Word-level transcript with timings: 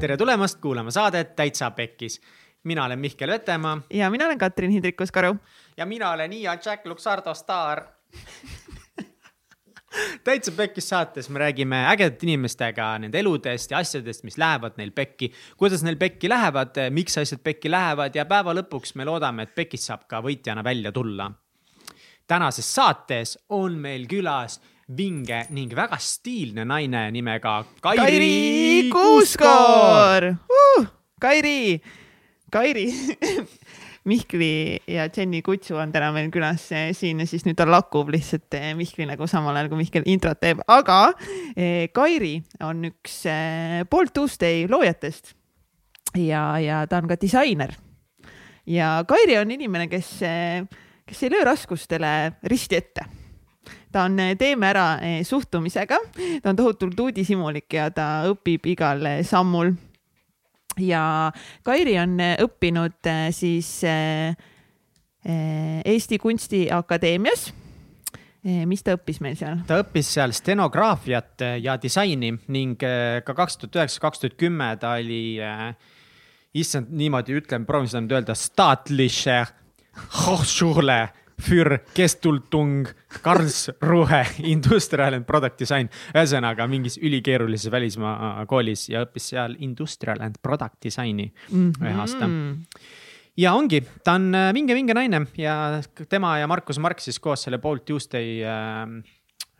tere 0.00 0.16
tulemast 0.16 0.60
kuulama 0.60 0.90
saadet 0.90 1.36
Täitsa 1.36 1.70
Pekkis. 1.70 2.20
mina 2.64 2.84
olen 2.84 2.98
Mihkel 2.98 3.30
Vetemaa 3.30 3.82
ja 3.90 4.10
mina 4.10 4.24
olen 4.24 4.38
Katrin 4.38 4.70
Hindrikus-Karu. 4.70 5.36
ja 5.76 5.86
mina 5.86 6.10
olen 6.10 6.32
Ian 6.32 6.58
Jack 6.64 6.86
Luxardo 6.86 7.34
staar 7.34 7.84
täitsa 10.24 10.52
Pekkis 10.52 10.88
saates 10.88 11.28
me 11.28 11.38
räägime 11.38 11.86
ägedate 11.86 12.26
inimestega 12.26 12.98
nende 12.98 13.18
eludest 13.18 13.70
ja 13.70 13.78
asjadest, 13.78 14.24
mis 14.24 14.38
lähevad 14.38 14.72
neil 14.76 14.90
pekki, 14.90 15.32
kuidas 15.56 15.82
neil 15.82 15.96
pekki 15.96 16.28
lähevad, 16.28 16.80
miks 16.90 17.18
asjad 17.18 17.44
pekki 17.44 17.70
lähevad 17.70 18.16
ja 18.16 18.24
päeva 18.24 18.54
lõpuks 18.56 18.94
me 18.94 19.04
loodame, 19.04 19.42
et 19.42 19.54
pekist 19.54 19.84
saab 19.84 20.08
ka 20.08 20.22
võitjana 20.24 20.64
välja 20.64 20.92
tulla. 20.92 21.30
tänases 22.26 22.74
saates 22.74 23.38
on 23.48 23.72
meil 23.72 24.08
külas 24.08 24.60
vinge 24.96 25.44
ning 25.54 25.70
väga 25.76 25.98
stiilne 26.02 26.64
naine 26.66 27.06
nimega 27.14 27.60
Kairi, 27.82 28.00
Kairi 28.00 28.90
Kuuskoor 28.92 30.26
uh,. 30.34 30.88
Kairi, 31.20 31.80
Kairi 32.50 32.86
Mihkli 34.08 34.80
ja 34.88 35.08
Jenny 35.16 35.42
Kutsu 35.44 35.76
on 35.76 35.92
täna 35.92 36.08
meil 36.14 36.30
külas 36.32 36.64
eh, 36.72 36.88
siin 36.96 37.20
ja 37.20 37.26
siis 37.28 37.44
nüüd 37.44 37.58
ta 37.58 37.66
lakub 37.68 38.08
lihtsalt 38.10 38.56
eh, 38.56 38.70
Mihkli 38.74 39.04
nagu 39.06 39.28
samal 39.28 39.58
ajal, 39.60 39.68
kui 39.68 39.82
Mihkel 39.82 40.08
introt 40.08 40.40
teeb, 40.40 40.64
aga 40.72 41.12
eh, 41.52 41.90
Kairi 41.92 42.38
on 42.64 42.88
üks 42.88 43.20
Bolt 43.92 44.14
Tuesday 44.16 44.64
loojatest. 44.70 45.34
ja, 46.16 46.56
ja 46.58 46.82
ta 46.88 47.02
on 47.02 47.12
ka 47.12 47.20
disainer. 47.20 47.76
ja 48.66 48.96
Kairi 49.06 49.38
on 49.38 49.52
inimene, 49.52 49.86
kes, 49.92 50.16
kes 51.04 51.24
ei 51.26 51.36
löö 51.36 51.44
raskustele 51.52 52.40
risti 52.48 52.80
ette 52.80 53.19
ta 53.92 54.04
on 54.08 54.16
Teeme 54.38 54.66
ära 54.70 54.86
suhtumisega, 55.26 55.98
ta 56.42 56.50
on 56.52 56.58
tohutult 56.58 56.98
uudishimulik 57.00 57.72
ja 57.74 57.90
ta 57.94 58.08
õpib 58.30 58.66
igal 58.72 59.06
sammul. 59.26 59.74
Ja 60.80 61.32
Kairi 61.66 61.98
on 61.98 62.18
õppinud 62.46 63.10
siis 63.34 63.80
Eesti 65.20 66.18
Kunstiakadeemias. 66.22 67.50
Mis 68.40 68.80
ta 68.80 68.94
õppis 68.96 69.18
meil 69.20 69.34
seal? 69.36 69.58
ta 69.68 69.82
õppis 69.82 70.14
seal 70.14 70.32
stenograafiat 70.32 71.42
ja 71.60 71.74
disaini 71.76 72.30
ning 72.48 72.80
ka 72.80 73.34
kaks 73.36 73.58
tuhat 73.60 73.76
üheksa, 73.82 74.00
kaks 74.00 74.22
tuhat 74.22 74.38
kümme 74.40 74.70
ta 74.80 74.94
oli 74.96 75.36
issand, 76.56 76.88
niimoodi 76.88 77.36
ütlen, 77.36 77.66
proovin 77.68 77.90
seda 77.90 78.00
nüüd 78.06 78.16
öelda, 78.16 78.34
staatliche 78.38 79.42
Hochschule 80.24 81.02
für 81.40 81.80
Gestaltung 81.94 82.88
Karlsruhe 83.22 84.24
Industrial 84.38 85.14
and 85.14 85.26
Product 85.26 85.58
Design. 85.58 85.88
ühesõnaga 86.14 86.66
mingis 86.68 86.98
ülikeerulises 87.00 87.70
välismaa 87.72 88.44
koolis 88.50 88.88
ja 88.92 89.04
õppis 89.06 89.30
seal 89.32 89.56
Industrial 89.58 90.20
and 90.20 90.38
Product 90.42 90.76
Design'i 90.84 91.30
mm 91.30 91.70
-hmm. 91.70 91.86
ühe 91.86 92.00
aasta. 92.00 92.28
ja 93.36 93.54
ongi, 93.54 93.82
ta 94.04 94.12
on 94.12 94.32
vinge-vinge 94.54 94.92
äh, 94.92 94.94
naine 94.94 95.26
ja 95.36 95.82
tema 96.08 96.38
ja 96.38 96.46
Markus 96.46 96.78
Mark 96.78 97.00
siis 97.00 97.18
koos 97.18 97.42
selle 97.42 97.58
Bolt 97.58 97.84
Tuesday 97.84 98.44
äh, 98.44 98.82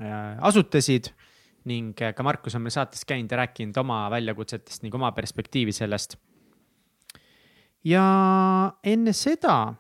äh, 0.01 0.37
asutasid 0.41 1.13
ning 1.65 1.95
ka 1.95 2.23
Markus 2.23 2.55
on 2.55 2.63
meil 2.63 2.71
saates 2.71 3.05
käinud 3.05 3.31
ja 3.31 3.37
rääkinud 3.37 3.77
oma 3.77 4.11
väljakutsetest 4.11 4.83
ning 4.83 4.95
oma 4.95 5.13
perspektiivi 5.13 5.73
sellest. 5.73 6.17
ja 7.85 8.73
enne 8.85 9.13
seda 9.13 9.75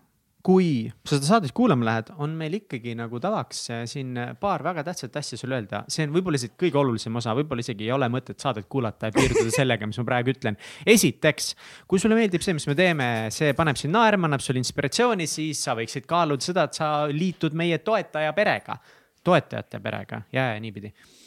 kui 0.46 0.88
sa 1.04 1.16
seda 1.16 1.28
saadet 1.28 1.52
kuulama 1.56 1.86
lähed, 1.88 2.12
on 2.22 2.32
meil 2.38 2.56
ikkagi 2.60 2.94
nagu 2.98 3.20
tavaks 3.22 3.62
äh, 3.74 3.82
siin 3.90 4.16
paar 4.40 4.64
väga 4.64 4.84
tähtsat 4.86 5.18
asja 5.20 5.38
sulle 5.40 5.58
öelda. 5.58 5.82
see 5.88 6.06
on 6.06 6.14
võib-olla 6.14 6.40
isegi 6.40 6.56
kõige 6.64 6.80
olulisem 6.80 7.20
osa, 7.20 7.34
võib-olla 7.36 7.64
isegi 7.64 7.88
ei 7.88 7.92
ole 7.96 8.08
mõtet 8.12 8.40
saadet 8.40 8.68
kuulata 8.70 9.10
ja 9.10 9.16
piirduda 9.16 9.52
sellega, 9.60 9.88
mis 9.90 10.00
ma 10.00 10.06
praegu 10.08 10.34
ütlen. 10.34 10.58
esiteks, 10.86 11.52
kui 11.90 12.02
sulle 12.02 12.18
meeldib 12.18 12.44
see, 12.44 12.56
mis 12.56 12.68
me 12.70 12.76
teeme, 12.78 13.10
see 13.34 13.52
paneb 13.58 13.80
sind 13.80 13.96
naerma, 13.96 14.30
annab 14.30 14.44
sulle 14.44 14.62
inspiratsiooni, 14.62 15.28
siis 15.30 15.62
sa 15.66 15.76
võiksid 15.78 16.08
kaaluda 16.08 16.50
seda, 16.50 16.66
et 16.68 16.80
sa 16.80 16.90
liitud 17.12 17.56
meie 17.56 17.82
toetaja 17.84 18.32
perega, 18.36 18.80
toetajate 19.24 19.82
perega 19.84 20.24
ja, 20.32 20.52
ja 20.54 20.60
niipidi 20.62 20.94
Eh, 20.94 21.19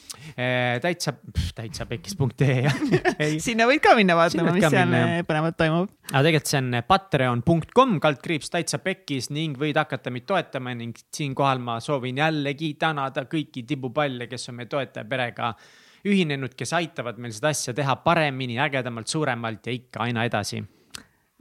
täitsa, 0.84 1.13
täitsa 1.56 1.88
pekkis.ee 1.90 2.68
sinna 3.46 3.68
võid 3.69 3.84
ka 3.84 3.96
minna 3.97 4.18
vaatama, 4.18 4.53
mis 4.56 4.68
seal 4.68 4.90
minna, 4.90 5.24
põnevat 5.28 5.57
toimub. 5.59 5.94
aga 6.12 6.24
tegelikult 6.28 6.51
see 6.51 6.62
on 6.62 6.81
patreon.com 6.88 7.96
kaldkriips 8.03 8.53
täitsa 8.53 8.81
pekkis 8.84 9.31
ning 9.34 9.57
võid 9.59 9.79
hakata 9.79 10.13
meid 10.13 10.28
toetama 10.29 10.75
ning 10.78 11.00
siinkohal 11.13 11.63
ma 11.63 11.79
soovin 11.84 12.22
jällegi 12.24 12.74
tänada 12.81 13.25
kõiki 13.29 13.66
tibupalle, 13.68 14.29
kes 14.31 14.50
on 14.51 14.62
meie 14.62 14.72
toetaja 14.72 15.07
perega 15.09 15.53
ühinenud, 16.03 16.56
kes 16.59 16.74
aitavad 16.75 17.19
meil 17.22 17.31
seda 17.35 17.53
asja 17.53 17.74
teha 17.75 17.95
paremini, 18.03 18.59
ägedamalt, 18.59 19.07
suuremalt 19.07 19.69
ja 19.69 19.75
ikka 19.75 20.03
aina 20.03 20.25
edasi 20.28 20.63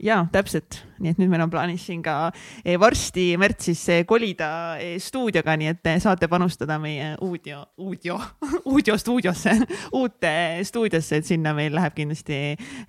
ja 0.03 0.19
täpselt, 0.31 0.81
nii 0.99 1.13
et 1.13 1.19
nüüd 1.21 1.31
meil 1.31 1.43
on 1.45 1.51
plaanis 1.51 1.85
siin 1.87 2.01
ka 2.03 2.15
eh, 2.63 2.75
varsti 2.79 3.33
märtsis 3.39 3.81
eh, 3.93 4.01
kolida 4.07 4.49
eh, 4.81 4.97
stuudioga, 5.01 5.55
nii 5.59 5.71
et 5.71 5.89
saate 6.03 6.27
panustada 6.31 6.77
meie 6.81 7.13
uudio, 7.23 7.61
uudio, 7.79 8.17
uudio 8.73 8.97
stuudiosse, 8.99 9.55
uute 10.01 10.33
stuudiosse, 10.67 11.21
et 11.21 11.29
sinna 11.29 11.53
meil 11.55 11.75
läheb 11.75 11.95
kindlasti 11.97 12.39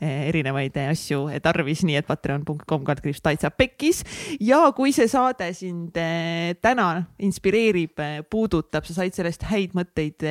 erinevaid 0.04 0.76
asju 0.88 1.26
tarvis, 1.44 1.84
nii 1.86 2.00
et 2.00 2.08
patreon.com 2.08 2.86
kaldkriips 2.86 3.22
täitsa 3.24 3.52
pekkis. 3.54 4.02
ja 4.40 4.64
kui 4.76 4.92
see 4.96 5.08
saade 5.10 5.52
sind 5.56 5.94
täna 6.64 6.88
inspireerib, 7.22 8.02
puudutab, 8.30 8.86
sa 8.88 8.98
said 8.98 9.14
sellest 9.16 9.46
häid 9.50 9.76
mõtteid 9.76 10.26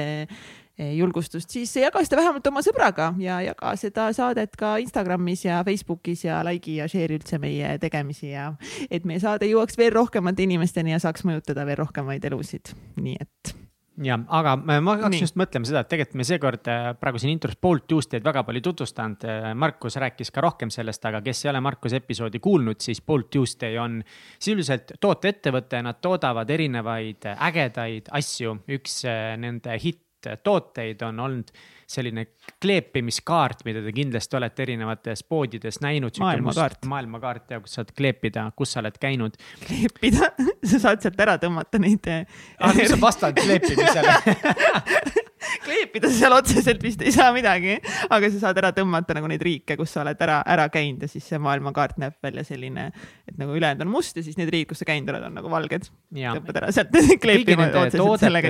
julgustust, 0.77 1.49
siis 1.53 1.75
jaga 1.77 2.01
seda 2.01 2.17
vähemalt 2.17 2.47
oma 2.49 2.63
sõbraga 2.65 3.11
ja 3.21 3.39
jaga 3.45 3.75
seda 3.77 4.07
saadet 4.15 4.55
ka 4.57 4.75
Instagramis 4.81 5.45
ja 5.45 5.61
Facebookis 5.65 6.25
ja 6.25 6.39
like'i 6.47 6.79
ja 6.79 6.87
share'i 6.89 7.19
üldse 7.19 7.37
meie 7.41 7.75
tegemisi 7.81 8.31
ja 8.31 8.51
et 8.89 9.05
meie 9.05 9.21
saade 9.21 9.49
jõuaks 9.51 9.77
veel 9.77 9.93
rohkemate 9.93 10.47
inimesteni 10.47 10.95
ja 10.95 11.01
saaks 11.03 11.27
mõjutada 11.29 11.67
veel 11.69 11.83
rohkemaid 11.83 12.25
elusid, 12.31 12.73
nii 12.97 13.19
et 13.21 13.53
ja, 14.01 14.17
aga 14.33 14.55
ma 14.57 14.95
hakkasin 14.95 15.21
just 15.21 15.37
mõtlema 15.39 15.67
seda, 15.67 15.83
et 15.83 15.89
tegelikult 15.91 16.17
me 16.17 16.25
seekord 16.27 16.69
äh, 16.71 16.85
praegu 16.99 17.21
siin 17.21 17.33
intros 17.35 17.57
poolt 17.61 17.85
Tuesday'd 17.89 18.25
väga 18.25 18.43
palju 18.47 18.63
tutvustanud. 18.65 19.25
Äh, 19.29 19.49
Markus 19.59 19.97
rääkis 20.01 20.33
ka 20.33 20.41
rohkem 20.45 20.71
sellest, 20.73 21.05
aga 21.05 21.21
kes 21.25 21.43
ei 21.45 21.51
ole 21.51 21.61
Markuse 21.63 21.99
episoodi 22.01 22.41
kuulnud, 22.43 22.81
siis 22.83 23.03
Bolt 23.05 23.29
Tuesday 23.33 23.77
on 23.81 23.99
sisuliselt 24.39 24.95
tooteettevõte, 25.01 25.83
nad 25.85 26.01
toodavad 26.01 26.49
erinevaid 26.49 27.29
ägedaid 27.35 28.09
asju. 28.17 28.57
üks 28.73 29.03
äh, 29.09 29.35
nende 29.37 29.77
hitt 29.81 30.02
tooteid 30.43 31.01
on 31.05 31.19
olnud 31.19 31.51
selline 31.93 32.25
kleepimiskaart, 32.63 33.63
mida 33.67 33.81
te 33.83 33.91
kindlasti 33.95 34.37
olete 34.39 34.63
erinevates 34.65 35.23
poodides 35.29 35.79
näinud. 35.83 36.17
maailmakaart. 36.19 36.85
maailmakaart 36.89 37.51
ja 37.51 37.59
kus 37.63 37.77
saad 37.79 37.91
kleepida, 37.97 38.47
kus 38.55 38.73
sa 38.73 38.81
oled 38.83 38.97
käinud. 38.99 39.37
kleepida 39.67 40.31
sa 40.71 40.79
saad 40.87 41.03
sealt 41.03 41.19
ära 41.19 41.37
tõmmata 41.41 41.81
neid 41.81 42.09
ah,. 42.09 42.73
mis 42.75 42.95
on 42.95 43.01
vastand 43.01 43.39
kleepimisele 43.43 44.17
kleepida 45.63 46.09
seal 46.13 46.35
otseselt 46.35 46.83
vist 46.83 47.03
ei 47.05 47.13
saa 47.15 47.31
midagi, 47.35 47.77
aga 48.09 48.29
sa 48.33 48.41
saad 48.47 48.59
ära 48.61 48.71
tõmmata 48.75 49.15
nagu 49.17 49.29
neid 49.31 49.43
riike, 49.45 49.77
kus 49.79 49.93
sa 49.95 50.01
oled 50.03 50.19
ära, 50.25 50.39
ära 50.55 50.67
käinud 50.73 51.05
ja 51.05 51.11
siis 51.11 51.27
see 51.29 51.39
maailmakaart 51.43 51.99
näeb 52.01 52.17
välja 52.23 52.45
selline, 52.47 52.89
et 53.27 53.39
nagu 53.39 53.55
ülejäänud 53.55 53.85
on 53.85 53.93
must 53.93 54.17
ja 54.17 54.25
siis 54.25 54.37
need 54.39 54.51
riigid, 54.53 54.71
kus 54.71 54.83
sa 54.83 54.89
käinud 54.89 55.13
oled, 55.13 55.27
on 55.29 55.37
nagu 55.39 55.51
valged. 55.51 55.89
tõmbad 56.13 56.61
ära 56.61 56.71
sealt 56.75 56.93
kleepima 57.23 57.69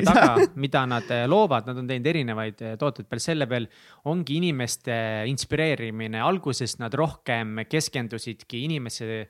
ei 0.01 0.09
saa. 0.09 0.49
mida 0.55 0.85
nad 0.89 1.13
eh, 1.13 1.25
loovad, 1.29 1.69
nad 1.69 1.79
on 1.83 1.89
teinud 1.89 2.11
erinevaid 2.13 2.61
eh, 2.63 2.75
tooteid 2.79 3.09
peale 3.09 3.23
selle 3.23 3.49
peal, 3.49 3.69
ongi 4.11 4.39
inimeste 4.41 4.95
inspireerimine. 5.31 6.21
alguses 6.23 6.77
nad 6.81 6.93
rohkem 6.93 7.63
keskendusidki 7.69 8.63
inimese 8.67 9.25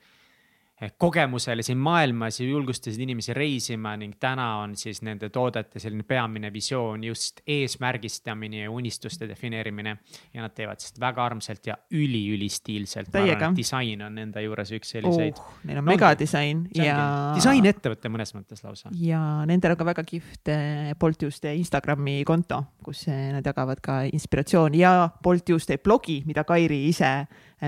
kogemusele 0.97 1.63
siin 1.63 1.77
maailmas 1.77 2.39
ja 2.39 2.47
julgustasid 2.47 3.01
inimesi 3.01 3.33
reisima 3.33 3.95
ning 3.97 4.15
täna 4.19 4.47
on 4.63 4.75
siis 4.77 5.01
nende 5.05 5.29
toodete 5.33 5.79
selline 5.79 6.03
peamine 6.07 6.53
visioon 6.53 7.03
just 7.03 7.41
eesmärgistamine 7.47 8.63
ja 8.63 8.71
unistuste 8.71 9.27
defineerimine. 9.29 9.97
ja 10.33 10.41
nad 10.41 10.53
teevad 10.55 10.79
seda 10.79 11.05
väga 11.07 11.25
armsalt 11.25 11.67
ja 11.67 11.77
üliülistiilselt. 11.91 13.09
disain 13.55 14.01
on 14.01 14.17
enda 14.17 14.41
juures 14.41 14.71
üks 14.71 14.95
selliseid 14.97 15.37
uh,. 15.37 15.53
Neil 15.63 15.77
on 15.79 15.85
no, 15.85 15.91
megadisain 15.91 16.65
ja. 16.75 17.33
disainettevõte 17.35 18.09
mõnes 18.09 18.33
mõttes 18.35 18.63
lausa. 18.63 18.89
ja 18.99 19.21
nendel 19.49 19.75
on 19.75 19.77
ka 19.77 19.85
väga 19.85 20.03
kihvt 20.03 20.53
eh, 20.53 20.93
Bolt 20.99 21.17
Tuesday 21.17 21.57
Instagrami 21.57 22.23
konto, 22.27 22.63
kus 22.83 23.07
eh, 23.07 23.31
nad 23.33 23.45
jagavad 23.45 23.81
ka 23.83 24.01
inspiratsiooni 24.09 24.81
ja 24.81 25.09
Bolt 25.23 25.45
Tuesday 25.45 25.77
blogi, 25.77 26.21
mida 26.25 26.43
Kairi 26.43 26.87
ise 26.89 27.13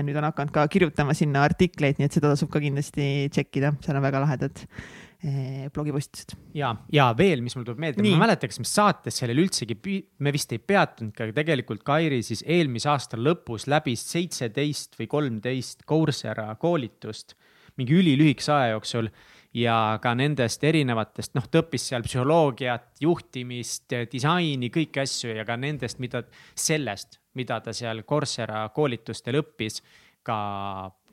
nüüd 0.04 0.18
on 0.20 0.28
hakanud 0.28 0.52
ka 0.54 0.66
kirjutama 0.72 1.14
sinna 1.16 1.44
artikleid, 1.46 2.00
nii 2.00 2.08
et 2.08 2.16
seda 2.16 2.32
tasub 2.32 2.50
ka 2.52 2.62
kindlasti 2.62 3.28
tšekkida, 3.32 3.74
seal 3.84 3.98
on 3.98 4.04
väga 4.04 4.22
lahedad 4.24 4.62
eh, 4.66 5.66
blogipostitused. 5.74 6.36
ja, 6.56 6.74
ja 6.92 7.08
veel, 7.16 7.44
mis 7.44 7.56
mul 7.56 7.64
tuleb 7.68 7.80
meelde, 7.84 8.04
ma 8.04 8.10
ei 8.10 8.20
mäleta, 8.20 8.50
kas 8.50 8.60
me 8.62 8.68
saates 8.68 9.22
sellel 9.22 9.40
üldsegi, 9.46 9.78
me 10.20 10.34
vist 10.34 10.52
ei 10.52 10.60
peatunudki, 10.60 11.24
aga 11.24 11.38
tegelikult 11.40 11.84
Kairi 11.86 12.20
siis 12.26 12.44
eelmise 12.44 12.90
aasta 12.92 13.20
lõpus 13.20 13.68
läbis 13.70 14.04
seitseteist 14.12 14.98
või 15.00 15.10
kolmteist 15.16 15.86
Coursera 15.88 16.50
koolitust 16.60 17.36
mingi 17.76 17.96
ülilühikese 17.96 18.54
aja 18.54 18.72
jooksul 18.74 19.10
ja 19.56 19.98
ka 20.02 20.12
nendest 20.16 20.64
erinevatest, 20.64 21.34
noh, 21.36 21.46
ta 21.48 21.62
õppis 21.62 21.88
seal 21.90 22.04
psühholoogiat, 22.04 22.96
juhtimist, 23.04 23.92
disaini, 24.12 24.70
kõiki 24.72 25.00
asju 25.04 25.36
ja 25.36 25.46
ka 25.48 25.56
nendest, 25.60 26.00
mida 26.02 26.24
sellest 26.56 27.20
mida 27.36 27.60
ta 27.64 27.74
seal 27.76 28.02
Coursera 28.08 28.66
koolitustel 28.74 29.40
õppis, 29.42 29.82
ka 30.26 30.36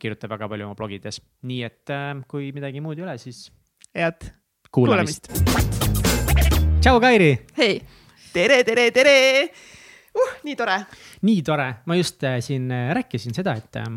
kirjutab 0.02 0.34
väga 0.34 0.50
palju 0.50 0.68
oma 0.68 0.78
blogides, 0.78 1.20
nii 1.48 1.62
et 1.68 1.94
äh, 1.94 2.16
kui 2.30 2.52
midagi 2.56 2.82
muud 2.84 3.00
ei 3.00 3.06
ole, 3.06 3.18
siis 3.22 3.46
head 3.94 4.26
kuulamist, 4.74 5.30
kuulamist.. 5.30 6.80
tšau, 6.82 6.98
Kairi. 7.04 7.30
hei, 7.60 7.78
tere, 8.34 8.64
tere, 8.66 8.90
tere 8.96 9.16
uh,. 9.46 10.34
nii 10.48 10.58
tore. 10.58 10.80
nii 11.28 11.46
tore, 11.46 11.70
ma 11.86 11.98
just 12.00 12.24
äh, 12.26 12.40
siin 12.44 12.72
äh, 12.74 12.90
rääkisin 12.98 13.36
seda, 13.36 13.56
et 13.60 13.80
äh, 13.82 13.94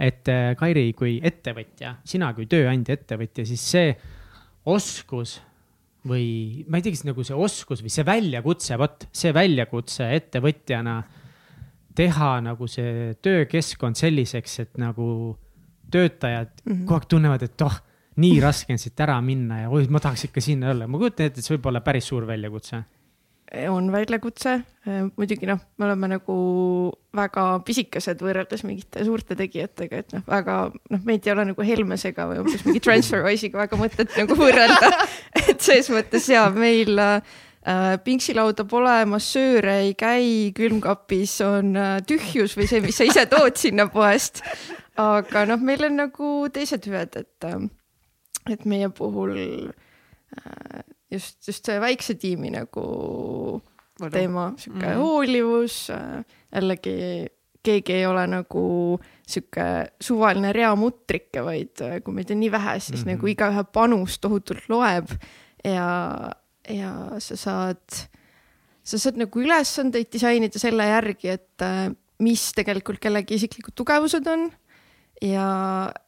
et 0.00 0.28
Kairi 0.56 0.86
kui 0.96 1.18
ettevõtja, 1.20 1.98
sina 2.08 2.30
kui 2.32 2.46
tööandja 2.48 2.94
ettevõtja, 2.96 3.44
siis 3.44 3.64
see 3.74 3.90
oskus 4.72 5.34
või 6.08 6.64
ma 6.72 6.78
ei 6.78 6.86
tea, 6.86 6.94
kas 6.94 7.04
nagu 7.04 7.24
see 7.26 7.36
oskus 7.36 7.82
või 7.84 7.92
see 7.92 8.06
väljakutse, 8.08 8.78
vot 8.80 9.04
see 9.12 9.34
väljakutse 9.36 10.06
ettevõtjana 10.16 10.94
teha 11.96 12.32
nagu 12.44 12.68
see 12.70 13.14
töökeskkond 13.22 13.98
selliseks, 13.98 14.58
et 14.64 14.78
nagu 14.78 15.36
töötajad 15.90 16.52
mm 16.64 16.72
-hmm. 16.72 16.84
kogu 16.86 16.98
aeg 17.00 17.08
tunnevad, 17.10 17.42
et 17.42 17.66
oh, 17.66 17.80
nii 18.16 18.40
raske 18.40 18.72
on 18.72 18.78
siit 18.78 19.00
ära 19.00 19.20
minna 19.20 19.60
ja 19.62 19.70
oi, 19.70 19.86
ma 19.90 20.00
tahaks 20.00 20.24
ikka 20.28 20.40
sinna 20.40 20.70
olla. 20.70 20.86
ma 20.86 20.98
kujutan 20.98 21.26
ette, 21.26 21.40
et 21.40 21.44
see 21.44 21.56
võib 21.56 21.66
olla 21.66 21.80
päris 21.80 22.06
suur 22.06 22.26
väljakutse 22.26 22.84
on 23.70 23.92
väljakutse, 23.92 24.52
äh, 24.86 25.00
muidugi 25.16 25.48
noh, 25.48 25.58
me 25.78 25.86
oleme 25.88 26.10
nagu 26.12 26.36
väga 27.16 27.44
pisikesed 27.66 28.22
võrreldes 28.22 28.62
mingite 28.66 29.02
suurte 29.06 29.34
tegijatega, 29.38 30.02
et 30.04 30.14
noh, 30.14 30.24
väga 30.28 30.58
noh, 30.70 31.02
meid 31.06 31.26
ei 31.26 31.34
ole 31.34 31.48
nagu 31.50 31.66
Helmesega 31.66 32.28
või 32.30 32.44
umbes 32.44 32.64
mingi 32.66 32.82
Transferwise'iga 32.86 33.64
väga 33.64 33.80
mõtet 33.80 34.14
nagu 34.14 34.38
võrrelda. 34.38 34.92
et 35.48 35.58
ses 35.58 35.90
mõttes 35.90 36.28
ja 36.30 36.46
meil 36.54 36.94
äh, 37.02 37.40
pingsilauda 38.04 38.64
pole, 38.64 38.94
massööre 39.10 39.80
ei 39.84 39.94
käi, 39.98 40.52
külmkapis 40.56 41.34
on 41.44 41.74
äh, 41.76 41.98
tühjus 42.08 42.56
või 42.56 42.68
see, 42.70 42.80
mis 42.84 42.96
sa 42.96 43.04
ise 43.08 43.26
tood 43.28 43.58
sinna 43.60 43.88
poest. 43.92 44.40
aga 45.00 45.44
noh, 45.48 45.60
meil 45.60 45.84
on 45.84 45.98
nagu 46.00 46.30
teised 46.52 46.88
hüved, 46.88 47.20
et, 47.20 47.48
äh, 47.48 47.60
et 48.50 48.64
meie 48.64 48.88
puhul 48.88 49.36
äh, 49.36 50.80
just, 51.10 51.36
just 51.46 51.66
see 51.66 51.80
väikse 51.82 52.16
tiimi 52.20 52.52
nagu 52.54 52.86
Võlu. 54.00 54.12
teema, 54.14 54.46
sihuke 54.56 54.86
mm. 54.86 54.96
hoolivus, 55.02 55.82
äh, 55.92 56.24
jällegi 56.54 57.28
keegi 57.60 57.92
ei 57.92 58.06
ole 58.08 58.24
nagu 58.30 58.64
sihuke 59.28 59.66
suvaline 60.00 60.52
reamutrike, 60.56 61.42
vaid 61.44 61.82
äh, 61.84 61.98
kui 62.04 62.16
meid 62.16 62.32
on 62.32 62.40
nii 62.40 62.52
vähe, 62.52 62.78
siis 62.80 63.04
mm 63.04 63.10
-hmm. 63.10 63.16
nagu 63.16 63.32
igaühe 63.34 63.64
panus 63.72 64.18
tohutult 64.18 64.68
loeb 64.68 65.12
ja, 65.64 66.30
ja 66.74 66.92
sa 67.22 67.36
saad, 67.36 67.82
sa 68.82 68.98
saad 68.98 69.20
nagu 69.20 69.42
ülesandeid 69.42 70.10
disainida 70.12 70.62
selle 70.62 70.86
järgi, 70.88 71.34
et 71.36 71.66
äh, 71.66 71.90
mis 72.20 72.50
tegelikult 72.56 73.00
kellegi 73.02 73.38
isiklikud 73.40 73.76
tugevused 73.76 74.26
on 74.30 74.48
ja, 75.24 75.48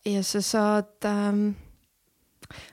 ja 0.09 0.23
sa 0.27 0.43
saad 0.45 1.09
ähm, 1.09 1.45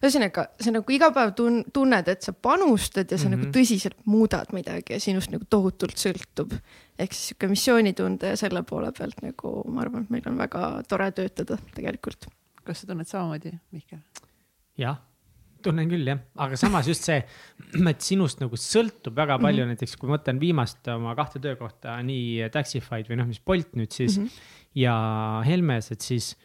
ühesõnaga, 0.03 0.45
sa 0.59 0.73
nagu 0.73 0.93
iga 0.93 1.09
päev 1.15 1.33
tun-, 1.37 1.63
tunned, 1.73 2.11
et 2.11 2.25
sa 2.25 2.33
panustad 2.33 3.09
ja 3.11 3.17
sa 3.17 3.27
mm 3.27 3.33
-hmm. 3.33 3.37
nagu 3.37 3.43
mhm. 3.47 3.53
tõsiselt 3.55 3.97
muudad 4.05 4.53
midagi 4.53 4.93
ja 4.93 4.99
sinust 4.99 5.31
nagu 5.31 5.45
tohutult 5.49 5.97
sõltub. 5.97 6.53
ehk 6.99 7.13
siis 7.13 7.27
sihuke 7.27 7.47
missioonitunde 7.47 8.27
ja 8.27 8.37
selle 8.37 8.63
poole 8.63 8.91
pealt 8.91 9.21
nagu 9.21 9.63
ma 9.71 9.81
arvan, 9.81 10.03
et 10.03 10.09
meil 10.09 10.23
on 10.25 10.37
väga 10.37 10.83
tore 10.87 11.11
töötada 11.11 11.57
tegelikult. 11.75 12.27
kas 12.63 12.81
sa 12.81 12.87
tunned 12.87 13.07
samamoodi, 13.07 13.51
Mihkel? 13.71 13.99
jah, 14.77 14.97
tunnen 15.65 15.89
küll 15.91 16.07
jah, 16.07 16.19
aga 16.45 16.59
samas 16.59 16.89
just 16.89 17.07
see, 17.07 17.21
et 17.91 18.05
sinust 18.05 18.43
nagu 18.43 18.59
sõltub 18.59 19.15
väga 19.17 19.39
palju 19.39 19.63
mm, 19.63 19.71
-hmm. 19.71 19.79
näiteks 19.79 19.95
kui 19.95 20.09
ma 20.09 20.17
mõtlen 20.17 20.41
viimast 20.41 20.91
oma 20.93 21.15
kahte 21.15 21.41
töökohta, 21.43 21.97
nii 22.03 22.49
Taxify'd 22.53 23.09
või 23.09 23.21
noh, 23.21 23.29
mis 23.29 23.39
Bolt 23.39 23.75
nüüd 23.79 23.91
siis 23.91 24.17
mm 24.17 24.25
-hmm. 24.25 24.53
ja 24.83 24.95
Helmes, 25.45 25.91
et 25.91 26.01
siis 26.01 26.35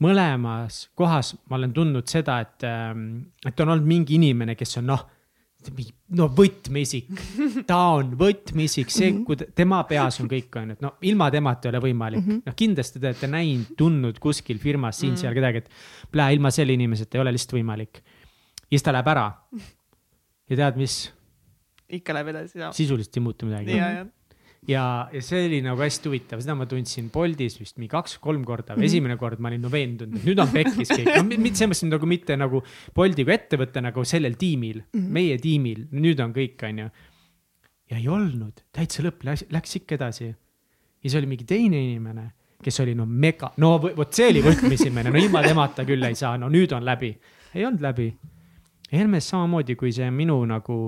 mõlemas 0.00 0.88
kohas 0.94 1.34
ma 1.48 1.56
olen 1.60 1.72
tundnud 1.76 2.08
seda, 2.08 2.40
et, 2.40 2.64
ähm, 2.64 3.32
et 3.46 3.60
on 3.60 3.68
olnud 3.68 3.86
mingi 3.86 4.16
inimene, 4.16 4.56
kes 4.58 4.78
on 4.80 4.86
noh, 4.92 5.06
no 6.16 6.26
võtmeisik, 6.32 7.10
ta 7.70 7.78
on 7.98 8.14
võtmeisik, 8.18 8.92
see, 8.92 9.12
kui 9.26 9.36
tema 9.56 9.82
peas 9.88 10.16
on 10.22 10.30
kõik 10.30 10.56
on, 10.56 10.72
et 10.74 10.80
no 10.84 10.94
ilma 11.06 11.28
temata 11.32 11.68
ei 11.68 11.74
ole 11.74 11.82
võimalik 11.84 12.22
mm 12.22 12.30
-hmm., 12.30 12.46
noh 12.48 12.56
kindlasti 12.56 13.00
te 13.00 13.10
olete 13.10 13.28
näinud, 13.28 13.74
tundnud 13.76 14.18
kuskil 14.22 14.58
firmas 14.58 15.00
siin-seal 15.02 15.34
mm 15.34 15.36
-hmm. 15.36 15.52
kedagi, 15.52 15.58
et. 15.58 16.08
Plää, 16.10 16.30
ilma 16.30 16.50
selle 16.50 16.72
inimeseta 16.72 17.18
ei 17.18 17.22
ole 17.22 17.32
lihtsalt 17.32 17.52
võimalik. 17.58 18.00
Ja 18.70 18.78
siis 18.78 18.86
ta 18.86 18.94
läheb 18.94 19.10
ära. 19.10 19.26
ja 20.50 20.62
tead, 20.62 20.80
mis? 20.80 21.02
ikka 21.90 22.14
läheb 22.14 22.32
edasi, 22.34 22.58
jah. 22.58 22.72
sisuliselt 22.74 23.16
ei 23.16 23.26
muutu 23.26 23.50
midagi. 23.50 23.76
ja, 23.76 23.92
jah 23.98 24.08
ja, 24.68 24.84
ja 25.12 25.20
see 25.24 25.44
oli 25.46 25.60
nagu 25.64 25.80
hästi 25.80 26.10
huvitav, 26.10 26.40
seda 26.42 26.56
ma 26.58 26.66
tundsin 26.68 27.08
Boltis 27.12 27.56
vist 27.60 27.78
mingi 27.80 27.90
kaks-kolm 27.92 28.42
korda 28.48 28.74
või 28.74 28.82
-hmm. 28.84 28.90
esimene 28.90 29.16
kord 29.20 29.40
ma 29.40 29.48
olin 29.50 29.62
no 29.64 29.70
veendunud, 29.72 30.18
et 30.20 30.26
nüüd 30.28 30.42
on 30.42 30.50
pekkis 30.52 30.92
kõik 30.92 31.08
no,, 31.08 31.22
selles 31.30 31.70
mõttes 31.70 31.86
nagu 31.88 32.10
mitte 32.10 32.36
nagu 32.36 32.62
Bolti 32.96 33.24
kui 33.24 33.36
ettevõte 33.36 33.82
nagu 33.84 34.04
sellel 34.04 34.36
tiimil 34.40 34.82
mm, 34.82 34.98
-hmm. 34.98 35.14
meie 35.16 35.38
tiimil, 35.38 35.86
nüüd 35.92 36.20
on 36.24 36.34
kõik, 36.36 36.58
onju. 36.68 36.90
ja 37.90 37.96
ei 37.96 38.08
olnud, 38.08 38.60
täitsa 38.72 39.04
lõpp 39.06 39.24
läks, 39.24 39.46
läks 39.50 39.80
ikka 39.80 39.96
edasi. 39.96 40.26
ja 40.28 41.06
siis 41.06 41.16
oli 41.16 41.30
mingi 41.30 41.44
teine 41.44 41.80
inimene, 41.80 42.30
kes 42.62 42.80
oli 42.84 42.94
no 42.94 43.06
mega, 43.06 43.52
no 43.56 43.78
vot 43.80 44.12
see 44.12 44.28
oli 44.28 44.44
võtmesimene, 44.44 45.10
no 45.10 45.18
ilma 45.18 45.42
temata 45.42 45.84
küll 45.88 46.04
ei 46.04 46.14
saa, 46.14 46.36
no 46.36 46.48
nüüd 46.52 46.72
on 46.76 46.84
läbi. 46.84 47.16
ei 47.54 47.64
olnud 47.64 47.80
läbi. 47.80 48.12
Helmes 48.92 49.28
samamoodi, 49.30 49.76
kui 49.78 49.92
see 49.94 50.10
minu 50.10 50.40
nagu 50.50 50.80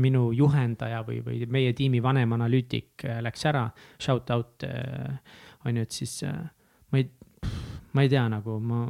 minu 0.00 0.30
juhendaja 0.32 1.02
või, 1.04 1.20
või 1.24 1.46
meie 1.52 1.72
tiimi 1.76 2.00
vanem 2.02 2.32
analüütik 2.32 3.04
äh, 3.04 3.20
läks 3.24 3.44
ära, 3.50 3.66
shout 4.00 4.30
out 4.32 4.64
äh, 4.64 5.18
on 5.66 5.76
ju, 5.76 5.86
et 5.86 5.96
siis 5.96 6.14
äh, 6.24 6.38
ma 6.92 7.00
ei, 7.00 7.08
ma 7.92 8.04
ei 8.04 8.12
tea, 8.12 8.24
nagu 8.32 8.56
ma, 8.60 8.86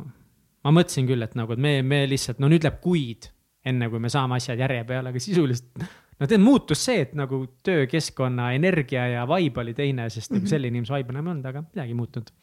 ma 0.62 0.75
mõtlesin 0.75 1.09
küll, 1.09 1.27
et 1.27 1.35
nagu, 1.39 1.56
et 1.56 1.62
me, 1.62 1.81
me 1.83 2.05
lihtsalt, 2.11 2.39
no 2.43 2.50
nüüd 2.53 2.62
läheb 2.62 2.79
kuid, 2.85 3.33
enne 3.67 3.91
kui 3.91 4.03
me 4.03 4.11
saame 4.12 4.39
asjad 4.39 4.62
järje 4.62 4.85
peale, 4.87 5.11
aga 5.11 5.23
sisuliselt 5.23 5.83
no 5.83 6.29
tead, 6.31 6.43
muutus 6.43 6.85
see, 6.87 7.03
et 7.09 7.17
nagu 7.19 7.44
töökeskkonna 7.67 8.53
energia 8.56 9.09
ja 9.17 9.27
vibe 9.31 9.62
oli 9.65 9.75
teine, 9.75 10.09
sest 10.11 10.31
mm 10.31 10.37
-hmm. 10.37 10.41
nagu 10.41 10.55
selline 10.55 10.77
inimese 10.77 10.94
vibe 10.94 11.17
enam 11.17 11.27
ei 11.27 11.35
olnud, 11.35 11.47
aga 11.50 11.65
midagi 11.67 11.91
ei 11.91 11.99
muutunud. 11.99 12.35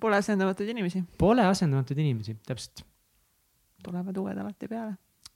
Pole 0.00 0.16
asendamatuid 0.16 0.68
inimesi. 0.68 1.02
Pole 1.18 1.46
asendamatuid 1.46 1.98
inimesi, 1.98 2.36
täpselt. 2.46 2.84
Tulevad 3.84 4.16
uued 4.16 4.38
alati 4.38 4.68
peale 4.68 4.94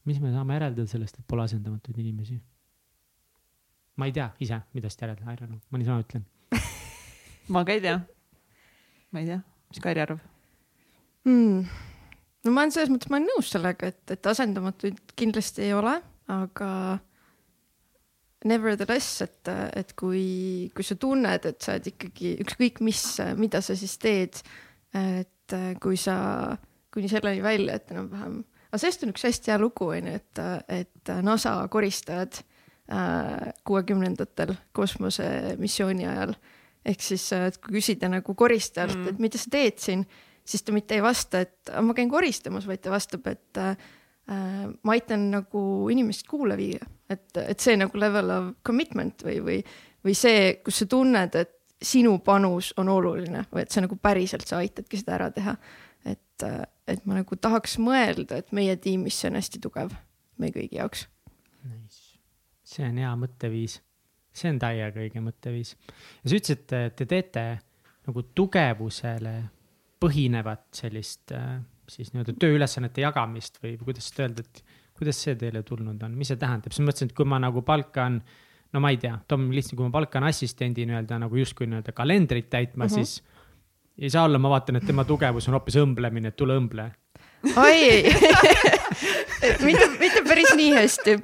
mis 0.09 0.21
me 0.21 0.33
saame 0.33 0.57
järeldada 0.57 0.89
sellest, 0.89 1.21
et 1.21 1.27
pole 1.29 1.45
asendamatuid 1.45 2.01
inimesi? 2.01 2.39
ma 4.01 4.09
ei 4.09 4.15
tea 4.17 4.31
ise, 4.41 4.57
mida 4.73 4.89
siit 4.89 5.05
järeldada, 5.05 5.33
I 5.33 5.37
don't 5.37 5.53
know, 5.53 5.61
ma 5.71 5.81
niisama 5.81 6.05
ütlen 6.05 6.25
ma 7.55 7.65
ka 7.69 7.77
ei 7.77 7.85
tea. 7.85 7.99
ma 9.13 9.23
ei 9.23 9.29
tea, 9.29 9.41
mis 9.71 9.83
Kairi 9.85 10.05
arvab 10.07 10.23
hmm.? 11.29 11.69
no 12.47 12.55
ma 12.55 12.65
olen 12.65 12.75
selles 12.75 12.93
mõttes, 12.93 13.13
ma 13.13 13.21
olen 13.21 13.29
nõus 13.35 13.53
sellega, 13.53 13.93
et, 13.93 14.03
et 14.17 14.31
asendamatuid 14.33 15.15
kindlasti 15.21 15.67
ei 15.69 15.77
ole, 15.77 15.99
aga 16.33 16.71
nevertheless, 18.49 19.21
et, 19.27 19.53
et 19.77 19.93
kui, 20.01 20.71
kui 20.73 20.87
sa 20.87 20.97
tunned, 20.97 21.45
et 21.45 21.61
sa 21.61 21.75
oled 21.75 21.91
ikkagi 21.93 22.39
ükskõik 22.41 22.81
mis, 22.87 23.03
mida 23.37 23.61
sa 23.61 23.77
siis 23.77 23.99
teed, 24.01 24.41
et 24.97 25.57
kui 25.83 25.99
sa 26.01 26.17
kuni 26.95 27.09
selleni 27.09 27.43
välja, 27.43 27.79
et 27.79 27.93
enam-vähem 27.95 28.41
aga 28.71 28.79
sellest 28.79 29.05
on 29.05 29.13
üks 29.15 29.27
hästi 29.27 29.53
hea 29.53 29.59
lugu, 29.61 29.91
on 29.91 30.09
ju, 30.09 30.17
et, 30.21 30.41
et 30.71 31.13
NASA 31.27 31.57
koristajad 31.73 32.39
äh, 32.39 33.51
kuuekümnendatel 33.67 34.55
kosmosemissiooni 34.77 36.07
ajal. 36.07 36.35
Ehk 36.87 37.03
siis, 37.05 37.27
et 37.37 37.59
kui 37.61 37.77
küsida 37.77 38.09
nagu 38.09 38.35
koristajalt 38.39 38.97
mm., 38.97 39.11
et 39.11 39.23
mida 39.23 39.41
sa 39.41 39.51
teed 39.53 39.83
siin, 39.83 40.07
siis 40.47 40.65
ta 40.65 40.73
mitte 40.73 40.97
ei 40.97 41.03
vasta, 41.05 41.43
et 41.45 41.73
ma 41.85 41.97
käin 41.97 42.09
koristamas, 42.13 42.69
vaid 42.71 42.81
ta 42.85 42.95
vastab, 42.95 43.27
et 43.29 43.61
äh, 43.61 43.75
ma 44.31 44.95
aitan 44.95 45.29
nagu 45.35 45.63
inimest 45.93 46.29
kuule 46.31 46.57
viia, 46.57 46.87
et, 47.11 47.29
et 47.43 47.61
see 47.61 47.77
nagu 47.81 47.99
level 48.01 48.33
of 48.37 48.53
commitment 48.67 49.27
või, 49.27 49.41
või, 49.45 49.59
või 50.07 50.15
see, 50.17 50.61
kus 50.65 50.85
sa 50.85 50.91
tunned, 50.95 51.37
et 51.37 51.57
sinu 51.81 52.19
panus 52.21 52.75
on 52.77 52.91
oluline 52.93 53.47
või 53.49 53.63
et 53.65 53.73
sa 53.73 53.81
nagu 53.81 53.97
päriselt 53.97 54.45
sa 54.45 54.59
aitadki 54.61 54.99
seda 55.01 55.15
ära 55.17 55.31
teha 55.33 55.55
et, 56.47 56.71
et 56.95 57.07
ma 57.07 57.21
nagu 57.21 57.37
tahaks 57.37 57.79
mõelda, 57.83 58.41
et 58.41 58.53
meie 58.57 58.77
tiimis 58.77 59.21
see 59.21 59.31
on 59.31 59.39
hästi 59.41 59.61
tugev 59.63 59.95
meie 60.41 60.55
kõigi 60.55 60.79
jaoks. 60.81 61.07
Nice.. 61.69 62.19
see 62.65 62.87
on 62.89 63.01
hea 63.03 63.11
mõtteviis, 63.21 63.81
see 64.33 64.53
on 64.53 64.61
täiega 64.63 65.03
õige 65.03 65.23
mõtteviis. 65.25 65.75
ja 66.23 66.31
sa 66.31 66.39
ütlesid, 66.39 66.77
et 66.79 66.97
te 66.97 67.07
teete 67.07 67.47
nagu 68.09 68.23
tugevusele 68.35 69.35
põhinevat 70.01 70.69
sellist 70.73 71.35
siis 71.91 72.13
nii-öelda 72.15 72.37
tööülesannete 72.41 73.03
jagamist 73.03 73.59
või 73.63 73.75
kuidas 73.81 74.09
seda 74.09 74.29
öelda, 74.29 74.45
et 74.47 74.63
kuidas 74.97 75.19
see 75.25 75.35
teile 75.39 75.63
tulnud 75.67 76.01
on, 76.07 76.15
mis 76.17 76.31
see 76.31 76.39
tähendab, 76.41 76.73
siis 76.73 76.85
ma 76.85 76.91
mõtlesin, 76.91 77.11
et 77.11 77.17
kui 77.17 77.29
ma 77.29 77.41
nagu 77.43 77.63
palkan 77.67 78.21
no 78.71 78.83
ma 78.83 78.93
ei 78.95 79.01
tea, 79.03 79.17
toome 79.29 79.51
lihtsalt, 79.57 79.77
kui 79.79 79.89
ma 79.89 79.95
palkan 79.95 80.27
assistendi 80.29 80.87
nii-öelda 80.89 81.19
nagu 81.25 81.41
justkui 81.41 81.69
nii-öelda 81.69 81.95
kalendrit 81.97 82.51
täitma 82.53 82.87
uh, 82.87 82.91
-huh. 82.91 83.01
siis 83.01 83.23
ei 84.01 84.11
saa 84.11 84.25
olla, 84.25 84.41
ma 84.41 84.53
vaatan, 84.55 84.81
et 84.81 84.87
tema 84.89 85.05
tugevus 85.09 85.49
on 85.49 85.59
hoopis 85.59 85.77
õmblemine, 85.83 86.33
et 86.33 86.39
tule 86.39 86.57
õmble. 86.59 86.89
ai 87.57 88.03
mitte, 89.67 89.87
mitte 90.01 90.23
päris 90.27 90.53
nii 90.57 90.73
hästi. 90.77 91.17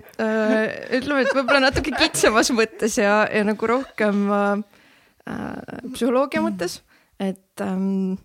ütleme, 1.01 1.25
et 1.25 1.35
võib-olla 1.35 1.61
natuke 1.69 1.93
kitsamas 1.97 2.53
mõttes 2.57 2.97
ja, 3.01 3.25
ja 3.33 3.45
nagu 3.45 3.69
rohkem 3.69 4.25
äh, 4.33 4.63
psühholoogia 5.93 6.45
mõttes, 6.45 6.81
et 7.21 7.65
ähm, 7.65 8.17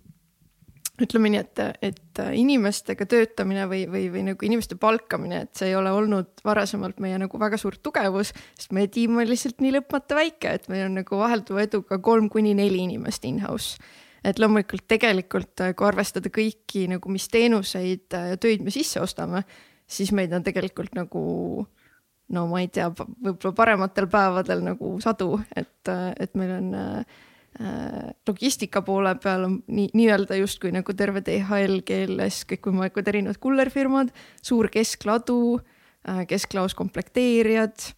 ütleme 1.01 1.31
nii, 1.33 1.41
et, 1.41 1.61
et 1.81 2.21
inimestega 2.37 3.07
töötamine 3.09 3.65
või, 3.69 3.85
või, 3.89 4.05
või 4.13 4.23
nagu 4.29 4.45
inimeste 4.45 4.77
palkamine, 4.79 5.45
et 5.45 5.57
see 5.57 5.71
ei 5.71 5.77
ole 5.77 5.93
olnud 5.95 6.43
varasemalt 6.45 7.01
meie 7.03 7.17
nagu 7.21 7.41
väga 7.41 7.59
suur 7.61 7.77
tugevus, 7.81 8.33
sest 8.59 8.75
meie 8.75 8.89
tiim 8.91 9.17
on 9.17 9.29
lihtsalt 9.29 9.63
nii 9.63 9.75
lõpmata 9.79 10.17
väike, 10.17 10.55
et 10.59 10.69
meil 10.71 10.87
on 10.89 10.99
nagu 11.01 11.21
vahelduva 11.21 11.65
eduga 11.65 11.99
kolm 12.03 12.29
kuni 12.31 12.53
neli 12.57 12.83
inimest 12.85 13.25
in-house. 13.29 13.81
Et 14.23 14.39
loomulikult 14.39 14.85
tegelikult, 14.89 15.63
kui 15.75 15.87
arvestada 15.87 16.29
kõiki 16.33 16.87
nagu, 16.91 17.11
mis 17.11 17.27
teenuseid 17.31 18.17
ja 18.31 18.37
töid 18.41 18.63
me 18.65 18.73
sisse 18.73 19.01
ostame, 19.01 19.43
siis 19.89 20.11
meid 20.15 20.33
on 20.33 20.45
tegelikult 20.45 20.93
nagu 20.97 21.23
no 22.31 22.45
ma 22.47 22.61
ei 22.63 22.69
tea, 22.71 22.87
võib-olla 22.93 23.55
parematel 23.57 24.07
päevadel 24.11 24.63
nagu 24.63 24.93
sadu, 25.03 25.33
et, 25.57 25.89
et 25.91 26.37
meil 26.39 26.53
on 26.59 26.71
äh, 26.77 27.19
Äh, 27.59 28.13
logistika 28.27 28.79
poole 28.81 29.11
peal 29.19 29.43
on 29.43 29.55
nii, 29.67 29.89
nii-öelda 29.93 30.37
justkui 30.39 30.69
nagu 30.71 30.93
terve 30.95 31.19
DHL, 31.25 31.81
GLS, 31.83 32.45
kõikvõimalikud 32.47 33.09
erinevad 33.11 33.41
kullerfirmad, 33.43 34.13
suur 34.39 34.69
keskladu, 34.71 35.59
äh, 36.07 36.21
kesklaos 36.31 36.71
komplekteerijad, 36.79 37.89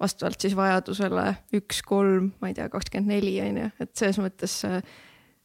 vastavalt 0.00 0.40
siis 0.40 0.56
vajadusele 0.56 1.26
üks, 1.60 1.82
kolm, 1.84 2.30
ma 2.40 2.48
ei 2.48 2.56
tea, 2.56 2.70
kakskümmend 2.72 3.12
neli 3.12 3.36
on 3.44 3.60
ju, 3.60 3.68
et 3.84 3.92
selles 4.00 4.22
mõttes, 4.22 4.56
äh, 4.64 4.80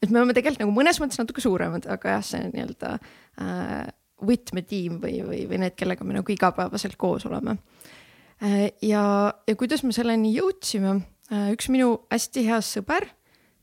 et 0.02 0.10
me 0.12 0.22
oleme 0.22 0.36
tegelikult 0.38 0.66
nagu 0.66 0.76
mõnes 0.76 1.02
mõttes 1.02 1.20
natuke 1.22 1.44
suuremad, 1.44 1.88
aga 1.90 2.18
jah, 2.18 2.26
see 2.26 2.48
nii-öelda 2.54 2.96
äh, 2.98 3.90
võtmetiim 4.28 5.02
või, 5.02 5.20
või, 5.26 5.44
või 5.50 5.62
need, 5.62 5.78
kellega 5.78 6.06
me 6.08 6.18
nagu 6.18 6.34
igapäevaselt 6.34 6.98
koos 6.98 7.28
oleme 7.30 7.58
äh,. 8.42 8.72
ja, 8.82 9.04
ja 9.48 9.60
kuidas 9.60 9.86
me 9.86 9.94
selleni 9.96 10.34
jõudsime 10.36 11.00
äh,, 11.32 11.52
üks 11.54 11.70
minu 11.74 11.96
hästi 12.14 12.48
hea 12.50 12.64
sõber 12.66 13.12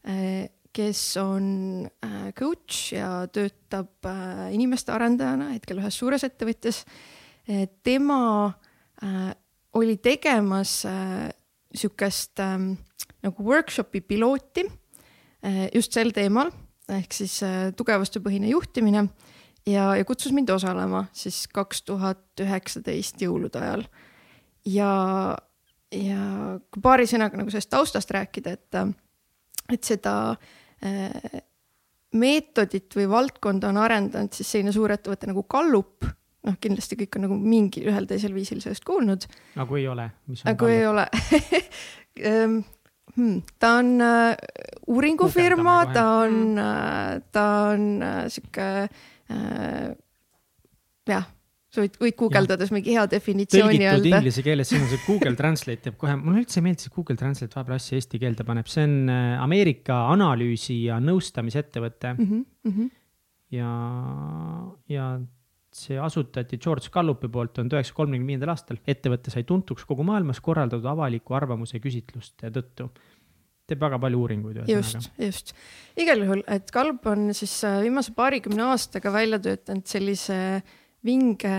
Äh, 0.04 0.50
kes 0.74 1.16
on 1.16 1.88
äh, 2.04 2.32
coach 2.36 2.92
ja 2.92 3.26
töötab 3.32 4.04
äh, 4.04 4.50
inimeste 4.52 4.92
arendajana 4.92 5.54
hetkel 5.54 5.80
ühes 5.80 5.96
suures 5.96 6.26
ettevõttes. 6.26 6.84
tema 7.84 8.54
oli 9.76 9.98
tegemas 10.00 10.78
sihukest 11.76 12.40
ähm, 12.40 12.70
nagu 13.20 13.44
workshopi 13.44 14.00
pilooti 14.00 14.64
just 15.74 15.92
sel 15.92 16.12
teemal 16.14 16.48
ehk 16.88 17.12
siis 17.16 17.38
tugevustepõhine 17.76 18.48
juhtimine 18.48 19.06
ja, 19.66 19.94
ja 19.96 20.04
kutsus 20.04 20.32
mind 20.32 20.52
osalema 20.52 21.06
siis 21.12 21.44
kaks 21.52 21.82
tuhat 21.88 22.40
üheksateist 22.40 23.22
jõulude 23.22 23.60
ajal. 23.60 23.86
ja, 24.68 24.90
ja 25.92 26.20
kui 26.70 26.84
paari 26.84 27.08
sõnaga 27.10 27.40
nagu 27.40 27.52
sellest 27.52 27.72
taustast 27.72 28.12
rääkida, 28.14 28.56
et 28.58 28.80
et 29.72 29.84
seda 29.84 30.14
äh, 30.84 31.40
meetodit 32.14 32.92
või 32.96 33.08
valdkonda 33.10 33.70
on 33.72 33.80
arendanud 33.80 34.36
siis 34.36 34.50
selline 34.52 34.74
suurettevõte 34.74 35.30
nagu 35.30 35.46
Gallup 35.48 36.04
noh, 36.44 36.58
kindlasti 36.60 36.98
kõik 37.00 37.18
on 37.18 37.26
nagu 37.26 37.38
mingil 37.40 37.88
ühel 37.90 38.06
teisel 38.08 38.34
viisil 38.36 38.60
sellest 38.62 38.84
kuulnud. 38.84 39.26
aga 39.56 39.66
kui 39.68 39.80
ei 39.82 39.88
ole? 39.88 40.10
aga 40.44 40.56
kui 40.60 40.76
ei 40.76 40.86
ole 40.86 41.06
ehm, 42.30 42.60
hmm, 43.16 43.42
ta 43.58 43.76
on 43.80 43.94
äh, 44.04 44.34
uuringufirma, 44.90 45.76
ta 45.94 46.06
on 46.24 46.58
äh,, 46.58 47.20
ta 47.32 47.46
on 47.72 47.86
äh, 48.02 48.24
sihuke 48.32 48.68
äh, 48.84 49.94
jah, 51.08 51.26
sa 51.74 51.82
võid, 51.82 51.96
võid 52.00 52.16
guugeldades 52.18 52.72
mingi 52.74 52.94
hea 52.94 53.04
definitsiooni 53.10 53.80
öelda. 53.82 53.98
tõlgitud 53.98 54.18
inglise 54.20 54.44
keeles, 54.46 54.70
siin 54.70 54.84
on 54.84 54.90
see 54.92 55.02
Google 55.06 55.34
Translate 55.38 55.86
teeb 55.88 55.96
kohe, 56.00 56.16
mulle 56.20 56.44
üldse 56.44 56.60
ei 56.60 56.66
meeldi 56.68 56.86
see 56.86 56.94
Google 56.94 57.18
Translate 57.20 57.56
vahepeal 57.56 57.78
asja 57.78 58.00
eesti 58.00 58.20
keelde 58.22 58.46
paneb, 58.46 58.68
see 58.70 58.86
on 58.86 58.98
äh, 59.12 59.30
Ameerika 59.42 60.04
analüüsi 60.12 60.84
ja 60.86 61.00
nõustamisettevõte 61.02 62.14
mm. 62.14 62.44
-hmm. 62.68 62.92
ja, 63.58 63.72
ja 64.94 65.08
see 65.74 65.98
asutati 65.98 66.58
George 66.62 66.92
Gallupi 66.94 67.28
poolt 67.28 67.56
tuhande 67.56 67.76
üheksasaja 67.76 67.98
kolmekümne 67.98 68.34
viiendal 68.34 68.54
aastal. 68.54 68.78
ettevõte 68.86 69.32
sai 69.34 69.42
tuntuks 69.48 69.84
kogu 69.88 70.06
maailmas 70.06 70.40
korraldatud 70.44 70.86
avaliku 70.86 71.34
arvamuse 71.34 71.80
küsitluste 71.82 72.52
tõttu 72.54 72.90
teeb 73.68 73.80
väga 73.80 73.98
palju 73.98 74.20
uuringuid. 74.20 74.62
just, 74.68 75.10
just. 75.18 75.52
igal 75.96 76.22
juhul, 76.22 76.44
et 76.52 76.70
Gallup 76.72 77.06
on 77.10 77.32
siis 77.36 77.56
äh, 77.66 77.80
viimase 77.84 78.14
paarikümne 78.16 78.70
aastaga 78.70 79.12
välja 79.12 79.40
töötanud 79.42 79.86
sellise 79.88 80.38
vinge 81.04 81.56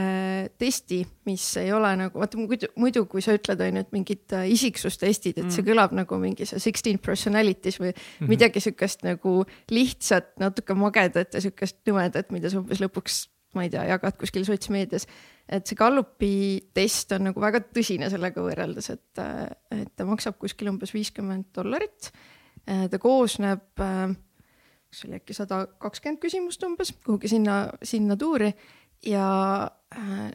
testi, 0.57 1.03
mis 1.29 1.43
ei 1.61 1.69
ole 1.73 1.91
nagu, 1.99 2.17
vaata 2.17 2.39
muidu, 2.39 2.69
muidu 2.81 3.03
kui 3.09 3.21
sa 3.21 3.35
ütled, 3.37 3.59
on 3.61 3.77
ju, 3.77 3.83
et 3.85 3.91
mingid 3.93 4.33
äh, 4.33 4.47
isiksustestid, 4.55 5.37
et 5.37 5.51
see 5.51 5.61
mm. 5.61 5.67
kõlab 5.69 5.93
nagu 5.97 6.17
mingi 6.21 6.47
see 6.49 6.61
sixteen 6.63 6.97
personalities 6.97 7.77
või 7.81 7.91
mm 7.91 7.99
-hmm. 7.99 8.31
midagi 8.33 8.63
sihukest 8.65 9.05
nagu 9.05 9.37
lihtsat, 9.73 10.33
natuke 10.41 10.77
magedat 10.77 11.37
ja 11.37 11.43
sihukest 11.45 11.83
nõmedat, 11.85 12.33
mida 12.33 12.49
sa 12.49 12.61
umbes 12.61 12.81
lõpuks, 12.81 13.25
ma 13.55 13.65
ei 13.65 13.71
tea, 13.73 13.85
jagad 13.89 14.19
kuskil 14.19 14.45
sotsmeedias. 14.47 15.07
et 15.49 15.67
see 15.67 15.77
Gallupi 15.77 16.35
test 16.73 17.11
on 17.15 17.27
nagu 17.29 17.41
väga 17.41 17.61
tõsine 17.73 18.09
sellega 18.09 18.41
võrreldes, 18.41 18.89
et, 18.93 19.21
äh, 19.21 19.49
et 19.71 19.91
ta 19.95 20.07
maksab 20.07 20.39
kuskil 20.41 20.71
umbes 20.71 20.93
viiskümmend 20.95 21.51
dollarit. 21.55 22.11
Äh, 22.65 22.87
ta 22.89 22.99
koosneb 23.01 23.67
kas 24.95 25.05
oli 25.05 25.17
äkki 25.19 25.35
sada 25.35 25.65
kakskümmend 25.81 26.21
küsimust 26.23 26.63
umbes 26.63 26.93
kuhugi 27.03 27.27
sinna, 27.27 27.65
sinna 27.83 28.15
tuuri 28.17 28.53
ja 29.05 29.27
äh, 29.91 30.31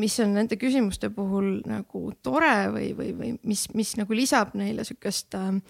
mis 0.00 0.16
on 0.22 0.34
nende 0.34 0.56
küsimuste 0.60 1.10
puhul 1.14 1.60
nagu 1.68 2.10
tore 2.22 2.70
või, 2.72 2.90
või, 2.96 3.12
või 3.18 3.32
mis, 3.42 3.66
mis 3.74 3.94
nagu 3.98 4.16
lisab 4.16 4.54
neile 4.58 4.86
sihukest 4.86 5.36
ähm, 5.38 5.60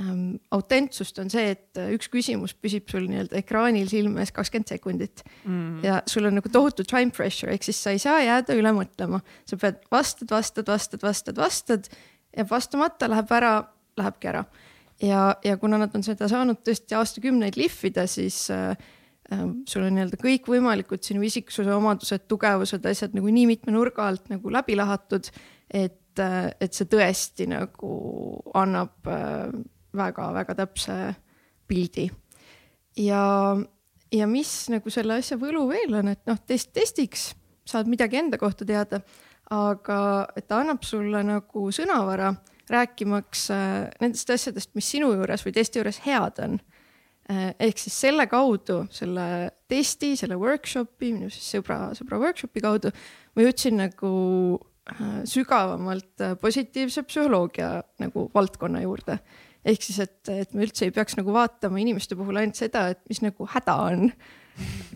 ähm, 0.00 0.36
autentsust, 0.54 1.18
on 1.22 1.30
see, 1.32 1.54
et 1.54 1.80
äh, 1.80 1.92
üks 1.96 2.10
küsimus 2.12 2.54
püsib 2.54 2.90
sul 2.92 3.06
nii-öelda 3.10 3.38
ekraanil 3.40 3.88
silme 3.90 4.22
ees 4.24 4.34
kakskümmend 4.36 4.72
sekundit 4.72 5.24
mm. 5.44 5.84
ja 5.86 6.00
sul 6.10 6.28
on 6.28 6.38
nagu 6.40 6.52
tohutu 6.52 6.86
time 6.88 7.14
pressure, 7.14 7.52
ehk 7.54 7.66
siis 7.66 7.80
sa 7.82 7.94
ei 7.94 8.02
saa 8.02 8.20
jääda 8.24 8.56
üle 8.58 8.74
mõtlema, 8.76 9.22
sa 9.48 9.58
pead 9.60 9.80
vastad, 9.92 10.30
vastad, 10.32 10.68
vastad, 10.70 11.02
vastad, 11.06 11.40
vastad, 11.40 11.90
jääb 12.36 12.50
vastamata, 12.50 13.10
läheb 13.12 13.32
ära, 13.38 13.54
lähebki 13.96 14.32
ära. 14.32 14.44
ja, 15.02 15.22
ja 15.44 15.56
kuna 15.60 15.80
nad 15.80 15.94
on 15.96 16.04
seda 16.06 16.28
saanud 16.28 16.62
tõesti 16.64 16.96
aastakümneid 16.96 17.58
lihvida, 17.60 18.06
siis 18.10 18.46
äh, 18.54 18.76
Ähm, 19.32 19.62
sul 19.66 19.82
on 19.82 19.96
nii-öelda 19.96 20.18
kõikvõimalikud 20.20 21.02
sinu 21.02 21.24
isiksuse 21.26 21.72
omadused, 21.74 22.28
tugevused, 22.30 22.84
asjad 22.86 23.14
nagu 23.16 23.30
nii 23.34 23.48
mitme 23.50 23.72
nurga 23.74 24.04
alt 24.06 24.28
nagu 24.30 24.52
läbi 24.54 24.76
lahatud, 24.78 25.26
et, 25.66 26.20
äh, 26.22 26.52
et 26.62 26.76
see 26.76 26.86
tõesti 26.92 27.48
nagu 27.50 27.90
annab 28.54 28.94
väga-väga 29.96 30.56
täpse 30.58 30.96
pildi. 31.66 32.10
ja, 32.96 33.22
ja 34.12 34.26
mis 34.30 34.52
nagu 34.72 34.90
selle 34.90 35.20
asja 35.20 35.38
võlu 35.40 35.66
veel 35.70 35.98
on, 36.00 36.12
et 36.14 36.22
noh, 36.28 36.38
test 36.46 36.72
testiks 36.76 37.30
saad 37.66 37.88
midagi 37.90 38.20
enda 38.20 38.38
kohta 38.38 38.64
teada, 38.64 39.00
aga 39.50 39.98
et 40.36 40.46
ta 40.46 40.60
annab 40.62 40.84
sulle 40.86 41.22
nagu 41.26 41.70
sõnavara 41.74 42.34
rääkimaks 42.70 43.50
äh, 43.54 43.74
nendest 44.00 44.30
asjadest, 44.30 44.72
mis 44.74 44.88
sinu 44.90 45.12
juures 45.14 45.44
või 45.46 45.54
testi 45.54 45.80
juures 45.80 46.02
head 46.06 46.42
on 46.42 46.58
Äh, 47.26 47.50
ehk 47.58 47.80
siis 47.82 47.94
selle 48.04 48.28
kaudu, 48.30 48.84
selle 48.94 49.50
testi, 49.66 50.12
selle 50.14 50.36
workshopi, 50.38 51.08
minu 51.10 51.26
siis 51.32 51.48
sõbra, 51.56 51.88
sõbra 51.98 52.20
workshopi 52.22 52.62
kaudu 52.62 52.92
ma 53.34 53.42
jõudsin 53.42 53.80
nagu 53.80 54.10
äh, 54.92 55.24
sügavamalt 55.26 56.22
positiivse 56.38 57.02
psühholoogia 57.08 57.80
nagu 57.98 58.28
valdkonna 58.34 58.84
juurde. 58.84 59.18
Ehk 59.66 59.82
siis, 59.82 59.98
et, 60.04 60.30
et 60.30 60.54
me 60.54 60.66
üldse 60.66 60.86
ei 60.86 60.94
peaks 60.94 61.16
nagu 61.18 61.34
vaatama 61.34 61.80
inimeste 61.82 62.18
puhul 62.18 62.38
ainult 62.40 62.58
seda, 62.58 62.88
et 62.94 63.02
mis 63.10 63.22
nagu 63.24 63.48
häda 63.54 63.76
on. 63.88 64.12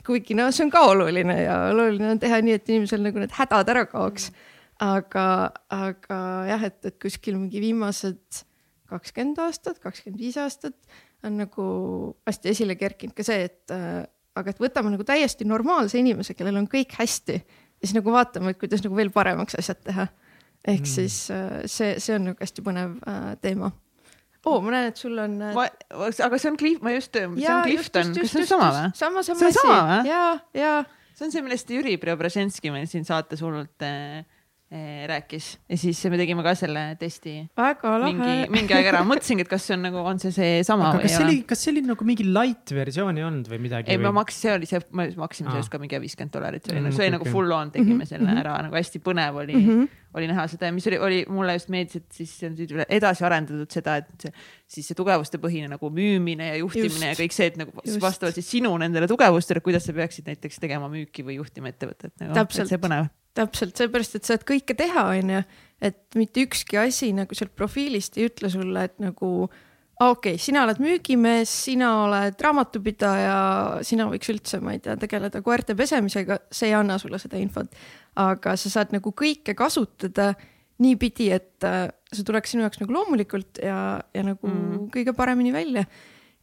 kuigi 0.07 0.37
noh, 0.39 0.49
see 0.55 0.65
on 0.65 0.73
ka 0.73 0.87
oluline 0.89 1.37
ja 1.43 1.57
oluline 1.75 2.15
on 2.15 2.23
teha 2.23 2.39
nii, 2.45 2.57
et 2.61 2.71
inimesel 2.73 3.03
nagu 3.05 3.21
need 3.21 3.35
hädad 3.37 3.75
ära 3.75 3.85
kaoks. 3.91 4.31
aga, 4.81 5.27
aga 5.75 6.21
jah, 6.49 6.63
et, 6.71 6.79
et 6.89 6.97
kuskil 7.03 7.37
mingi 7.37 7.61
viimased 7.61 8.45
kakskümmend 8.91 9.39
aastat, 9.45 9.79
kakskümmend 9.83 10.23
viis 10.23 10.39
aastat 10.41 10.77
on 11.27 11.37
nagu 11.37 11.67
hästi 12.27 12.55
esile 12.55 12.77
kerkinud 12.81 13.15
ka 13.17 13.27
see, 13.27 13.45
et 13.51 13.75
äh, 13.75 14.07
aga 14.39 14.53
et 14.53 14.63
võtame 14.63 14.93
nagu 14.95 15.05
täiesti 15.07 15.47
normaalse 15.49 16.01
inimese, 16.01 16.35
kellel 16.39 16.61
on 16.63 16.69
kõik 16.71 16.95
hästi 16.99 17.37
ja 17.37 17.89
siis 17.89 17.97
nagu 17.97 18.13
vaatame, 18.15 18.55
et 18.55 18.61
kuidas 18.61 18.83
nagu 18.85 18.97
veel 18.97 19.13
paremaks 19.15 19.59
asjad 19.61 19.83
teha. 19.85 20.09
ehk 20.65 20.83
mm. 20.85 20.91
siis 20.95 21.31
äh, 21.35 21.63
see, 21.67 21.95
see 21.99 22.17
on 22.17 22.31
nagu 22.31 22.41
hästi 22.41 22.65
põnev 22.65 22.97
äh, 23.09 23.31
teema. 23.41 23.73
Oo 24.47 24.57
oh,, 24.57 24.63
ma 24.65 24.73
näen, 24.73 24.89
et 24.93 25.01
sul 25.01 25.19
on 25.21 25.37
äh.... 25.51 25.61
aga 26.25 26.41
see 26.41 26.51
on 26.51 26.59
Cliff, 26.61 26.81
ma 26.85 26.95
just, 26.95 27.13
see 27.13 27.29
on 27.29 27.63
Clifton, 27.67 28.15
kas 28.17 28.33
see 28.33 28.43
on 28.47 28.51
sama 28.55 28.73
või? 28.73 28.91
sama, 28.97 29.25
sama 29.27 29.51
asi. 29.53 30.09
ja, 30.09 30.25
ja. 30.57 30.75
see 31.13 31.29
on 31.29 31.35
see, 31.35 31.45
millest 31.45 31.73
Jüri 31.73 31.97
Preobrazhenski 32.01 32.73
meil 32.73 32.89
siin 32.91 33.05
saates 33.09 33.45
hullult 33.45 33.85
äh, 33.85 34.23
eh, 34.71 35.05
rääkis 35.11 35.51
ja 35.69 35.79
siis 35.83 36.01
me 36.09 36.19
tegime 36.21 36.45
ka 36.47 36.55
selle 36.59 36.87
testi 37.01 37.35
väga 37.59 37.93
mingi 38.07 38.25
lahe,. 38.25 38.49
mingi 38.55 38.77
aeg 38.77 38.91
ära, 38.95 39.05
mõtlesingi, 39.07 39.45
et 39.45 39.53
kas 39.53 39.69
see 39.69 39.77
on 39.77 39.85
nagu, 39.91 40.01
on 40.09 40.23
see 40.23 40.33
seesama 40.33 40.89
aga 40.89 41.03
või 41.03 41.09
kas 41.09 41.17
see 41.19 41.27
oli, 41.27 41.39
kas 41.53 41.65
see 41.67 41.75
oli 41.75 41.85
nagu 41.91 42.09
mingi 42.09 42.29
light 42.31 42.75
versioon 42.81 43.21
ei 43.21 43.27
olnud 43.29 43.51
või 43.51 43.61
midagi? 43.67 43.93
ei, 43.93 44.01
ma 44.01 44.15
maksin, 44.23 44.47
see 44.47 44.57
oli 44.57 44.71
see, 44.71 44.81
me 44.97 45.11
maksime 45.21 45.51
Aa. 45.51 45.59
sellest 45.59 45.75
ka 45.75 45.83
mingi 45.83 46.01
viiskümmend 46.01 46.33
dollarit, 46.37 46.65
see 46.65 46.77
oli 46.77 46.81
Mm, 46.81 46.89
nagu, 46.89 46.97
see 46.97 47.11
oli 47.11 47.17
nagu 47.19 47.33
full 47.35 47.53
on, 47.53 47.73
tegime 47.75 48.01
Mhm, 48.01 48.09
selle 48.09 48.31
mhm. 48.31 48.41
ära, 48.41 48.57
nagu 48.65 48.79
hästi 48.79 49.03
põnev 49.05 49.43
oli 49.45 49.59
mm. 49.59 49.67
-hmm. 49.69 50.00
Oli 50.15 50.27
näha 50.31 50.47
seda 50.51 50.67
ja 50.69 50.75
mis 50.75 50.87
oli, 50.91 50.99
oli 50.99 51.19
mulle 51.31 51.55
just 51.55 51.71
meeldis, 51.73 52.01
et 52.01 52.19
siis 52.21 52.33
on 52.49 52.57
nüüd 52.59 52.73
üle- 52.75 52.87
edasi 52.91 53.25
arendatud 53.27 53.71
seda, 53.71 53.97
et 54.03 54.25
see, 54.27 54.33
siis 54.77 54.91
see 54.91 54.99
tugevustepõhine 54.99 55.71
nagu 55.71 55.91
müümine 55.95 56.51
ja 56.51 56.59
juhtimine 56.61 56.91
Just. 56.91 57.07
ja 57.07 57.15
kõik 57.21 57.37
see, 57.37 57.49
et 57.53 57.57
nagu 57.61 57.75
Just. 57.85 58.01
vastavalt 58.03 58.39
siis 58.39 58.51
sinu 58.57 58.73
nendele 58.83 59.09
tugevustele, 59.11 59.63
kuidas 59.65 59.87
sa 59.87 59.95
peaksid 59.97 60.27
näiteks 60.31 60.61
tegema 60.63 60.91
müüki 60.93 61.25
või 61.27 61.39
juhtima 61.39 61.71
ettevõtet 61.73 62.15
nagu, 62.21 62.35
Täpselt. 62.35 62.75
täpselt 63.39 63.79
seepärast, 63.79 64.17
et 64.19 64.27
saad 64.27 64.43
kõike 64.49 64.75
teha, 64.77 65.07
onju, 65.15 65.43
et 65.81 66.01
mitte 66.19 66.43
ükski 66.43 66.81
asi 66.83 67.13
nagu 67.17 67.35
sealt 67.39 67.55
profiilist 67.57 68.19
ei 68.19 68.27
ütle 68.29 68.51
sulle, 68.51 68.89
et 68.91 68.99
nagu 69.03 69.51
okei 70.01 70.35
okay,, 70.35 70.41
sina 70.41 70.65
oled 70.65 70.81
müügimees, 70.83 71.53
sina 71.67 71.91
oled 72.05 72.41
raamatupidaja, 72.45 73.35
sina 73.87 74.07
võiks 74.11 74.33
üldse, 74.33 74.61
ma 74.65 74.75
ei 74.77 74.83
tea, 74.85 74.97
tegeleda 75.01 75.43
koerte 75.45 75.77
pesemisega, 75.79 76.41
see 76.53 76.71
ei 76.71 76.79
anna 76.79 76.99
sulle 77.01 77.21
seda 77.23 77.41
infot. 77.41 77.69
aga 78.21 78.57
sa 78.59 78.73
saad 78.73 78.95
nagu 78.97 79.13
kõike 79.17 79.55
kasutada 79.59 80.33
niipidi, 80.81 81.29
et 81.37 81.67
äh, 81.69 81.91
see 82.13 82.25
tuleks 82.27 82.55
sinu 82.55 82.65
jaoks 82.65 82.81
nagu 82.81 82.97
loomulikult 82.97 83.61
ja, 83.63 84.01
ja 84.15 84.25
nagu 84.25 84.49
mm. 84.49 84.89
kõige 84.95 85.15
paremini 85.17 85.53
välja. 85.53 85.85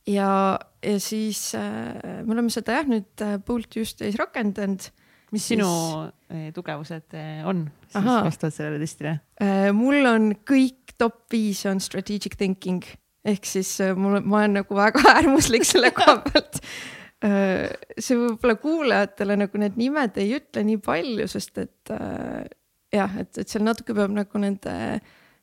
ja, 0.08 0.30
ja 0.86 1.00
siis 1.02 1.50
äh, 1.58 2.24
me 2.24 2.38
oleme 2.38 2.54
seda 2.54 2.80
jah 2.80 2.88
nüüd 2.88 3.26
äh, 3.26 3.40
Bolt 3.44 3.76
just 3.76 4.06
ees 4.06 4.16
rakendanud 4.22 4.92
mis 5.32 5.44
Siis- 5.44 5.58
sinu 5.58 6.08
eh, 6.30 6.52
tugevused 6.56 7.14
eh, 7.14 7.42
on 7.48 7.66
siis 7.90 8.06
vastavalt 8.06 8.56
sellele 8.56 8.80
testile? 8.80 9.18
Äh, 9.42 9.72
mul 9.76 10.06
on 10.08 10.32
kõik 10.48 10.96
top 10.98 11.26
viis 11.32 11.66
on 11.70 11.82
strategic 11.84 12.38
thinking 12.40 12.86
ehk 13.28 13.48
siis 13.48 13.72
äh, 13.84 13.96
mul, 13.98 14.22
ma 14.24 14.44
olen 14.44 14.62
nagu 14.62 14.78
väga 14.78 15.04
äärmuslik 15.18 15.68
selle 15.68 15.92
koha 15.96 16.20
pealt. 16.28 16.62
see 17.18 18.14
võib-olla 18.14 18.54
kuulajatele 18.62 19.40
nagu 19.42 19.58
need 19.58 19.78
nimed 19.80 20.20
ei 20.22 20.36
ütle 20.38 20.62
nii 20.68 20.78
palju, 20.86 21.26
sest 21.32 21.58
et 21.64 21.92
äh, 21.96 22.44
jah, 22.94 23.16
et, 23.18 23.32
et 23.42 23.50
seal 23.50 23.66
natuke 23.66 23.96
peab 23.98 24.14
nagu 24.14 24.42
nende 24.42 24.76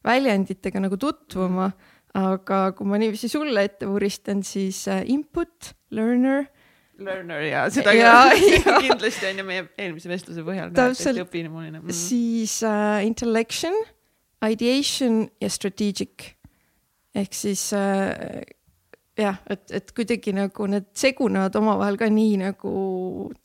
väljenditega 0.07 0.85
nagu 0.85 0.99
tutvuma. 1.01 1.73
aga 2.15 2.59
kui 2.79 2.87
ma 2.87 2.99
niiviisi 3.03 3.27
sulle 3.27 3.65
ette 3.67 3.89
vuristan, 3.91 4.45
siis 4.47 4.85
äh, 4.87 5.03
input, 5.11 5.75
learner, 5.91 6.47
Learner 6.95 7.43
ja 7.43 7.65
seda 7.75 7.91
Ja- 7.93 8.31
ja. 8.67 8.79
kindlasti 8.79 9.27
on 9.27 9.41
ju 9.41 9.45
meie 9.49 9.65
eelmise 9.79 10.09
vestluse 10.09 10.45
põhjal. 10.47 10.71
Täpselt. 10.77 11.19
õpinemuline 11.25 11.81
mm.. 11.81 11.91
siis 11.91 12.61
äh, 12.63 13.03
intellection, 13.07 13.75
ideation 14.47 15.25
ja 15.43 15.51
strategic 15.51 16.34
ehk 17.15 17.35
siis 17.37 17.69
äh, 17.77 18.43
jah, 19.19 19.39
et, 19.51 19.67
et 19.71 19.93
kuidagi 19.95 20.35
nagu 20.35 20.67
need 20.71 20.91
segunevad 20.99 21.55
omavahel 21.59 21.99
ka 22.01 22.09
nii 22.11 22.39
nagu 22.43 22.73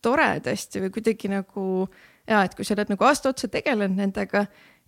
toredasti 0.02 0.84
või 0.86 0.94
kuidagi 0.96 1.32
nagu 1.32 1.66
ja 2.30 2.44
et 2.46 2.56
kui 2.58 2.66
sa 2.66 2.76
oled 2.76 2.94
nagu 2.94 3.08
aasta 3.08 3.34
otsa 3.34 3.50
tegelenud 3.52 4.00
nendega 4.00 4.46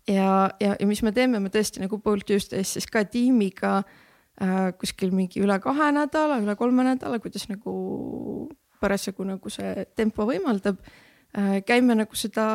ja, 0.10 0.50
ja, 0.62 0.74
ja 0.74 0.88
mis 0.90 1.04
me 1.06 1.14
teeme, 1.16 1.42
me 1.42 1.52
tõesti 1.54 1.84
nagu 1.84 2.02
Bolt 2.02 2.26
Tuesdays 2.30 2.76
siis 2.78 2.90
ka 2.90 3.04
tiimiga 3.06 3.82
äh, 3.82 4.72
kuskil 4.82 5.14
mingi 5.16 5.44
üle 5.44 5.60
kahe 5.62 5.92
nädala, 5.96 6.42
üle 6.42 6.58
kolme 6.58 6.86
nädala, 6.88 7.22
kuidas 7.22 7.48
nagu 7.52 8.50
parasjagu 8.82 9.28
nagu 9.28 9.54
see 9.54 9.86
tempo 9.96 10.26
võimaldab 10.30 10.82
käime 11.68 11.96
nagu 11.96 12.18
seda 12.20 12.46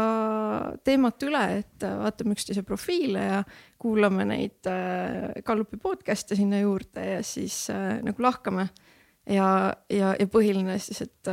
teemat 0.84 1.22
üle, 1.24 1.44
et 1.62 1.84
äh, 1.86 1.94
vaatame 2.02 2.36
üksteise 2.36 2.64
profiile 2.66 3.22
ja 3.24 3.38
kuulame 3.80 4.26
neid 4.28 4.68
äh, 4.68 5.32
Gallupi 5.46 5.78
podcast'e 5.80 6.36
sinna 6.36 6.60
juurde 6.60 7.04
ja 7.16 7.22
siis 7.24 7.66
äh, 7.72 8.02
nagu 8.04 8.22
lahkame. 8.22 8.68
ja, 9.26 9.74
ja, 9.90 10.14
ja 10.20 10.26
põhiline 10.30 10.76
siis, 10.78 11.00
et, 11.02 11.30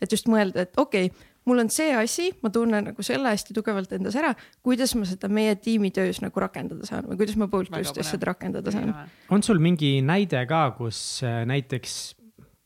et 0.00 0.12
just 0.12 0.30
mõelda, 0.30 0.62
et 0.64 0.78
okei 0.78 1.10
okay,, 1.10 1.26
mul 1.46 1.62
on 1.62 1.70
see 1.72 1.92
asi, 1.94 2.30
ma 2.42 2.50
tunnen 2.54 2.88
nagu 2.90 3.04
selle 3.06 3.30
hästi 3.34 3.54
tugevalt 3.56 3.92
endas 3.96 4.16
ära, 4.18 4.32
kuidas 4.66 4.94
ma 4.98 5.06
seda 5.08 5.30
meie 5.32 5.54
tiimi 5.62 5.92
töös 5.94 6.20
nagu 6.24 6.42
rakendada 6.42 6.88
saan 6.88 7.06
või 7.10 7.20
kuidas 7.20 7.38
ma 7.38 7.48
Bolt 7.50 7.70
Väga 7.70 7.82
Boostis 7.82 8.02
põnev. 8.02 8.12
seda 8.14 8.30
rakendada 8.32 8.74
saan. 8.74 8.94
on 9.30 9.44
sul 9.46 9.62
mingi 9.62 9.98
näide 10.06 10.42
ka, 10.50 10.68
kus 10.78 11.00
äh, 11.26 11.44
näiteks 11.48 12.15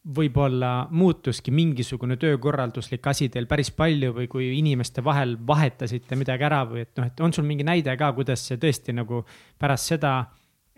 võib-olla 0.00 0.88
muutuski 0.90 1.52
mingisugune 1.52 2.16
töökorralduslik 2.16 3.06
asi 3.06 3.28
teil 3.28 3.46
päris 3.46 3.70
palju 3.70 4.14
või 4.16 4.28
kui 4.32 4.46
inimeste 4.58 5.04
vahel 5.04 5.36
vahetasite 5.46 6.16
midagi 6.16 6.46
ära 6.48 6.62
või 6.64 6.86
et 6.86 6.96
noh, 6.96 7.06
et 7.06 7.20
on 7.20 7.32
sul 7.32 7.44
mingi 7.44 7.66
näide 7.68 7.96
ka, 8.00 8.12
kuidas 8.16 8.46
see 8.48 8.56
tõesti 8.56 8.94
nagu 8.96 9.24
pärast 9.60 9.92
seda, 9.92 10.14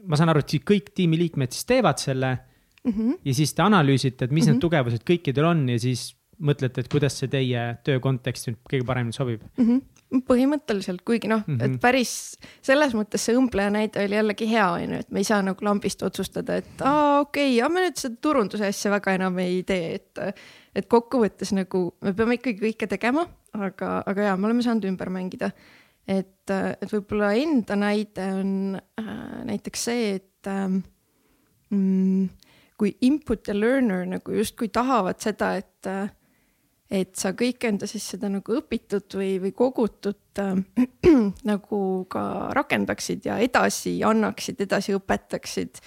ma 0.07 0.19
saan 0.19 0.33
aru, 0.33 0.43
et 0.43 0.49
siis 0.49 0.65
kõik 0.67 0.91
tiimiliikmed 0.95 1.55
siis 1.55 1.65
teevad 1.65 1.99
selle 2.03 2.39
Mm 2.83 2.93
-hmm. 2.93 3.19
ja 3.25 3.35
siis 3.35 3.55
te 3.55 3.63
analüüsite, 3.63 4.25
et 4.25 4.31
mis 4.31 4.43
mm 4.45 4.51
Mhm. 4.51 4.51
-hmm. 4.51 4.53
need 4.53 4.61
tugevused 4.61 5.03
kõikidel 5.07 5.45
on 5.45 5.69
ja 5.69 5.79
siis 5.79 6.17
mõtlete, 6.41 6.81
et 6.81 6.89
kuidas 6.89 7.19
see 7.19 7.29
teie 7.29 7.79
töö 7.85 8.01
konteksti 8.01 8.57
kõige 8.71 8.85
paremini 8.85 9.13
sobib 9.13 9.43
mm. 9.57 9.65
-hmm. 9.65 9.83
põhimõtteliselt, 10.21 11.03
kuigi 11.07 11.31
noh 11.31 11.43
mm, 11.47 11.55
-hmm. 11.55 11.63
Mhm. 11.63 11.75
et 11.75 11.81
päris 11.81 12.39
selles 12.61 12.95
mõttes 12.97 13.25
see 13.25 13.37
õmbleja 13.39 13.73
näide 13.73 14.05
oli 14.05 14.19
jällegi 14.19 14.49
hea, 14.51 14.67
onju, 14.79 15.01
et 15.05 15.11
me 15.11 15.23
ei 15.23 15.29
saa 15.29 15.43
nagu 15.43 15.65
lambist 15.65 16.03
otsustada, 16.03 16.57
et 16.61 16.83
aa 16.85 17.21
okei 17.21 17.57
okay,, 17.57 17.73
me 17.73 17.87
nüüd 17.87 18.01
seda 18.01 18.17
turunduse 18.21 18.67
asja 18.67 18.93
väga 18.93 19.17
enam 19.19 19.39
ei 19.39 19.63
tee, 19.63 19.95
et 20.01 20.43
et 20.75 20.89
kokkuvõttes 20.89 21.53
nagu 21.57 21.85
me 22.01 22.15
peame 22.17 22.39
ikkagi 22.39 22.61
kõike 22.61 22.89
tegema, 22.89 23.27
aga, 23.53 24.03
aga 24.07 24.31
ja 24.31 24.37
me 24.37 24.49
oleme 24.49 24.65
saanud 24.65 24.89
ümber 24.89 25.11
mängida. 25.13 25.53
et, 26.09 26.51
et 26.51 26.91
võib-olla 26.91 27.33
enda 27.39 27.77
näide 27.79 28.25
on 28.35 28.81
äh, 28.99 29.45
näiteks 29.47 29.85
see, 29.85 30.15
et 30.17 30.49
ähm, 30.51 30.81
mm, 31.71 32.29
kui 32.77 32.97
input 33.07 33.47
ja 33.47 33.55
learner 33.55 34.03
nagu 34.11 34.35
justkui 34.35 34.69
tahavad 34.69 35.21
seda, 35.23 35.55
et 35.61 35.87
äh, 35.87 36.11
et 36.93 37.17
sa 37.17 37.33
kõik 37.37 37.65
enda 37.69 37.89
siis 37.89 38.05
seda 38.15 38.29
nagu 38.33 38.57
õpitud 38.59 39.17
või, 39.17 39.35
või 39.43 39.53
kogutut 39.57 40.41
äh, 40.43 40.57
nagu 41.51 41.83
ka 42.13 42.25
rakendaksid 42.57 43.29
ja 43.29 43.39
edasi 43.43 43.99
annaksid, 44.07 44.61
edasi 44.67 44.97
õpetaksid 44.99 45.83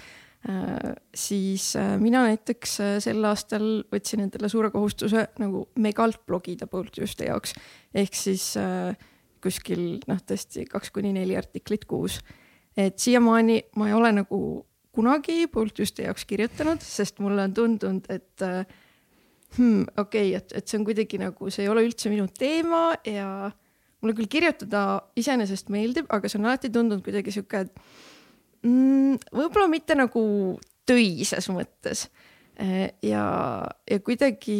äh,. 0.49 0.93
siis 1.13 1.71
äh, 1.79 1.95
mina 2.01 2.25
näiteks 2.29 2.77
äh, 2.81 2.95
sel 3.03 3.25
aastal 3.25 3.83
võtsin 3.91 4.25
endale 4.25 4.49
suure 4.49 4.71
kohustuse 4.73 5.27
nagu 5.41 5.67
megalt 5.81 6.23
blogida 6.25 6.67
Bolt 6.67 6.95
Tuesday 6.97 7.29
jaoks 7.29 7.53
ehk 7.93 8.17
siis 8.17 8.53
äh, 8.61 8.95
kuskil 9.45 9.99
noh, 10.09 10.21
tõesti 10.25 10.65
kaks 10.69 10.93
kuni 10.93 11.13
neli 11.13 11.37
artiklit 11.37 11.85
kuus. 11.85 12.21
et 12.77 12.97
siiamaani 12.99 13.61
ma 13.77 13.89
ei 13.89 13.93
ole 13.93 14.11
nagu 14.23 14.39
kunagi 14.95 15.45
Bolt 15.51 15.75
Tuesday 15.75 16.07
jaoks 16.07 16.25
kirjutanud, 16.25 16.81
sest 16.81 17.19
mulle 17.23 17.45
on 17.49 17.53
tundunud, 17.53 18.09
et 18.09 18.45
äh, 18.45 18.63
hmm, 19.57 19.85
okei 19.97 20.31
okay,, 20.31 20.39
et, 20.39 20.55
et 20.59 20.67
see 20.67 20.79
on 20.79 20.85
kuidagi 20.87 21.19
nagu, 21.21 21.51
see 21.53 21.65
ei 21.65 21.71
ole 21.71 21.85
üldse 21.87 22.11
minu 22.11 22.27
teema 22.31 22.89
ja 23.07 23.51
mulle 24.01 24.15
küll 24.17 24.29
kirjutada 24.29 24.83
iseenesest 25.17 25.71
meeldib, 25.73 26.09
aga 26.13 26.29
see 26.29 26.39
on 26.41 26.49
alati 26.49 26.71
tundunud 26.73 27.03
kuidagi 27.05 27.33
sihuke, 27.33 27.65
et 27.65 28.65
mm, 28.67 29.17
võib-olla 29.33 29.69
mitte 29.71 29.97
nagu 29.97 30.23
töises 30.85 31.49
mõttes. 31.49 32.07
ja, 33.03 33.23
ja 33.89 33.97
kuidagi 34.05 34.59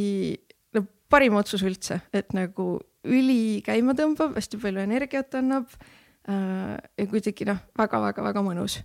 no 0.75 0.84
parim 1.10 1.38
otsus 1.39 1.63
üldse, 1.63 2.01
et 2.12 2.34
nagu 2.36 2.79
üli 3.05 3.62
käima 3.65 3.93
tõmbab, 3.95 4.34
hästi 4.36 4.60
palju 4.60 4.81
energiat 4.81 5.38
annab 5.38 5.69
äh, 5.77 6.75
ja 6.97 7.08
kuidagi 7.12 7.47
noh, 7.47 7.62
väga-väga-väga 7.77 8.43
mõnus 8.43 8.81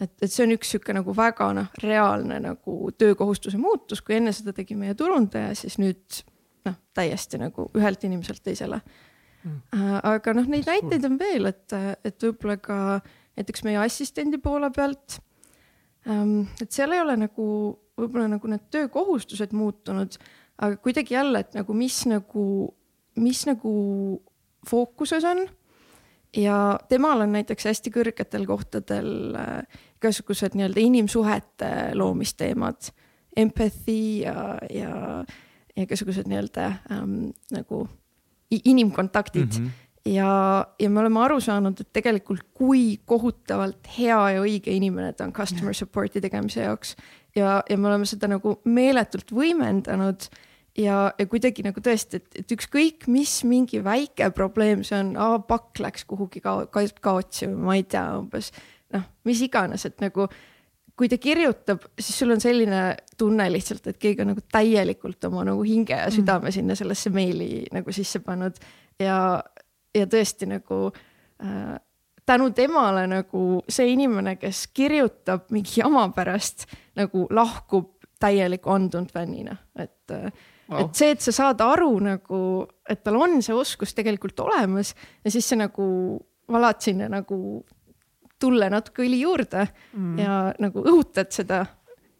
et, 0.00 0.12
et 0.22 0.30
see 0.30 0.46
on 0.46 0.56
üks 0.56 0.72
sihuke 0.72 0.94
nagu 0.96 1.14
väga 1.16 1.52
noh, 1.56 1.70
reaalne 1.82 2.40
nagu 2.42 2.76
töökohustuse 2.98 3.60
muutus, 3.60 4.00
kui 4.00 4.18
enne 4.18 4.32
seda 4.32 4.54
tegi 4.56 4.76
meie 4.78 4.94
turundaja, 4.98 5.54
siis 5.58 5.78
nüüd 5.82 6.22
noh, 6.66 6.78
täiesti 6.94 7.40
nagu 7.42 7.70
ühelt 7.76 8.04
inimeselt 8.08 8.44
teisele 8.44 8.80
Mm. 9.42 9.58
mm.. 9.74 9.94
aga 10.06 10.34
noh, 10.36 10.46
neid 10.46 10.66
Suur. 10.66 10.76
näiteid 10.76 11.06
on 11.08 11.18
veel, 11.18 11.50
et, 11.50 11.74
et 12.06 12.26
võib-olla 12.26 12.56
ka 12.62 12.76
näiteks 13.38 13.64
meie 13.66 13.80
assistendi 13.82 14.38
poole 14.42 14.70
pealt. 14.74 15.18
et 16.06 16.74
seal 16.74 16.94
ei 16.94 17.02
ole 17.02 17.16
nagu 17.24 17.46
võib-olla 17.98 18.28
nagu 18.36 18.50
need 18.50 18.68
töökohustused 18.74 19.52
muutunud, 19.54 20.14
aga 20.62 20.78
kuidagi 20.82 21.14
jälle, 21.14 21.42
et 21.42 21.58
nagu 21.58 21.74
mis 21.74 22.00
nagu, 22.10 22.44
mis 23.22 23.42
nagu 23.46 23.72
fookuses 24.68 25.26
on 25.26 25.44
ja 26.36 26.78
temal 26.88 27.20
on 27.20 27.32
näiteks 27.36 27.64
hästi 27.68 27.92
kõrgetel 27.94 28.46
kohtadel 28.48 29.36
äh, 29.36 29.80
igasugused 30.00 30.56
nii-öelda 30.56 30.80
inimsuhete 30.80 31.72
loomisteemad, 31.94 32.92
empathy 33.36 34.22
ja, 34.24 34.58
ja 34.70 35.24
ja 35.76 35.86
igasugused 35.86 36.28
nii-öelda 36.28 36.66
ähm, 36.92 37.30
nagu 37.52 37.86
inimkontaktid. 38.50 39.58
Mm. 39.58 39.66
-hmm 39.66 39.70
ja, 40.06 40.66
ja 40.80 40.90
me 40.90 41.00
oleme 41.00 41.20
aru 41.20 41.40
saanud, 41.40 41.80
et 41.80 41.92
tegelikult 41.92 42.42
kui 42.54 43.00
kohutavalt 43.06 43.86
hea 43.98 44.18
ja 44.34 44.40
õige 44.42 44.74
inimene 44.74 45.12
ta 45.12 45.24
on 45.24 45.32
customer 45.32 45.74
support'i 45.74 46.20
tegemise 46.20 46.64
jaoks. 46.64 46.96
Ja, 47.36 47.62
ja 47.70 47.78
me 47.78 47.88
oleme 47.88 48.06
seda 48.06 48.28
nagu 48.28 48.56
meeletult 48.64 49.30
võimendanud 49.32 50.26
ja, 50.78 51.12
ja 51.18 51.26
kuidagi 51.28 51.64
nagu 51.66 51.82
tõesti, 51.84 52.20
et, 52.20 52.38
et 52.42 52.54
ükskõik, 52.56 53.08
mis 53.12 53.40
mingi 53.48 53.82
väike 53.84 54.30
probleem 54.36 54.84
see 54.86 54.98
on, 55.00 55.12
pakk 55.48 55.82
läks 55.84 56.06
kuhugi 56.08 56.42
kao, 56.44 56.66
ka, 56.72 56.84
kaotsi 57.04 57.48
või 57.50 57.66
ma 57.66 57.76
ei 57.80 57.84
tea, 57.88 58.06
umbes 58.20 58.52
noh, 58.92 59.04
mis 59.28 59.42
iganes, 59.44 59.86
et 59.88 60.00
nagu 60.04 60.28
kui 60.96 61.08
ta 61.08 61.16
kirjutab, 61.20 61.86
siis 61.98 62.18
sul 62.20 62.34
on 62.34 62.42
selline 62.42 62.82
tunne 63.18 63.46
lihtsalt, 63.52 63.86
et 63.88 63.98
keegi 64.00 64.24
on 64.24 64.32
nagu 64.34 64.44
täielikult 64.52 65.24
oma 65.28 65.46
nagu 65.48 65.64
hinge 65.66 65.96
ja 65.96 66.10
südame 66.12 66.50
mm. 66.50 66.56
sinna 66.58 66.76
sellesse 66.78 67.12
meili 67.14 67.64
nagu 67.72 67.94
sisse 67.96 68.20
pannud 68.24 68.60
ja, 69.00 69.16
ja 69.96 70.04
tõesti 70.10 70.48
nagu 70.50 70.84
äh, 70.92 71.74
tänu 72.28 72.50
temale 72.56 73.06
nagu 73.10 73.62
see 73.68 73.92
inimene, 73.94 74.36
kes 74.40 74.66
kirjutab 74.76 75.50
mingi 75.50 75.80
jama 75.80 76.06
pärast 76.14 76.68
nagu 77.00 77.26
lahkub 77.30 77.96
täieliku 78.22 78.70
andunud 78.70 79.10
fännina, 79.10 79.56
et 79.74 80.12
wow. 80.68 80.82
et 80.82 80.98
see, 80.98 81.14
et 81.14 81.24
sa 81.24 81.34
saad 81.34 81.62
aru 81.64 81.92
nagu, 82.04 82.40
et 82.88 83.02
tal 83.04 83.18
on 83.20 83.40
see 83.44 83.56
oskus 83.56 83.94
tegelikult 83.96 84.40
olemas 84.44 84.94
ja 85.24 85.32
siis 85.32 85.48
sa 85.48 85.58
nagu 85.60 85.86
valad 86.52 86.82
sinna 86.82 87.08
nagu 87.12 87.38
tulle 88.42 88.68
natuke 88.72 89.04
õli 89.06 89.22
juurde 89.22 89.66
mm. 89.94 90.16
ja 90.18 90.38
nagu 90.62 90.82
õhutad 90.82 91.30
seda, 91.34 91.64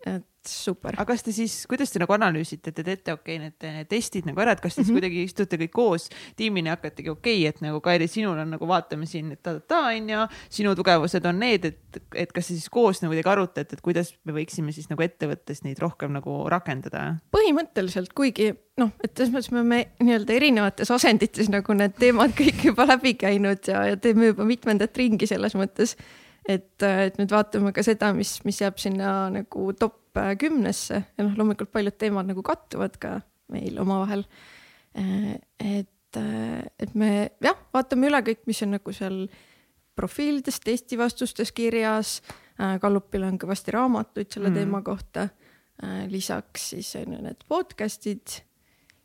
et 0.06 0.26
super. 0.48 0.96
aga 0.96 1.06
kas 1.12 1.24
te 1.26 1.34
siis, 1.34 1.54
kuidas 1.70 1.92
te 1.92 2.00
nagu 2.02 2.14
analüüsite, 2.16 2.72
te 2.72 2.84
teete 2.86 3.14
okei 3.14 3.36
okay, 3.36 3.42
need, 3.42 3.66
need 3.78 3.90
testid 3.90 4.26
nagu 4.28 4.40
ära, 4.42 4.56
et 4.56 4.62
kas 4.62 4.74
te 4.74 4.80
siis 4.80 4.88
mm 4.88 4.96
-hmm. 4.96 5.00
kuidagi 5.00 5.22
istute 5.28 5.58
kõik 5.60 5.74
koos 5.76 6.08
tiimina 6.36 6.72
ja 6.72 6.76
hakkategi 6.76 7.10
okei 7.10 7.38
okay,, 7.40 7.48
et 7.48 7.60
nagu 7.64 7.80
Kairi, 7.80 8.08
sinul 8.08 8.38
on 8.38 8.50
nagu 8.56 8.68
vaatame 8.68 9.06
siin 9.06 9.36
ta-ta-ta 9.42 9.80
onju, 9.92 10.26
sinu 10.50 10.74
tugevused 10.74 11.26
on 11.26 11.38
need, 11.38 11.64
et, 11.64 12.02
et 12.14 12.32
kas 12.32 12.46
te 12.46 12.54
siis 12.54 12.68
koos 12.70 13.02
nagu 13.02 13.12
kuidagi 13.12 13.28
arutate, 13.28 13.76
et 13.76 13.80
kuidas 13.80 14.14
me 14.24 14.32
võiksime 14.32 14.72
siis 14.72 14.90
nagu 14.90 15.02
ettevõttes 15.02 15.62
neid 15.64 15.78
rohkem 15.78 16.12
nagu 16.12 16.48
rakendada? 16.48 17.18
põhimõtteliselt, 17.30 18.12
kuigi 18.14 18.52
noh, 18.80 18.92
et 19.04 19.12
selles 19.16 19.32
mõttes 19.34 19.52
me 19.52 19.60
oleme 19.60 19.80
nii-öelda 20.00 20.32
erinevates 20.32 20.90
asendites 20.90 21.50
nagu 21.52 21.76
need 21.76 21.94
teemad 22.00 22.34
kõik 22.40 22.66
juba 22.70 22.86
läbi 22.88 23.14
käinud 23.20 23.68
ja, 23.68 23.84
ja 23.92 23.96
teeme 23.96 24.32
juba 24.32 24.46
mitmendat 24.48 24.96
ringi 24.96 25.28
selles 25.28 25.56
mõttes 25.58 25.96
et, 26.48 26.82
et 26.82 27.18
nüüd 27.18 27.30
vaatame 27.30 27.72
ka 27.72 27.84
seda, 27.86 28.12
mis, 28.16 28.38
mis 28.44 28.60
jääb 28.60 28.80
sinna 28.82 29.30
nagu 29.32 29.72
top 29.78 30.02
Äh, 30.16 30.34
kümnesse 30.36 30.98
ja 31.00 31.24
noh, 31.24 31.32
loomulikult 31.38 31.70
paljud 31.72 31.94
teemad 31.96 32.28
nagu 32.28 32.42
kattuvad 32.44 32.98
ka 33.00 33.14
meil 33.52 33.78
omavahel. 33.80 34.26
Äh, 34.98 35.38
et, 35.56 36.18
äh, 36.20 36.60
et 36.78 36.92
me 36.94 37.30
jah, 37.40 37.56
vaatame 37.72 38.10
üle 38.10 38.20
kõik, 38.26 38.42
mis 38.50 38.60
on 38.66 38.74
nagu 38.76 38.92
seal 38.92 39.24
profiilides, 39.96 40.60
testivastustes 40.64 41.52
kirjas. 41.56 42.20
Gallupil 42.80 43.24
on 43.24 43.38
kõvasti 43.40 43.72
raamatuid 43.72 44.28
selle 44.30 44.50
mm. 44.50 44.58
teema 44.60 44.82
kohta. 44.84 45.24
lisaks 46.12 46.68
siis 46.70 46.90
on 47.00 47.14
ju 47.16 47.20
need 47.24 47.40
podcast'id 47.48 48.34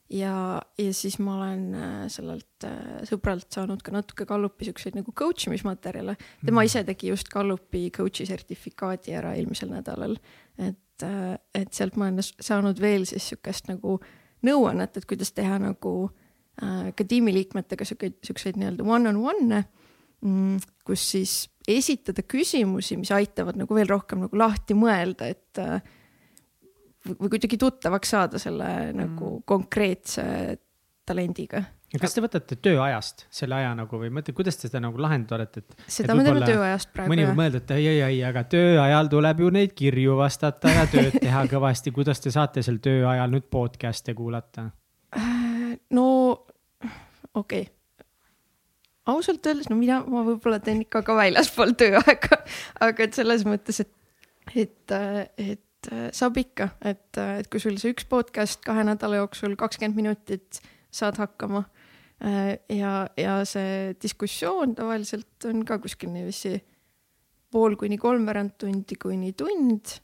ja, 0.09 0.61
ja 0.77 0.93
siis 0.93 1.19
ma 1.19 1.37
olen 1.37 1.63
äh, 1.75 2.03
sellelt 2.11 2.65
äh, 2.67 3.01
sõbralt 3.09 3.49
saanud 3.53 3.81
ka 3.83 3.93
natuke 3.95 4.27
Gallupi 4.27 4.67
siukseid 4.67 4.95
nagu 4.97 5.11
coach 5.11 5.47
imismaterjale. 5.49 6.17
tema 6.45 6.61
mhm. 6.61 6.69
ise 6.69 6.83
tegi 6.87 7.11
just 7.11 7.31
Gallupi 7.33 7.89
coach'i 7.95 8.27
sertifikaadi 8.29 9.15
ära 9.17 9.33
eelmisel 9.35 9.71
nädalal. 9.73 10.17
et, 10.57 11.03
äh, 11.03 11.35
et 11.55 11.73
sealt 11.73 11.97
ma 11.97 12.07
olen 12.07 12.23
saanud 12.23 12.79
veel 12.81 13.05
siis 13.05 13.27
siukest 13.33 13.67
nagu 13.71 13.99
nõuannet, 14.45 14.97
et 14.97 15.05
kuidas 15.09 15.33
teha 15.35 15.59
nagu 15.61 15.93
äh, 16.61 16.93
ka 16.95 17.03
tiimiliikmetega 17.03 17.85
siukeid, 17.85 18.19
siukseid 18.25 18.57
nii-öelda 18.59 18.85
one-on-one'e 18.85 19.63
mm,, 20.21 20.65
kus 20.87 21.03
siis 21.11 21.37
esitada 21.67 22.23
küsimusi, 22.23 22.95
mis 22.99 23.11
aitavad 23.11 23.57
nagu 23.59 23.75
veel 23.75 23.89
rohkem 23.89 24.23
nagu 24.23 24.39
lahti 24.39 24.77
mõelda, 24.77 25.27
et 25.33 25.61
äh, 25.61 25.81
või 27.15 27.31
kuidagi 27.33 27.57
tuttavaks 27.61 28.13
saada 28.15 28.41
selle 28.41 28.67
mm. 28.67 29.01
nagu 29.01 29.31
konkreetse 29.47 30.23
talendiga. 31.07 31.63
kas 32.01 32.15
te 32.15 32.23
võtate 32.23 32.57
tööajast 32.59 33.25
selle 33.33 33.55
aja 33.59 33.71
nagu 33.77 33.99
või 34.01 34.09
mõtle, 34.13 34.35
kuidas 34.35 34.59
te 34.59 34.67
seda 34.67 34.81
nagu 34.83 34.99
lahendada 35.01 35.39
olete, 35.39 35.63
et? 35.63 35.77
seda 35.99 36.13
et 36.13 36.19
me 36.19 36.25
teeme 36.27 36.43
tööajast 36.43 36.91
praegu. 36.95 37.13
mõni 37.13 37.29
võib 37.29 37.39
mõelda, 37.43 37.63
et 37.63 37.71
ei, 37.77 37.87
ei, 37.93 38.01
ei, 38.09 38.19
aga 38.27 38.43
tööajal 38.51 39.13
tuleb 39.13 39.45
ju 39.45 39.53
neid 39.59 39.77
kirju 39.77 40.17
vastata 40.19 40.73
ja 40.73 40.83
tööd 40.91 41.15
teha 41.21 41.45
kõvasti. 41.53 41.95
kuidas 41.95 42.23
te 42.23 42.33
saate 42.33 42.65
seal 42.65 42.81
tööajal 42.83 43.31
nüüd 43.33 43.47
podcast'e 43.53 44.17
kuulata? 44.17 44.69
Äh, 45.15 45.73
no 45.95 46.07
okei 47.33 47.63
okay 47.63 47.73
ausalt 49.07 49.45
öeldes, 49.47 49.69
no 49.71 49.77
mina, 49.79 50.01
ma 50.03 50.23
võib-olla 50.27 50.59
teen 50.63 50.81
ikka 50.83 51.01
ka 51.07 51.15
väljaspool 51.17 51.73
tööaega, 51.79 52.41
aga 52.87 53.05
et 53.05 53.15
selles 53.17 53.45
mõttes, 53.47 53.79
et, 53.83 53.93
et, 54.51 54.95
et 55.39 55.63
et 55.87 55.93
äh, 55.93 56.09
saab 56.15 56.37
ikka, 56.37 56.71
et, 56.81 57.17
äh, 57.17 57.39
et 57.41 57.49
kui 57.51 57.61
sul 57.63 57.77
see 57.79 57.93
üks 57.95 58.07
podcast 58.09 58.63
kahe 58.65 58.83
nädala 58.87 59.21
jooksul 59.21 59.55
kakskümmend 59.59 59.95
minutit 59.95 60.61
saad 60.91 61.17
hakkama. 61.21 61.63
Äh, 62.23 62.57
ja, 62.73 63.07
ja 63.17 63.39
see 63.45 63.93
diskussioon 64.01 64.75
tavaliselt 64.75 65.47
on 65.49 65.63
ka 65.65 65.79
kuskil 65.79 66.11
niiviisi 66.11 66.57
pool 67.51 67.77
kuni 67.79 67.97
kolmveerand 67.97 68.57
tundi 68.59 68.97
kuni 68.99 69.33
tund. 69.33 69.99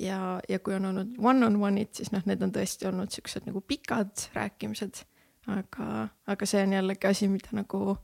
ja, 0.00 0.40
ja 0.48 0.58
kui 0.58 0.74
on 0.76 0.90
olnud 0.90 1.14
one-on-one'id, 1.18 1.94
siis 1.96 2.10
noh, 2.12 2.24
need 2.28 2.42
on 2.44 2.52
tõesti 2.52 2.88
olnud 2.88 3.12
siuksed 3.12 3.46
nagu 3.48 3.62
pikad 3.64 4.28
rääkimised. 4.34 5.04
aga, 5.46 6.08
aga 6.26 6.46
see 6.46 6.62
on 6.66 6.74
jällegi 6.74 7.06
asi, 7.06 7.28
mida 7.30 7.54
nagu 7.56 7.96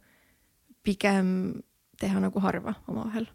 pigem 0.82 1.62
teha 1.98 2.20
nagu 2.20 2.40
harva 2.40 2.74
omavahel 2.88 3.26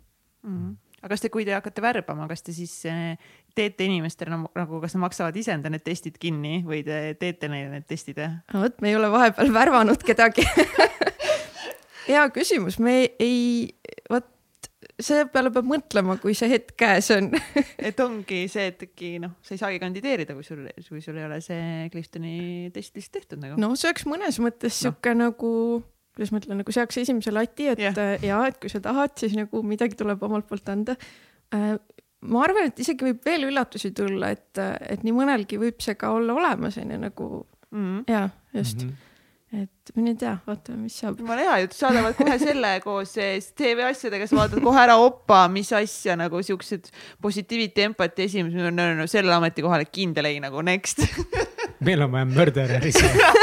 mm. 0.44 0.58
-hmm 0.58 0.87
aga 1.02 1.12
kas 1.14 1.24
te, 1.24 1.32
kui 1.34 1.46
te 1.46 1.54
hakkate 1.56 1.84
värbama, 1.84 2.28
kas 2.30 2.46
te 2.46 2.56
siis 2.56 2.74
eh, 2.90 3.18
teete 3.58 3.86
inimestele 3.88 4.34
nagu, 4.34 4.52
nagu, 4.58 4.80
kas 4.84 4.96
nad 4.98 5.06
maksavad 5.06 5.36
ise 5.38 5.54
enda 5.56 5.72
need 5.74 5.86
testid 5.86 6.18
kinni 6.22 6.62
või 6.68 6.84
te 6.88 7.16
teete 7.20 7.52
neile 7.52 7.70
need 7.76 7.88
testid? 7.90 8.22
vot, 8.54 8.82
me 8.82 8.92
ei 8.92 8.98
ole 8.98 9.12
vahepeal 9.14 9.54
värvanud 9.54 10.06
kedagi 10.06 10.46
hea 12.10 12.24
küsimus, 12.34 12.80
me 12.84 13.00
ei, 13.20 13.70
vot 14.10 14.34
selle 14.98 15.28
peale 15.30 15.52
peab 15.54 15.68
mõtlema, 15.70 16.16
kui 16.22 16.34
see 16.38 16.50
hetk 16.52 16.74
käes 16.80 17.12
on 17.14 17.30
et 17.88 18.00
ongi 18.02 18.46
see, 18.52 18.72
et 18.72 18.88
äkki 18.88 19.18
noh, 19.22 19.36
sa 19.46 19.54
ei 19.56 19.62
saagi 19.62 19.82
kandideerida, 19.84 20.38
kui 20.38 20.46
sul, 20.48 20.66
kui 20.88 21.04
sul 21.04 21.20
ei 21.20 21.28
ole 21.28 21.38
see 21.46 21.86
Cliftoni 21.94 22.72
test 22.76 22.98
lihtsalt 22.98 23.22
tehtud 23.22 23.44
nagu. 23.44 23.60
no 23.62 23.74
see 23.78 23.92
oleks 23.92 24.08
mõnes 24.10 24.42
mõttes 24.42 24.74
no. 24.74 24.80
sihuke 24.88 25.14
nagu 25.18 25.54
kuidas 26.18 26.34
ma 26.34 26.42
ütlen, 26.42 26.62
nagu 26.64 26.74
seaks 26.74 26.98
esimese 27.04 27.34
lati, 27.34 27.70
et 27.74 27.84
yeah. 27.84 28.02
Äh, 28.02 28.26
ja 28.26 28.42
et 28.50 28.58
kui 28.62 28.72
sa 28.74 28.82
tahad, 28.84 29.14
siis 29.20 29.38
nagu 29.38 29.62
midagi 29.66 30.00
tuleb 30.00 30.24
omalt 30.26 30.50
poolt 30.50 30.74
anda. 30.74 30.98
Äh, 31.54 31.76
ma 32.28 32.46
arvan, 32.46 32.72
et 32.72 32.82
isegi 32.82 33.06
võib 33.06 33.22
veel 33.26 33.48
üllatusi 33.52 33.94
tulla, 33.96 34.34
et, 34.34 34.58
et 34.58 35.06
nii 35.06 35.16
mõnelgi 35.16 35.62
võib 35.62 35.84
see 35.84 35.98
ka 36.00 36.16
olla 36.18 36.38
olemas, 36.38 36.80
on 36.82 36.96
ju 36.96 37.04
nagu 37.04 37.28
mm 37.70 37.84
-hmm. 37.84 38.04
ja 38.08 38.30
just 38.54 38.84
mm. 38.84 38.90
-hmm 38.90 39.04
et 39.48 39.96
mine 39.96 40.12
tea, 40.20 40.34
vaatame, 40.44 40.82
mis 40.84 40.98
saab. 41.00 41.22
jumala 41.22 41.40
hea 41.46 41.60
ju, 41.64 41.70
saadavad 41.72 42.18
kohe 42.18 42.36
selle 42.42 42.72
koos 42.84 43.14
TV 43.56 43.86
asjadega, 43.88 44.28
sa 44.28 44.36
vaatad 44.42 44.64
kohe 44.64 44.82
ära, 44.82 44.98
opa, 45.00 45.46
mis 45.48 45.72
asja 45.72 46.18
nagu 46.20 46.42
siuksed 46.44 46.90
positiiviti, 47.24 47.86
empati 47.88 48.28
esimesed 48.28 48.60
no, 48.60 48.74
no, 48.76 48.90
no 49.00 49.08
sellele 49.08 49.38
ametikohale 49.38 49.88
kindel 49.88 50.28
ei 50.28 50.42
nagu 50.44 50.62
next 50.68 51.06
meil 51.88 52.04
on 52.04 52.12
vaja 52.12 52.28
murdereri 52.34 52.92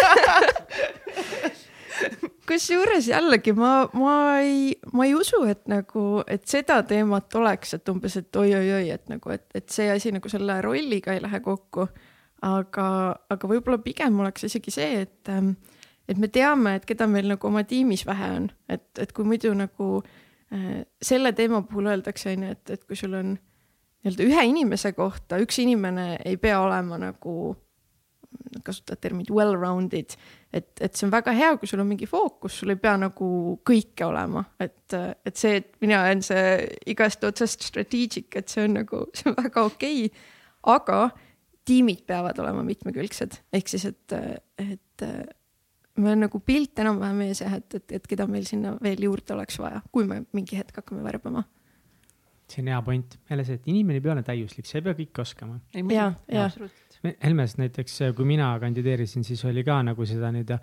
kusjuures 2.48 3.08
jällegi 3.08 3.54
ma, 3.56 3.86
ma 3.96 4.14
ei, 4.42 4.74
ma 4.92 5.06
ei 5.06 5.14
usu, 5.16 5.42
et 5.50 5.64
nagu, 5.70 6.22
et 6.30 6.46
seda 6.50 6.80
teemat 6.88 7.34
oleks, 7.40 7.76
et 7.78 7.92
umbes, 7.92 8.16
et 8.20 8.40
oi-oi-oi, 8.40 8.88
et 8.94 9.08
nagu, 9.12 9.32
et, 9.34 9.46
et 9.54 9.68
see 9.72 9.88
asi 9.92 10.12
nagu 10.14 10.30
selle 10.32 10.58
rolliga 10.64 11.14
ei 11.14 11.22
lähe 11.24 11.40
kokku. 11.44 11.88
aga, 12.44 12.86
aga 13.32 13.48
võib-olla 13.48 13.78
pigem 13.80 14.18
oleks 14.20 14.44
isegi 14.44 14.72
see, 14.74 15.00
et, 15.06 15.30
ähm, 15.32 15.54
et 16.08 16.18
me 16.20 16.28
teame, 16.28 16.74
et 16.76 16.84
keda 16.84 17.06
meil 17.08 17.30
nagu 17.30 17.48
oma 17.48 17.62
tiimis 17.64 18.04
vähe 18.04 18.28
on, 18.36 18.50
et, 18.68 18.84
et 19.00 19.12
kui 19.16 19.24
muidu 19.24 19.54
nagu 19.56 19.88
äh, 20.52 20.82
selle 21.00 21.32
teema 21.32 21.62
puhul 21.64 21.88
öeldakse, 21.94 22.34
on 22.34 22.44
ju, 22.44 22.56
et, 22.58 22.74
et 22.76 22.84
kui 22.84 23.00
sul 23.00 23.16
on 23.16 23.32
nii-öelda 24.04 24.28
ühe 24.28 24.44
inimese 24.50 24.92
kohta, 24.92 25.40
üks 25.40 25.62
inimene 25.62 26.18
ei 26.24 26.36
pea 26.36 26.60
olema 26.60 27.00
nagu 27.00 27.54
nad 28.54 28.62
kasutavad 28.66 29.00
terminit 29.00 29.30
well-rounded, 29.32 30.16
et, 30.54 30.70
et 30.80 30.94
see 30.94 31.06
on 31.08 31.12
väga 31.12 31.34
hea, 31.34 31.50
kui 31.58 31.68
sul 31.70 31.82
on 31.82 31.88
mingi 31.90 32.06
fookus, 32.08 32.60
sul 32.60 32.74
ei 32.74 32.80
pea 32.80 32.94
nagu 33.00 33.28
kõike 33.66 34.06
olema, 34.06 34.44
et, 34.62 34.94
et 34.94 35.40
see, 35.40 35.58
et 35.60 35.72
mina 35.84 36.02
olen 36.04 36.22
see 36.24 36.54
igast 36.94 37.24
otsast 37.26 37.66
strateegic, 37.66 38.30
et 38.38 38.52
see 38.52 38.66
on 38.68 38.78
nagu, 38.78 39.04
see 39.16 39.30
on 39.32 39.38
väga 39.40 39.64
okei 39.70 40.04
okay,. 40.06 40.30
aga 40.74 41.00
tiimid 41.64 42.04
peavad 42.08 42.38
olema 42.44 42.62
mitmekülgsed, 42.66 43.40
ehk 43.56 43.72
siis, 43.72 43.88
et, 43.88 44.14
et 44.60 45.06
meil 45.96 46.16
on 46.16 46.24
nagu 46.26 46.40
pilt 46.44 46.80
enam-vähem 46.84 47.24
ees 47.26 47.42
jah, 47.42 47.58
et, 47.58 47.80
et, 47.80 47.98
et 47.98 48.08
keda 48.10 48.28
meil 48.30 48.46
sinna 48.48 48.76
veel 48.84 49.06
juurde 49.06 49.36
oleks 49.36 49.58
vaja, 49.62 49.82
kui 49.92 50.06
me 50.08 50.22
mingi 50.36 50.60
hetk 50.60 50.82
hakkame 50.82 51.04
värbama 51.06 51.44
see 52.50 52.60
on 52.62 52.68
hea 52.68 52.80
point, 52.84 53.18
jälle 53.30 53.44
see, 53.46 53.56
et 53.58 53.68
inimene 53.72 53.98
ei 53.98 54.04
pea 54.04 54.12
olema 54.12 54.26
täiuslik, 54.26 54.66
sa 54.68 54.78
ei 54.78 54.84
pea 54.84 54.96
kõike 54.98 55.22
oskama. 55.24 55.58
ja, 55.90 56.10
ja. 56.28 56.48
Helmes 57.04 57.58
näiteks, 57.60 57.98
kui 58.16 58.24
mina 58.24 58.52
kandideerisin, 58.60 59.24
siis 59.24 59.44
oli 59.44 59.64
ka 59.64 59.82
nagu 59.84 60.06
seda 60.08 60.30
nii-öelda 60.32 60.58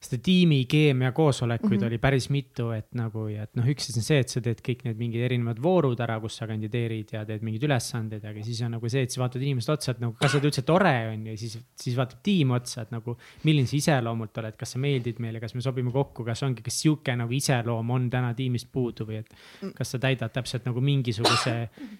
seda 0.00 0.16
tiimi 0.24 0.62
keemia 0.64 1.12
koosolekuid 1.12 1.74
mm. 1.74 1.76
-hmm. 1.76 1.86
oli 1.86 1.98
päris 1.98 2.30
mitu, 2.30 2.70
et 2.72 2.86
nagu 2.96 3.26
ja 3.28 3.42
et 3.44 3.56
noh, 3.58 3.66
üks 3.68 3.90
on 3.92 4.04
see, 4.04 4.20
et 4.22 4.32
sa 4.32 4.40
teed 4.40 4.62
kõik 4.64 4.86
need 4.86 4.96
mingid 4.96 5.26
erinevad 5.26 5.58
voorud 5.60 6.00
ära, 6.00 6.16
kus 6.22 6.38
sa 6.40 6.46
kandideerid 6.48 7.12
ja 7.12 7.24
teed 7.28 7.42
mingeid 7.44 7.66
ülesandeid, 7.68 8.24
aga 8.24 8.44
siis 8.44 8.62
on 8.64 8.72
nagu 8.78 8.88
see, 8.88 9.02
et 9.04 9.12
sa 9.12 9.20
vaatad 9.20 9.44
inimest 9.44 9.68
otsa, 9.68 9.92
et 9.92 10.00
nagu 10.00 10.14
kas 10.16 10.32
sa 10.32 10.38
oled 10.38 10.48
üldse 10.48 10.64
tore 10.64 10.94
on 11.10 11.26
ju, 11.28 11.34
siis, 11.42 11.58
siis 11.84 11.98
vaatab 11.98 12.22
tiim 12.24 12.54
otsa, 12.56 12.86
et 12.86 12.94
nagu 12.94 13.16
milline 13.44 13.68
sa 13.68 13.76
iseloomult 13.76 14.40
oled, 14.40 14.56
kas 14.56 14.72
sa 14.72 14.80
meeldid 14.80 15.20
meile, 15.20 15.42
kas 15.42 15.54
me 15.54 15.60
sobime 15.66 15.92
kokku, 15.92 16.24
kas 16.24 16.42
ongi, 16.48 16.64
kas 16.64 16.80
sihuke 16.80 17.16
nagu 17.20 17.36
iseloom 17.36 17.92
on 17.92 18.08
täna 18.14 18.32
tiimist 18.38 18.72
puudu 18.72 19.04
või 19.04 19.20
et 19.20 19.36
kas 19.76 19.92
sa 19.92 20.00
täidad 20.00 20.32
täpselt 20.32 20.64
nagu 20.64 20.80
mingisuguse 20.80 21.58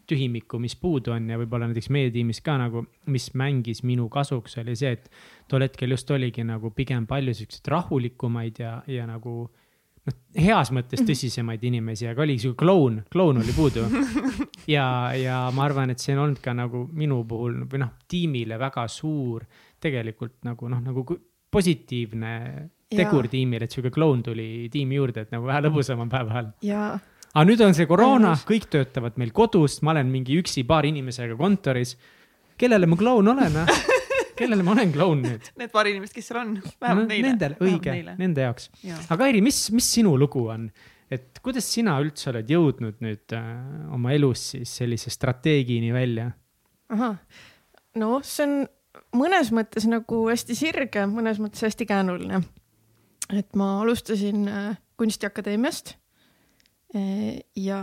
tühimiku, 0.09 0.57
mis 0.59 0.79
puudu 0.81 1.13
on 1.13 1.29
ja 1.29 1.37
võib-olla 1.37 1.69
näiteks 1.69 1.93
meie 1.93 2.09
tiimis 2.15 2.41
ka 2.41 2.57
nagu, 2.65 2.87
mis 3.13 3.29
mängis 3.37 3.85
minu 3.85 4.09
kasuks, 4.09 4.57
oli 4.65 4.79
see, 4.79 4.97
et 4.97 5.13
tol 5.51 5.65
hetkel 5.67 5.97
just 5.97 6.11
oligi 6.15 6.45
nagu 6.47 6.71
pigem 6.77 7.07
palju 7.11 7.35
siukseid 7.37 7.71
rahulikumaid 7.73 8.61
ja, 8.63 8.77
ja 8.91 9.07
nagu 9.09 9.35
noh, 9.45 10.17
heas 10.39 10.73
mõttes 10.75 11.03
tõsisemaid 11.07 11.65
inimesi, 11.71 12.09
aga 12.11 12.25
oli 12.25 12.39
sihuke 12.41 12.65
kloun, 12.65 13.01
kloun 13.13 13.43
oli 13.43 13.55
puudu. 13.57 13.87
ja, 14.77 14.87
ja 15.17 15.43
ma 15.55 15.67
arvan, 15.67 15.93
et 15.93 16.03
see 16.03 16.15
on 16.17 16.25
olnud 16.27 16.43
ka 16.45 16.55
nagu 16.57 16.87
minu 16.97 17.23
puhul 17.29 17.65
või 17.71 17.83
noh, 17.85 17.95
tiimile 18.11 18.61
väga 18.61 18.87
suur 18.91 19.47
tegelikult 19.81 20.39
nagu 20.47 20.71
noh, 20.71 20.83
nagu 20.85 21.07
positiivne 21.51 22.35
tegur 22.91 23.27
Jaa. 23.27 23.33
tiimile, 23.33 23.67
et 23.67 23.75
sihuke 23.75 23.93
kloun 23.95 24.23
tuli 24.27 24.69
tiimi 24.71 24.99
juurde, 24.99 25.27
et 25.27 25.33
nagu 25.35 25.47
vähe 25.47 25.63
lõbusam 25.67 26.03
on 26.03 26.11
päeva 26.11 26.41
all 26.41 26.53
ja 26.67 26.93
aga 27.31 27.45
nüüd 27.47 27.61
on 27.63 27.77
see 27.77 27.87
koroona 27.91 28.33
kõik 28.47 28.67
töötavad 28.73 29.19
meil 29.21 29.31
kodust, 29.35 29.85
ma 29.87 29.95
olen 29.95 30.11
mingi 30.11 30.39
üksi 30.41 30.65
paari 30.67 30.91
inimesega 30.95 31.37
kontoris. 31.39 31.97
kellele 32.61 32.87
ma 32.87 32.97
kloun 32.99 33.29
olen, 33.33 33.61
kellele 34.41 34.65
ma 34.67 34.75
olen 34.77 34.95
kloun 34.95 35.25
nüüd? 35.27 35.51
Need 35.61 35.75
paar 35.75 35.91
inimest, 35.91 36.17
kes 36.17 36.31
seal 36.31 36.41
on, 36.43 36.57
No, 36.61 36.73
vähemalt 36.83 37.13
neile. 37.13 37.29
Nendele, 37.33 37.61
õige, 37.67 37.99
nende 38.19 38.49
jaoks. 38.49 38.71
Jaa. 38.87 38.99
aga 39.15 39.29
Airi, 39.29 39.45
mis, 39.45 39.63
mis 39.77 39.93
sinu 39.99 40.17
lugu 40.21 40.49
on? 40.53 40.71
et 41.11 41.41
kuidas 41.43 41.67
sina 41.67 41.97
üldse 41.99 42.29
oled 42.31 42.51
jõudnud 42.51 43.01
nüüd 43.03 43.35
äh, 43.35 43.47
oma 43.95 44.13
elus 44.15 44.53
siis 44.53 44.77
sellise 44.81 45.11
strateegini 45.11 45.91
välja? 45.95 46.31
ahah, 46.91 47.17
no 47.99 48.21
see 48.27 48.47
on 48.47 48.61
mõnes 49.17 49.51
mõttes 49.55 49.87
nagu 49.91 50.23
hästi 50.29 50.57
sirge, 50.59 51.05
mõnes 51.11 51.41
mõttes 51.43 51.63
hästi 51.67 51.87
käänuline. 51.89 52.43
et 53.35 53.55
ma 53.59 53.81
alustasin 53.83 54.49
äh, 54.49 54.79
kunstiakadeemiast 54.99 55.95
eh, 56.95 57.41
ja 57.57 57.83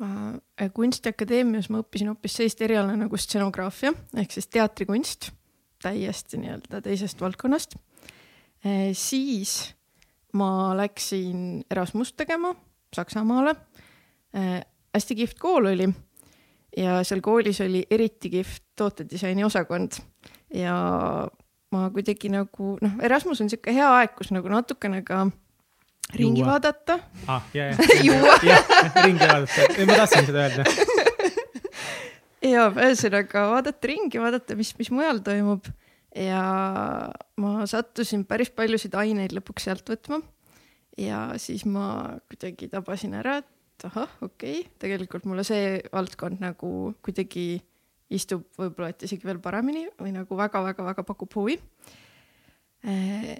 äh, 0.00 0.70
kunstiakadeemias 0.74 1.70
ma 1.70 1.82
õppisin 1.84 2.12
hoopis 2.12 2.38
sellist 2.40 2.62
eriala 2.64 2.96
nagu 2.98 3.16
stseноgraafia 3.20 3.92
ehk 4.16 4.32
siis 4.32 4.48
teatrikunst, 4.48 5.30
täiesti 5.82 6.40
nii-öelda 6.40 6.80
teisest 6.84 7.20
valdkonnast. 7.20 7.76
siis 8.92 9.74
ma 10.32 10.76
läksin 10.76 11.64
Erasmust 11.70 12.16
tegema 12.16 12.54
Saksamaale. 12.96 13.54
hästi 14.94 15.14
kihvt 15.14 15.38
kool 15.38 15.66
oli 15.66 15.88
ja 16.76 17.04
seal 17.04 17.20
koolis 17.20 17.60
oli 17.60 17.86
eriti 17.90 18.30
kihvt 18.30 18.62
tootedisaini 18.76 19.44
osakond 19.44 19.92
ja 20.54 20.74
ma 21.70 21.90
kuidagi 21.90 22.30
nagu 22.32 22.76
noh, 22.82 22.98
Erasmus 23.02 23.40
on 23.40 23.50
sihuke 23.50 23.74
hea 23.74 23.90
aeg, 24.00 24.14
kus 24.18 24.32
nagu 24.34 24.50
natukene 24.50 25.02
ka 25.06 25.26
ringi 26.14 26.42
Juua. 26.42 26.52
vaadata. 26.52 26.98
ah, 27.26 27.42
ja, 27.54 27.70
Juua. 28.02 28.38
ja, 28.42 28.58
jah, 28.58 29.04
ringi 29.04 29.26
vaadata, 29.26 29.68
ma 29.86 30.00
tahtsin 30.02 30.26
seda 30.26 30.46
öelda. 30.46 30.98
Ja 32.44 32.66
ühesõnaga 32.70 33.46
vaadata 33.52 33.90
ringi, 33.90 34.20
vaadata, 34.22 34.56
mis, 34.58 34.72
mis 34.78 34.90
mujal 34.94 35.22
toimub 35.24 35.68
ja 36.16 36.42
ma 37.40 37.66
sattusin 37.70 38.24
päris 38.28 38.50
paljusid 38.54 38.94
aineid 38.98 39.34
lõpuks 39.36 39.68
sealt 39.68 39.90
võtma. 39.92 40.20
ja 40.98 41.30
siis 41.38 41.64
ma 41.68 42.18
kuidagi 42.28 42.68
tabasin 42.72 43.14
ära, 43.20 43.38
et 43.40 43.86
ahah, 43.88 44.10
okei 44.20 44.60
okay,, 44.60 44.70
tegelikult 44.82 45.26
mulle 45.28 45.44
see 45.46 45.78
valdkond 45.92 46.42
nagu 46.42 46.92
kuidagi 47.04 47.62
istub 48.10 48.42
võib-olla 48.58 48.90
et 48.90 49.06
isegi 49.06 49.26
veel 49.26 49.38
paremini 49.42 49.86
või 50.00 50.12
nagu 50.16 50.36
väga-väga-väga 50.36 51.04
pakub 51.06 51.36
huvi. 51.38 51.60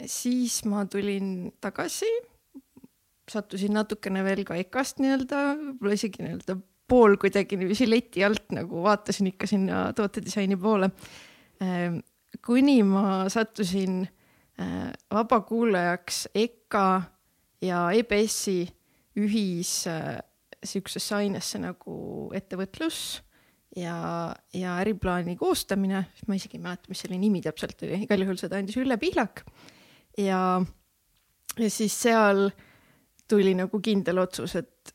siis 0.07 0.61
ma 0.69 0.85
tulin 0.87 1.51
tagasi, 1.61 2.09
sattusin 3.31 3.73
natukene 3.75 4.23
veel 4.23 4.45
ka 4.45 4.59
EKA-st 4.61 5.01
nii-öelda, 5.01 5.45
võib-olla 5.59 5.97
isegi 5.97 6.23
nii-öelda 6.23 6.61
pool 6.91 7.17
kuidagi 7.21 7.59
niiviisi 7.61 7.89
leti 7.91 8.25
alt 8.27 8.51
nagu 8.57 8.83
vaatasin 8.85 9.31
ikka 9.31 9.47
sinna 9.47 9.85
tootedisaini 9.97 10.59
poole. 10.61 10.91
kuni 12.47 12.83
ma 12.83 13.29
sattusin 13.29 14.03
äh, 14.61 14.91
vabakuulajaks 15.15 16.29
EKA 16.35 17.03
ja 17.63 17.91
EBS-i 17.93 18.69
ühis 19.21 19.87
äh, 19.91 20.21
siuksesse 20.65 21.15
ainesse 21.17 21.61
nagu 21.61 22.31
ettevõtlus 22.37 23.21
ja, 23.77 23.97
ja 24.55 24.77
äriplaani 24.83 25.37
koostamine, 25.41 26.03
ma 26.27 26.37
isegi 26.37 26.59
ei 26.59 26.65
mäleta, 26.65 26.91
mis 26.91 27.05
selle 27.05 27.19
nimi 27.21 27.43
täpselt 27.45 27.83
oli, 27.87 28.03
igal 28.05 28.25
juhul 28.25 28.41
seda 28.41 28.59
andis 28.59 28.79
Ülle 28.81 28.99
Pihlak. 29.01 29.45
ja, 30.19 30.41
ja 31.59 31.71
siis 31.71 31.97
seal 32.03 32.49
tuli 33.31 33.55
nagu 33.55 33.81
kindel 33.83 34.23
otsus, 34.25 34.57
et 34.59 34.95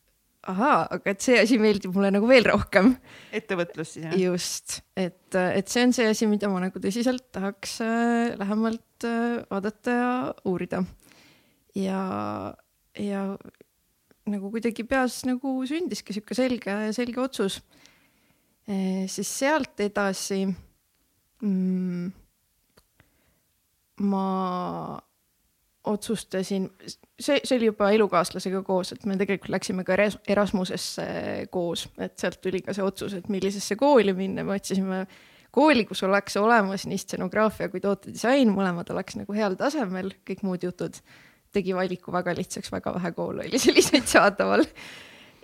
ahaa, 0.51 0.85
aga 0.97 1.13
et 1.13 1.23
see 1.25 1.37
asi 1.41 1.57
meeldib 1.61 1.95
mulle 1.95 2.11
nagu 2.13 2.27
veel 2.29 2.47
rohkem. 2.47 2.93
ettevõtlus 3.35 3.95
siis 3.95 4.05
jah? 4.07 4.17
just, 4.19 4.79
et, 4.97 5.35
et 5.35 5.71
see 5.71 5.85
on 5.87 5.95
see 5.95 6.07
asi, 6.11 6.29
mida 6.29 6.49
ma 6.51 6.61
nagu 6.63 6.81
tõsiselt 6.81 7.27
tahaks 7.35 7.79
äh, 7.85 8.35
lähemalt 8.39 9.07
äh, 9.07 9.39
vaadata 9.51 9.95
ja 9.99 10.11
uurida. 10.49 10.83
ja, 11.75 12.01
ja 12.99 13.23
nagu 14.31 14.51
kuidagi 14.53 14.85
peas 14.89 15.21
nagu 15.27 15.57
sündiski 15.69 16.15
sihuke 16.15 16.37
selge, 16.37 16.77
selge 16.97 17.21
otsus 17.21 17.59
e,. 18.65 19.05
siis 19.11 19.29
sealt 19.29 19.81
edasi 19.85 20.43
mm, 20.45 22.07
ma 24.09 24.25
otsustasin, 25.85 26.67
see, 27.19 27.39
see 27.43 27.57
oli 27.57 27.69
juba 27.69 27.89
elukaaslasega 27.95 28.61
koos, 28.65 28.91
et 28.95 29.05
me 29.05 29.17
tegelikult 29.19 29.53
läksime 29.53 29.85
ka 29.87 29.95
Eras- 29.95 30.17
Erasmusesse 30.27 31.05
koos, 31.51 31.87
et 32.01 32.17
sealt 32.19 32.41
tuli 32.43 32.61
ka 32.65 32.73
see 32.75 32.85
otsus, 32.85 33.15
et 33.17 33.29
millisesse 33.31 33.77
kooli 33.79 34.13
minna, 34.17 34.43
me 34.43 34.57
otsisime 34.57 35.05
kooli, 35.55 35.85
kus 35.87 36.03
oleks 36.03 36.37
olemas 36.41 36.85
nii 36.89 36.99
stseноgraafia 36.99 37.69
kui 37.71 37.83
tootedisain, 37.83 38.51
mõlemad 38.51 38.91
oleks 38.93 39.19
nagu 39.21 39.37
heal 39.37 39.57
tasemel, 39.59 40.11
kõik 40.27 40.43
muud 40.47 40.67
jutud. 40.67 41.01
tegi 41.55 41.71
valiku 41.71 42.11
väga 42.11 42.33
lihtsaks, 42.35 42.71
väga 42.71 42.91
vähe 42.97 43.11
koole 43.15 43.45
oli 43.47 43.59
selliseid 43.65 44.07
saadaval. 44.11 44.65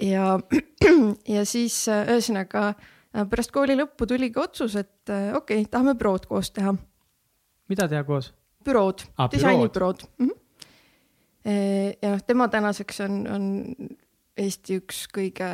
ja, 0.02 0.40
ja 1.36 1.46
siis 1.46 1.86
ühesõnaga 1.88 2.74
pärast 3.12 3.52
kooli 3.52 3.76
lõppu 3.80 4.08
tuligi 4.08 4.40
otsus, 4.40 4.76
et 4.76 5.10
okei 5.10 5.62
okay,, 5.62 5.66
tahame 5.72 5.96
bürood 5.96 6.28
koos 6.28 6.52
teha 6.52 6.76
mida 7.72 7.88
teha 7.92 8.04
koos? 8.08 8.32
Bürood 8.66 9.04
Aa,, 9.18 9.28
disainibürood 9.32 10.06
mm. 10.18 10.30
-hmm. 10.30 11.98
ja 12.02 12.14
noh, 12.16 12.24
tema 12.28 12.48
tänaseks 12.48 13.04
on, 13.08 13.20
on 13.28 13.52
Eesti 14.42 14.78
üks 14.80 15.04
kõige, 15.12 15.48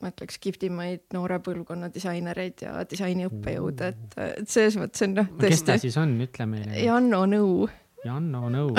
ma 0.00 0.10
ütleks, 0.12 0.38
kihvtimaid 0.42 1.02
noore 1.12 1.40
põlvkonna 1.42 1.88
disainereid 1.92 2.62
ja 2.62 2.84
disainiõppejõude, 2.88 3.88
et, 3.90 4.14
et 4.38 4.48
selles 4.48 4.76
mõttes 4.78 5.02
on 5.08 5.16
noh, 5.18 5.26
kes 5.40 5.64
ta 5.64 5.72
tõesti. 5.72 5.88
siis 5.88 5.96
on, 5.98 6.14
ütle 6.22 6.46
meile. 6.46 6.78
Janno 6.84 7.24
Nõu, 7.26 7.66
Janno 8.06 8.46
Nõu, 8.52 8.70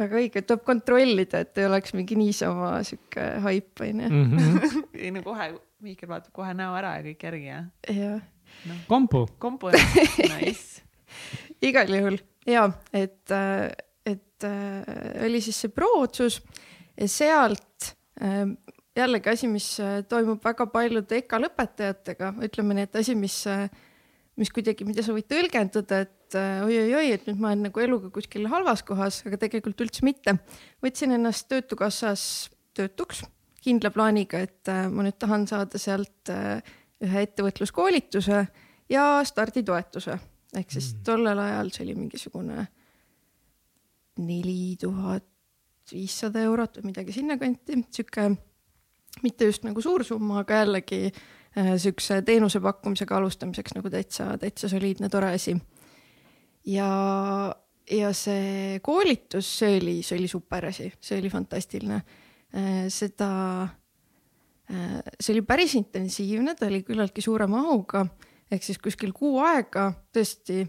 väga 0.00 0.18
õige, 0.18 0.42
tuleb 0.42 0.64
kontrollida, 0.66 1.44
et 1.44 1.62
ei 1.62 1.68
oleks 1.68 1.94
mingi 1.94 2.18
niisama 2.18 2.76
sihuke 2.86 3.28
haip 3.46 3.84
onju. 3.86 4.10
Mhm. 4.10 4.84
ei 4.98 5.14
no 5.14 5.22
kohe, 5.26 5.52
Mihkel 5.84 6.08
vaatab 6.10 6.32
kohe 6.34 6.52
näo 6.56 6.74
ära 6.78 6.96
ja 6.98 7.04
kõik 7.06 7.26
järgi 7.28 7.48
ja 7.50 7.62
jah, 7.92 8.22
kompu, 8.88 9.24
kompu 9.42 9.72
nice. 9.74 10.82
igal 11.68 11.90
juhul. 11.90 12.18
Ja 12.48 12.66
et, 12.92 13.32
et 14.04 14.44
äh, 14.44 15.24
oli 15.24 15.40
siis 15.44 15.62
see 15.64 15.72
pro 15.72 15.88
otsus 16.02 16.40
ja 16.98 17.08
sealt 17.08 17.94
äh, 18.20 18.44
jällegi 18.96 19.32
asi, 19.32 19.50
mis 19.50 19.68
äh, 19.82 20.02
toimub 20.08 20.44
väga 20.44 20.66
paljude 20.72 21.18
EKA 21.22 21.40
lõpetajatega, 21.46 22.34
ütleme 22.46 22.76
nii, 22.78 22.88
et 22.88 22.98
asi, 23.00 23.16
mis, 23.18 23.40
mis 24.40 24.52
kuidagi, 24.54 24.86
mida 24.86 25.04
sa 25.04 25.14
võid 25.16 25.28
tõlgendada, 25.30 26.04
et 26.06 26.38
äh, 26.38 26.64
oi-oi-oi, 26.66 27.06
et 27.16 27.28
nüüd 27.28 27.40
ma 27.42 27.52
olen 27.52 27.68
nagu 27.68 27.84
eluga 27.84 28.10
kuskil 28.14 28.48
halvas 28.52 28.84
kohas, 28.86 29.22
aga 29.28 29.40
tegelikult 29.46 29.86
üldse 29.86 30.06
mitte. 30.06 30.36
võtsin 30.84 31.16
ennast 31.16 31.48
Töötukassas 31.50 32.50
töötuks 32.74 33.24
kindla 33.64 33.90
plaaniga, 33.94 34.42
et 34.44 34.70
äh, 34.70 34.86
ma 34.92 35.06
nüüd 35.06 35.18
tahan 35.20 35.48
saada 35.50 35.80
sealt 35.80 36.32
äh, 36.32 36.60
ühe 37.04 37.26
ettevõtluskoolituse 37.26 38.46
ja 38.92 39.04
starditoetuse 39.24 40.18
ehk 40.54 40.70
siis 40.70 40.94
Mm. 40.94 41.04
tollel 41.04 41.38
ajal 41.38 41.70
see 41.74 41.84
oli 41.84 41.94
mingisugune 41.98 42.66
neli 44.18 44.76
tuhat 44.80 45.24
viissada 45.92 46.40
eurot 46.46 46.78
või 46.78 46.92
midagi 46.92 47.12
sinnakanti, 47.12 47.80
sihuke 47.90 48.28
mitte 49.22 49.48
just 49.48 49.64
nagu 49.66 49.82
suur 49.82 50.04
summa, 50.04 50.40
aga 50.42 50.62
jällegi 50.62 51.00
äh, 51.10 51.74
siukse 51.76 52.22
teenuse 52.22 52.60
pakkumisega 52.60 53.16
alustamiseks 53.16 53.74
nagu 53.76 53.90
täitsa, 53.90 54.38
täitsa 54.38 54.68
soliidne, 54.68 55.08
tore 55.08 55.34
asi. 55.34 55.56
ja, 56.66 56.90
ja 57.90 58.12
see 58.12 58.80
koolitus, 58.82 59.50
see 59.58 59.78
oli, 59.80 60.02
see 60.02 60.18
oli 60.18 60.28
super 60.28 60.70
asi, 60.70 60.92
see 61.00 61.18
oli 61.18 61.30
fantastiline. 61.30 62.02
seda, 62.88 63.66
see 64.68 65.34
oli 65.34 65.42
päris 65.44 65.74
intensiivne, 65.76 66.54
ta 66.56 66.66
oli 66.70 66.82
küllaltki 66.86 67.20
suure 67.20 67.46
mahuga 67.50 68.06
ehk 68.52 68.64
siis 68.64 68.80
kuskil 68.80 69.12
kuu 69.16 69.38
aega 69.44 69.90
tõesti 70.14 70.64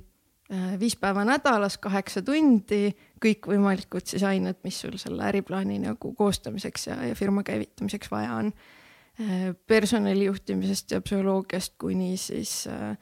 viis 0.79 0.93
päeva 1.01 1.23
nädalas, 1.25 1.77
kaheksa 1.81 2.21
tundi, 2.25 2.91
kõikvõimalikud 3.23 4.05
siis 4.05 4.23
ained, 4.27 4.59
mis 4.63 4.77
sul 4.83 4.97
selle 5.01 5.25
äriplaani 5.25 5.79
nagu 5.81 6.11
koostamiseks 6.17 6.87
ja, 6.91 6.99
ja 7.09 7.15
firma 7.17 7.43
käivitamiseks 7.43 8.11
vaja 8.11 8.35
on. 8.41 8.51
personalijuhtimisest 9.67 10.91
ja 10.91 11.01
psühholoogiast 11.01 11.73
kuni 11.79 12.17
siis 12.17 12.67
äh, 12.67 12.97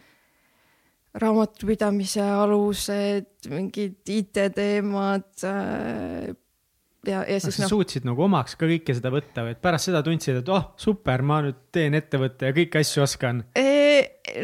raamatupidamise 1.13 2.21
alused, 2.21 3.49
mingid 3.49 3.97
IT-teemad 4.09 5.43
äh, 5.43 6.35
ja, 7.07 7.23
ja 7.27 7.39
siis 7.41 7.59
noh. 7.61 7.71
suutsid 7.71 8.05
nagu 8.07 8.25
omaks 8.25 8.55
ka 8.59 8.67
kõike 8.69 8.95
seda 8.97 9.11
võtta 9.13 9.45
või 9.45 9.55
et 9.55 9.61
pärast 9.63 9.89
seda 9.89 10.03
tundsid, 10.05 10.39
et 10.41 10.51
oh 10.53 10.71
super, 10.79 11.23
ma 11.25 11.41
nüüd 11.45 11.59
teen 11.75 11.97
ettevõtte 11.97 12.49
ja 12.49 12.55
kõiki 12.55 12.81
asju 12.81 13.03
oskan? 13.05 13.43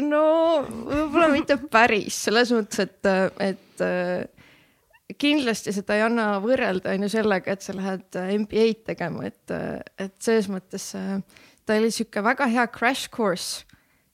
no 0.06 0.24
võib-olla 0.66 1.30
mitte 1.32 1.56
päris, 1.72 2.20
selles 2.28 2.52
mõttes, 2.54 2.84
et, 2.84 3.10
et 3.42 3.84
äh, 3.86 5.14
kindlasti 5.20 5.74
seda 5.74 5.98
ei 5.98 6.06
anna 6.06 6.32
võrrelda 6.42 6.94
on 6.94 7.06
ju 7.06 7.12
sellega, 7.16 7.56
et 7.56 7.66
sa 7.66 7.74
lähed 7.76 8.20
MBA-d 8.44 8.84
tegema, 8.92 9.26
et, 9.30 9.56
et 9.98 10.16
selles 10.22 10.50
mõttes 10.52 10.92
äh, 10.98 11.18
ta 11.64 11.78
oli 11.80 11.92
sihuke 11.94 12.22
väga 12.24 12.48
hea 12.50 12.66
crash 12.72 13.10
course, 13.12 13.64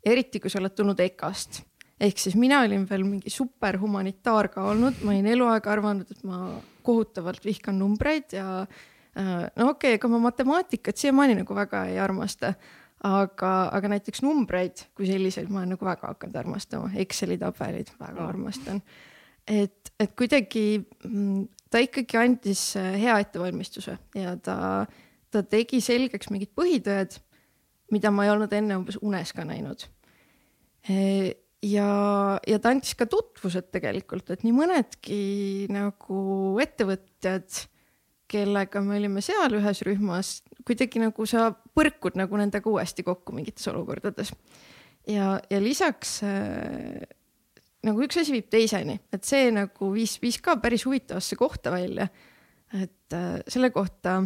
eriti 0.07 0.41
kui 0.41 0.53
sa 0.53 0.63
oled 0.63 0.77
tulnud 0.77 1.01
EKA-st 1.03 1.65
ehk 2.01 2.21
siis 2.21 2.37
mina 2.37 2.61
olin 2.65 2.85
veel 2.89 3.05
mingi 3.09 3.33
super 3.33 3.79
humanitaar 3.81 4.51
ka 4.53 4.67
olnud, 4.69 4.99
ma 5.03 5.15
olin 5.15 5.29
eluaeg 5.33 5.69
arvanud, 5.73 6.11
et 6.13 6.25
ma 6.29 6.41
kohutavalt 6.87 7.45
vihkan 7.45 7.79
numbreid 7.81 8.37
ja 8.37 8.47
äh, 8.63 9.47
no 9.57 9.71
okei 9.73 9.95
okay,, 9.95 9.99
ega 9.99 10.11
ma 10.13 10.21
matemaatikat 10.29 11.01
siiamaani 11.01 11.41
nagu 11.41 11.57
väga 11.57 11.85
ei 11.91 11.99
armasta, 12.03 12.55
aga, 13.07 13.53
aga 13.77 13.91
näiteks 13.93 14.23
numbreid 14.25 14.87
kui 14.97 15.09
selliseid 15.11 15.51
ma 15.51 15.63
olen 15.63 15.75
nagu 15.77 15.89
väga 15.89 16.13
hakanud 16.13 16.41
armastama, 16.43 16.93
Exceli 17.03 17.39
tabelid 17.41 17.93
väga 18.01 18.27
armastan. 18.27 18.83
et, 19.47 19.93
et 20.01 20.15
kuidagi 20.19 20.67
mm, 21.05 21.47
ta 21.71 21.83
ikkagi 21.83 22.21
andis 22.21 22.69
äh, 22.81 22.95
hea 23.01 23.19
ettevalmistuse 23.25 23.99
ja 24.15 24.37
ta, 24.37 24.59
ta 25.31 25.43
tegi 25.43 25.81
selgeks 25.85 26.31
mingid 26.31 26.55
põhitõed, 26.57 27.19
mida 27.93 28.11
ma 28.11 28.27
ei 28.27 28.35
olnud 28.35 28.53
enne 28.53 28.79
umbes 28.81 28.99
unes 29.03 29.33
ka 29.37 29.45
näinud 29.47 29.87
ja, 31.67 31.89
ja 32.47 32.59
ta 32.63 32.73
andis 32.73 32.95
ka 32.99 33.09
tutvused 33.11 33.71
tegelikult, 33.75 34.31
et 34.33 34.45
nii 34.47 34.55
mõnedki 34.55 35.21
nagu 35.75 36.21
ettevõtjad, 36.63 37.63
kellega 38.31 38.83
me 38.83 38.97
olime 38.99 39.23
seal 39.23 39.55
ühes 39.59 39.83
rühmas, 39.87 40.33
kuidagi 40.67 41.03
nagu 41.03 41.29
sa 41.31 41.51
põrkud 41.79 42.19
nagu 42.19 42.41
nendega 42.41 42.71
uuesti 42.71 43.05
kokku 43.07 43.35
mingites 43.37 43.69
olukordades. 43.71 44.33
ja, 45.07 45.37
ja 45.51 45.61
lisaks 45.63 46.19
äh, 46.27 47.07
nagu 47.87 48.03
üks 48.03 48.19
asi 48.21 48.35
viib 48.35 48.51
teiseni, 48.51 48.99
et 49.15 49.27
see 49.27 49.53
nagu 49.55 49.93
viis, 49.95 50.17
viis 50.23 50.41
ka 50.43 50.57
päris 50.63 50.87
huvitavasse 50.89 51.39
kohta 51.39 51.71
välja. 51.75 52.09
et 52.75 53.15
äh, 53.15 53.39
selle 53.49 53.71
kohta 53.71 54.25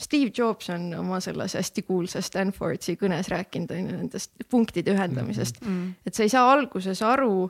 Steve 0.00 0.30
Jobs 0.38 0.70
on 0.70 0.94
oma 0.94 1.20
selles 1.24 1.54
hästi 1.56 1.82
kuulsas 1.82 2.28
Stanfordi 2.28 2.98
kõnes 3.00 3.30
rääkinud 3.32 3.70
on 3.72 3.78
ju 3.78 3.94
nendest 3.94 4.48
punktide 4.50 4.92
ühendamisest 4.92 5.62
mm, 5.62 5.70
-hmm. 5.70 5.94
et 6.06 6.14
sa 6.14 6.22
ei 6.22 6.28
saa 6.28 6.50
alguses 6.52 7.00
aru, 7.02 7.48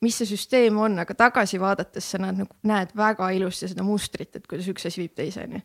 mis 0.00 0.16
see 0.18 0.30
süsteem 0.30 0.78
on, 0.80 0.98
aga 0.98 1.14
tagasi 1.14 1.60
vaadates 1.60 2.10
sa 2.10 2.22
näed 2.22 2.40
nagu, 2.40 2.56
näed 2.62 2.96
väga 2.96 3.28
ilusti 3.36 3.68
seda 3.68 3.84
mustrit, 3.84 4.36
et 4.36 4.46
kuidas 4.46 4.68
üks 4.72 4.88
asi 4.88 5.02
viib 5.04 5.14
teiseni. 5.14 5.62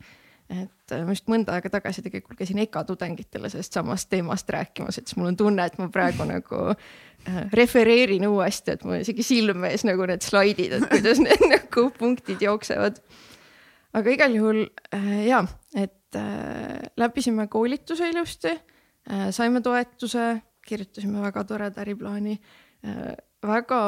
et 0.50 0.92
äh, 0.92 1.06
ma 1.06 1.16
just 1.16 1.30
mõnda 1.32 1.56
aega 1.56 1.70
tagasi 1.72 2.02
tegelikult 2.04 2.38
käisin 2.38 2.60
EKA 2.60 2.84
tudengitele 2.84 3.50
sellest 3.50 3.74
samast 3.74 4.10
teemast 4.10 4.50
rääkimas, 4.50 4.98
et 4.98 5.08
siis 5.08 5.18
mul 5.18 5.32
on 5.32 5.38
tunne, 5.38 5.66
et 5.66 5.78
ma 5.80 5.88
praegu 5.88 6.28
nagu 6.28 6.64
äh, 6.76 7.46
refereerin 7.54 8.28
uuesti, 8.28 8.76
et 8.76 8.84
mul 8.84 9.00
isegi 9.00 9.24
silme 9.24 9.72
ees 9.72 9.88
nagu 9.88 10.06
need 10.06 10.22
slaidid, 10.22 10.74
et 10.74 10.90
kuidas 10.90 11.24
need 11.24 11.48
nagu 11.56 11.92
punktid 11.96 12.44
jooksevad 12.44 13.00
aga 13.94 14.14
igal 14.14 14.36
juhul 14.36 14.64
äh, 14.94 15.26
ja, 15.28 15.44
et 15.76 16.18
äh, 16.18 16.82
läbisime 16.98 17.48
koolituse 17.48 18.10
ilusti 18.10 18.52
äh,, 18.54 19.30
saime 19.32 19.62
toetuse, 19.62 20.42
kirjutasime 20.68 21.22
väga 21.24 21.46
toreda 21.50 21.86
äriplaani 21.86 22.40
äh,. 22.86 23.14
Väga 23.48 23.80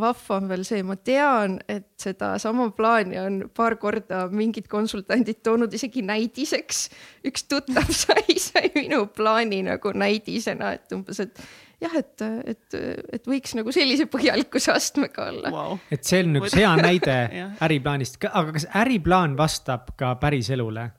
vahva 0.00 0.36
on 0.36 0.50
veel 0.50 0.62
see, 0.66 0.82
ma 0.86 0.96
tean, 0.96 1.58
et 1.70 1.88
sedasama 2.00 2.70
plaani 2.76 3.18
on 3.22 3.40
paar 3.56 3.76
korda 3.80 4.26
mingid 4.32 4.68
konsultandid 4.70 5.42
toonud 5.46 5.72
isegi 5.74 6.02
näidiseks. 6.06 6.84
üks 7.26 7.48
tuttav 7.50 7.90
sai, 8.02 8.38
sai 8.38 8.70
minu 8.76 9.06
plaani 9.16 9.62
nagu 9.66 9.92
näidisena, 9.96 10.74
et 10.78 10.96
umbes, 10.96 11.20
et 11.24 11.42
jah, 11.80 11.96
et, 11.98 12.24
et, 12.54 12.78
et 13.18 13.28
võiks 13.28 13.54
nagu 13.58 13.72
sellise 13.74 14.06
põhjalikkuse 14.10 14.72
astmega 14.74 15.28
olla. 15.32 15.52
Wow.. 15.54 15.76
et 15.92 16.06
see 16.06 16.22
on 16.24 16.42
üks 16.42 16.56
hea 16.58 16.72
näide 16.80 17.18
äriplaanist, 17.66 18.20
aga 18.30 18.56
kas 18.56 18.68
äriplaan 18.82 19.36
vastab 19.40 19.94
ka 20.00 20.14
päriselule 20.20 20.90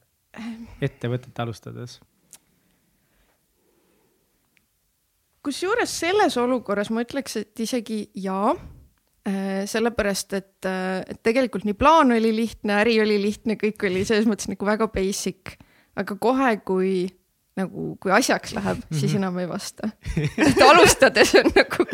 ettevõtet 0.82 1.44
alustades? 1.44 2.00
Kusjuures 5.46 5.94
selles 6.04 6.38
olukorras 6.38 6.92
ma 6.94 7.06
ütleks, 7.06 7.40
et 7.42 7.64
isegi 7.64 8.04
jaa 8.24 8.54
äh, 8.54 9.64
sellepärast, 9.70 10.38
et, 10.38 10.70
et 10.70 11.22
tegelikult 11.26 11.66
nii 11.68 11.78
plaan 11.78 12.14
oli 12.16 12.34
lihtne, 12.36 12.78
äri 12.84 13.00
oli 13.04 13.18
lihtne, 13.22 13.58
kõik 13.62 13.88
oli 13.90 14.06
selles 14.08 14.30
mõttes 14.30 14.52
nagu 14.52 14.68
väga 14.68 14.90
basic, 14.94 15.58
aga 15.98 16.18
kohe, 16.22 16.54
kui 16.66 16.94
nagu, 17.60 17.96
kui 18.02 18.14
asjaks 18.16 18.56
läheb 18.56 18.82
siis 18.96 19.16
enam 19.18 19.38
ei 19.42 19.50
vasta. 19.50 19.92
et 20.16 20.62
alustades 20.66 21.34
on 21.42 21.52
nagu 21.56 21.88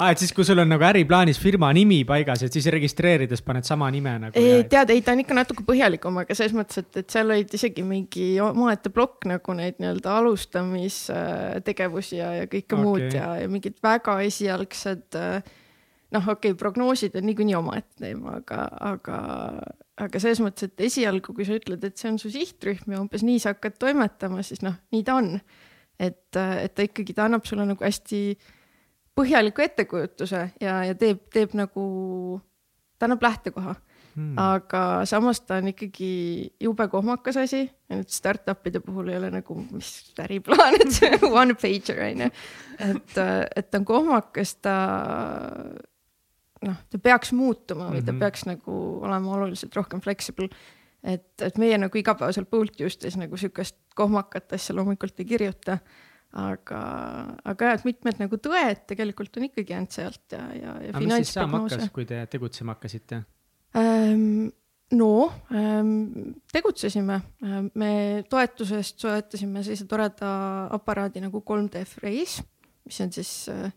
ah,. 0.00 0.10
et 0.10 0.18
siis, 0.22 0.32
kui 0.36 0.44
sul 0.48 0.58
on 0.62 0.70
nagu 0.72 0.84
äriplaanis 0.88 1.38
firma 1.40 1.70
nimi 1.76 2.00
paigas, 2.08 2.42
et 2.46 2.52
siis 2.56 2.66
registreerides 2.72 3.42
paned 3.46 3.64
sama 3.68 3.90
nime 3.94 4.16
nagu. 4.26 4.34
tead, 4.70 4.90
ei 4.94 5.02
ta 5.06 5.14
on 5.14 5.22
ikka 5.24 5.34
natuke 5.36 5.62
põhjalikum, 5.68 6.20
aga 6.24 6.36
selles 6.36 6.56
mõttes, 6.56 6.82
et, 6.82 6.92
et 7.02 7.08
seal 7.12 7.30
olid 7.30 7.50
isegi 7.60 7.82
mingi 7.86 8.26
omaette 8.44 8.92
plokk 8.94 9.28
nagu 9.30 9.56
neid 9.58 9.76
nii-öelda 9.82 10.08
alustamistegevusi 10.22 12.20
ja, 12.20 12.28
ja 12.42 12.44
kõike 12.50 12.74
okay. 12.74 12.84
muud 12.84 13.08
ja, 13.16 13.26
ja 13.42 13.46
mingid 13.52 13.76
väga 13.84 14.12
esialgsed 14.26 15.20
noh, 16.10 16.24
okei 16.24 16.50
okay,, 16.50 16.58
prognoosid 16.58 17.14
on 17.20 17.26
niikuinii 17.28 17.56
omaette 17.58 18.06
teema, 18.06 18.40
aga, 18.40 18.66
aga 18.94 19.16
aga 20.00 20.22
selles 20.22 20.40
mõttes, 20.42 20.70
et 20.70 20.86
esialgu, 20.86 21.34
kui 21.36 21.46
sa 21.46 21.56
ütled, 21.58 21.82
et 21.84 22.00
see 22.00 22.08
on 22.10 22.16
su 22.20 22.30
sihtrühm 22.32 22.94
ja 22.94 23.02
umbes 23.02 23.24
nii 23.26 23.40
sa 23.42 23.54
hakkad 23.54 23.76
toimetama, 23.80 24.44
siis 24.46 24.62
noh, 24.64 24.78
nii 24.94 25.04
ta 25.06 25.18
on. 25.20 25.34
et, 26.00 26.32
et 26.32 26.72
ta 26.72 26.86
ikkagi, 26.86 27.12
ta 27.16 27.26
annab 27.28 27.44
sulle 27.44 27.66
nagu 27.68 27.84
hästi 27.84 28.20
põhjaliku 29.18 29.64
ettekujutuse 29.64 30.50
ja, 30.60 30.80
ja 30.84 30.94
teeb, 30.98 31.22
teeb 31.32 31.54
nagu, 31.58 31.84
ta 32.98 33.08
annab 33.08 33.22
lähtekoha 33.22 33.74
hmm.. 34.14 34.38
aga 34.38 34.82
samas 35.08 35.42
ta 35.44 35.58
on 35.60 35.70
ikkagi 35.72 36.10
jube 36.62 36.86
kohmakas 36.92 37.38
asi, 37.42 37.64
nüüd 37.92 38.10
startup'ide 38.12 38.82
puhul 38.84 39.10
ei 39.12 39.20
ole 39.20 39.30
nagu, 39.34 39.56
mis 39.70 39.92
äriplaan, 40.20 40.78
et 40.80 40.92
see 40.96 41.20
one 41.42 41.56
pager 41.58 42.02
on 42.06 42.26
ju. 42.26 42.32
et, 42.88 43.22
et 43.56 43.70
ta 43.70 43.80
on 43.80 43.88
kohmakas, 43.88 44.56
ta 44.64 44.76
noh, 46.66 46.82
ta 46.90 47.00
peaks 47.02 47.32
muutuma 47.36 47.90
või 47.90 48.02
ta 48.02 48.12
mm 48.12 48.16
-hmm. 48.16 48.20
peaks 48.20 48.46
nagu 48.48 48.76
olema 49.06 49.34
oluliselt 49.38 49.76
rohkem 49.76 50.00
flexible. 50.00 50.48
et, 51.02 51.42
et 51.42 51.58
meie 51.58 51.78
nagu 51.78 51.98
igapäevaselt 51.98 52.50
Bolt 52.50 52.80
Justice 52.80 53.18
nagu 53.18 53.36
sihukest 53.36 53.76
kohmakat 53.94 54.52
asja 54.52 54.74
loomulikult 54.76 55.20
ei 55.20 55.24
kirjuta. 55.24 55.78
Aga, 56.38 56.80
aga 57.50 57.70
jah, 57.70 57.80
et 57.80 57.88
mitmed 57.88 58.22
nagu 58.22 58.38
tõed 58.38 58.84
tegelikult 58.90 59.40
on 59.40 59.48
ikkagi 59.48 59.74
jäänud 59.74 59.94
sealt 59.94 60.36
ja, 60.36 60.44
ja, 60.54 60.76
ja. 60.86 60.94
aga 60.94 61.50
hakkas, 61.56 61.90
kui 61.94 62.06
te 62.06 62.22
tegutsema 62.30 62.76
hakkasite 62.76 63.24
ähm,? 63.78 64.50
no 64.90 65.32
ähm, 65.54 66.34
tegutsesime, 66.52 67.20
ähm, 67.42 67.66
me 67.74 68.24
toetusest 68.30 68.98
soetasime 68.98 69.62
sellise 69.62 69.86
toreda 69.90 70.30
aparaadi 70.74 71.22
nagu 71.22 71.42
3D 71.46 71.84
Freeze, 71.86 72.42
mis 72.86 73.00
on 73.04 73.12
siis 73.14 73.32
äh, 73.52 73.70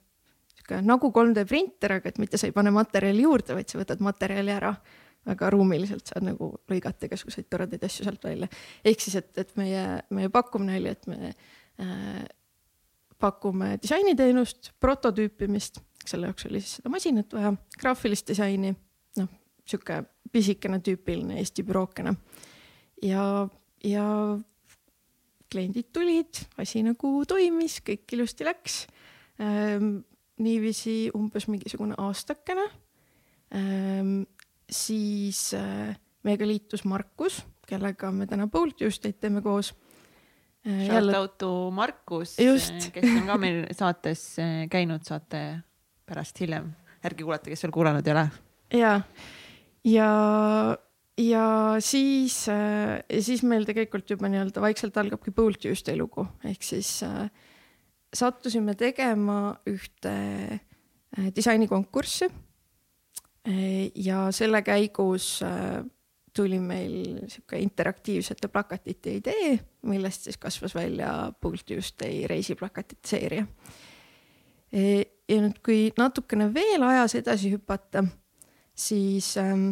sihuke 0.56 0.82
nagu 0.86 1.12
3D 1.14 1.46
printer, 1.50 1.98
aga 2.00 2.10
et 2.10 2.20
mitte 2.22 2.40
sa 2.40 2.50
ei 2.50 2.56
pane 2.56 2.74
materjali 2.74 3.26
juurde, 3.26 3.58
vaid 3.58 3.70
sa 3.70 3.82
võtad 3.82 4.04
materjali 4.04 4.54
ära. 4.54 4.76
väga 5.24 5.50
ruumiliselt 5.54 6.04
saad 6.04 6.26
nagu 6.28 6.50
lõigata 6.68 7.08
igasuguseid 7.08 7.46
toredaid 7.48 7.84
asju 7.88 8.04
sealt 8.04 8.24
välja. 8.24 8.48
ehk 8.84 9.00
siis, 9.00 9.16
et, 9.16 9.38
et 9.38 9.54
meie, 9.56 10.02
meie 10.10 10.30
pakkumine 10.30 10.76
oli, 10.82 10.90
et 10.90 11.08
me 11.08 11.30
äh, 11.80 12.26
pakume 13.24 13.78
disainiteenust, 13.82 14.74
prototüüpimist, 14.84 15.80
selle 16.04 16.30
jaoks 16.30 16.50
oli 16.50 16.62
siis 16.62 16.80
seda 16.80 16.92
masinat 16.92 17.34
vaja, 17.36 17.54
graafilist 17.80 18.28
disaini, 18.34 18.74
noh, 19.20 19.30
sihuke 19.68 20.02
pisikene 20.34 20.82
tüüpiline 20.84 21.40
Eesti 21.40 21.64
bürookene. 21.68 22.16
ja, 23.04 23.48
ja 23.84 24.08
kliendid 25.54 25.92
tulid, 25.94 26.42
asi 26.58 26.82
nagu 26.86 27.14
toimis, 27.30 27.80
kõik 27.86 28.16
ilusti 28.16 28.48
läks 28.48 28.80
ähm, 29.42 30.00
niiviisi 30.42 31.12
umbes 31.16 31.48
mingisugune 31.48 31.98
aastakene. 32.02 32.66
ähm,. 33.56 34.24
siis 34.72 35.54
äh, 35.54 35.94
meiega 36.24 36.48
liitus 36.48 36.86
Markus, 36.86 37.44
kellega 37.68 38.12
me 38.12 38.26
täna 38.26 38.48
Bold 38.48 38.80
Tuesday'd 38.80 39.20
teeme 39.20 39.42
koos. 39.42 39.74
Shout 40.64 41.16
out 41.16 41.38
to 41.42 41.50
Markus, 41.76 42.38
Just. 42.40 42.92
kes 42.96 43.04
on 43.04 43.26
ka 43.28 43.36
meil 43.42 43.66
saates 43.76 44.22
äh, 44.40 44.64
käinud, 44.72 45.04
saate 45.04 45.44
pärast 46.08 46.40
hiljem 46.40 46.72
järgi 47.04 47.26
kuulata, 47.26 47.52
kes 47.52 47.66
veel 47.66 47.74
kuulanud 47.76 48.08
ei 48.08 48.14
ole. 48.16 48.26
ja, 48.80 48.94
ja, 49.88 50.12
ja 51.20 51.48
siis 51.84 52.38
äh,, 52.52 53.02
siis 53.20 53.44
meil 53.48 53.68
tegelikult 53.68 54.10
juba 54.16 54.30
nii-öelda 54.32 54.64
vaikselt 54.64 54.98
algabki 55.02 55.34
Bold 55.36 55.60
Tuesday 55.64 56.00
lugu, 56.00 56.26
ehk 56.48 56.64
siis 56.64 56.96
äh, 57.08 57.28
sattusime 58.14 58.78
tegema 58.80 59.58
ühte 59.70 60.14
äh, 60.14 61.28
disainikonkurssi 61.36 62.30
äh, 62.30 63.92
ja 63.96 64.30
selle 64.32 64.64
käigus 64.66 65.36
äh, 65.44 65.84
tuli 66.34 66.60
meil 66.60 67.24
sihuke 67.30 67.60
interaktiivsete 67.62 68.50
plakatite 68.52 69.18
idee, 69.20 69.58
millest 69.90 70.28
siis 70.28 70.38
kasvas 70.42 70.76
välja 70.76 71.32
Bold 71.42 71.66
Tuesday 71.68 72.28
reisiplakatite 72.30 73.08
seeria. 73.08 73.46
ja 74.74 75.42
nüüd, 75.42 75.60
kui 75.66 75.92
natukene 75.98 76.50
veel 76.54 76.82
ajas 76.84 77.16
edasi 77.20 77.52
hüpata, 77.54 78.02
siis 78.74 79.36
ähm, 79.38 79.70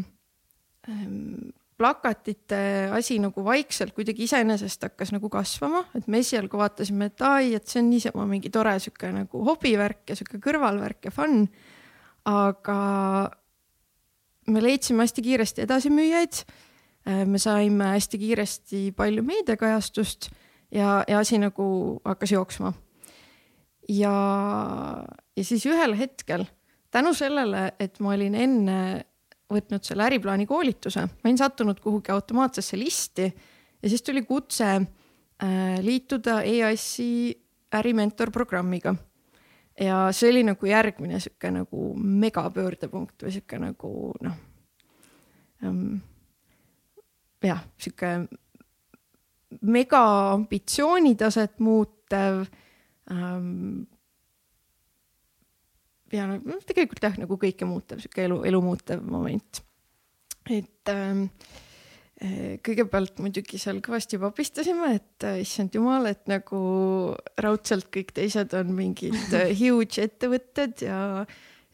ähm, 0.90 1.50
plakatite 1.82 2.62
asi 2.94 3.18
nagu 3.22 3.42
vaikselt 3.46 3.96
kuidagi 3.98 4.28
iseenesest 4.28 4.86
hakkas 4.86 5.12
nagu 5.16 5.30
kasvama, 5.34 5.88
et 5.98 6.08
me 6.08 6.22
esialgu 6.22 6.60
vaatasime, 6.62 7.10
et 7.10 7.26
ai, 7.26 7.56
et 7.58 7.66
see 7.68 7.82
on 7.82 7.90
niisama 7.90 8.28
mingi 8.30 8.54
tore 8.54 8.76
sihuke 8.84 9.10
nagu 9.16 9.42
hobivärk 9.50 10.14
ja 10.14 10.18
sihuke 10.20 10.38
kõrvalvärk 10.46 11.10
ja 11.10 11.16
fun. 11.16 11.48
aga 12.30 12.78
me 14.48 14.64
leidsime 14.64 15.04
hästi 15.04 15.22
kiiresti 15.22 15.62
edasimüüjaid. 15.62 16.44
me 17.26 17.40
saime 17.42 17.84
hästi 17.96 18.18
kiiresti 18.22 18.80
palju 18.98 19.24
meediakajastust 19.26 20.30
ja, 20.72 21.04
ja 21.08 21.20
asi 21.20 21.38
nagu 21.42 22.00
hakkas 22.06 22.32
jooksma. 22.32 22.74
ja, 23.90 24.16
ja 25.38 25.44
siis 25.44 25.66
ühel 25.66 25.98
hetkel 25.98 26.46
tänu 26.92 27.14
sellele, 27.14 27.72
et 27.80 28.00
ma 28.00 28.14
olin 28.14 28.36
enne 28.36 28.78
võtnud 29.52 29.84
selle 29.84 30.06
äriplaani 30.08 30.46
koolituse, 30.48 31.06
ma 31.08 31.28
olin 31.28 31.40
sattunud 31.40 31.80
kuhugi 31.84 32.12
automaatsesse 32.12 32.80
listi 32.80 33.28
ja 33.82 33.90
siis 33.90 34.04
tuli 34.04 34.24
kutse 34.28 34.68
äh, 34.76 35.80
liituda 35.82 36.42
EAS-i 36.48 37.36
ärimentor 37.76 38.32
programmiga. 38.32 38.96
Ja 39.80 39.98
see 40.12 40.30
oli 40.30 40.44
nagu 40.44 40.66
järgmine 40.66 41.20
sihuke 41.20 41.52
nagu 41.52 41.92
megapöördepunkt 41.98 43.24
või 43.24 43.36
sihuke 43.38 43.60
nagu 43.62 43.92
noh 44.22 44.38
ähm,. 45.64 46.02
jah, 47.44 47.64
sihuke 47.78 48.28
mega 49.62 50.04
ambitsioonitaset 50.34 51.60
muutev 51.60 52.46
ähm, 53.12 53.88
ja 56.12 56.28
no 56.28 56.60
tegelikult 56.68 57.04
jah, 57.04 57.18
nagu 57.22 57.38
kõike 57.40 57.68
muutev, 57.68 58.02
sihuke 58.04 58.26
elu, 58.28 58.42
elu 58.52 58.62
muutev 58.64 59.04
moment. 59.08 59.64
et 60.50 60.90
ähm, 60.90 61.26
kõigepealt 62.62 63.18
muidugi 63.24 63.58
seal 63.62 63.80
kõvasti 63.82 64.20
papistasime, 64.22 64.92
et 65.00 65.26
äh, 65.26 65.40
issand 65.42 65.74
jumal, 65.74 66.06
et 66.12 66.22
nagu 66.30 66.60
raudselt 67.42 67.90
kõik 67.94 68.14
teised 68.18 68.54
on 68.58 68.76
mingid 68.78 69.34
äh, 69.38 69.54
huge 69.62 70.04
ettevõtted 70.06 70.86
ja, 70.86 71.00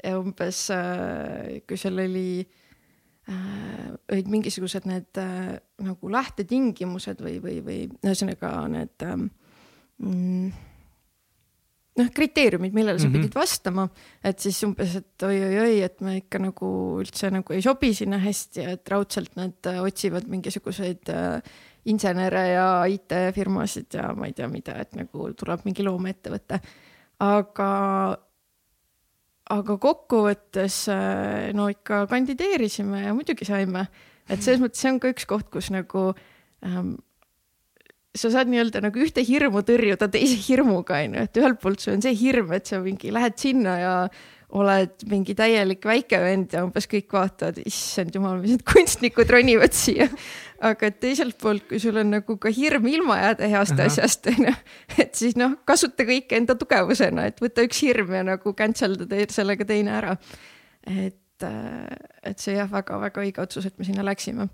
ja 0.04 0.14
umbes 0.22 0.68
äh, 0.72 1.58
kui 1.68 1.80
seal 1.80 2.00
oli 2.00 2.30
äh, 2.42 3.90
olid 4.14 4.32
mingisugused 4.32 4.88
need 4.88 5.20
äh, 5.20 5.58
nagu 5.84 6.14
lähtetingimused 6.16 7.20
või, 7.26 7.42
või, 7.44 7.60
või 7.66 7.82
ühesõnaga 8.00 8.54
need 8.72 9.08
ähm, 9.08 9.28
mm, 10.00 10.67
noh, 11.98 12.10
kriteeriumid, 12.14 12.76
millele 12.76 13.00
sa 13.00 13.08
Mhm. 13.08 13.16
pidid 13.16 13.36
vastama, 13.36 13.88
et 14.24 14.40
siis 14.40 14.60
umbes, 14.64 14.96
et 15.00 15.24
oi-oi-oi, 15.24 15.82
et 15.84 16.02
me 16.02 16.18
ikka 16.22 16.40
nagu 16.40 16.70
üldse 17.02 17.32
nagu 17.34 17.54
ei 17.54 17.62
sobi 17.66 17.94
sinna 17.94 18.20
hästi 18.22 18.68
et 18.74 18.92
raudselt 18.94 19.36
nad 19.36 19.54
äh, 19.66 19.82
otsivad 19.82 20.28
mingisuguseid 20.30 21.10
äh, 21.10 21.42
insenere 21.88 22.44
ja 22.52 22.68
IT-firmasid 22.92 23.96
ja 23.96 24.12
ma 24.14 24.28
ei 24.28 24.34
tea 24.38 24.48
mida, 24.52 24.76
et 24.82 24.96
nagu 25.00 25.32
tuleb 25.34 25.64
mingi 25.66 25.86
loomeettevõte. 25.88 26.60
aga, 27.24 27.70
aga 29.50 29.78
kokkuvõttes 29.82 30.84
äh, 30.94 31.54
no 31.58 31.70
ikka 31.72 32.06
kandideerisime 32.12 33.06
ja 33.08 33.16
muidugi 33.18 33.48
saime, 33.48 33.88
et 34.28 34.44
selles 34.44 34.62
mõttes 34.62 34.84
see 34.84 34.92
on 34.92 35.00
ka 35.00 35.10
üks 35.14 35.26
koht, 35.26 35.50
kus 35.50 35.72
nagu 35.74 36.12
ähm, 36.66 36.98
sa 38.18 38.32
saad 38.34 38.50
nii-öelda 38.52 38.82
nagu 38.86 39.04
ühte 39.04 39.24
hirmu 39.26 39.62
tõrjuda 39.68 40.10
teise 40.14 40.40
hirmuga 40.48 41.02
onju, 41.04 41.28
et 41.28 41.40
ühelt 41.42 41.62
poolt 41.62 41.84
sul 41.84 41.96
on 41.98 42.04
see 42.06 42.16
hirm, 42.18 42.52
et 42.58 42.70
sa 42.70 42.82
mingi 42.84 43.14
lähed 43.14 43.38
sinna 43.42 43.78
ja 43.82 43.94
oled 44.56 45.04
mingi 45.12 45.34
täielik 45.36 45.84
väikevend 45.84 46.54
ja 46.56 46.62
umbes 46.64 46.88
kõik 46.88 47.12
vaatavad, 47.12 47.58
issand 47.68 48.16
jumal, 48.16 48.38
mis 48.40 48.54
need 48.56 48.64
kunstnikud 48.68 49.28
ronivad 49.34 49.76
siia. 49.76 50.08
aga 50.64 50.90
teiselt 50.96 51.36
poolt, 51.42 51.66
kui 51.70 51.82
sul 51.84 52.00
on 52.00 52.14
nagu 52.16 52.38
ka 52.42 52.50
hirm 52.56 52.88
ilma 52.90 53.20
jääda 53.20 53.50
heast 53.52 53.76
Ahah. 53.76 53.92
asjast 53.92 54.32
onju, 54.32 54.54
et 55.04 55.20
siis 55.20 55.36
noh, 55.38 55.58
kasuta 55.68 56.08
kõike 56.08 56.40
enda 56.40 56.56
tugevusena, 56.58 57.28
et 57.28 57.44
võta 57.44 57.66
üks 57.68 57.84
hirm 57.84 58.16
ja 58.16 58.24
nagu 58.32 58.56
cancel 58.58 58.96
da 59.02 59.10
te- 59.12 59.28
sellega 59.36 59.68
teine 59.68 59.98
ära. 60.00 60.16
et, 60.88 61.48
et 62.24 62.40
see 62.40 62.56
jah, 62.56 62.72
väga-väga 62.72 63.22
õige 63.26 63.44
otsus, 63.44 63.68
et 63.68 63.76
me 63.78 63.86
sinna 63.86 64.06
läksime 64.08 64.48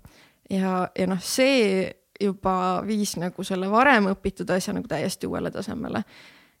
ja, 0.50 0.88
ja 0.90 1.06
noh, 1.06 1.22
see 1.22 1.94
juba 2.20 2.82
viis 2.86 3.16
nagu 3.20 3.44
selle 3.46 3.68
varem 3.70 4.08
õpitud 4.12 4.50
asja 4.54 4.74
nagu 4.76 4.88
täiesti 4.90 5.28
uuele 5.30 5.50
tasemele. 5.54 6.04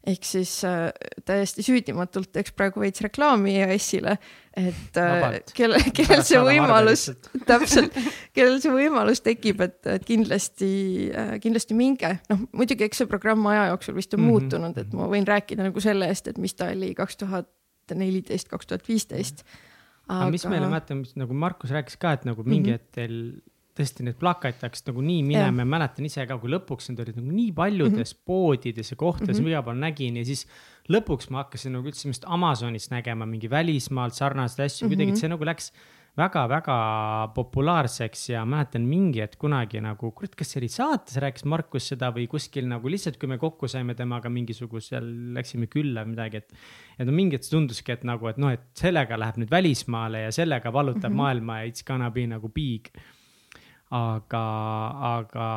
ehk 0.04 0.26
siis 0.28 0.50
äh, 0.68 0.90
täiesti 1.24 1.62
süüdimatult 1.64 2.28
teeks 2.34 2.52
praegu 2.52 2.82
veits 2.82 3.00
reklaami 3.00 3.54
EAS-ile, 3.62 4.18
et 4.52 4.98
äh, 5.00 5.38
kelle, 5.56 5.78
kellel 5.96 6.20
see 6.28 6.42
võimalus, 6.44 7.06
täpselt, 7.48 7.96
kellel 8.36 8.58
see 8.60 8.74
võimalus 8.74 9.24
tekib, 9.24 9.62
et, 9.64 9.78
et 9.88 10.04
kindlasti 10.04 10.68
äh,, 11.08 11.32
kindlasti 11.40 11.78
minge, 11.78 12.18
noh 12.28 12.44
muidugi, 12.52 12.84
eks 12.84 13.00
see 13.00 13.08
programm 13.08 13.48
aja 13.48 13.70
jooksul 13.70 13.96
vist 13.96 14.12
on 14.12 14.20
mm. 14.20 14.26
-hmm. 14.26 14.44
muutunud, 14.44 14.82
et 14.84 14.92
ma 14.92 15.08
võin 15.08 15.24
rääkida 15.28 15.70
nagu 15.70 15.80
selle 15.80 16.10
eest, 16.12 16.28
et 16.28 16.38
mis 16.42 16.52
ta 16.54 16.68
oli 16.74 16.92
kaks 16.94 17.22
tuhat 17.24 17.48
neliteist, 17.94 18.52
kaks 18.52 18.66
tuhat 18.66 18.84
viisteist. 18.88 19.44
aga 20.08 20.28
mis 20.30 20.44
meile, 20.44 20.68
mäletan, 20.68 21.00
mis 21.00 21.16
nagu 21.16 21.32
Markus 21.32 21.72
rääkis 21.72 21.96
ka, 21.96 22.12
et 22.12 22.28
nagu 22.28 22.44
mingi 22.44 22.70
Mhm. 22.70 22.76
hetkel 22.76 23.40
tõesti 23.74 24.04
need 24.06 24.18
plakatid 24.20 24.62
hakkasid 24.62 24.86
nagu 24.92 25.02
nii 25.02 25.22
minema 25.26 25.64
ja 25.64 25.66
mäletan 25.66 26.04
ise 26.06 26.26
ka, 26.26 26.38
kui 26.38 26.50
lõpuks 26.52 26.88
need 26.90 27.00
olid 27.00 27.16
nagu 27.16 27.32
nii 27.34 27.52
paljudes 27.52 28.14
Mhm. 28.14 28.22
poodides 28.26 28.90
ja 28.90 28.96
kohtades 28.96 29.40
mm, 29.40 29.44
-hmm. 29.44 29.48
igal 29.50 29.62
pool 29.64 29.80
nägin 29.82 30.16
ja 30.16 30.24
siis 30.24 30.46
lõpuks 30.88 31.30
ma 31.30 31.42
hakkasin 31.42 31.72
nagu 31.72 31.88
üldse 31.88 32.08
vist 32.08 32.24
Amazonist 32.26 32.90
nägema 32.90 33.26
mingi 33.26 33.50
välismaalt 33.50 34.14
sarnaseid 34.14 34.64
asju 34.66 34.86
mm, 34.86 34.88
-hmm. 34.88 34.96
kuidagi, 34.96 35.10
Mhm. 35.10 35.14
et 35.14 35.20
see 35.20 35.28
nagu 35.28 35.44
läks 35.44 35.72
väga-väga 36.16 37.32
populaarseks 37.34 38.28
ja 38.30 38.44
mäletan 38.46 38.84
mingi 38.86 39.18
hetk 39.20 39.38
kunagi 39.40 39.80
nagu, 39.82 40.10
kurat, 40.14 40.34
kas 40.38 40.52
see 40.52 40.60
oli 40.60 40.68
saates 40.70 41.16
rääkis 41.22 41.44
Markus 41.50 41.88
seda 41.90 42.12
või 42.14 42.28
kuskil 42.30 42.68
nagu 42.70 42.86
lihtsalt, 42.88 43.18
kui 43.18 43.28
me 43.28 43.38
kokku 43.42 43.66
saime 43.68 43.96
temaga 43.98 44.30
mingisugusel, 44.30 45.08
läksime 45.34 45.66
külla 45.72 46.04
või 46.04 46.14
midagi, 46.14 46.36
et. 46.36 46.52
et 46.98 47.06
no 47.08 47.12
mingi 47.12 47.34
hetk 47.34 47.50
tunduski, 47.50 47.92
et 47.96 48.04
nagu, 48.06 48.28
et 48.30 48.38
noh, 48.38 48.52
et 48.54 48.62
sellega 48.78 49.18
läheb 49.18 49.36
nüüd 49.42 49.50
välismaale 49.50 50.22
ja 50.28 50.30
sellega 50.32 50.72
vallutab 50.72 51.10
mm 51.10 51.14
-hmm. 51.14 51.16
maailma 51.16 51.58
ja 51.60 51.66
it's 51.72 51.82
gonna 51.84 52.10
be 52.10 52.26
nagu 52.26 52.48
big. 52.48 52.88
aga, 53.94 54.44
aga 55.14 55.48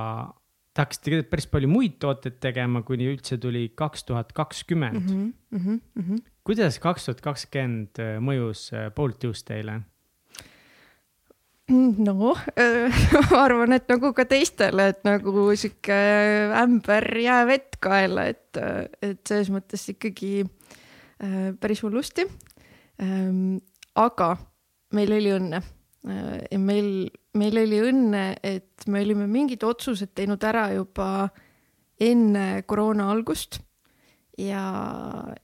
te 0.74 0.84
hakkasite 0.84 1.08
tegelikult 1.08 1.32
päris 1.34 1.50
palju 1.50 1.70
muid 1.72 1.98
tooteid 2.04 2.40
tegema, 2.44 2.84
kuni 2.86 3.10
üldse 3.10 3.40
tuli 3.42 3.68
kaks 3.76 4.06
tuhat 4.08 4.34
kakskümmend. 4.38 5.12
Mhm, 5.52 6.24
kuidas 6.48 6.80
kaks 6.84 7.10
tuhat 7.10 7.24
kakskümmend 7.26 8.02
mõjus 8.24 8.70
äh, 8.76 8.92
Bolt 8.96 9.20
Tuesday'le? 9.24 9.82
noh, 11.68 12.38
ma 13.32 13.40
arvan, 13.44 13.76
et 13.76 13.90
nagu 13.92 14.14
ka 14.16 14.26
teistele, 14.30 14.92
et 14.94 15.02
nagu 15.08 15.50
sihuke 15.60 15.98
ämber 16.62 17.08
jäävett 17.20 17.80
kaela, 17.84 18.28
et, 18.32 18.60
et 19.04 19.20
selles 19.28 19.52
mõttes 19.52 19.84
ikkagi 19.92 20.46
äh, 20.46 21.52
päris 21.60 21.84
hullusti 21.84 22.28
ähm,. 23.04 23.58
aga 23.98 24.36
meil 24.96 25.12
oli 25.18 25.34
õnne 25.36 25.60
äh, 25.60 26.48
ja 26.52 26.60
meil, 26.62 27.10
meil 27.38 27.58
oli 27.62 27.80
õnne, 27.90 28.26
et 28.44 28.88
me 28.88 29.02
olime 29.06 29.28
mingid 29.30 29.64
otsused 29.68 30.14
teinud 30.18 30.44
ära 30.48 30.68
juba 30.76 31.30
enne 32.02 32.64
koroona 32.70 33.10
algust 33.14 33.60
ja, 34.38 34.64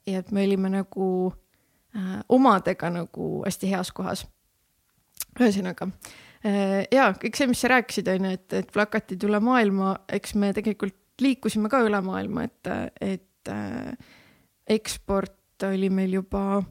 ja 0.06 0.22
et 0.22 0.32
me 0.32 0.46
olime 0.48 0.70
nagu 0.74 1.08
äh, 1.96 2.20
omadega 2.30 2.91
nagu 2.94 3.30
hästi 3.46 3.72
heas 3.74 3.94
kohas. 3.96 4.26
Ühesõnaga 5.39 5.89
äh, 6.46 6.84
ja 6.94 7.12
kõik 7.18 7.39
see, 7.39 7.50
mis 7.50 7.64
sa 7.64 7.74
rääkisid, 7.74 8.12
on 8.14 8.30
ju, 8.30 8.36
et, 8.38 8.60
et 8.62 8.74
plakatid 8.74 9.24
üle 9.28 9.41
maailma, 9.44 9.96
eks 10.14 10.36
me 10.38 10.54
tegelikult 10.56 11.00
liikusime 11.22 11.70
ka 11.70 11.84
üle 11.86 12.00
maailma, 12.06 12.48
et, 12.50 12.72
et 13.02 13.54
äh, 13.54 13.94
eksport 14.78 15.66
oli 15.68 15.89
meil 15.94 16.18
juba 16.20 16.62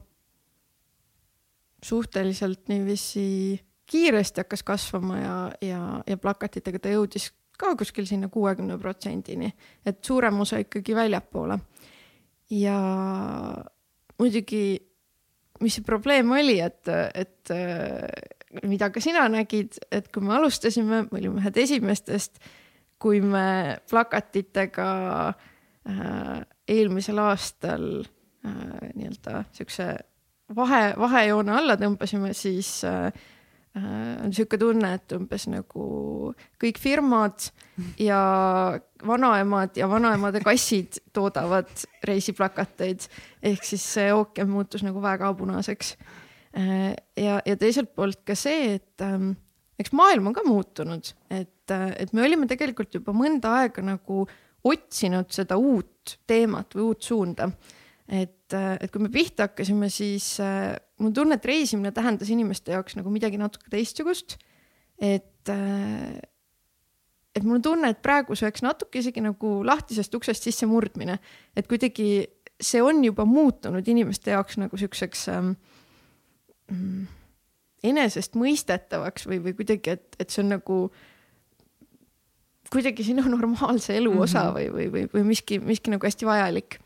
suhteliselt 1.83 2.69
niiviisi 2.71 3.59
kiiresti 3.93 4.41
hakkas 4.41 4.63
kasvama 4.65 5.19
ja, 5.19 5.37
ja, 5.61 5.81
ja 6.09 6.17
plakatitega 6.17 6.81
ta 6.81 6.93
jõudis 6.93 7.29
ka 7.59 7.75
kuskil 7.77 8.07
sinna 8.09 8.29
kuuekümne 8.33 8.79
protsendini, 8.81 9.51
et 9.85 10.01
suurem 10.05 10.39
osa 10.41 10.57
ikkagi 10.63 10.95
väljapoole. 10.97 11.59
ja 12.49 12.77
muidugi, 14.19 14.63
mis 15.61 15.77
see 15.77 15.85
probleem 15.85 16.31
oli, 16.33 16.57
et, 16.61 16.89
et 17.13 17.53
mida 18.65 18.89
ka 18.93 19.01
sina 19.01 19.27
nägid, 19.31 19.77
et 19.91 20.09
kui 20.13 20.25
me 20.25 20.35
alustasime, 20.37 21.03
me 21.11 21.19
olime 21.19 21.41
ühed 21.41 21.59
esimestest, 21.61 22.41
kui 23.01 23.21
me 23.21 23.77
plakatitega 23.89 24.89
äh, 25.29 26.41
eelmisel 26.69 27.21
aastal 27.21 27.85
äh, 28.01 28.89
nii-öelda 28.95 29.43
siukse 29.53 29.87
vahe, 30.55 30.83
vahejoone 30.99 31.57
alla 31.57 31.77
tõmbasime, 31.79 32.33
siis 32.37 32.79
äh, 32.87 33.09
Äh, 33.11 33.32
on 33.79 34.29
niisugune 34.29 34.59
tunne, 34.61 34.89
et 34.99 35.13
umbes 35.15 35.47
nagu 35.49 35.85
kõik 36.61 36.77
firmad 36.81 37.47
ja 38.09 38.19
vanaemad 39.07 39.77
ja 39.79 39.87
vanaemade 39.89 40.43
kassid 40.45 40.99
toodavad 41.13 41.71
reisiplakateid. 42.05 43.07
Ehk 43.41 43.65
siis 43.65 43.85
see 43.95 44.11
ookean 44.13 44.51
muutus 44.51 44.85
nagu 44.85 45.01
väga 45.01 45.31
punaseks. 45.37 45.95
Äh, 46.53 46.93
ja, 47.17 47.39
ja 47.45 47.57
teiselt 47.57 47.95
poolt 47.97 48.21
ka 48.27 48.35
see, 48.37 48.75
et 48.77 49.01
ähm, 49.01 49.31
eks 49.81 49.93
maailm 49.97 50.29
on 50.29 50.35
ka 50.37 50.43
muutunud, 50.45 51.13
et, 51.33 51.71
äh, 51.73 51.87
et 51.97 52.13
me 52.13 52.21
olime 52.27 52.45
tegelikult 52.49 52.93
juba 52.93 53.15
mõnda 53.17 53.55
aega 53.63 53.81
nagu 53.85 54.27
otsinud 54.63 55.33
seda 55.33 55.57
uut 55.57 56.19
teemat 56.29 56.77
või 56.77 56.91
uut 56.91 57.01
suunda 57.03 57.49
et, 58.07 58.55
et 58.55 58.91
kui 58.91 59.01
me 59.03 59.09
pihta 59.11 59.47
hakkasime, 59.47 59.89
siis 59.91 60.35
äh, 60.43 60.73
mul 60.99 61.13
tunne, 61.15 61.37
et 61.39 61.47
reisimine 61.47 61.93
tähendas 61.95 62.31
inimeste 62.33 62.75
jaoks 62.75 62.97
nagu 62.99 63.11
midagi 63.13 63.39
natuke 63.39 63.71
teistsugust. 63.71 64.37
et 64.99 65.49
äh,, 65.49 66.19
et 67.33 67.43
mul 67.43 67.57
on 67.57 67.65
tunne, 67.65 67.89
et 67.89 68.01
praegu 68.03 68.35
see 68.37 68.45
oleks 68.45 68.61
natuke 68.61 68.99
isegi 68.99 69.23
nagu 69.23 69.55
lahtisest 69.65 70.13
uksest 70.15 70.45
sisse 70.45 70.67
murdmine, 70.69 71.17
et 71.57 71.67
kuidagi 71.67 72.27
see 72.61 72.81
on 72.83 73.01
juba 73.03 73.25
muutunud 73.25 73.87
inimeste 73.89 74.35
jaoks 74.35 74.59
nagu 74.61 74.77
siukseks 74.77 75.25
ähm, 75.33 75.55
mm, 76.69 77.07
enesestmõistetavaks 77.89 79.25
või, 79.27 79.41
või 79.47 79.57
kuidagi, 79.57 79.97
et, 79.97 80.19
et 80.21 80.29
see 80.29 80.43
on 80.43 80.53
nagu 80.53 80.77
kuidagi 82.73 83.05
sinu 83.05 83.25
normaalse 83.33 83.97
elu 83.97 84.13
osa 84.13 84.43
mm 84.43 84.47
-hmm. 84.47 84.55
või, 84.59 84.69
või, 84.69 84.91
või, 84.93 85.09
või 85.15 85.29
miski, 85.33 85.59
miski 85.59 85.91
nagu 85.91 86.05
hästi 86.05 86.29
vajalik 86.29 86.77
äh, 86.77 86.82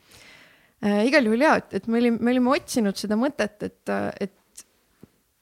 igal 0.82 1.26
juhul 1.26 1.42
ja, 1.42 1.56
et, 1.58 1.74
et 1.80 1.88
me 1.88 2.02
olime, 2.02 2.20
me 2.22 2.36
olime 2.36 2.52
otsinud 2.54 3.00
seda 3.00 3.18
mõtet, 3.20 3.64
et, 3.66 3.94
et 4.22 4.36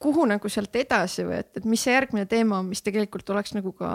kuhu 0.02 0.24
nagu 0.28 0.48
sealt 0.52 0.76
edasi 0.76 1.24
või 1.26 1.40
et, 1.40 1.52
et 1.58 1.68
mis 1.68 1.82
see 1.82 1.94
järgmine 1.94 2.26
teema 2.30 2.60
on, 2.60 2.70
mis 2.70 2.84
tegelikult 2.84 3.30
oleks 3.34 3.54
nagu 3.56 3.72
ka 3.76 3.90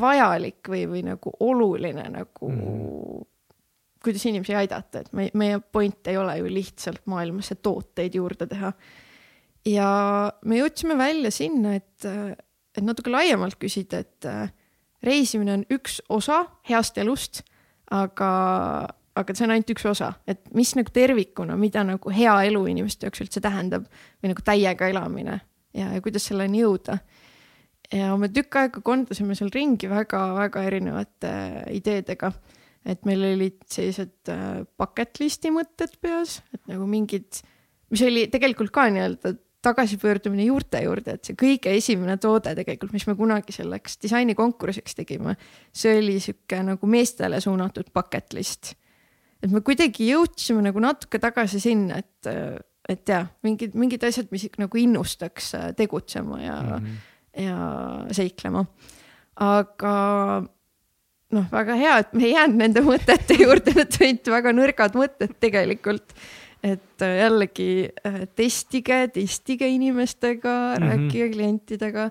vajalik 0.00 0.68
või, 0.68 0.84
või 0.88 1.04
nagu 1.04 1.32
oluline 1.44 2.06
nagu 2.12 2.50
mm. 2.50 3.22
kuidas 4.04 4.24
inimesi 4.28 4.56
aidata, 4.56 5.04
et 5.04 5.12
me, 5.16 5.28
meie 5.36 5.60
point 5.60 6.12
ei 6.12 6.18
ole 6.20 6.38
ju 6.40 6.50
lihtsalt 6.52 7.04
maailmasse 7.10 7.58
tooteid 7.60 8.16
juurde 8.16 8.48
teha. 8.48 8.72
ja 9.68 9.88
me 10.44 10.60
jõudsime 10.60 10.96
välja 10.98 11.32
sinna, 11.32 11.74
et, 11.76 12.08
et 12.76 12.84
natuke 12.84 13.12
laiemalt 13.12 13.58
küsida, 13.60 14.00
et 14.04 14.28
reisimine 15.04 15.58
on 15.58 15.64
üks 15.72 16.00
osa 16.08 16.44
heast 16.68 16.98
elust, 17.00 17.42
aga 17.92 18.30
aga 19.18 19.34
see 19.34 19.46
on 19.46 19.54
ainult 19.54 19.70
üks 19.74 19.84
osa, 19.88 20.10
et 20.26 20.42
mis 20.56 20.72
nagu 20.78 20.90
tervikuna, 20.94 21.56
mida 21.58 21.84
nagu 21.86 22.12
hea 22.14 22.34
elu 22.48 22.64
inimeste 22.72 23.06
jaoks 23.06 23.22
üldse 23.24 23.42
tähendab 23.44 23.86
või 24.22 24.32
nagu 24.32 24.44
täiega 24.46 24.88
elamine 24.90 25.38
ja, 25.74 25.92
ja 25.94 26.02
kuidas 26.02 26.26
selleni 26.30 26.64
jõuda. 26.64 26.98
ja 27.94 28.14
me 28.18 28.30
tükk 28.32 28.58
aega 28.58 28.82
kondasime 28.82 29.36
seal 29.38 29.52
ringi 29.54 29.90
väga-väga 29.90 30.66
erinevate 30.66 31.30
äh, 31.30 31.62
ideedega. 31.78 32.32
et 32.84 33.06
meil 33.06 33.22
olid 33.30 33.62
sellised 33.70 34.34
äh, 34.34 34.64
bucket 34.78 35.22
list'i 35.22 35.54
mõtted 35.54 35.94
peas, 36.02 36.40
et 36.52 36.62
nagu 36.70 36.86
mingid, 36.86 37.42
mis 37.94 38.02
oli 38.02 38.26
tegelikult 38.32 38.74
ka 38.74 38.88
nii-öelda 38.90 39.36
tagasipöördumine 39.64 40.44
juurte 40.44 40.82
juurde, 40.84 41.14
et 41.14 41.24
see 41.24 41.36
kõige 41.40 41.70
esimene 41.72 42.18
toode 42.20 42.52
tegelikult, 42.58 42.92
mis 42.92 43.06
me 43.08 43.14
kunagi 43.16 43.54
selleks 43.54 43.96
disainikonkursiks 44.02 44.98
tegime, 44.98 45.38
see 45.72 45.94
oli 46.02 46.18
sihuke 46.20 46.58
nagu 46.66 46.90
meestele 46.90 47.38
suunatud 47.40 47.88
bucket 47.94 48.34
list 48.36 48.74
et 49.44 49.52
me 49.52 49.60
kuidagi 49.64 50.08
jõudsime 50.08 50.64
nagu 50.64 50.82
natuke 50.82 51.20
tagasi 51.22 51.60
sinna, 51.62 52.00
et, 52.00 52.30
et 52.90 53.12
jah, 53.12 53.28
mingid, 53.44 53.76
mingid 53.78 54.06
asjad, 54.06 54.30
mis 54.34 54.46
nagu 54.60 54.80
innustaks 54.80 55.52
äh, 55.58 55.66
tegutsema 55.76 56.40
ja 56.42 56.60
mm, 56.62 56.86
-hmm. 56.86 57.42
ja 57.44 57.58
seiklema. 58.16 58.64
aga 59.34 59.94
noh, 61.34 61.46
väga 61.50 61.76
hea, 61.76 61.98
et 61.98 62.14
me 62.14 62.24
ei 62.24 62.32
jäänud 62.32 62.62
nende 62.62 62.84
mõtete 62.86 63.36
juurde, 63.42 63.74
need 63.74 64.00
olid 64.00 64.32
väga 64.36 64.54
nõrgad 64.54 64.98
mõtted 65.00 65.36
tegelikult. 65.40 66.14
et 66.64 67.02
äh, 67.02 67.18
jällegi 67.20 67.90
äh, 68.06 68.22
testige, 68.36 69.08
testige 69.12 69.68
inimestega 69.68 70.54
mm, 70.78 70.82
-hmm. 70.82 70.88
rääkige 70.88 71.28
klientidega 71.36 72.10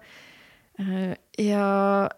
ja, 1.39 1.65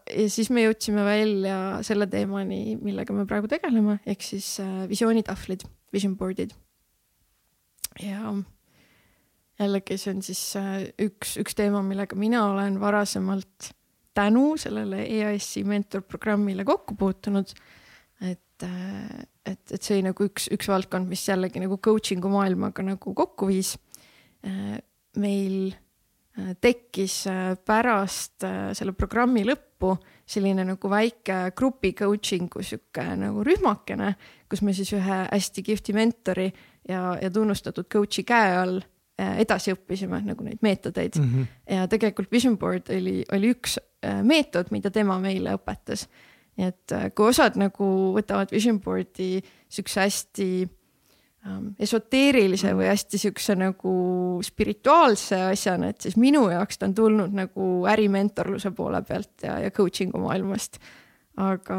ja 0.10 0.26
siis 0.32 0.50
me 0.54 0.66
jõudsime 0.66 1.06
välja 1.06 1.58
selle 1.86 2.08
teemani, 2.12 2.76
millega 2.82 3.16
me 3.16 3.26
praegu 3.30 3.50
tegeleme, 3.52 4.00
ehk 4.08 4.26
siis 4.26 4.56
äh, 4.64 4.84
visioonitahvlid, 4.92 5.66
vision 5.96 6.18
board'id. 6.20 6.56
ja 8.04 8.34
jällegi 9.60 9.98
see 10.02 10.16
on 10.16 10.22
siis 10.26 10.44
äh, 10.60 10.90
üks, 11.06 11.38
üks 11.42 11.56
teema, 11.56 11.84
millega 11.86 12.18
mina 12.20 12.44
olen 12.52 12.80
varasemalt 12.82 13.72
tänu 14.16 14.56
sellele 14.60 15.04
EAS-i 15.12 15.64
mentorprogrammile 15.68 16.66
kokku 16.68 16.96
puutunud. 17.00 17.52
et, 18.22 18.64
et, 18.64 19.72
et 19.72 19.82
see 19.82 19.98
oli 19.98 20.06
nagu 20.10 20.28
üks, 20.28 20.48
üks 20.56 20.70
valdkond, 20.72 21.08
mis 21.12 21.24
jällegi 21.28 21.60
nagu 21.64 21.78
coaching'u 21.84 22.32
maailmaga 22.32 22.84
nagu 22.84 23.16
kokku 23.16 23.50
viis. 23.52 23.76
meil 25.18 25.74
tekkis 26.62 27.28
äh, 27.28 27.56
pärast 27.66 28.44
äh, 28.44 28.74
selle 28.76 28.94
programmi 28.98 29.46
lõppu 29.48 29.94
selline 30.28 30.66
nagu 30.68 30.90
väike 30.90 31.52
grupi 31.56 31.94
coaching'u 31.96 32.64
sihuke 32.66 33.06
nagu 33.20 33.44
rühmakene, 33.46 34.16
kus 34.50 34.64
me 34.66 34.74
siis 34.76 34.92
ühe 34.98 35.22
hästi 35.30 35.64
kihvti 35.64 35.96
mentori 35.96 36.50
ja, 36.90 37.16
ja 37.22 37.32
tunnustatud 37.32 37.88
coach'i 37.92 38.26
käe 38.28 38.52
all 38.58 38.82
äh, 38.82 39.40
edasi 39.46 39.76
õppisime 39.76 40.22
nagu 40.26 40.44
neid 40.44 40.64
meetodeid 40.66 41.20
mm. 41.22 41.32
-hmm. 41.32 41.76
ja 41.78 41.88
tegelikult 41.88 42.32
Vision 42.32 42.58
Board 42.58 42.92
oli, 42.92 43.24
oli 43.32 43.56
üks 43.56 43.80
meetod, 44.06 44.68
mida 44.70 44.92
tema 44.94 45.16
meile 45.18 45.56
õpetas. 45.58 46.06
nii 46.58 46.68
et 46.68 46.94
kui 47.16 47.32
osad 47.32 47.56
nagu 47.58 47.86
võtavad 48.14 48.52
Vision 48.52 48.78
Board'i 48.80 49.40
siukse 49.70 50.02
hästi 50.02 50.50
esoteerilise 51.80 52.74
või 52.78 52.88
hästi 52.90 53.20
siukse 53.22 53.56
nagu 53.60 53.96
spirituaalse 54.46 55.42
asjana, 55.52 55.92
et 55.94 56.02
siis 56.02 56.18
minu 56.18 56.48
jaoks 56.50 56.80
ta 56.82 56.90
on 56.90 56.96
tulnud 56.98 57.36
nagu 57.38 57.68
ärimentorluse 57.92 58.72
poole 58.76 59.02
pealt 59.06 59.46
ja, 59.46 59.60
ja 59.62 59.74
coaching'u 59.76 60.24
maailmast 60.26 60.80
aga 61.36 61.78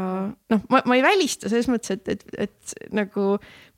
noh, 0.53 0.65
ma, 0.69 0.81
ma 0.85 0.95
ei 0.97 1.01
välista 1.01 1.49
selles 1.49 1.65
mõttes, 1.71 1.95
et, 1.95 2.09
et, 2.13 2.23
et 2.45 2.91
nagu 2.93 3.25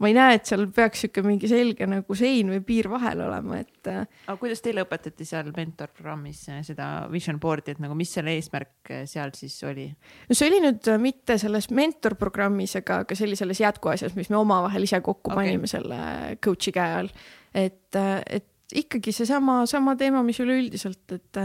ma 0.04 0.10
ei 0.12 0.16
näe, 0.16 0.36
et 0.36 0.50
seal 0.50 0.66
peaks 0.76 1.06
sihuke 1.06 1.24
mingi 1.24 1.48
selge 1.52 1.88
nagu 1.88 2.18
sein 2.20 2.52
või 2.52 2.60
piir 2.68 2.90
vahel 2.92 3.24
olema, 3.24 3.62
et. 3.64 3.80
Äh, 3.88 4.04
aga 4.28 4.36
kuidas 4.42 4.64
teile 4.66 4.84
õpetati 4.84 5.28
seal 5.28 5.54
mentorprogrammis 5.56 6.44
seda 6.68 6.90
vision 7.14 7.40
board'i, 7.40 7.78
et 7.78 7.84
nagu 7.84 7.96
mis 8.00 8.12
selle 8.12 8.36
eesmärk 8.36 8.92
äh, 8.92 9.06
seal 9.10 9.32
siis 9.38 9.56
oli? 9.68 9.88
no 10.28 10.38
see 10.38 10.52
oli 10.52 10.62
nüüd 10.68 10.92
äh, 10.92 11.00
mitte 11.02 11.40
selles 11.42 11.70
mentorprogrammis, 11.72 12.76
aga, 12.82 13.02
aga 13.06 13.20
selles 13.20 13.64
jätkuasjas, 13.64 14.16
mis 14.20 14.32
me 14.34 14.40
omavahel 14.42 14.88
ise 14.88 15.00
kokku 15.06 15.32
okay. 15.32 15.46
panime 15.46 15.72
selle 15.72 16.00
coach'i 16.44 16.76
käe 16.76 17.04
all. 17.04 17.14
et, 17.56 17.96
et 17.96 18.50
ikkagi 18.76 19.16
seesama, 19.16 19.64
sama 19.70 19.96
teema, 19.98 20.22
mis 20.28 20.44
üleüldiselt, 20.44 21.08
et 21.16 21.40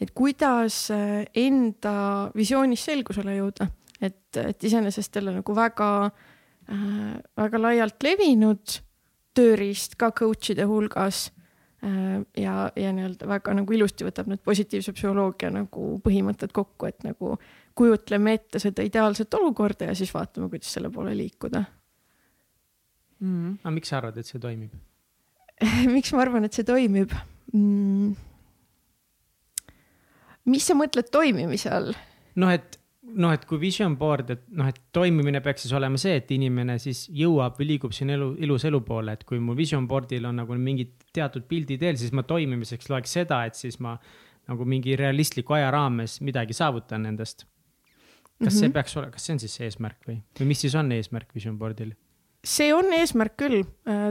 et 0.00 0.10
kuidas 0.14 0.88
äh, 0.94 1.22
enda 1.38 2.30
visioonis 2.36 2.84
selgusele 2.88 3.36
jõuda, 3.38 3.68
et, 4.00 4.36
et 4.40 4.66
iseenesest 4.66 5.16
jälle 5.16 5.36
nagu 5.38 5.56
väga 5.56 5.90
äh,, 6.08 7.14
väga 7.36 7.60
laialt 7.62 8.02
levinud 8.06 8.80
tööriist 9.34 9.98
ka 10.00 10.10
coach'ide 10.14 10.66
hulgas 10.70 11.28
äh, 11.84 12.22
ja, 12.40 12.70
ja 12.76 12.94
nii-öelda 12.94 13.28
väga 13.30 13.54
nagu 13.60 13.76
ilusti 13.76 14.06
võtab 14.06 14.30
need 14.30 14.42
positiivse 14.46 14.94
psühholoogia 14.96 15.52
nagu 15.54 15.94
põhimõtted 16.04 16.54
kokku, 16.54 16.90
et 16.90 17.06
nagu 17.06 17.36
kujutleme 17.74 18.36
ette 18.38 18.62
seda 18.62 18.84
ideaalset 18.86 19.34
olukorda 19.34 19.90
ja 19.90 19.96
siis 19.98 20.12
vaatame, 20.14 20.50
kuidas 20.52 20.74
selle 20.74 20.90
poole 20.94 21.14
liikuda 21.18 21.64
mm.. 23.22 23.56
aga 23.62 23.74
miks 23.74 23.90
sa 23.90 24.02
arvad, 24.02 24.18
et 24.18 24.30
see 24.30 24.42
toimib 24.42 24.74
miks 25.96 26.14
ma 26.14 26.24
arvan, 26.26 26.46
et 26.46 26.56
see 26.56 26.66
toimib 26.66 27.14
mm.? 27.52 28.33
Mis 30.50 30.66
sa 30.66 30.76
mõtled 30.78 31.10
toimimise 31.12 31.70
all? 31.72 31.94
noh, 32.40 32.50
et 32.50 32.78
noh, 33.14 33.32
et 33.34 33.44
kui 33.48 33.60
vision 33.60 33.94
board, 33.98 34.30
et 34.32 34.44
noh, 34.56 34.68
et 34.70 34.78
toimimine 34.94 35.40
peaks 35.44 35.66
siis 35.66 35.74
olema 35.76 35.98
see, 36.00 36.16
et 36.20 36.30
inimene 36.34 36.76
siis 36.82 37.04
jõuab 37.14 37.58
või 37.60 37.68
liigub 37.74 37.94
siin 37.96 38.12
elu, 38.14 38.30
ilus 38.44 38.64
elu 38.68 38.80
poole, 38.86 39.14
et 39.14 39.24
kui 39.28 39.40
mul 39.42 39.56
vision 39.58 39.86
board'il 39.88 40.24
on 40.28 40.40
nagu 40.40 40.56
mingid 40.58 40.94
teatud 41.14 41.46
pildid 41.50 41.82
ees, 41.84 42.00
siis 42.02 42.14
ma 42.16 42.24
toimimiseks 42.26 42.88
loeks 42.90 43.18
seda, 43.18 43.42
et 43.48 43.58
siis 43.58 43.78
ma 43.84 43.96
nagu 44.48 44.66
mingi 44.68 44.96
realistliku 45.00 45.56
aja 45.56 45.70
raames 45.72 46.18
midagi 46.24 46.56
saavutan 46.56 47.06
endast. 47.06 47.46
kas 48.34 48.40
mm 48.40 48.48
-hmm. 48.48 48.60
see 48.60 48.68
peaks 48.72 48.96
olema, 48.96 49.12
kas 49.12 49.26
see 49.26 49.32
on 49.32 49.38
siis 49.38 49.60
eesmärk 49.60 50.08
või, 50.08 50.16
või 50.40 50.46
mis 50.46 50.60
siis 50.60 50.74
on 50.74 50.92
eesmärk 50.92 51.34
vision 51.34 51.58
board'il? 51.58 51.94
see 52.44 52.74
on 52.74 52.92
eesmärk 52.92 53.36
küll, 53.36 53.62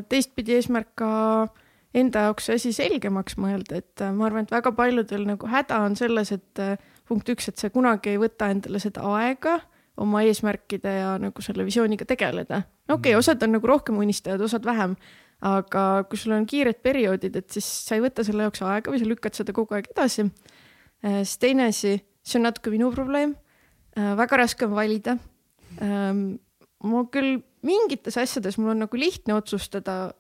teistpidi 0.10 0.54
eesmärk 0.54 0.96
ka 0.96 1.48
enda 1.94 2.28
jaoks 2.28 2.48
see 2.48 2.58
asi 2.58 2.72
selgemaks 2.76 3.38
mõelda, 3.42 3.82
et 3.84 4.02
äh, 4.02 4.14
ma 4.16 4.28
arvan, 4.28 4.48
et 4.48 4.54
väga 4.54 4.74
paljudel 4.76 5.28
nagu 5.30 5.50
häda 5.50 5.82
on 5.86 5.98
selles, 6.00 6.34
et 6.36 6.62
äh, 6.62 6.78
punkt 7.10 7.30
üks, 7.30 7.50
et 7.52 7.62
sa 7.62 7.70
kunagi 7.74 8.14
ei 8.14 8.22
võta 8.22 8.50
endale 8.54 8.82
seda 8.82 9.06
aega 9.18 9.60
oma 10.02 10.24
eesmärkide 10.26 10.94
ja 10.96 11.12
nagu 11.22 11.44
selle 11.46 11.66
visiooniga 11.68 12.08
tegeleda. 12.10 12.64
no 12.90 12.98
okei 12.98 13.14
okay,, 13.14 13.20
osad 13.20 13.44
on 13.46 13.54
nagu 13.58 13.70
rohkem 13.70 14.00
unistajad, 14.02 14.42
osad 14.42 14.66
vähem, 14.66 14.96
aga 15.46 15.84
kui 16.10 16.18
sul 16.18 16.34
on 16.34 16.48
kiired 16.50 16.82
perioodid, 16.82 17.38
et 17.38 17.54
siis 17.54 17.68
sa 17.86 17.98
ei 17.98 18.04
võta 18.06 18.26
selle 18.26 18.48
jaoks 18.48 18.64
aega 18.66 18.94
või 18.94 19.04
sa 19.04 19.10
lükkad 19.10 19.38
seda 19.38 19.54
kogu 19.54 19.78
aeg 19.78 19.92
edasi. 19.92 20.26
siis 21.04 21.38
teine 21.38 21.68
asi, 21.70 21.98
see 22.24 22.40
on 22.40 22.48
natuke 22.48 22.72
minu 22.74 22.90
probleem, 22.96 23.36
väga 23.94 24.40
raske 24.40 24.66
on 24.66 24.74
valida. 24.74 25.18
ma 26.84 27.04
küll 27.12 27.44
mingites 27.62 28.18
asjades 28.18 28.58
mul 28.58 28.74
on 28.74 28.86
nagu 28.86 28.98
lihtne 28.98 29.36
otsustada, 29.36 30.14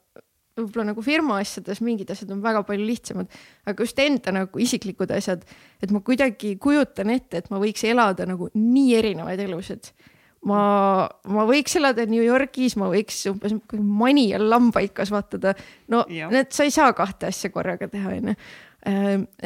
võib-olla 0.57 0.91
nagu 0.91 1.03
firma 1.05 1.39
asjades 1.41 1.81
mingid 1.83 2.11
asjad 2.13 2.31
on 2.33 2.41
väga 2.43 2.61
palju 2.67 2.85
lihtsamad, 2.85 3.37
aga 3.69 3.85
just 3.85 3.99
enda 4.01 4.33
nagu 4.35 4.61
isiklikud 4.61 5.11
asjad, 5.15 5.45
et 5.81 5.93
ma 5.93 6.01
kuidagi 6.05 6.55
kujutan 6.61 7.13
ette, 7.13 7.41
et 7.41 7.49
ma 7.53 7.61
võiks 7.61 7.85
elada 7.89 8.27
nagu 8.29 8.49
nii 8.53 8.97
erinevaid 8.99 9.41
elusid. 9.47 9.93
ma, 10.49 10.61
ma 11.31 11.45
võiks 11.47 11.77
elada 11.79 12.05
New 12.09 12.23
Yorgis, 12.23 12.75
ma 12.77 12.89
võiks 12.91 13.21
umbes 13.31 13.55
mani 13.79 14.27
all 14.35 14.49
lambaid 14.51 14.93
kasvatada. 14.93 15.55
no 15.87 16.03
Jah. 16.09 16.31
need, 16.33 16.51
sa 16.53 16.67
ei 16.67 16.73
saa 16.75 16.93
kahte 16.93 17.31
asja 17.31 17.49
korraga 17.49 17.87
teha, 17.89 18.17
onju. 18.19 18.35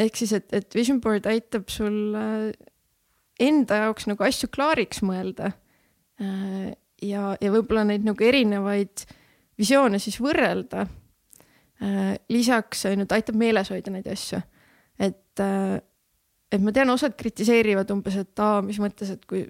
ehk 0.04 0.18
siis, 0.18 0.34
et, 0.34 0.50
et 0.52 0.76
vision 0.76 1.00
board 1.00 1.30
aitab 1.30 1.70
sul 1.72 2.18
äh, 2.18 2.52
enda 3.40 3.84
jaoks 3.86 4.10
nagu 4.10 4.26
asju 4.28 4.50
klaariks 4.52 5.04
mõelda. 5.06 5.54
ja, 6.18 7.24
ja 7.38 7.54
võib-olla 7.54 7.84
neid 7.86 8.04
nagu 8.08 8.24
erinevaid 8.26 9.06
visioone 9.58 10.00
siis 10.00 10.20
võrrelda. 10.22 10.88
lisaks 12.30 12.86
on 12.90 13.04
ju, 13.04 13.06
ta 13.06 13.18
aitab 13.20 13.36
meeles 13.38 13.70
hoida 13.70 13.92
neid 13.94 14.08
asju, 14.10 14.40
et, 14.98 15.42
et 16.52 16.62
ma 16.64 16.74
tean, 16.74 16.90
osad 16.90 17.14
kritiseerivad 17.20 17.92
umbes, 17.94 18.16
et 18.18 18.42
aa, 18.42 18.64
mis 18.66 18.80
mõttes, 18.82 19.12
et 19.14 19.28
kui, 19.30 19.44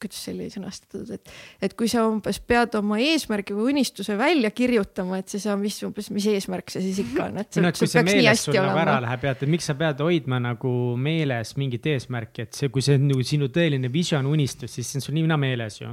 kuidas 0.00 0.22
see 0.24 0.34
oli 0.34 0.46
sõnastatud, 0.52 1.10
et, 1.16 1.34
et 1.68 1.74
kui 1.76 1.88
sa 1.90 2.04
umbes 2.08 2.38
pead 2.44 2.74
oma 2.78 2.98
eesmärgi 3.02 3.56
või 3.56 3.74
unistuse 3.74 4.16
välja 4.18 4.50
kirjutama, 4.56 5.20
et 5.20 5.32
siis 5.32 5.46
mis 5.60 5.78
umbes, 5.88 6.10
mis 6.14 6.26
eesmärk 6.32 6.72
see 6.72 6.84
siis 6.84 7.02
ikka 7.04 7.28
on, 7.28 7.40
et 7.42 7.60
no 7.60 7.70
et 7.72 7.80
kui 7.80 7.90
see 7.90 8.04
meeles 8.06 8.44
sul 8.46 8.56
nagu 8.56 8.80
ära 8.82 8.98
läheb, 9.04 9.28
et 9.32 9.46
miks 9.56 9.68
sa 9.68 9.76
pead 9.78 10.00
hoidma 10.04 10.40
nagu 10.48 10.72
meeles 11.00 11.54
mingit 11.60 11.88
eesmärki, 11.92 12.48
et 12.48 12.56
see, 12.56 12.72
kui 12.72 12.84
see 12.84 12.98
on 13.00 13.08
nagu 13.12 13.24
sinu 13.26 13.48
tõeline 13.52 13.92
vision, 13.92 14.28
unistus, 14.28 14.76
siis 14.76 14.88
see 14.88 15.00
on 15.00 15.08
sul 15.08 15.16
nii 15.16 15.26
või 15.26 15.32
naa 15.32 15.42
meeles 15.44 15.80
ju. 15.80 15.92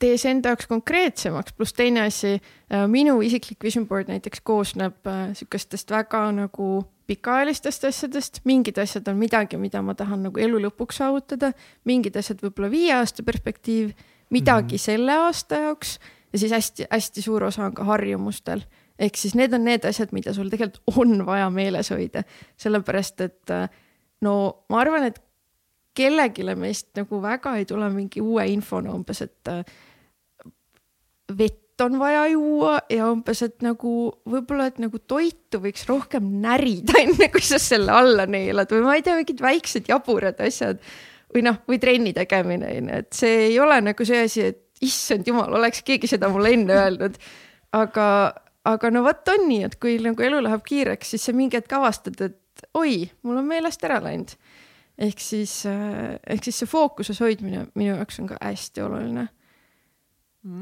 Tee 0.00 0.16
see 0.20 0.32
enda 0.32 0.54
jaoks 0.54 0.68
konkreetsemaks, 0.70 1.54
pluss 1.56 1.76
teine 1.76 2.06
asi, 2.06 2.38
minu 2.90 3.18
isiklik 3.24 3.60
vision 3.64 3.86
board 3.88 4.08
näiteks 4.10 4.42
koosneb 4.46 5.06
äh, 5.08 5.30
sihukestest 5.36 5.92
väga 5.92 6.22
nagu 6.36 6.70
pikaajalistest 7.10 7.84
asjadest, 7.88 8.40
mingid 8.46 8.78
asjad 8.78 9.08
on 9.10 9.18
midagi, 9.18 9.58
mida 9.60 9.82
ma 9.82 9.96
tahan 9.98 10.28
nagu 10.28 10.40
elu 10.40 10.60
lõpuks 10.66 11.00
saavutada, 11.02 11.52
mingid 11.88 12.16
asjad 12.16 12.42
võib-olla 12.44 12.70
viie 12.72 12.94
aasta 12.94 13.26
perspektiiv, 13.26 13.92
midagi 14.30 14.76
mm 14.76 14.76
-hmm. 14.76 14.84
selle 14.84 15.16
aasta 15.26 15.64
jaoks. 15.66 15.98
Ja 16.32 16.38
siis 16.38 16.52
hästi-hästi 16.52 17.22
suur 17.22 17.44
osa 17.44 17.64
on 17.64 17.74
ka 17.74 17.84
harjumustel. 17.84 18.60
ehk 18.98 19.16
siis 19.16 19.34
need 19.34 19.52
on 19.54 19.64
need 19.64 19.84
asjad, 19.84 20.08
mida 20.12 20.32
sul 20.32 20.48
tegelikult 20.48 20.96
on 20.96 21.26
vaja 21.26 21.50
meeles 21.50 21.90
hoida, 21.90 22.22
sellepärast 22.56 23.20
et 23.20 23.50
äh, 23.50 23.68
no 24.20 24.64
ma 24.68 24.80
arvan, 24.80 25.04
et 25.04 25.20
kellelegi 25.94 26.44
meist 26.54 26.88
nagu 26.96 27.22
väga 27.22 27.56
ei 27.56 27.64
tule 27.64 27.90
mingi 27.90 28.20
uue 28.20 28.46
infona 28.46 28.92
umbes, 28.92 29.22
et 29.22 29.48
äh, 29.48 29.64
vett 31.38 31.84
on 31.84 31.98
vaja 31.98 32.26
juua 32.28 32.78
ja 32.92 33.08
umbes, 33.10 33.42
et 33.46 33.62
nagu 33.64 33.92
võib-olla, 34.28 34.68
et 34.70 34.80
nagu 34.82 35.00
toitu 35.08 35.60
võiks 35.62 35.86
rohkem 35.88 36.26
närida, 36.42 36.98
enne 37.04 37.30
kui 37.32 37.44
sa 37.44 37.60
selle 37.62 37.94
alla 37.94 38.26
neelad 38.30 38.72
või 38.74 38.84
ma 38.84 38.98
ei 38.98 39.06
tea, 39.06 39.16
mingid 39.18 39.40
väiksed 39.44 39.88
jaburad 39.90 40.40
asjad 40.44 40.82
või 41.34 41.44
noh, 41.46 41.60
või 41.68 41.80
trenni 41.82 42.12
tegemine 42.16 42.74
on 42.76 42.90
ju, 42.90 43.00
et 43.04 43.10
see 43.16 43.40
ei 43.48 43.58
ole 43.62 43.80
nagu 43.84 44.06
see 44.06 44.24
asi, 44.26 44.50
et 44.52 44.84
issand 44.84 45.28
jumal, 45.28 45.52
oleks 45.58 45.84
keegi 45.86 46.08
seda 46.10 46.30
mulle 46.32 46.54
enne 46.56 46.76
öelnud. 46.76 47.18
aga, 47.76 48.06
aga 48.66 48.90
no 48.90 49.04
vot 49.06 49.28
on 49.32 49.44
nii, 49.48 49.64
et 49.68 49.76
kui 49.80 49.98
nagu 50.02 50.24
elu 50.26 50.40
läheb 50.42 50.64
kiireks, 50.66 51.14
siis 51.14 51.28
sa 51.28 51.36
mingi 51.36 51.60
hetk 51.60 51.72
avastad, 51.76 52.16
et 52.24 52.64
oi, 52.76 53.04
mul 53.22 53.40
on 53.40 53.46
meelest 53.48 53.84
ära 53.86 54.00
läinud. 54.04 54.32
ehk 55.00 55.20
siis, 55.22 55.62
ehk 55.64 56.44
siis 56.44 56.60
see 56.60 56.68
fookuses 56.68 57.20
hoidmine 57.22 57.68
minu 57.74 57.94
jaoks 57.94 58.20
on 58.20 58.26
ka 58.28 58.40
hästi 58.42 58.82
oluline 58.84 59.28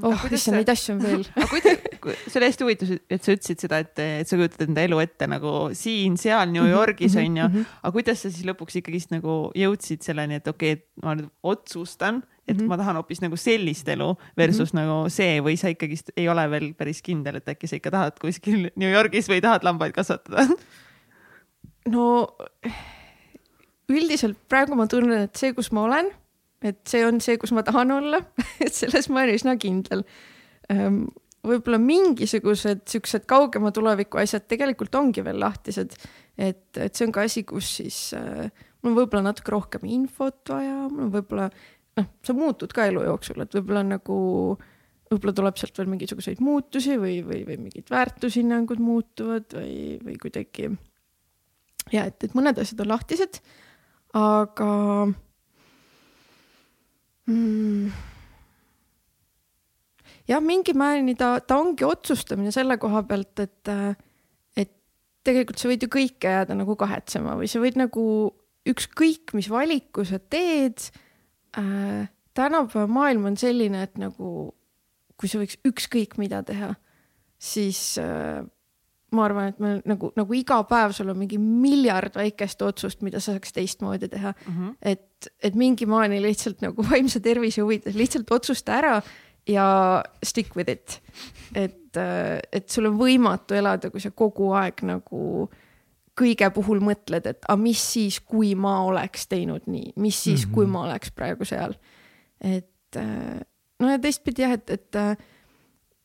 oh, 0.03 0.25
issand, 0.35 0.57
neid 0.59 0.71
asju 0.73 0.95
on 0.97 1.03
veel. 1.05 1.25
see 2.31 2.39
oli 2.41 2.49
hästi 2.49 2.65
huvitav, 2.67 2.95
et 3.11 3.23
sa 3.25 3.35
ütlesid 3.37 3.63
seda, 3.63 3.79
et, 3.85 3.93
et 4.23 4.31
sa 4.31 4.39
kujutad 4.39 4.65
enda 4.67 4.83
elu 4.89 4.99
ette 5.05 5.29
nagu 5.31 5.53
siin-seal 5.77 6.51
New 6.55 6.67
Yorgis 6.67 7.15
Mhm, 7.15 7.25
onju, 7.25 7.45
mhm. 7.49 7.69
aga 7.83 7.95
kuidas 7.95 8.25
sa 8.25 8.33
siis 8.33 8.47
lõpuks 8.49 8.81
ikkagist 8.81 9.15
nagu 9.15 9.39
jõudsid 9.59 10.03
selleni, 10.07 10.41
et 10.41 10.51
okei 10.51 10.75
okay,, 10.79 10.83
et 10.83 11.05
ma 11.07 11.15
nüüd 11.19 11.31
otsustan, 11.47 12.23
et 12.49 12.57
Mhm. 12.57 12.67
ma 12.71 12.79
tahan 12.81 12.97
hoopis 12.97 13.21
nagu 13.23 13.37
sellist 13.37 13.89
elu 13.93 14.11
versus 14.39 14.73
nagu 14.75 15.09
see 15.13 15.39
või 15.45 15.59
sa 15.61 15.69
ikkagist 15.69 16.11
ei 16.17 16.29
ole 16.33 16.47
veel 16.51 16.71
päris 16.75 17.03
kindel, 17.05 17.37
et 17.37 17.49
äkki 17.55 17.69
sa 17.69 17.77
ikka 17.77 17.91
tahad 17.95 18.19
kuskil 18.23 18.71
New 18.81 18.91
Yorgis 18.91 19.29
või 19.29 19.43
tahad 19.45 19.67
lambaid 19.69 19.93
kasvatada? 19.95 20.49
no 21.89 22.29
üldiselt 23.89 24.37
praegu 24.49 24.77
ma 24.77 24.87
tunnen, 24.91 25.29
et 25.29 25.37
see, 25.41 25.55
kus 25.57 25.71
ma 25.73 25.87
olen, 25.89 26.11
et 26.65 26.81
see 26.91 27.05
on 27.07 27.21
see, 27.23 27.39
kus 27.41 27.53
ma 27.55 27.65
tahan 27.67 27.93
olla, 27.95 28.23
et 28.65 28.75
selles 28.75 29.11
ma 29.13 29.25
olen 29.25 29.39
üsna 29.39 29.57
kindel. 29.61 30.05
võib-olla 31.49 31.79
mingisugused 31.81 32.83
siuksed 32.91 33.25
kaugema 33.31 33.71
tuleviku 33.73 34.21
asjad 34.21 34.49
tegelikult 34.51 34.95
ongi 34.99 35.23
veel 35.25 35.39
lahtised, 35.41 35.95
et, 36.37 36.65
et 36.77 36.95
see 36.95 37.07
on 37.07 37.15
ka 37.15 37.25
asi, 37.25 37.45
kus 37.49 37.71
siis 37.79 38.01
äh, 38.19 38.51
mul 38.83 38.93
on 38.93 38.99
võib-olla 38.99 39.31
natuke 39.31 39.55
rohkem 39.55 39.87
infot 39.89 40.53
vaja, 40.53 40.89
mul 40.91 41.07
on 41.07 41.15
võib-olla 41.15 41.47
noh, 41.99 42.11
sa 42.27 42.35
muutud 42.37 42.75
ka 42.75 42.89
elu 42.91 43.07
jooksul, 43.07 43.41
et 43.45 43.55
võib-olla 43.59 43.85
nagu 43.87 44.19
võib-olla 45.09 45.35
tuleb 45.39 45.59
sealt 45.59 45.79
veel 45.81 45.91
mingisuguseid 45.95 46.43
muutusi 46.45 46.99
või, 47.01 47.21
või, 47.27 47.43
või 47.49 47.57
mingid 47.65 47.89
väärtushinnangud 47.93 48.83
muutuvad 48.83 49.57
või, 49.57 49.97
või 50.05 50.19
kuidagi. 50.21 50.69
Ja 51.95 52.05
et, 52.11 52.21
et 52.27 52.37
mõned 52.37 52.61
asjad 52.61 52.83
on 52.85 52.93
lahtised, 52.93 53.41
aga 54.19 54.69
mm, 57.29 57.93
jah, 60.29 60.43
mingi 60.45 60.75
määrani 60.77 61.15
ta, 61.19 61.37
ta 61.41 61.59
ongi 61.61 61.87
otsustamine 61.87 62.53
selle 62.55 62.79
koha 62.81 63.05
pealt, 63.09 63.45
et, 63.45 63.73
et 64.59 64.75
tegelikult 65.27 65.61
sa 65.61 65.71
võid 65.71 65.87
ju 65.87 65.93
kõike 65.93 66.35
jääda 66.35 66.57
nagu 66.59 66.77
kahetsema 66.79 67.37
või 67.39 67.51
sa 67.51 67.63
võid 67.63 67.81
nagu 67.81 68.05
ükskõik, 68.69 69.33
mis 69.39 69.49
valiku 69.53 70.05
sa 70.09 70.21
teed 70.21 70.91
äh,. 71.57 72.09
tänapäeva 72.39 72.87
maailm 72.87 73.25
on 73.33 73.37
selline, 73.41 73.83
et 73.83 73.97
nagu 73.99 74.53
kui 75.19 75.31
sa 75.31 75.41
võiks 75.41 75.59
ükskõik 75.67 76.15
mida 76.21 76.45
teha, 76.47 76.75
siis 77.39 77.81
äh, 77.99 78.45
ma 79.15 79.25
arvan, 79.25 79.53
et 79.53 79.61
me 79.63 79.71
nagu, 79.89 80.11
nagu 80.17 80.37
iga 80.37 80.59
päev 80.69 80.93
sul 80.97 81.09
on 81.13 81.19
mingi 81.21 81.39
miljard 81.41 82.17
väikest 82.19 82.63
otsust, 82.67 83.01
mida 83.07 83.23
sa 83.23 83.35
saaks 83.35 83.55
teistmoodi 83.57 84.09
teha 84.13 84.35
mm. 84.35 84.57
-hmm. 84.57 84.75
et, 84.83 85.31
et 85.43 85.55
mingi 85.55 85.87
maani 85.87 86.21
lihtsalt 86.23 86.61
nagu 86.65 86.85
vaimse 86.91 87.21
tervise 87.21 87.63
huvides 87.63 87.97
lihtsalt 87.97 88.31
otsusta 88.31 88.77
ära 88.79 88.99
ja 89.49 90.05
stick 90.25 90.57
with 90.57 90.71
it. 90.71 91.01
et, 91.55 91.97
et 92.53 92.69
sul 92.69 92.91
on 92.91 92.99
võimatu 92.99 93.57
elada, 93.57 93.91
kui 93.91 94.01
sa 94.01 94.11
kogu 94.11 94.53
aeg 94.53 94.85
nagu 94.85 95.49
kõige 96.19 96.51
puhul 96.51 96.83
mõtled, 96.83 97.27
et 97.31 97.45
aga 97.47 97.57
mis 97.63 97.81
siis, 97.93 98.21
kui 98.21 98.55
ma 98.59 98.81
oleks 98.85 99.29
teinud 99.31 99.65
nii, 99.67 99.93
mis 99.97 100.23
siis 100.23 100.45
mm, 100.45 100.51
-hmm. 100.51 100.55
kui 100.55 100.67
ma 100.67 100.85
oleks 100.85 101.11
praegu 101.11 101.45
seal. 101.45 101.75
et 102.41 102.97
no 103.79 103.91
ja 103.91 103.99
teistpidi 103.99 104.43
jah, 104.43 104.53
et, 104.53 104.71
et 104.71 104.97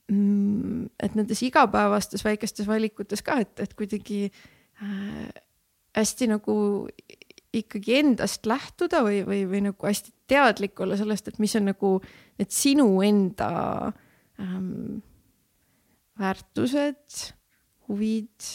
et 0.09 1.15
nendes 1.15 1.41
igapäevastes 1.47 2.25
väikestes 2.25 2.67
valikutes 2.67 3.23
ka, 3.23 3.39
et, 3.43 3.59
et 3.63 3.73
kuidagi 3.77 4.25
äh, 4.27 5.29
hästi 5.95 6.27
nagu 6.33 6.55
ikkagi 7.53 7.99
endast 7.99 8.47
lähtuda 8.49 9.03
või, 9.05 9.21
või, 9.27 9.43
või 9.49 9.61
nagu 9.67 9.87
hästi 9.87 10.11
teadlik 10.29 10.79
olla 10.81 10.97
sellest, 10.97 11.29
et 11.29 11.39
mis 11.41 11.53
on 11.59 11.69
nagu 11.69 11.93
need 12.41 12.51
sinu 12.53 12.87
enda 13.05 13.49
ähm, 14.41 15.03
väärtused, 16.19 17.29
huvid, 17.87 18.49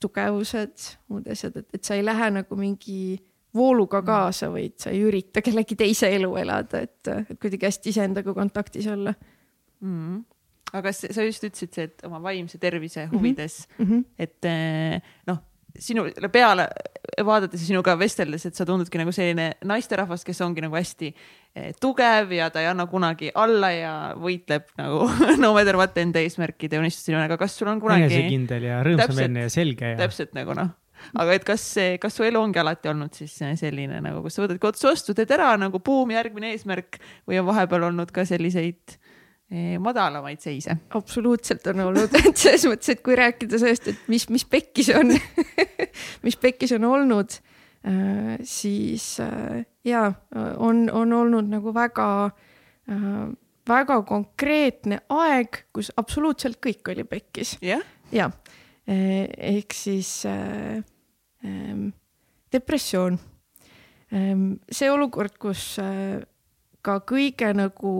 tugevused, 0.00 0.92
muud 1.08 1.28
asjad, 1.32 1.56
et, 1.58 1.68
et 1.74 1.84
sa 1.84 1.96
ei 1.96 2.04
lähe 2.04 2.30
nagu 2.36 2.58
mingi 2.58 3.16
vooluga 3.56 4.02
kaasa, 4.04 4.50
vaid 4.52 4.76
sa 4.80 4.92
ei 4.92 5.00
ürita 5.08 5.42
kellegi 5.44 5.76
teise 5.78 6.10
elu 6.14 6.30
elada, 6.38 6.82
et, 6.84 7.08
et 7.08 7.38
kuidagi 7.40 7.66
hästi 7.66 7.94
iseendaga 7.94 8.34
kontaktis 8.36 8.86
olla. 8.92 9.14
Mm.. 9.80 10.20
Aga 10.76 10.92
sa 10.92 11.24
just 11.24 11.44
ütlesid, 11.46 11.76
et 11.80 12.06
oma 12.08 12.20
vaimse 12.22 12.58
tervise 12.60 13.06
huvides 13.12 13.62
mm, 13.70 13.84
mm. 13.84 13.90
-hmm. 13.90 14.04
et 14.18 14.48
eh, 14.48 15.12
noh, 15.30 15.40
sinule 15.78 16.30
peale 16.32 16.68
vaadates 17.24 17.62
ja 17.62 17.70
sinuga 17.70 17.94
vesteldes, 17.98 18.44
et 18.46 18.56
sa 18.58 18.66
tundudki 18.68 18.98
nagu 19.00 19.12
selline 19.14 19.52
naisterahvas, 19.64 20.24
kes 20.26 20.40
ongi 20.44 20.62
nagu 20.64 20.76
hästi 20.76 21.08
eh, 21.08 21.70
tugev 21.80 22.32
ja 22.36 22.50
ta 22.50 22.62
ei 22.62 22.68
anna 22.70 22.86
kunagi 22.90 23.30
alla 23.34 23.70
ja 23.74 23.94
võitleb 24.18 24.68
nagu 24.78 25.06
no 25.42 25.54
matter 25.56 25.78
what 25.80 25.96
enda 25.98 26.20
eesmärkide 26.20 26.78
ja 26.78 26.84
unistusteni, 26.84 27.20
aga 27.22 27.38
kas 27.40 27.56
sul 27.58 27.72
on 27.72 27.80
kunagi. 27.80 28.10
enesekindel 28.10 28.68
ja 28.68 28.82
rõõmsameelne 28.86 29.48
ja 29.48 29.54
selge 29.54 29.94
ja. 29.94 30.02
täpselt 30.04 30.36
nagu 30.36 30.56
noh 30.58 30.76
aga 31.14 31.34
et 31.38 31.44
kas, 31.46 31.62
kas 32.02 32.16
su 32.18 32.24
elu 32.26 32.40
ongi 32.42 32.58
alati 32.58 32.90
olnud 32.90 33.14
siis 33.14 33.36
selline 33.38 34.00
nagu, 34.02 34.18
kus 34.24 34.34
sa 34.34 34.42
võtadki 34.42 34.66
otsa 34.66 34.90
vastu, 34.90 35.14
teed 35.14 35.30
ära 35.30 35.52
nagu 35.54 35.78
buum, 35.78 36.10
järgmine 36.10 36.50
eesmärk 36.56 36.98
või 37.22 37.38
on 37.38 37.46
vahepeal 37.46 37.86
olnud 37.86 38.10
ka 38.10 38.26
selliseid 38.26 38.98
Eh, 38.98 39.07
madalamaid 39.80 40.42
seise. 40.44 40.76
absoluutselt 40.94 41.66
on 41.72 41.80
olnud, 41.86 42.12
et 42.20 42.36
selles 42.36 42.66
mõttes, 42.68 42.90
et 42.92 43.02
kui 43.04 43.16
rääkida 43.16 43.60
sellest, 43.60 43.88
et 43.88 44.08
mis, 44.12 44.26
mis 44.28 44.44
pekkis 44.44 44.90
on 44.92 45.14
mis 46.26 46.36
pekkis 46.36 46.74
on 46.76 46.84
olnud, 46.84 47.38
äh, 47.88 48.36
siis 48.44 49.06
äh, 49.24 49.64
ja 49.84 50.12
on, 50.56 50.90
on 50.92 51.12
olnud 51.12 51.48
nagu 51.48 51.72
väga, 51.74 52.08
äh, 52.92 53.16
väga 53.68 54.02
konkreetne 54.08 55.00
aeg, 55.08 55.64
kus 55.72 55.92
absoluutselt 55.96 56.60
kõik 56.64 56.92
oli 56.92 57.08
pekkis. 57.08 57.56
jah 57.64 57.84
ja. 58.12 58.30
ehk 58.86 59.74
siis 59.74 60.26
äh, 60.26 60.78
äh, 61.44 61.92
depressioon. 62.52 63.18
see 64.72 64.88
olukord, 64.88 65.34
kus 65.36 65.76
ka 66.80 66.94
kõige 67.04 67.50
nagu 67.52 67.90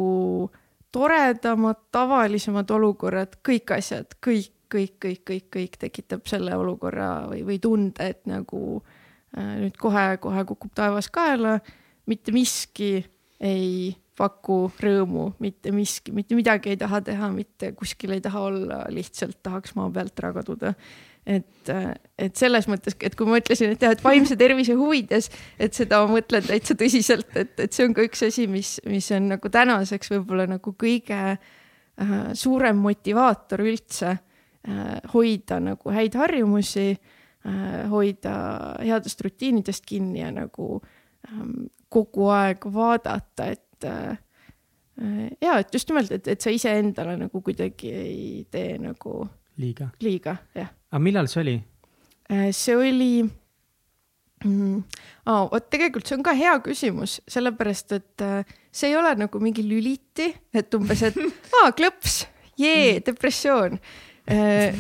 äh, 0.49 0.63
toredamad, 0.95 1.81
tavalisemad 1.95 2.71
olukorrad, 2.71 3.39
kõik 3.45 3.75
asjad, 3.77 4.17
kõik, 4.25 4.53
kõik, 4.73 4.97
kõik, 5.03 5.23
kõik, 5.29 5.47
kõik 5.55 5.77
tekitab 5.81 6.27
selle 6.29 6.57
olukorra 6.57 7.29
või, 7.31 7.45
või 7.47 7.59
tunde, 7.63 8.11
et 8.15 8.25
nagu 8.29 8.63
äh, 8.79 9.55
nüüd 9.65 9.79
kohe-kohe 9.81 10.45
kukub 10.49 10.75
taevas 10.77 11.11
kaela, 11.13 11.59
mitte 12.09 12.35
miski 12.35 12.93
ei 13.41 13.97
paku 14.19 14.65
rõõmu, 14.83 15.29
mitte 15.43 15.71
miski, 15.75 16.13
mitte 16.15 16.35
midagi 16.35 16.73
ei 16.73 16.81
taha 16.81 17.01
teha, 17.07 17.29
mitte 17.31 17.71
kuskil 17.79 18.17
ei 18.17 18.23
taha 18.25 18.41
olla, 18.49 18.81
lihtsalt 18.91 19.39
tahaks 19.47 19.77
maa 19.79 19.93
pealt 19.95 20.19
ära 20.19 20.33
kaduda 20.41 20.73
et, 21.29 21.71
et 22.19 22.39
selles 22.41 22.67
mõttes, 22.71 22.97
et 23.05 23.17
kui 23.17 23.29
ma 23.29 23.39
ütlesin, 23.41 23.75
et 23.75 23.83
jah, 23.85 23.93
et 23.93 24.05
vaimse 24.05 24.37
tervise 24.41 24.75
huvides, 24.79 25.29
et 25.61 25.77
seda 25.77 26.01
ma 26.03 26.17
mõtlen 26.17 26.45
täitsa 26.47 26.77
tõsiselt, 26.79 27.29
et, 27.37 27.53
et 27.61 27.75
see 27.75 27.85
on 27.89 27.97
ka 27.97 28.05
üks 28.07 28.25
asi, 28.29 28.47
mis, 28.51 28.79
mis 28.89 29.11
on 29.17 29.29
nagu 29.35 29.53
tänaseks 29.53 30.13
võib-olla 30.15 30.49
nagu 30.49 30.73
kõige 30.79 31.21
äh, 31.37 32.15
suurem 32.39 32.81
motivaator 32.85 33.65
üldse 33.67 34.15
äh, 34.15 34.95
hoida 35.13 35.61
nagu 35.65 35.93
häid 35.95 36.17
harjumusi 36.19 36.89
äh,, 36.95 37.83
hoida 37.93 38.39
headest 38.81 39.21
rutiinidest 39.27 39.85
kinni 39.89 40.23
ja 40.23 40.33
nagu 40.35 40.79
ähm, 41.29 41.69
kogu 41.93 42.31
aeg 42.33 42.65
vaadata, 42.73 43.53
et 43.53 43.89
äh, 43.89 44.17
ja 45.45 45.61
et 45.61 45.77
just 45.77 45.93
nimelt, 45.93 46.11
et, 46.17 46.33
et 46.33 46.41
sa 46.41 46.51
iseendale 46.51 47.21
nagu 47.21 47.45
kuidagi 47.45 47.93
ei 47.93 48.27
tee 48.51 48.81
nagu 48.83 49.21
liiga, 49.61 49.93
liiga, 50.03 50.39
jah 50.57 50.73
aga 50.93 51.03
millal 51.03 51.29
see 51.31 51.43
oli? 51.43 51.57
Äh, 52.33 52.51
see 52.57 52.77
oli 52.77 53.13
mm,, 54.45 54.83
oh, 55.29 55.47
vot 55.53 55.69
tegelikult 55.73 56.09
see 56.09 56.19
on 56.19 56.25
ka 56.27 56.35
hea 56.37 56.57
küsimus, 56.65 57.19
sellepärast 57.31 57.97
et 57.97 58.25
äh, 58.25 58.57
see 58.73 58.93
ei 58.93 58.99
ole 58.99 59.15
nagu 59.19 59.41
mingi 59.43 59.65
lüliti, 59.67 60.31
et 60.55 60.75
umbes, 60.79 61.05
et 61.09 61.17
aa, 61.61 61.73
klõps, 61.77 62.23
jee, 62.61 62.99
depressioon. 63.05 63.79
Äh, 64.29 64.77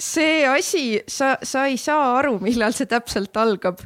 see 0.00 0.44
asi, 0.48 0.84
sa, 1.08 1.34
sa 1.42 1.66
ei 1.68 1.80
saa 1.80 2.14
aru, 2.18 2.38
millal 2.44 2.76
see 2.76 2.88
täpselt 2.88 3.36
algab 3.40 3.82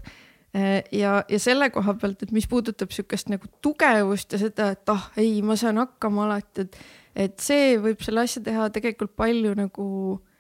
ja, 0.55 1.17
ja 1.27 1.39
selle 1.43 1.67
koha 1.75 1.97
pealt, 1.99 2.21
et 2.23 2.31
mis 2.31 2.45
puudutab 2.47 2.93
sihukest 2.95 3.27
nagu 3.27 3.49
tugevust 3.63 4.37
ja 4.37 4.39
seda, 4.39 4.69
et 4.77 4.93
ah 4.93 5.09
ei, 5.19 5.41
ma 5.43 5.57
saan 5.59 5.81
hakkama 5.83 6.29
alati, 6.29 6.63
et, 6.63 6.79
et 7.25 7.35
see 7.43 7.73
võib 7.83 8.05
selle 8.07 8.23
asja 8.23 8.45
teha 8.47 8.69
tegelikult 8.77 9.17
palju 9.19 9.57
nagu 9.59 9.89
Äh, 10.15 10.31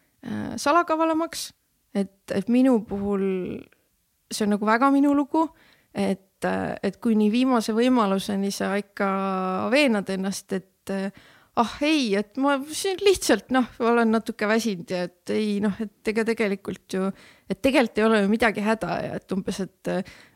salakavalamaks, 0.56 1.52
et, 1.94 2.16
et 2.32 2.48
minu 2.48 2.78
puhul 2.88 3.24
see 4.34 4.46
on 4.46 4.54
nagu 4.54 4.66
väga 4.66 4.90
minu 4.94 5.14
lugu, 5.16 5.46
et, 5.94 6.44
äh, 6.44 6.74
et 6.82 6.98
kuni 7.02 7.30
viimase 7.32 7.74
võimaluseni 7.76 8.50
sa 8.54 8.74
ikka 8.80 9.08
veenad 9.72 10.10
ennast, 10.14 10.52
et 10.56 10.92
äh, 10.92 11.08
ah 11.60 11.76
ei, 11.86 12.14
et 12.18 12.36
ma 12.42 12.56
lihtsalt 12.58 13.54
noh, 13.54 13.68
olen 13.84 14.10
natuke 14.16 14.48
väsinud 14.50 14.90
ja 14.90 15.04
et 15.06 15.34
ei 15.34 15.58
noh, 15.62 15.74
et 15.80 16.12
ega 16.12 16.26
tegelikult 16.26 16.98
ju, 16.98 17.08
et 17.48 17.60
tegelikult 17.62 18.00
ei 18.00 18.06
ole 18.08 18.22
ju 18.24 18.30
midagi 18.32 18.64
häda 18.64 19.00
ja 19.06 19.18
et 19.20 19.36
umbes, 19.36 19.60
et 19.62 19.92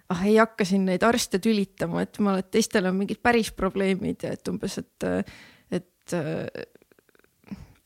ah 0.08 0.24
ei 0.24 0.38
hakka 0.38 0.64
siin 0.68 0.86
neid 0.88 1.02
arste 1.04 1.40
tülitama, 1.42 2.06
et 2.06 2.20
ma, 2.24 2.38
et 2.38 2.50
teistel 2.54 2.86
on 2.88 2.96
mingid 3.00 3.20
päris 3.24 3.50
probleemid 3.56 4.24
ja 4.24 4.32
et 4.38 4.52
umbes, 4.52 4.78
et, 4.78 5.08
et 5.74 6.16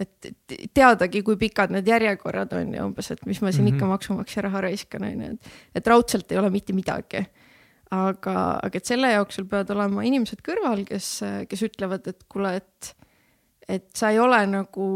et 0.03 0.73
teadagi, 0.75 1.23
kui 1.27 1.39
pikad 1.41 1.73
need 1.75 1.89
järjekorrad 1.89 2.53
on 2.59 2.75
ja 2.77 2.87
umbes, 2.87 3.11
et 3.15 3.23
mis 3.27 3.41
ma 3.43 3.53
siin 3.53 3.65
mm 3.65 3.71
-hmm. 3.71 3.75
ikka 3.77 3.91
maksumaksja 3.93 4.43
raha 4.49 4.61
raiskan, 4.67 5.05
on 5.09 5.23
ju, 5.23 5.31
et, 5.33 5.53
et 5.75 5.87
raudselt 5.87 6.33
ei 6.33 6.39
ole 6.39 6.51
mitte 6.51 6.73
midagi. 6.73 7.25
aga, 7.93 8.59
aga 8.63 8.79
et 8.79 8.89
selle 8.89 9.11
jaoks 9.13 9.35
sul 9.37 9.45
peavad 9.45 9.71
olema 9.71 10.03
inimesed 10.03 10.41
kõrval, 10.41 10.85
kes, 10.89 11.21
kes 11.49 11.63
ütlevad, 11.63 12.07
et 12.09 12.25
kuule, 12.25 12.55
et, 12.57 12.95
et 13.69 13.91
sa 13.95 14.11
ei 14.11 14.19
ole 14.19 14.39
nagu 14.47 14.87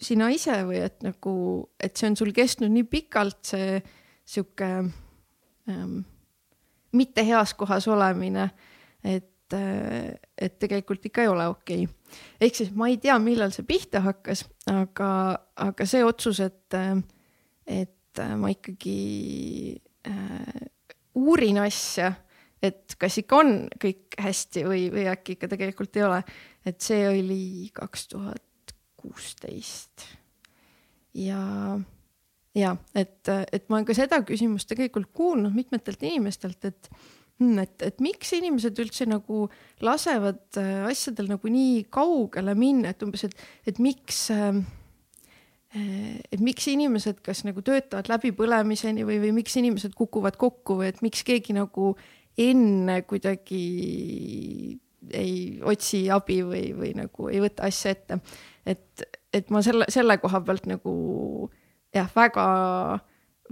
sina 0.00 0.30
ise 0.32 0.62
või 0.64 0.80
et 0.86 1.02
nagu, 1.04 1.34
et 1.80 1.96
see 1.96 2.08
on 2.08 2.16
sul 2.16 2.32
kestnud 2.32 2.72
nii 2.72 2.84
pikalt, 2.84 3.42
see 3.44 3.82
sihuke 4.24 4.70
ähm, 5.68 5.98
mitte 6.92 7.26
heas 7.26 7.54
kohas 7.54 7.88
olemine, 7.88 8.50
et, 9.04 9.33
et 9.54 10.58
tegelikult 10.58 11.06
ikka 11.06 11.24
ei 11.24 11.30
ole 11.30 11.46
okei 11.52 11.84
okay 11.84 12.04
ehk 12.40 12.58
siis 12.58 12.72
ma 12.76 12.88
ei 12.90 12.98
tea, 13.02 13.16
millal 13.22 13.52
see 13.54 13.66
pihta 13.66 14.02
hakkas, 14.04 14.44
aga, 14.70 15.10
aga 15.64 15.86
see 15.88 16.04
otsus, 16.06 16.40
et, 16.44 16.76
et 17.66 18.22
ma 18.38 18.50
ikkagi 18.52 18.98
äh, 20.10 20.66
uurin 21.18 21.60
asja, 21.64 22.12
et 22.64 22.96
kas 23.00 23.18
ikka 23.20 23.40
on 23.42 23.54
kõik 23.80 24.18
hästi 24.20 24.64
või, 24.66 24.86
või 24.94 25.08
äkki 25.12 25.36
ikka 25.36 25.50
tegelikult 25.52 25.98
ei 25.98 26.06
ole, 26.06 26.20
et 26.66 26.80
see 26.84 27.02
oli 27.08 27.70
kaks 27.74 28.08
tuhat 28.14 28.76
kuusteist. 29.00 30.06
ja, 31.18 31.42
ja 32.56 32.76
et, 32.94 33.20
et 33.28 33.68
ma 33.68 33.78
olen 33.78 33.90
ka 33.90 33.96
seda 33.96 34.22
küsimust 34.26 34.70
tegelikult 34.70 35.12
kuulnud 35.12 35.54
mitmetelt 35.54 36.02
inimestelt, 36.02 36.64
et 36.64 36.90
et, 37.42 37.82
et 37.82 38.00
miks 38.04 38.30
inimesed 38.36 38.78
üldse 38.78 39.08
nagu 39.10 39.48
lasevad 39.84 40.60
äh, 40.60 40.86
asjadel 40.90 41.32
nagu 41.32 41.50
nii 41.50 41.84
kaugele 41.92 42.54
minna, 42.58 42.94
et 42.94 43.02
umbes, 43.06 43.26
et, 43.26 43.46
et 43.66 43.80
miks 43.82 44.28
äh, 44.34 44.62
et 45.74 46.38
miks 46.38 46.68
inimesed 46.70 47.18
kas 47.26 47.42
nagu 47.46 47.62
töötavad 47.66 48.06
läbipõlemiseni 48.12 49.02
või, 49.06 49.18
või 49.24 49.32
miks 49.40 49.56
inimesed 49.58 49.96
kukuvad 49.98 50.38
kokku 50.38 50.78
või 50.78 50.92
et 50.92 51.00
miks 51.02 51.24
keegi 51.26 51.56
nagu 51.56 51.96
enne 52.38 53.00
kuidagi 53.08 53.64
ei 55.14 55.34
otsi 55.66 56.06
abi 56.14 56.40
või, 56.46 56.68
või 56.78 56.92
nagu 56.96 57.28
ei 57.28 57.42
võta 57.42 57.66
asja 57.66 57.92
ette. 57.94 58.20
et, 58.66 59.02
et 59.34 59.50
ma 59.50 59.62
selle, 59.66 59.88
selle 59.92 60.16
koha 60.22 60.40
pealt 60.46 60.68
nagu 60.70 60.94
jah, 61.94 62.08
väga, 62.14 62.46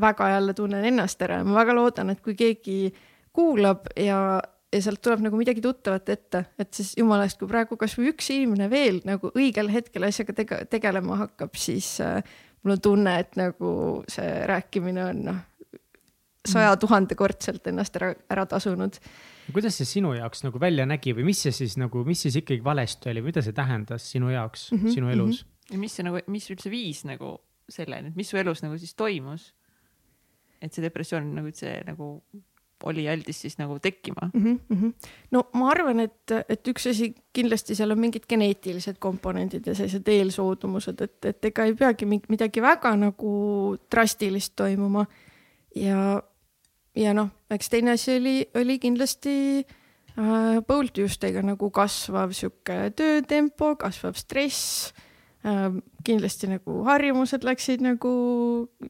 väga 0.00 0.28
jälle 0.36 0.54
tunnen 0.54 0.84
ennast 0.84 1.22
ära 1.22 1.40
ja 1.40 1.46
ma 1.46 1.58
väga 1.58 1.74
loodan, 1.76 2.14
et 2.14 2.22
kui 2.22 2.38
keegi 2.38 2.92
kuulab 3.32 3.88
ja, 3.96 4.40
ja 4.72 4.80
sealt 4.84 5.02
tuleb 5.04 5.24
nagu 5.26 5.38
midagi 5.40 5.64
tuttavat 5.64 6.08
ette, 6.12 6.44
et 6.60 6.72
siis 6.74 6.94
jumala 6.98 7.26
eest, 7.26 7.38
kui 7.40 7.50
praegu 7.50 7.78
kasvõi 7.80 8.12
üks 8.12 8.30
inimene 8.34 8.68
veel 8.72 9.00
nagu 9.08 9.32
õigel 9.34 9.70
hetkel 9.72 10.08
asjaga 10.08 10.36
tege, 10.36 10.62
tegelema 10.72 11.22
hakkab, 11.24 11.56
siis 11.58 11.94
äh, 12.04 12.20
mul 12.62 12.76
on 12.76 12.84
tunne, 12.84 13.16
et 13.24 13.38
nagu 13.40 13.72
see 14.10 14.30
rääkimine 14.48 15.04
on 15.08 15.24
noh, 15.30 15.40
saja 16.48 16.74
tuhandekordselt 16.80 17.68
ennast 17.70 17.96
ära, 17.98 18.12
ära 18.32 18.46
tasunud. 18.50 18.98
kuidas 19.52 19.76
see 19.78 19.88
sinu 19.88 20.12
jaoks 20.16 20.44
nagu 20.46 20.60
välja 20.60 20.86
nägi 20.88 21.14
või 21.14 21.26
mis 21.30 21.42
see 21.44 21.54
siis 21.54 21.76
nagu, 21.80 22.04
mis 22.06 22.22
siis 22.24 22.38
ikkagi 22.40 22.64
valesti 22.64 23.10
oli, 23.12 23.22
mida 23.22 23.42
see 23.44 23.54
tähendas 23.56 24.06
sinu 24.10 24.30
jaoks 24.30 24.70
mm, 24.72 24.78
-hmm, 24.78 24.94
sinu 24.94 25.10
elus 25.10 25.42
mm? 25.42 25.48
-hmm. 25.48 25.74
ja 25.74 25.78
mis 25.78 25.96
see 25.96 26.06
nagu, 26.06 26.22
mis 26.26 26.50
üldse 26.50 26.70
viis 26.70 27.04
nagu 27.04 27.36
selleni, 27.68 28.08
et 28.08 28.16
mis 28.16 28.30
su 28.30 28.36
elus 28.36 28.62
nagu 28.62 28.78
siis 28.78 28.94
toimus? 28.94 29.52
et 30.62 30.72
see 30.72 30.82
depressioon 30.82 31.34
nagu 31.34 31.50
üldse 31.50 31.74
nagu 31.86 32.08
oli 32.88 33.04
aldis 33.08 33.40
siis 33.44 33.58
nagu 33.58 33.78
tekkima 33.82 34.30
mm? 34.34 34.58
-hmm. 34.70 34.92
no 35.30 35.44
ma 35.54 35.70
arvan, 35.70 36.00
et, 36.00 36.34
et 36.48 36.68
üks 36.68 36.88
asi 36.90 37.12
kindlasti 37.32 37.74
seal 37.74 37.90
on 37.94 38.00
mingid 38.00 38.26
geneetilised 38.28 38.98
komponendid 38.98 39.66
ja 39.66 39.74
sellised 39.74 40.08
eelsoodumused, 40.08 41.00
et, 41.00 41.24
et 41.24 41.44
ega 41.44 41.64
ei 41.64 41.74
peagi 41.74 42.06
midagi 42.06 42.62
väga 42.62 42.96
nagu 42.96 43.76
drastilist 43.90 44.56
toimuma. 44.56 45.06
ja, 45.76 46.22
ja 46.96 47.14
noh, 47.14 47.30
eks 47.50 47.68
teine 47.68 47.96
asi 47.96 48.16
oli, 48.16 48.36
oli 48.54 48.78
kindlasti 48.78 49.64
äh, 50.18 50.60
Bolt 50.66 50.98
justega 50.98 51.42
nagu 51.42 51.70
kasvav 51.70 52.32
sihuke 52.32 52.90
töötempo, 52.96 53.76
kasvav 53.76 54.14
stress 54.14 54.92
äh,. 55.44 55.70
kindlasti 56.04 56.46
nagu 56.46 56.82
harjumused 56.84 57.44
läksid 57.44 57.80
nagu 57.80 58.12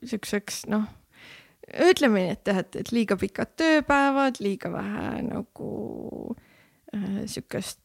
siukseks 0.04 0.66
noh, 0.66 0.88
ütleme 1.90 2.24
nii, 2.24 2.34
et 2.36 2.50
jah, 2.52 2.62
et, 2.64 2.80
et 2.82 2.92
liiga 2.92 3.16
pikad 3.20 3.54
tööpäevad, 3.60 4.40
liiga 4.44 4.72
vähe 4.72 5.22
nagu 5.28 5.70
äh, 6.94 7.22
sihukest 7.26 7.82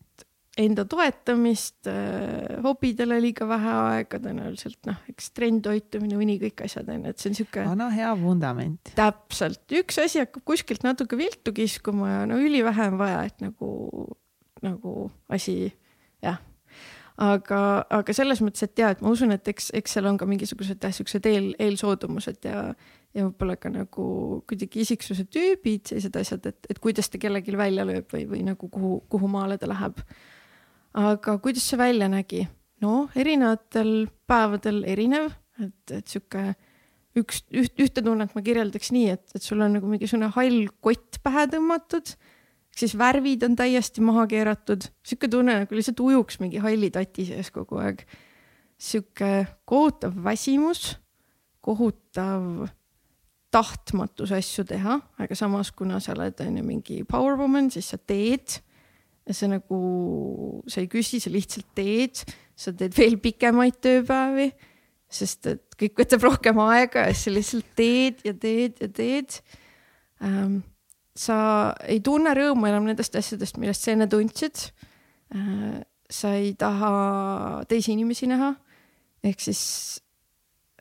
enda 0.58 0.86
toetamist 0.90 1.88
äh,, 1.88 2.58
hobidele 2.64 3.20
liiga 3.22 3.48
vähe 3.50 3.74
aega 3.78 4.20
tõenäoliselt 4.22 4.90
noh, 4.90 5.00
eks 5.12 5.30
trendtoitumine 5.38 6.18
või 6.18 6.30
nii 6.32 6.42
kõik 6.48 6.64
asjad 6.66 6.90
on 6.94 7.06
ju, 7.06 7.14
et 7.14 7.22
see 7.22 7.32
on 7.32 7.38
sihuke. 7.40 7.66
vana 7.68 7.90
hea 7.94 8.12
vundament. 8.20 8.94
täpselt, 8.98 9.66
üks 9.78 10.02
asi 10.02 10.24
hakkab 10.24 10.46
kuskilt 10.48 10.86
natuke 10.88 11.20
viltu 11.20 11.54
kiskuma 11.56 12.12
ja 12.12 12.22
no 12.30 12.40
ülivähe 12.42 12.90
on 12.92 13.00
vaja, 13.02 13.24
et 13.30 13.44
nagu, 13.44 13.70
nagu 14.66 14.96
asi 15.30 15.60
jah. 16.26 16.42
aga, 17.22 17.62
aga 18.00 18.18
selles 18.18 18.42
mõttes, 18.46 18.66
et 18.66 18.82
ja, 18.82 18.92
et 18.96 19.04
ma 19.06 19.14
usun, 19.14 19.36
et 19.38 19.54
eks, 19.54 19.72
eks 19.78 19.98
seal 19.98 20.10
on 20.10 20.18
ka 20.18 20.30
mingisugused 20.30 20.82
jah, 20.82 20.96
siuksed 20.96 21.30
eel, 21.30 21.52
eelsoodumused 21.62 22.50
ja 22.50 22.72
ja 23.18 23.26
võib-olla 23.26 23.58
ka 23.58 23.74
nagu 23.74 24.08
kuidagi 24.50 24.86
isiksuse 24.86 25.26
tüübid, 25.34 25.88
sellised 25.90 26.18
asjad, 26.20 26.46
et, 26.54 26.70
et 26.70 26.80
kuidas 26.80 27.10
ta 27.10 27.20
kellelgi 27.22 27.58
välja 27.58 27.86
lööb 27.88 28.12
või, 28.14 28.28
või 28.30 28.44
nagu 28.46 28.70
kuhu, 28.70 29.00
kuhu 29.10 29.30
maale 29.32 29.58
ta 29.58 29.70
läheb 29.70 30.04
aga 30.98 31.38
kuidas 31.44 31.68
see 31.70 31.80
välja 31.80 32.10
nägi? 32.12 32.46
no 32.82 33.08
erinevatel 33.18 34.08
päevadel 34.30 34.84
erinev, 34.86 35.32
et, 35.58 35.94
et 35.94 36.06
sihuke 36.06 36.52
üks, 37.18 37.42
üht, 37.50 37.74
ühte 37.82 38.04
tunnet 38.06 38.36
ma 38.38 38.44
kirjeldaks 38.46 38.92
nii, 38.94 39.16
et, 39.16 39.26
et 39.34 39.42
sul 39.42 39.64
on 39.66 39.74
nagu 39.78 39.90
mingisugune 39.90 40.30
hall 40.36 40.68
kott 40.86 41.18
pähe 41.26 41.48
tõmmatud, 41.50 42.14
siis 42.78 42.94
värvid 43.00 43.48
on 43.48 43.58
täiesti 43.58 44.06
maha 44.06 44.28
keeratud, 44.30 44.86
sihuke 45.02 45.30
tunne 45.34 45.58
nagu 45.64 45.78
lihtsalt 45.78 46.04
ujuks 46.06 46.38
mingi 46.44 46.62
halli 46.62 46.92
tati 46.94 47.26
sees 47.32 47.50
kogu 47.54 47.82
aeg. 47.82 48.06
sihuke 48.78 49.48
kohutav 49.66 50.14
väsimus, 50.24 51.00
kohutav 51.66 52.68
tahtmatus 53.58 54.32
asju 54.38 54.66
teha, 54.70 55.00
aga 55.18 55.38
samas, 55.38 55.72
kuna 55.76 56.02
sa 56.04 56.14
oled 56.14 56.42
on 56.46 56.60
ju 56.60 56.66
mingi 56.66 57.02
power 57.10 57.38
woman, 57.40 57.72
siis 57.74 57.90
sa 57.94 57.98
teed 57.98 58.60
ja 59.28 59.36
sa 59.36 59.50
nagu, 59.52 59.80
sa 60.70 60.82
ei 60.84 60.90
küsi, 60.92 61.20
sa 61.24 61.32
lihtsalt 61.34 61.68
teed, 61.78 62.22
sa 62.58 62.74
teed 62.76 62.96
veel 62.98 63.18
pikemaid 63.22 63.80
tööpäevi, 63.84 64.52
sest 65.12 65.50
et 65.52 65.78
kõik 65.80 66.00
võtab 66.04 66.26
rohkem 66.28 66.62
aega 66.68 67.08
ja 67.10 67.16
sa 67.18 67.34
lihtsalt 67.34 67.68
teed 67.80 68.24
ja 68.28 68.36
teed 68.38 68.82
ja 68.84 68.90
teed 68.92 69.40
ähm,. 70.24 70.62
sa 71.18 71.74
ei 71.90 71.98
tunne 72.06 72.30
rõõmu 72.38 72.68
enam 72.70 72.86
nendest 72.86 73.16
asjadest, 73.18 73.58
millest 73.58 73.82
sa 73.84 73.96
enne 73.96 74.10
tundsid 74.12 74.70
äh,. 75.34 75.80
sa 76.10 76.36
ei 76.40 76.54
taha 76.60 77.64
teisi 77.68 77.96
inimesi 77.96 78.30
näha, 78.32 78.54
ehk 79.28 79.42
siis 79.44 79.64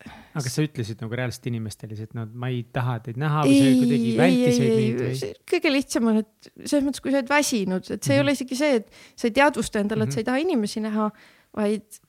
aga 0.07 0.42
kas 0.44 0.57
sa 0.59 0.64
ütlesid 0.66 1.02
nagu 1.02 1.16
reaalselt 1.18 1.46
inimestele, 1.50 1.96
et 2.07 2.16
no 2.16 2.26
ma 2.32 2.50
ei 2.52 2.62
taha 2.76 2.98
teid 3.04 3.20
näha 3.20 3.44
või 3.46 3.61
sa 3.61 3.70
kuidagi 3.80 4.11
vältisid 4.20 4.66
neid 4.72 4.98
või? 5.02 5.30
kõige 5.52 5.72
lihtsam 5.72 6.11
on, 6.11 6.18
et 6.22 6.50
selles 6.64 6.84
mõttes, 6.86 7.04
kui 7.04 7.12
sa 7.12 7.20
oled 7.20 7.30
väsinud, 7.30 7.86
et 7.86 7.88
see 7.88 7.96
mm 7.96 8.00
-hmm. 8.00 8.12
ei 8.12 8.18
mhm. 8.18 8.26
ole 8.26 8.36
isegi 8.36 8.59
see, 8.61 8.82
et 8.82 8.90
sa 9.14 9.28
ei 9.28 9.36
teadvusta 9.38 9.80
endale, 9.80 10.04
et 10.04 10.09
mm 10.09 10.11
-hmm. 10.11 10.14
sa 10.14 10.20
ei 10.20 10.28
taha 10.30 10.44
inimesi 10.44 10.84
näha, 10.84 11.09
vaid 11.57 12.00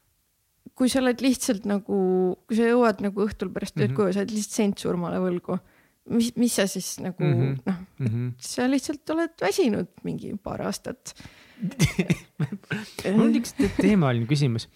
kui 0.77 0.91
sa 0.91 1.01
oled 1.01 1.23
lihtsalt 1.23 1.65
nagu, 1.69 1.97
kui 2.45 2.59
sa 2.59 2.69
jõuad 2.69 3.01
nagu 3.05 3.25
õhtul 3.25 3.49
pärast 3.53 3.75
tööd 3.75 3.89
mm 3.89 3.93
-hmm. 3.93 3.97
koju, 3.97 4.13
sa 4.13 4.21
oled 4.21 4.35
lihtsalt 4.35 4.59
sent 4.61 4.77
surmale 4.83 5.19
võlgu. 5.23 5.59
mis, 6.07 6.29
mis 6.39 6.53
sa 6.55 6.67
siis 6.67 6.99
nagu 7.03 7.23
mm 7.23 7.33
-hmm. 7.33 7.57
noh 7.65 7.79
mm 7.99 8.07
-hmm., 8.07 8.31
sa 8.39 8.67
lihtsalt 8.67 9.09
oled 9.09 9.33
väsinud 9.41 9.87
mingi 10.03 10.35
paar 10.43 10.61
aastat 10.61 11.13
mul 13.17 13.27
on 13.27 13.35
üks 13.35 13.53
teemaline 13.81 14.25
küsimus 14.29 14.67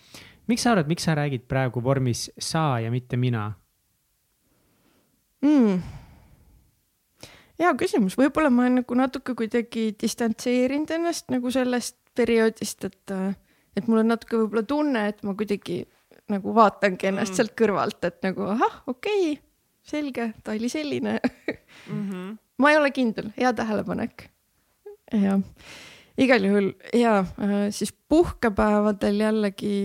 miks 0.51 0.65
sa 0.65 0.75
arvad, 0.75 0.89
miks 0.91 1.07
sa 1.07 1.15
räägid 1.17 1.47
praegu 1.49 1.83
vormis 1.83 2.27
sa 2.39 2.79
ja 2.83 2.91
mitte 2.93 3.17
mina 3.19 3.51
mm.? 5.41 5.81
hea 7.61 7.71
küsimus, 7.79 8.17
võib-olla 8.19 8.51
ma 8.53 8.65
olen 8.65 8.81
nagu 8.81 8.97
natuke 8.97 9.35
kuidagi 9.37 9.91
distantseerinud 10.01 10.91
ennast 10.97 11.31
nagu 11.33 11.51
sellest 11.53 11.97
perioodist, 12.17 12.89
et, 12.89 13.13
et 13.77 13.87
mul 13.87 14.01
on 14.03 14.11
natuke 14.11 14.39
võib-olla 14.39 14.65
tunne, 14.67 15.05
et 15.13 15.21
ma 15.27 15.35
kuidagi 15.37 15.83
nagu 16.31 16.55
vaatangi 16.55 17.11
ennast 17.11 17.33
mm. 17.33 17.37
sealt 17.39 17.55
kõrvalt, 17.59 18.03
et 18.07 18.19
nagu 18.25 18.49
ahah, 18.55 18.81
okei 18.91 19.31
okay,, 19.33 19.39
selge, 19.91 20.31
ta 20.43 20.55
oli 20.55 20.69
selline 20.71 21.19
mm. 21.21 22.01
-hmm. 22.01 22.35
ma 22.61 22.73
ei 22.73 22.81
ole 22.81 22.91
kindel, 22.95 23.31
hea 23.37 23.53
tähelepanek. 23.53 24.27
jah 25.11 25.39
igal 26.21 26.45
juhul 26.45 26.71
ja 26.93 27.19
äh, 27.19 27.67
siis 27.73 27.93
puhkepäevadel 28.09 29.23
jällegi 29.23 29.75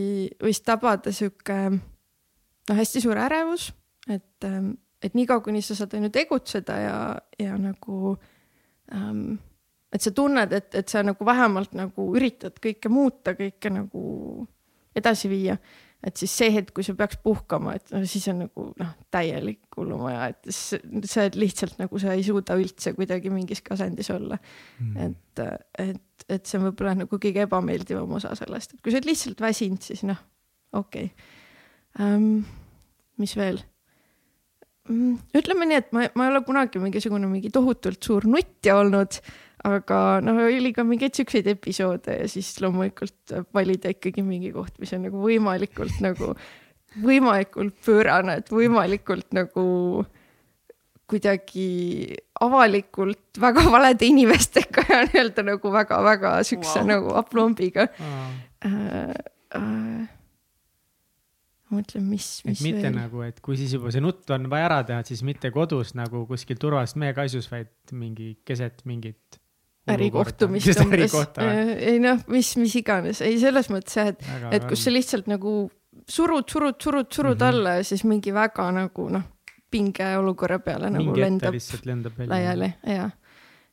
võis 0.43 0.61
tabada 0.65 1.13
sihuke 1.15 1.59
noh, 1.71 2.77
hästi 2.77 3.03
suur 3.05 3.19
ärevus, 3.21 3.71
et, 4.09 4.45
ähm, 4.45 4.75
et 5.03 5.17
niikaua, 5.17 5.45
kuni 5.45 5.63
sa 5.65 5.77
saad 5.79 5.95
on 5.97 6.09
ju 6.09 6.15
tegutseda 6.15 6.79
ja, 6.83 6.99
ja 7.41 7.57
nagu 7.61 8.17
ähm, 8.93 9.39
et 9.93 10.03
sa 10.03 10.13
tunned, 10.13 10.53
et, 10.53 10.75
et 10.75 10.89
sa 10.89 11.03
nagu 11.07 11.27
vähemalt 11.27 11.77
nagu 11.79 12.11
üritad 12.19 12.59
kõike 12.63 12.91
muuta, 12.93 13.37
kõike 13.39 13.73
nagu 13.73 14.47
edasi 14.97 15.31
viia 15.31 15.57
et 16.07 16.21
siis 16.21 16.33
see 16.39 16.53
hetk, 16.55 16.71
kui 16.77 16.87
sa 16.87 16.95
peaks 16.99 17.19
puhkama, 17.23 17.75
et 17.79 17.93
no 17.95 18.03
siis 18.07 18.27
on 18.31 18.45
nagu 18.45 18.67
noh, 18.79 18.91
täielik 19.15 19.79
hullumaja, 19.79 20.31
et 20.33 20.51
oled 21.23 21.39
lihtsalt 21.41 21.81
nagu 21.81 22.01
sa 22.03 22.15
ei 22.15 22.25
suuda 22.27 22.57
üldse 22.61 22.95
kuidagi 22.97 23.33
mingis 23.35 23.65
asendis 23.75 24.11
olla 24.15 24.39
mm.. 24.39 25.09
et, 25.09 25.45
et, 25.83 26.27
et 26.37 26.47
see 26.47 26.61
on 26.61 26.69
võib-olla 26.69 26.95
nagu 27.03 27.21
kõige 27.23 27.43
ebameeldivam 27.47 28.19
osa 28.21 28.35
sellest, 28.39 28.77
et 28.77 28.85
kui 28.85 28.95
sa 28.95 29.01
oled 29.01 29.11
lihtsalt 29.11 29.43
väsinud, 29.43 29.83
siis 29.83 30.05
noh, 30.07 30.21
okei 30.79 31.11
okay. 31.11 31.33
um,. 32.07 32.45
mis 33.21 33.35
veel 33.39 33.59
um,? 34.93 35.17
ütleme 35.35 35.67
nii, 35.67 35.83
et 35.83 35.91
ma, 35.97 36.07
ma 36.15 36.29
ei 36.29 36.35
ole 36.37 36.45
kunagi 36.47 36.83
mingisugune 36.83 37.31
mingi 37.31 37.51
tohutult 37.55 37.99
suur 38.07 38.29
nuttja 38.31 38.79
olnud 38.79 39.19
aga 39.65 40.21
noh, 40.25 40.43
oli 40.45 40.73
ka 40.77 40.85
mingeid 40.87 41.17
siukseid 41.17 41.49
episoode 41.51 42.19
ja 42.21 42.29
siis 42.31 42.53
loomulikult 42.61 43.35
valida 43.57 43.93
ikkagi 43.95 44.25
mingi 44.27 44.53
koht, 44.55 44.75
mis 44.83 44.93
on 44.97 45.07
nagu 45.09 45.23
võimalikult 45.23 46.01
nagu, 46.05 46.35
võimalikult 47.03 47.79
pöörane, 47.87 48.41
et 48.43 48.53
võimalikult 48.53 49.33
nagu 49.37 49.67
kuidagi 51.07 52.17
avalikult 52.43 53.39
väga 53.41 53.63
valede 53.71 54.09
inimestega 54.11 54.85
ja 54.91 55.05
nii-öelda 55.07 55.47
nagu 55.47 55.73
väga-väga 55.73 56.35
siukse 56.47 56.83
wow. 56.83 56.91
nagu 56.91 57.15
aplombiga 57.21 57.87
uh.. 57.95 58.27
Uh, 58.67 59.13
uh, 59.55 60.05
mõtlen, 61.71 62.07
mis, 62.09 62.27
mis 62.47 62.63
mitte 62.65 62.89
veel. 62.89 62.97
nagu, 62.97 63.23
et 63.27 63.39
kui 63.45 63.59
siis 63.59 63.75
juba 63.77 63.93
see 63.95 64.03
nutt 64.03 64.31
on 64.35 64.49
vaja 64.51 64.69
ära 64.71 64.81
teha, 64.89 65.03
siis 65.07 65.23
mitte 65.27 65.53
kodus 65.55 65.95
nagu 65.99 66.25
kuskil 66.29 66.59
turvaliselt 66.61 67.01
meekaisus, 67.05 67.49
vaid 67.53 67.71
mingi 67.95 68.33
keset 68.47 68.83
mingit 68.89 69.39
ärikohtumist 69.87 70.81
umbes. 70.83 71.15
Äh, 71.39 71.73
ei 71.93 71.99
noh, 72.03 72.21
mis, 72.33 72.53
mis 72.61 72.75
iganes, 72.81 73.23
ei 73.25 73.39
selles 73.43 73.71
mõttes 73.73 73.99
jah, 73.99 74.13
et, 74.13 74.23
et 74.59 74.67
kus 74.69 74.87
sa 74.87 74.93
lihtsalt 74.95 75.31
nagu 75.31 75.57
surud, 76.07 76.47
surud, 76.51 76.79
surud, 76.83 77.11
surud 77.13 77.37
mm 77.37 77.43
-hmm. 77.43 77.49
alla 77.49 77.77
ja 77.79 77.85
siis 77.85 78.05
mingi 78.05 78.35
väga 78.35 78.71
nagu 78.75 79.09
noh, 79.11 79.27
pinge 79.71 80.17
olukorra 80.19 80.59
peale 80.59 80.91
nagu 80.91 81.05
mingi 81.05 81.21
lendab, 81.21 81.55
lendab 81.85 82.19
laiali 82.27 82.73
ja 82.87 83.11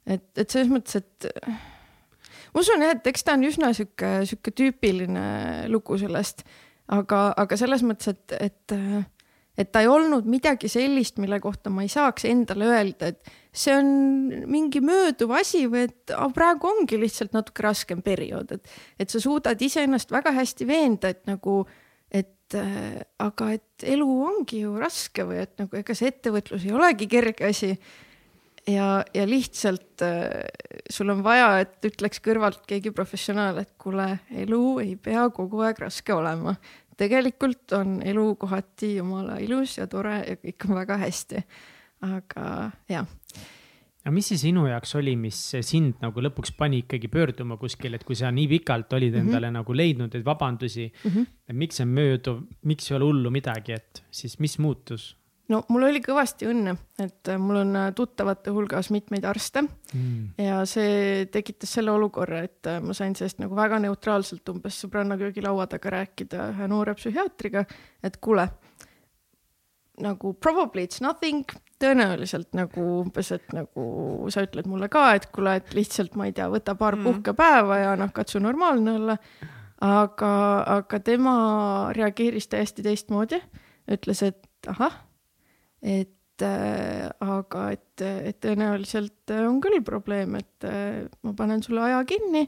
et, 0.05 0.29
et 0.37 0.49
selles 0.49 0.69
mõttes, 0.69 0.95
et 1.01 1.29
ma 2.53 2.61
usun 2.61 2.81
jah, 2.81 2.95
et 2.95 3.07
eks 3.07 3.23
ta 3.23 3.37
on 3.37 3.47
üsna 3.47 3.73
sihuke, 3.73 4.25
sihuke 4.29 4.51
tüüpiline 4.51 5.25
lugu 5.71 5.97
sellest, 5.97 6.43
aga, 6.87 7.33
aga 7.37 7.57
selles 7.57 7.83
mõttes, 7.85 8.13
et, 8.13 8.37
et 8.39 8.77
et 9.57 9.69
ta 9.71 9.83
ei 9.83 9.87
olnud 9.87 10.25
midagi 10.25 10.69
sellist, 10.71 11.19
mille 11.21 11.37
kohta 11.39 11.69
ma 11.69 11.83
ei 11.85 11.91
saaks 11.91 12.25
endale 12.25 12.65
öelda, 12.71 13.11
et 13.13 13.33
see 13.53 13.73
on 13.77 13.89
mingi 14.49 14.81
mööduv 14.83 15.33
asi 15.37 15.65
või 15.69 15.85
et 15.87 16.13
ah, 16.15 16.29
praegu 16.33 16.71
ongi 16.71 16.97
lihtsalt 16.99 17.35
natuke 17.35 17.65
raskem 17.65 18.01
periood, 18.05 18.55
et, 18.57 18.77
et 18.99 19.13
sa 19.13 19.21
suudad 19.21 19.61
iseennast 19.61 20.13
väga 20.13 20.33
hästi 20.35 20.67
veenda, 20.67 21.13
et 21.13 21.21
nagu, 21.29 21.61
et 22.09 22.57
äh, 22.57 23.03
aga 23.21 23.51
et 23.57 23.85
elu 23.95 24.09
ongi 24.29 24.63
ju 24.63 24.73
raske 24.81 25.27
või 25.29 25.43
et 25.45 25.53
nagu 25.61 25.77
ega 25.79 25.97
see 25.97 26.09
ettevõtlus 26.09 26.65
ei 26.65 26.73
olegi 26.73 27.09
kerge 27.11 27.49
asi. 27.49 27.75
ja, 28.67 29.03
ja 29.13 29.25
lihtsalt 29.29 30.01
äh, 30.01 30.49
sul 30.89 31.13
on 31.13 31.21
vaja, 31.23 31.59
et 31.61 31.85
ütleks 31.85 32.23
kõrvalt 32.25 32.65
keegi 32.65 32.91
professionaal, 32.91 33.61
et 33.61 33.75
kuule, 33.77 34.17
elu 34.33 34.63
ei 34.81 34.95
pea 34.95 35.29
kogu 35.29 35.61
aeg 35.61 35.85
raske 35.85 36.13
olema 36.13 36.57
tegelikult 36.97 37.73
on 37.77 38.01
elu 38.05 38.25
kohati 38.39 38.95
jumala 38.95 39.37
ilus 39.41 39.77
ja 39.77 39.87
tore 39.89 40.19
ja 40.27 40.37
kõik 40.39 40.67
on 40.69 40.75
väga 40.77 40.97
hästi. 41.01 41.43
Aga 42.03 42.45
jah. 42.91 43.07
aga 44.03 44.13
mis 44.13 44.27
see 44.33 44.41
sinu 44.41 44.67
jaoks 44.67 44.95
oli, 44.99 45.15
mis 45.19 45.39
sind 45.63 46.03
nagu 46.03 46.23
lõpuks 46.25 46.55
pani 46.57 46.83
ikkagi 46.83 47.09
pöörduma 47.11 47.57
kuskile, 47.61 47.99
et 47.99 48.05
kui 48.07 48.17
sa 48.19 48.31
nii 48.31 48.49
pikalt 48.57 48.93
olid 48.93 49.15
mhm. 49.15 49.27
endale 49.27 49.49
mm 49.49 49.55
-hmm. 49.55 49.59
nagu 49.61 49.73
leidnud 49.73 50.13
neid 50.13 50.25
vabandusi 50.25 50.91
mm, 50.91 51.11
-hmm. 51.11 51.27
et 51.49 51.55
miks 51.55 51.79
see 51.79 51.87
on 51.87 51.97
mööduv, 51.99 52.43
miks 52.63 52.91
ei 52.91 52.97
ole 52.97 53.05
hullu 53.11 53.31
midagi, 53.31 53.73
et 53.73 54.03
siis 54.11 54.39
mis 54.39 54.59
muutus? 54.59 55.15
no 55.51 55.59
mul 55.71 55.87
oli 55.87 56.01
kõvasti 56.03 56.47
õnne, 56.49 56.75
et 57.03 57.31
mul 57.41 57.59
on 57.63 57.77
tuttavate 57.95 58.53
hulgas 58.53 58.89
mitmeid 58.93 59.25
arste 59.27 59.63
mm. 59.65 60.33
ja 60.39 60.61
see 60.69 61.25
tekitas 61.33 61.75
selle 61.77 61.93
olukorra, 61.93 62.43
et 62.47 62.69
ma 62.83 62.95
sain 62.97 63.15
sellest 63.17 63.41
nagu 63.43 63.57
väga 63.57 63.79
neutraalselt 63.83 64.53
umbes 64.53 64.79
sõbranna 64.83 65.17
köögilaua 65.19 65.67
taga 65.71 65.97
rääkida 65.97 66.49
ühe 66.53 66.69
noore 66.71 66.95
psühhiaatriga, 66.99 67.65
et 68.03 68.19
kuule, 68.23 68.47
nagu 70.03 70.33
probably 70.33 70.87
it's 70.87 71.03
nothing, 71.03 71.43
tõenäoliselt 71.81 72.53
nagu 72.57 72.83
umbes, 73.01 73.31
et 73.35 73.55
nagu 73.55 74.29
sa 74.33 74.43
ütled 74.45 74.67
mulle 74.69 74.89
ka, 74.91 75.07
et 75.17 75.29
kuule, 75.33 75.57
et 75.59 75.73
lihtsalt 75.77 76.17
ma 76.19 76.29
ei 76.29 76.35
tea, 76.35 76.49
võta 76.51 76.75
paar 76.79 76.97
mm. 76.99 77.09
puhkepäeva 77.09 77.79
ja 77.81 77.95
noh, 77.99 78.13
katsu 78.15 78.41
normaalne 78.43 78.97
olla. 78.99 79.17
aga, 79.83 80.33
aga 80.77 80.99
tema 81.03 81.33
reageeris 81.95 82.47
täiesti 82.47 82.85
teistmoodi, 82.85 83.41
ütles, 83.91 84.21
et 84.23 84.71
ahah 84.71 85.01
et 85.83 86.41
äh, 86.41 87.09
aga 87.19 87.65
et, 87.75 88.01
et 88.01 88.39
tõenäoliselt 88.41 89.33
on 89.35 89.59
küll 89.63 89.83
probleem, 89.85 90.37
et 90.39 90.67
äh, 90.67 91.03
ma 91.27 91.35
panen 91.37 91.63
sulle 91.63 91.83
aja 91.83 92.01
kinni, 92.07 92.45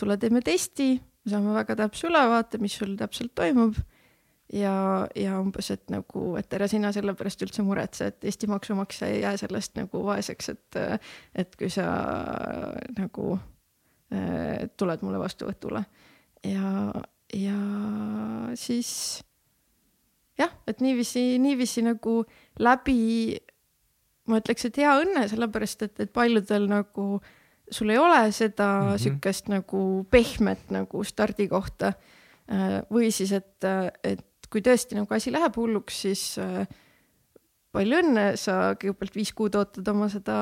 tule 0.00 0.16
teeme 0.20 0.40
testi, 0.44 0.94
saame 1.28 1.54
väga 1.58 1.76
täpse 1.84 2.08
ülevaate, 2.08 2.60
mis 2.62 2.78
sul 2.80 2.96
täpselt 2.98 3.34
toimub. 3.36 3.76
Ja, 4.52 5.06
ja 5.16 5.38
umbes, 5.40 5.70
et 5.74 5.90
nagu, 5.92 6.34
et 6.40 6.52
ära 6.56 6.68
sina 6.70 6.92
selle 6.94 7.14
pärast 7.18 7.42
üldse 7.46 7.64
muretse, 7.66 8.10
et 8.10 8.28
Eesti 8.30 8.50
maksumaksja 8.50 9.08
ei 9.10 9.22
jää 9.22 9.36
sellest 9.44 9.76
nagu 9.78 10.04
vaeseks, 10.06 10.52
et, 10.54 10.80
et 11.38 11.56
kui 11.58 11.70
sa 11.72 11.86
nagu 12.98 13.32
äh, 13.36 14.68
tuled 14.76 15.06
mulle 15.06 15.22
vastuvõtule 15.22 15.84
ja, 16.46 16.92
ja 17.36 17.58
siis 18.58 18.92
jah, 20.40 20.52
et 20.66 20.80
niiviisi, 20.80 21.38
niiviisi 21.42 21.84
nagu 21.86 22.22
läbi, 22.60 23.36
ma 24.30 24.40
ütleks, 24.40 24.66
et 24.68 24.80
hea 24.80 24.94
õnne, 25.02 25.26
sellepärast 25.30 25.86
et, 25.86 26.00
et 26.06 26.12
paljudel 26.12 26.66
nagu 26.70 27.12
sul 27.70 27.92
ei 27.92 27.98
ole 27.98 28.32
seda 28.34 28.66
mm 28.66 28.88
-hmm. 28.88 28.98
sihukest 28.98 29.48
nagu 29.48 30.06
pehmet 30.10 30.70
nagu 30.70 31.04
stardikohta. 31.04 31.92
Äh, 32.50 32.82
või 32.90 33.12
siis, 33.14 33.32
et, 33.32 33.62
et 34.02 34.26
kui 34.50 34.62
tõesti 34.66 34.98
nagu 34.98 35.14
asi 35.14 35.32
läheb 35.32 35.56
hulluks, 35.56 36.02
siis 36.06 36.24
äh, 36.42 36.64
palju 37.74 38.00
õnne, 38.02 38.26
sa 38.40 38.74
kõigepealt 38.74 39.16
viis 39.16 39.32
kuud 39.36 39.56
ootad 39.58 39.88
oma 39.92 40.10
seda 40.12 40.36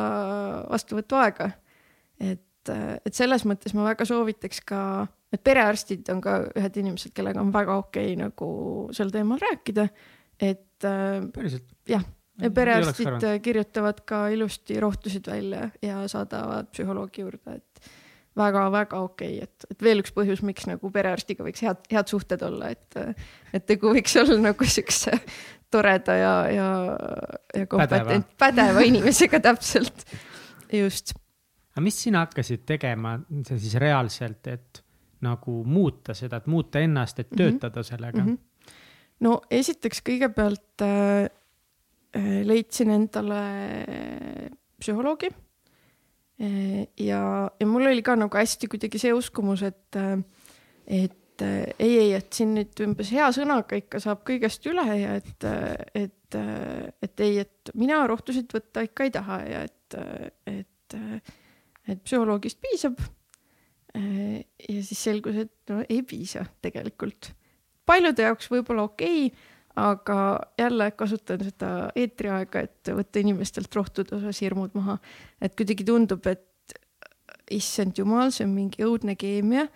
vastuvõtuaega. 0.71 1.51
et, 2.21 2.73
et 2.73 3.15
selles 3.15 3.45
mõttes 3.49 3.77
ma 3.77 3.85
väga 3.91 4.09
soovitaks 4.09 4.65
ka 4.67 4.81
et 5.33 5.43
perearstid 5.45 6.09
on 6.13 6.23
ka 6.25 6.39
ühed 6.57 6.79
inimesed, 6.83 7.13
kellega 7.17 7.43
on 7.43 7.53
väga 7.55 7.77
okei 7.83 8.13
okay, 8.13 8.21
nagu 8.21 8.49
sel 8.97 9.13
teemal 9.15 9.41
rääkida, 9.43 9.89
et 10.41 10.89
äh,. 10.89 11.21
päriselt? 11.35 11.67
jah, 11.89 12.05
ja 12.41 12.51
perearstid 12.55 13.29
kirjutavad 13.45 14.03
ka 14.09 14.27
ilusti 14.33 14.79
rohtusid 14.81 15.29
välja 15.29 15.69
ja 15.85 16.03
saadavad 16.09 16.71
psühholoogi 16.73 17.27
juurde, 17.27 17.59
et 17.61 17.91
väga-väga 18.37 19.01
okei 19.01 19.39
okay., 19.39 19.47
et, 19.49 19.67
et 19.71 19.83
veel 19.83 20.03
üks 20.03 20.13
põhjus, 20.15 20.43
miks 20.47 20.67
nagu 20.69 20.91
perearstiga 20.95 21.47
võiks 21.47 21.63
head, 21.65 21.81
head 21.93 22.11
suhted 22.11 22.43
olla, 22.47 22.73
et, 22.75 22.99
et 23.53 23.67
tegu 23.67 23.93
võiks 23.95 24.17
olla 24.21 24.39
nagu 24.51 24.69
siukse 24.69 25.15
toreda 25.71 26.17
ja, 26.17 26.35
ja, 26.53 26.69
ja 27.57 27.71
kompetent, 27.71 28.29
pädeva 28.41 28.85
inimesega 28.87 29.41
täpselt, 29.45 30.05
just. 30.73 31.15
aga 31.75 31.85
mis 31.85 31.99
sina 32.05 32.25
hakkasid 32.27 32.65
tegema 32.69 33.19
siis 33.49 33.75
reaalselt, 33.81 34.47
et 34.49 34.83
nagu 35.25 35.63
muuta 35.67 36.15
seda, 36.15 36.39
et 36.39 36.47
muuta 36.47 36.83
ennast, 36.85 37.19
et 37.19 37.31
mhm. 37.31 37.39
töötada 37.39 37.81
mm 37.81 37.83
-hmm. 37.83 37.89
sellega 37.89 38.25
mm? 38.25 38.35
-hmm. 38.35 38.75
no 39.21 39.41
esiteks 39.51 40.03
kõigepealt 40.09 40.83
äh, 40.83 41.31
äh, 42.17 42.47
leidsin 42.47 42.91
endale 42.91 43.43
psühholoogi. 44.79 45.31
Ja, 46.39 47.23
ja 47.61 47.67
mul 47.67 47.89
oli 47.91 48.03
ka 48.07 48.15
nagu 48.19 48.39
hästi 48.39 48.71
kuidagi 48.71 49.01
see 49.03 49.15
uskumus, 49.17 49.65
et 49.67 49.99
äh,, 49.99 50.21
et 50.87 51.43
äh, 51.43 51.67
ei, 51.79 51.99
ei, 51.99 52.13
et 52.19 52.33
siin 52.33 52.55
nüüd 52.55 52.79
umbes 52.87 53.11
hea 53.15 53.27
sõnaga 53.35 53.79
ikka 53.81 54.01
saab 54.03 54.23
kõigest 54.29 54.67
üle 54.71 54.87
ja 55.01 55.19
et, 55.19 55.45
äh, 55.45 55.75
et, 56.07 56.39
äh, 56.39 56.89
et 57.03 57.27
ei, 57.27 57.43
et 57.45 57.75
mina 57.75 58.01
rohtusid 58.09 58.51
võtta 58.55 58.87
ikka 58.87 59.09
ei 59.09 59.15
taha 59.19 59.43
ja 59.49 59.63
et, 59.67 59.99
et, 60.47 60.99
et 61.89 62.03
psühholoogist 62.05 62.63
piisab 62.63 63.01
Äh, 63.97 64.45
ja 64.69 64.83
siis 64.85 65.01
selgus, 65.01 65.37
et 65.37 65.71
no 65.71 65.83
ei 65.89 66.03
piisa 66.03 66.45
tegelikult. 66.63 67.33
paljude 67.89 68.21
jaoks 68.27 68.51
võib-olla 68.53 68.83
okei 68.85 69.31
okay,, 69.31 69.48
aga 69.79 70.19
jälle 70.59 70.91
kasutan 70.99 71.43
seda 71.47 71.71
eetriaega, 71.97 72.65
et 72.67 72.91
võtta 72.99 73.23
inimestelt 73.23 73.75
rohtude 73.77 74.17
osas 74.19 74.41
hirmud 74.43 74.75
maha. 74.79 74.99
et 75.41 75.55
kuidagi 75.57 75.87
tundub, 75.87 76.27
et 76.27 76.75
issand 77.51 77.99
jumal, 77.99 78.33
see 78.35 78.47
on 78.47 78.55
mingi 78.57 78.85
õudne 78.85 79.17
keemia. 79.19 79.69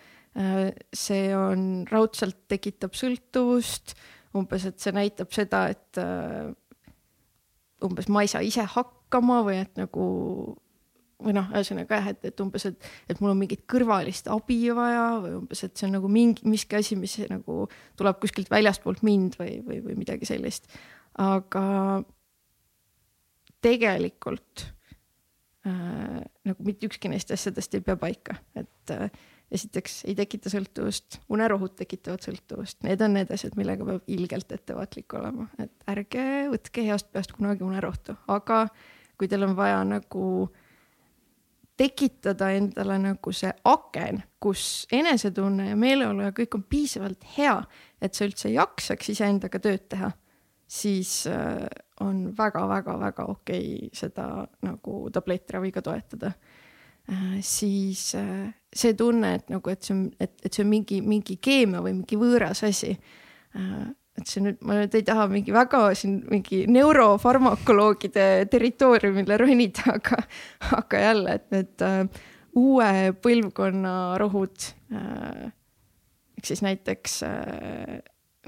See 0.93 1.29
on 1.37 1.85
raudselt 1.91 2.47
tekitab 2.49 2.95
sõltuvust, 2.97 3.93
umbes, 4.33 4.65
et 4.65 4.79
see 4.81 4.93
näitab 4.95 5.33
seda, 5.33 5.67
et 5.69 5.99
umbes 7.85 8.09
ma 8.09 8.23
ei 8.23 8.31
saa 8.31 8.41
ise 8.45 8.65
hakkama 8.75 9.43
või 9.45 9.59
et 9.61 9.77
nagu 9.77 10.05
või 11.23 11.35
noh, 11.35 11.49
ühesõnaga 11.53 11.99
jah, 11.99 12.09
et, 12.13 12.25
et 12.29 12.43
umbes, 12.43 12.65
et, 12.69 12.89
et 13.11 13.21
mul 13.23 13.33
on 13.33 13.39
mingit 13.39 13.63
kõrvalist 13.69 14.27
abi 14.31 14.59
vaja 14.75 15.05
või 15.23 15.35
umbes, 15.39 15.63
et 15.65 15.75
see 15.77 15.87
on 15.87 15.95
nagu 15.97 16.11
mingi, 16.11 16.45
miski 16.49 16.77
asi, 16.79 16.97
mis 16.99 17.15
nagu 17.31 17.63
tuleb 17.99 18.19
kuskilt 18.21 18.51
väljastpoolt 18.51 19.03
mind 19.07 19.37
või, 19.39 19.57
või, 19.65 19.79
või 19.85 19.97
midagi 20.03 20.27
sellist. 20.29 20.67
aga 21.21 21.65
tegelikult 23.63 24.65
äh, 25.67 26.23
nagu 26.49 26.65
mitte 26.67 26.89
ükski 26.89 27.11
neist 27.11 27.31
asjadest 27.31 27.77
ei 27.77 27.85
pea 27.85 27.95
paika, 27.99 28.35
et 28.59 28.95
äh, 28.95 29.05
esiteks 29.53 30.01
ei 30.09 30.17
tekita 30.17 30.51
sõltuvust, 30.51 31.21
unerohud 31.31 31.77
tekitavad 31.77 32.25
sõltuvust, 32.25 32.81
need 32.83 33.03
on 33.05 33.15
need 33.19 33.31
asjad, 33.31 33.55
millega 33.59 33.85
peab 33.87 34.11
ilgelt 34.11 34.51
ettevaatlik 34.51 35.15
olema, 35.19 35.47
et 35.61 35.87
ärge 35.93 36.25
võtke 36.51 36.83
heast 36.89 37.13
peast 37.13 37.35
kunagi 37.37 37.63
unerohtu, 37.65 38.17
aga 38.33 38.65
kui 39.13 39.29
teil 39.29 39.45
on 39.45 39.53
vaja 39.55 39.83
nagu 39.85 40.25
äh, 40.47 40.62
tekitada 41.77 42.51
endale 42.53 42.97
nagu 43.01 43.33
see 43.33 43.51
aken, 43.65 44.21
kus 44.41 44.85
enesetunne 44.93 45.71
ja 45.71 45.77
meeleolu 45.79 46.27
ja 46.27 46.33
kõik 46.35 46.57
on 46.59 46.65
piisavalt 46.69 47.25
hea, 47.37 47.55
et 48.01 48.13
sa 48.13 48.27
üldse 48.27 48.51
jaksaks 48.53 49.13
iseendaga 49.15 49.61
tööd 49.63 49.87
teha, 49.89 50.11
siis 50.69 51.23
äh, 51.31 51.65
on 52.05 52.27
väga-väga-väga 52.37 53.25
okei 53.31 53.89
seda 53.95 54.45
nagu 54.65 55.07
tablettraviga 55.13 55.81
toetada 55.85 56.33
äh,. 57.09 57.41
siis 57.41 58.13
äh, 58.15 58.53
see 58.73 58.93
tunne, 58.93 59.35
et 59.39 59.49
nagu, 59.53 59.69
et 59.69 59.81
see 59.81 59.95
on, 59.97 60.07
et, 60.19 60.37
et 60.45 60.53
see 60.53 60.65
on 60.65 60.71
mingi, 60.71 61.01
mingi 61.01 61.37
keemia 61.41 61.81
või 61.81 61.97
mingi 61.99 62.19
võõras 62.19 62.63
asi 62.69 62.95
et 64.19 64.29
see 64.29 64.43
nüüd, 64.45 64.59
ma 64.61 64.77
nüüd 64.77 64.93
ei 64.97 65.05
taha 65.07 65.25
mingi 65.31 65.53
väga 65.55 65.81
siin 65.97 66.19
mingi 66.29 66.63
neurofarmakoloogide 66.71 68.27
territooriumile 68.51 69.39
ronida, 69.41 69.97
aga, 69.97 70.21
aga 70.77 71.03
jälle, 71.07 71.37
et 71.39 71.47
need 71.55 71.85
äh, 71.85 72.23
uue 72.59 72.89
põlvkonna 73.23 73.95
rohud 74.21 74.69
äh,. 74.93 75.51
ehk 76.37 76.49
siis 76.51 76.61
näiteks 76.65 77.21
äh,, 77.25 78.01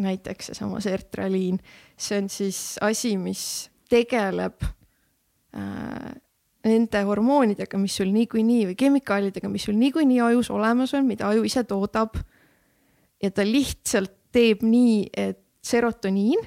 näiteks 0.06 0.52
seesama 0.52 0.82
sertraliin, 0.84 1.58
see 1.98 2.20
on 2.20 2.30
siis 2.30 2.60
asi, 2.84 3.16
mis 3.18 3.72
tegeleb 3.90 4.66
äh, 5.56 6.12
nende 6.66 7.02
hormoonidega, 7.08 7.80
mis 7.80 7.96
sul 8.00 8.12
niikuinii 8.14 8.66
või 8.72 8.78
kemikaalidega, 8.80 9.50
mis 9.50 9.68
sul 9.68 9.78
niikuinii 9.80 10.22
ajus 10.26 10.50
olemas 10.54 10.94
on, 10.98 11.06
mida 11.08 11.30
aju 11.30 11.46
ise 11.48 11.64
toodab. 11.70 12.18
ja 13.24 13.32
ta 13.32 13.46
lihtsalt 13.46 14.12
teeb 14.36 14.62
nii, 14.68 15.10
et 15.16 15.45
serotoniin, 15.66 16.42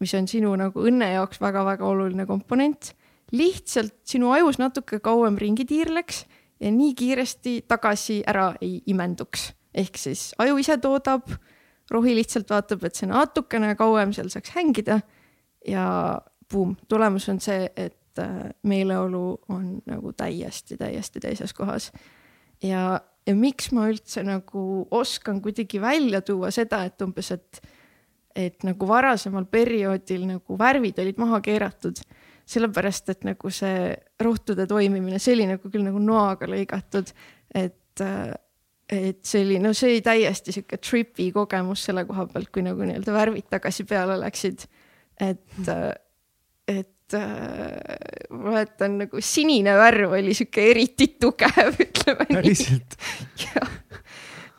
mis 0.00 0.14
on 0.16 0.28
sinu 0.28 0.54
nagu 0.58 0.86
õnne 0.88 1.12
jaoks 1.14 1.40
väga-väga 1.40 1.86
oluline 1.86 2.26
komponent, 2.28 2.92
lihtsalt 3.32 3.98
sinu 4.06 4.30
ajus 4.32 4.60
natuke 4.62 5.00
kauem 5.04 5.38
ringi 5.40 5.66
tiirleks 5.68 6.24
ja 6.60 6.70
nii 6.72 6.94
kiiresti 6.96 7.58
tagasi 7.68 8.22
ära 8.26 8.52
ei 8.60 8.80
imenduks. 8.86 9.52
ehk 9.74 9.98
siis 10.00 10.30
aju 10.38 10.56
ise 10.56 10.78
toodab, 10.80 11.28
rohi 11.90 12.14
lihtsalt 12.16 12.50
vaatab, 12.50 12.84
et 12.84 12.96
see 12.96 13.08
natukene 13.10 13.74
kauem 13.76 14.12
seal 14.16 14.30
saaks 14.32 14.54
hängida 14.56 15.00
ja 15.68 15.86
buum, 16.52 16.76
tulemus 16.88 17.28
on 17.28 17.40
see, 17.40 17.68
et 17.76 18.18
äh, 18.22 18.50
meeleolu 18.62 19.40
on 19.52 19.82
nagu 19.86 20.12
täiesti, 20.16 20.78
täiesti 20.80 21.20
teises 21.20 21.52
kohas. 21.54 21.92
ja, 22.62 23.00
ja 23.26 23.34
miks 23.34 23.72
ma 23.72 23.88
üldse 23.90 24.22
nagu 24.24 24.86
oskan 24.90 25.42
kuidagi 25.42 25.80
välja 25.80 26.22
tuua 26.22 26.50
seda, 26.50 26.84
et 26.84 27.02
umbes, 27.02 27.30
et 27.30 27.60
et 28.36 28.66
nagu 28.68 28.88
varasemal 28.88 29.46
perioodil 29.48 30.26
nagu 30.28 30.58
värvid 30.60 30.98
olid 31.02 31.20
maha 31.20 31.40
keeratud, 31.44 32.00
sellepärast 32.46 33.10
et 33.14 33.24
nagu 33.26 33.50
see 33.50 33.90
rohtude 34.22 34.68
toimimine, 34.70 35.18
see 35.22 35.34
oli 35.34 35.48
nagu 35.50 35.70
küll 35.72 35.86
nagu 35.86 36.00
noaga 36.02 36.48
lõigatud, 36.50 37.10
et, 37.56 38.02
et 38.92 39.20
see 39.26 39.42
oli, 39.42 39.60
no 39.62 39.72
see 39.74 39.94
oli 39.94 40.04
täiesti 40.04 40.54
sihuke 40.54 40.78
tripi 40.78 41.30
kogemus 41.34 41.86
selle 41.88 42.04
koha 42.08 42.28
pealt, 42.30 42.52
kui 42.54 42.66
nagu 42.66 42.84
nii-öelda 42.84 43.16
värvid 43.16 43.48
tagasi 43.56 43.88
peale 43.88 44.20
läksid. 44.20 44.68
et 45.20 45.70
et 46.66 47.14
äh, 47.14 48.28
ma 48.30 48.50
mäletan 48.50 48.98
nagu 48.98 49.20
sinine 49.22 49.76
värv 49.78 50.16
oli 50.18 50.34
sihuke 50.34 50.64
eriti 50.72 51.12
tugev, 51.20 51.78
ütleme 51.86 52.26
nii. 52.26 52.36
päriselt, 52.36 52.96
jah, 53.44 53.76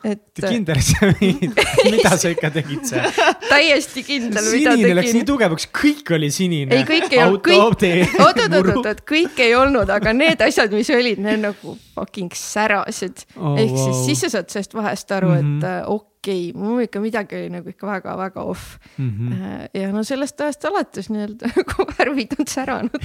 et 0.06 0.22
kindel, 0.38 0.78
et 0.78 0.86
sa 0.86 1.08
mingid, 1.18 1.56
mida 1.92 2.12
sa 2.20 2.30
ikka 2.30 2.50
tegid 2.54 2.84
seal? 2.86 3.08
täiesti 3.48 4.04
kindel, 4.06 4.44
mida 4.52 4.74
sinine 4.76 4.94
läks 4.94 5.10
nii 5.10 5.20
tegin. 5.20 5.28
tugevaks, 5.32 5.66
kõik 5.74 6.12
oli 6.14 6.30
sinine. 6.34 6.76
ei, 6.76 6.84
kõik 6.86 7.10
ei 7.16 7.22
olnud, 7.24 7.42
kõik, 7.42 7.58
oot, 7.64 8.42
oot, 8.44 8.58
oot, 8.60 8.86
oot, 8.86 9.02
kõik 9.08 9.42
ei 9.42 9.56
olnud, 9.58 9.90
aga 9.90 10.14
need 10.14 10.44
asjad, 10.46 10.74
mis 10.76 10.90
olid, 10.94 11.18
need 11.24 11.42
nagu 11.42 11.74
fucking 11.96 12.34
särasid 12.38 13.24
Oh, 13.38 13.56
ehk 13.58 13.72
wow. 13.72 13.84
siis, 13.84 14.04
siis 14.06 14.20
sa 14.26 14.38
saad 14.38 14.50
sellest 14.52 14.74
vahest 14.76 15.12
aru 15.14 15.28
mm, 15.32 15.38
Mhm. 15.38 15.60
-hmm. 15.60 15.80
et 15.82 15.88
okei 15.88 16.50
okay,, 16.50 16.60
mul 16.60 16.82
ikka 16.82 17.00
midagi 17.00 17.36
oli 17.36 17.50
nagu 17.50 17.68
ikka 17.68 17.86
väga-väga 17.86 18.42
off 18.42 18.76
mm. 18.98 19.10
-hmm. 19.10 19.68
ja 19.74 19.92
no 19.92 20.02
sellest 20.04 20.40
ajast 20.40 20.64
alates 20.64 21.10
nii-öelda 21.10 21.50
nagu 21.56 21.86
värvid 21.98 22.34
on 22.38 22.46
säranud. 22.46 23.04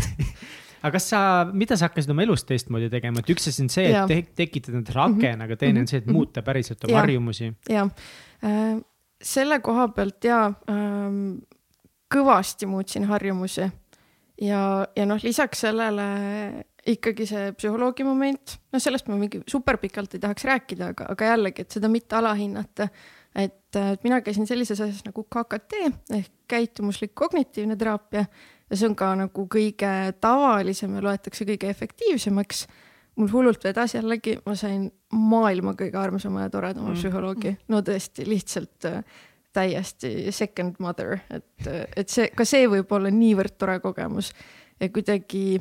Aga 0.83 0.93
kas 0.97 1.05
sa, 1.13 1.19
mida 1.55 1.77
sa 1.79 1.87
hakkasid 1.87 2.11
oma 2.11 2.25
elus 2.25 2.43
teistmoodi 2.47 2.89
tegema, 2.91 3.23
et 3.23 3.31
üks 3.31 3.47
asi 3.49 3.63
on 3.63 3.71
see, 3.71 3.87
et 3.87 4.09
te 4.11 4.19
tekitada 4.43 4.81
endale 4.81 5.05
aken, 5.05 5.45
aga 5.45 5.57
teine 5.59 5.83
on 5.83 5.87
see, 5.89 6.01
et 6.03 6.09
muuta 6.11 6.43
päriselt 6.45 6.83
oma 6.83 6.97
Jaa. 6.97 7.05
harjumusi. 7.05 7.53
ja 7.71 7.87
äh, 8.43 8.75
selle 9.23 9.61
koha 9.63 9.87
pealt 9.95 10.27
ja 10.27 10.43
ähm, 10.71 11.39
kõvasti 12.13 12.67
muutsin 12.69 13.07
harjumusi. 13.09 13.69
Ja, 14.43 14.61
ja 14.97 15.05
noh, 15.07 15.21
lisaks 15.23 15.61
sellele 15.63 16.05
ikkagi 16.89 17.25
see 17.29 17.51
psühholoogi 17.55 18.03
moment, 18.03 18.57
noh, 18.73 18.81
sellest 18.81 19.07
ma 19.07 19.15
mingi 19.15 19.43
super 19.47 19.77
pikalt 19.79 20.17
ei 20.17 20.23
tahaks 20.23 20.47
rääkida, 20.49 20.89
aga, 20.91 21.07
aga 21.13 21.29
jällegi, 21.31 21.63
et 21.63 21.77
seda 21.77 21.91
mitte 21.91 22.17
alahinnata. 22.19 22.89
et 23.33 23.75
äh, 23.79 23.95
mina 24.03 24.19
käisin 24.21 24.45
sellises 24.45 24.81
asjas 24.81 25.05
nagu 25.07 25.23
KKT 25.23 25.79
ehk 26.13 26.31
käitumuslik 26.47 27.15
kognitiivne 27.17 27.75
teraapia 27.79 28.25
ja 28.69 28.79
see 28.79 28.89
on 28.89 28.95
ka 28.97 29.11
nagu 29.19 29.45
kõige 29.51 29.91
tavalisem 30.23 30.95
ja 30.97 31.03
loetakse 31.05 31.45
kõige 31.47 31.69
efektiivsemaks. 31.71 32.65
Mul 33.19 33.29
hullult 33.29 33.61
vedas 33.61 33.93
jällegi, 33.93 34.39
ma 34.45 34.55
sain 34.57 34.87
maailma 35.13 35.75
kõige 35.77 35.99
armsama 36.01 36.47
ja 36.47 36.53
toredama 36.53 36.89
mm. 36.89 36.97
psühholoogi, 36.97 37.51
no 37.69 37.83
tõesti 37.85 38.25
lihtsalt 38.25 38.87
äh, 38.89 39.03
täiesti 39.53 40.31
second 40.33 40.79
mother, 40.81 41.19
et, 41.29 41.67
et 41.95 42.09
see, 42.09 42.31
ka 42.33 42.45
see 42.47 42.65
võib 42.71 42.89
olla 42.95 43.11
niivõrd 43.13 43.53
tore 43.61 43.77
kogemus. 43.83 44.31
Ja 44.81 44.89
kuidagi 44.89 45.59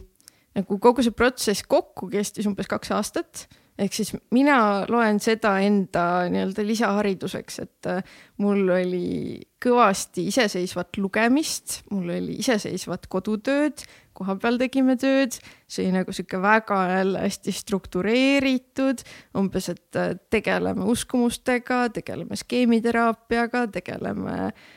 nagu 0.57 0.79
kogu 0.81 1.05
see 1.05 1.15
protsess 1.17 1.65
kokku 1.69 2.09
kestis 2.13 2.49
umbes 2.49 2.71
kaks 2.71 2.93
aastat 2.97 3.47
ehk 3.79 3.95
siis 3.97 4.13
mina 4.35 4.57
loen 4.91 5.21
seda 5.23 5.57
enda 5.65 6.29
nii-öelda 6.33 6.65
lisahariduseks, 6.67 7.59
et 7.65 7.89
äh, 7.91 8.03
mul 8.43 8.69
oli 8.75 9.41
kõvasti 9.63 10.27
iseseisvat 10.29 10.99
lugemist, 11.01 11.81
mul 11.91 12.11
oli 12.17 12.37
iseseisvat 12.43 13.09
kodutööd, 13.13 13.85
koha 14.13 14.37
peal 14.41 14.59
tegime 14.61 14.99
tööd, 15.01 15.39
see 15.71 15.87
oli 15.87 15.97
nagu 15.97 16.13
sihuke 16.13 16.41
väga 16.43 16.83
jälle 16.91 17.25
hästi 17.25 17.55
struktureeritud, 17.63 19.03
umbes, 19.39 19.71
et 19.73 19.99
äh, 20.01 20.15
tegeleme 20.31 20.87
uskumustega, 20.93 21.87
tegeleme 21.97 22.39
skeemiteraapiaga, 22.39 23.67
tegeleme 23.81 24.39
äh, 24.51 24.71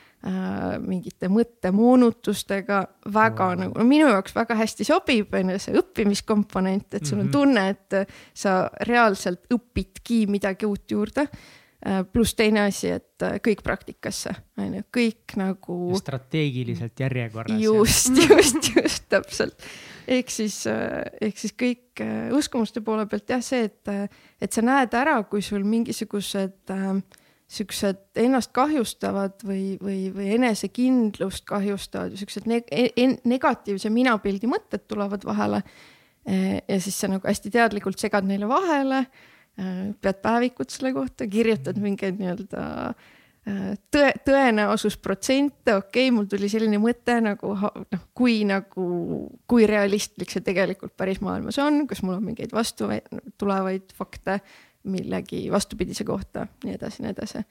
mingite 0.82 1.28
mõttemoonutustega, 1.30 2.80
väga 3.14 3.50
wow. 3.50 3.58
nagu, 3.60 3.76
no 3.78 3.84
minu 3.86 4.08
jaoks 4.10 4.34
väga 4.34 4.56
hästi 4.58 4.86
sobib, 4.88 5.34
on 5.38 5.52
ju 5.54 5.58
see 5.62 5.76
õppimiskomponent, 5.78 6.96
et 6.98 7.06
sul 7.06 7.20
on 7.20 7.28
Mhm. 7.28 7.32
tunne, 7.32 7.68
et 7.70 8.16
sa 8.34 8.70
reaalselt 8.88 9.46
õpidki 9.54 10.26
midagi 10.28 10.66
uut 10.66 10.90
juurde. 10.90 11.28
pluss 12.12 12.34
teine 12.34 12.64
asi, 12.66 12.88
et 12.90 13.22
äh, 13.22 13.36
kõik 13.38 13.60
praktikasse, 13.62 14.32
on 14.58 14.72
ju, 14.74 14.82
kõik 14.90 15.36
nagu 15.36 15.94
strateegiliselt 16.00 16.98
järjekorras. 16.98 17.60
just, 17.62 18.16
just, 18.30 18.70
just 18.74 19.04
täpselt. 19.08 19.62
ehk 20.08 20.30
siis, 20.30 20.64
ehk 20.66 21.38
siis 21.38 21.52
kõik 21.52 22.00
äh, 22.02 22.32
uskumuste 22.34 22.80
poole 22.80 23.06
pealt 23.06 23.30
jah, 23.30 23.44
see, 23.44 23.68
et, 23.68 24.10
et 24.40 24.52
sa 24.52 24.64
näed 24.66 24.94
ära, 24.98 25.22
kui 25.30 25.42
sul 25.42 25.62
mingisugused 25.68 26.74
äh, 26.74 26.98
siuksed 27.46 28.18
ennast 28.18 28.50
kahjustavad 28.56 29.44
või, 29.46 29.76
või, 29.82 30.08
või 30.14 30.32
enesekindlust 30.34 31.44
kahjustavad 31.46 32.16
siuksed 32.18 32.48
neg 32.50 32.66
en- 32.74 33.18
negatiivse 33.24 33.90
minapildi 33.90 34.50
mõtted 34.50 34.86
tulevad 34.88 35.24
vahele. 35.24 35.62
ja 36.26 36.80
siis 36.82 36.96
sa 36.98 37.06
nagu 37.06 37.22
hästi 37.22 37.52
teadlikult 37.54 38.02
segad 38.02 38.26
neile 38.26 38.48
vahele, 38.50 39.04
pead 40.02 40.16
päevikut 40.24 40.74
selle 40.74 40.90
kohta, 40.92 41.28
kirjutad 41.30 41.78
mingeid 41.78 42.18
nii-öelda 42.18 42.64
äh, 42.90 43.14
tõe, 43.46 44.10
tõenäosusprotsente, 44.26 45.76
okei 45.76 46.08
okay,, 46.08 46.14
mul 46.14 46.26
tuli 46.30 46.48
selline 46.50 46.80
mõte 46.82 47.16
nagu 47.22 47.52
noh, 47.54 48.04
kui 48.16 48.40
nagu, 48.48 48.86
kui 49.48 49.68
realistlik 49.70 50.32
see 50.32 50.42
tegelikult 50.46 50.96
päris 50.98 51.22
maailmas 51.24 51.60
on, 51.62 51.84
kas 51.90 52.02
mul 52.02 52.18
on 52.18 52.26
mingeid 52.26 52.54
vastu 52.56 52.90
tulevaid 53.38 53.94
fakte 53.96 54.40
millegi 54.86 55.46
vastupidise 55.52 56.04
kohta, 56.04 56.46
nii 56.64 56.74
edasi, 56.78 57.02
nii 57.04 57.12
edasi. 57.14 57.44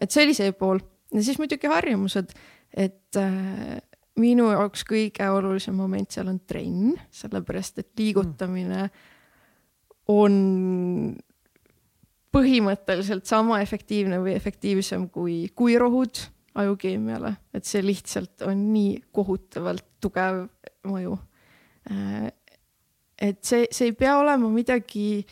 et 0.00 0.10
see 0.10 0.24
oli 0.24 0.34
see 0.36 0.52
pool 0.56 0.80
ja 1.14 1.22
siis 1.22 1.38
muidugi 1.38 1.68
harjumused, 1.70 2.32
et 2.76 3.20
äh, 3.20 3.76
minu 4.20 4.48
jaoks 4.50 4.84
kõige 4.88 5.28
olulisem 5.30 5.76
moment 5.76 6.10
seal 6.12 6.30
on 6.32 6.40
trenn, 6.48 6.96
sellepärast 7.14 7.82
et 7.82 7.92
liigutamine 8.00 8.88
on 10.12 10.34
põhimõtteliselt 12.36 13.28
sama 13.28 13.60
efektiivne 13.64 14.18
või 14.22 14.34
efektiivsem 14.36 15.08
kui, 15.12 15.46
kui 15.56 15.76
rohud 15.80 16.20
ajukeemiale, 16.56 17.32
et 17.54 17.68
see 17.68 17.82
lihtsalt 17.84 18.44
on 18.48 18.68
nii 18.72 18.98
kohutavalt 19.12 19.84
tugev 20.00 20.46
mõju. 20.88 21.16
et 23.20 23.42
see, 23.44 23.66
see 23.70 23.90
ei 23.90 23.96
pea 23.96 24.16
olema 24.18 24.48
midagi 24.52 25.24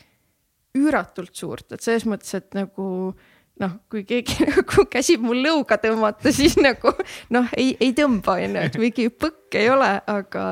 üüratult 0.75 1.35
suurt, 1.37 1.73
et 1.73 1.85
selles 1.85 2.07
mõttes, 2.09 2.35
et 2.37 2.55
nagu 2.57 2.87
noh, 3.63 3.75
kui 3.91 4.05
keegi 4.07 4.45
nagu 4.51 4.87
käsib 4.91 5.25
mul 5.25 5.43
lõuga 5.45 5.79
tõmmata, 5.83 6.33
siis 6.35 6.57
nagu 6.61 6.93
noh, 7.35 7.51
ei, 7.59 7.75
ei 7.83 7.95
tõmba 7.97 8.39
onju, 8.43 8.65
et 8.69 8.79
mingi 8.81 9.09
põkk 9.13 9.59
ei 9.61 9.71
ole, 9.73 9.91
aga, 10.11 10.47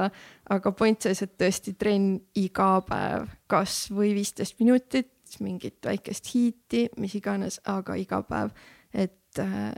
aga 0.52 0.74
point 0.78 1.02
selles, 1.02 1.24
et 1.26 1.34
tõesti 1.40 1.74
trenn 1.78 2.20
iga 2.38 2.74
päev, 2.86 3.26
kas 3.50 3.86
või 3.94 4.12
viisteist 4.18 4.60
minutit, 4.62 5.10
mingit 5.40 5.80
väikest 5.86 6.28
hiiti, 6.34 6.86
mis 7.00 7.16
iganes, 7.16 7.58
aga 7.70 7.96
iga 7.98 8.20
päev, 8.28 8.52
et 8.92 9.40
äh, 9.40 9.72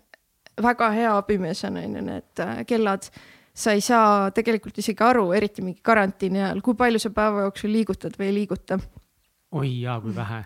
väga 0.61 0.91
hea 0.95 1.15
abimees 1.17 1.63
on 1.69 1.79
onju 1.81 2.05
need 2.11 2.43
äh, 2.43 2.61
kellad. 2.69 3.09
Sa 3.55 3.71
ei 3.71 3.85
saa 3.87 4.33
tegelikult 4.35 4.81
isegi 4.83 5.05
aru, 5.07 5.29
eriti 5.31 5.63
mingi 5.63 5.79
karantiini 5.87 6.41
ajal, 6.43 6.59
kui 6.67 6.75
palju 6.75 6.99
sa 6.99 7.13
päeva 7.15 7.45
jooksul 7.45 7.71
liigutad 7.71 8.17
või 8.19 8.33
ei 8.33 8.35
liiguta 8.41 8.81
oi 9.55 9.71
jaa, 9.85 9.99
kui 10.03 10.15
vähe. 10.15 10.43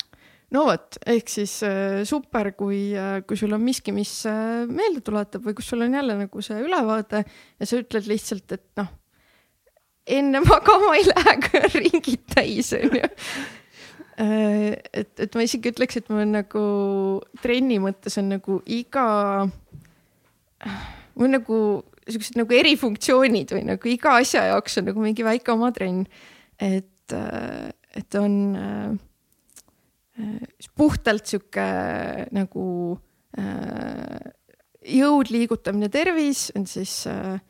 no 0.54 0.64
vot, 0.68 0.98
ehk 1.08 1.32
siis 1.32 1.58
äh, 1.66 2.00
super, 2.08 2.52
kui 2.58 2.80
äh,, 2.96 3.20
kui 3.28 3.38
sul 3.40 3.54
on 3.56 3.64
miski, 3.64 3.92
mis 3.96 4.12
äh, 4.28 4.64
meelde 4.68 5.02
tuletab 5.04 5.44
või 5.44 5.56
kus 5.58 5.70
sul 5.72 5.84
on 5.86 5.96
jälle 5.98 6.16
nagu 6.22 6.44
see 6.44 6.60
ülevaade 6.64 7.22
ja 7.24 7.68
sa 7.68 7.80
ütled 7.80 8.08
lihtsalt, 8.10 8.56
et 8.56 8.66
noh, 8.80 8.90
enne 10.18 10.42
magama 10.44 10.94
ei 10.96 11.06
lähe, 11.08 11.38
kui 11.44 11.62
on 11.62 11.72
ringid 11.76 12.26
täis, 12.34 12.72
onju. 12.76 13.12
et, 14.18 15.12
et 15.20 15.36
ma 15.36 15.44
isegi 15.44 15.72
ütleks, 15.72 16.00
et 16.00 16.08
mul 16.10 16.24
on 16.24 16.32
nagu 16.40 16.64
trenni 17.42 17.78
mõttes 17.82 18.16
on 18.18 18.32
nagu 18.32 18.58
iga, 18.64 19.06
mul 21.14 21.28
on 21.28 21.36
nagu 21.38 21.60
siuksed 22.08 22.38
nagu 22.40 22.56
erifunktsioonid 22.56 23.52
või 23.52 23.66
nagu 23.68 23.90
iga 23.92 24.16
asja 24.22 24.46
jaoks 24.48 24.80
on 24.80 24.88
nagu 24.90 25.04
mingi 25.04 25.26
väike 25.26 25.52
oma 25.52 25.68
trenn. 25.76 26.06
et, 26.56 27.12
et 27.96 28.14
on 28.18 28.56
äh, 28.56 28.92
äh, 30.18 30.68
puhtalt 30.76 31.26
sihuke 31.26 31.66
nagu 32.34 32.66
äh, 33.38 34.32
jõud 34.98 35.32
liigutamine, 35.32 35.88
tervis 35.92 36.48
on 36.56 36.66
siis 36.70 37.00
äh, 37.10 37.40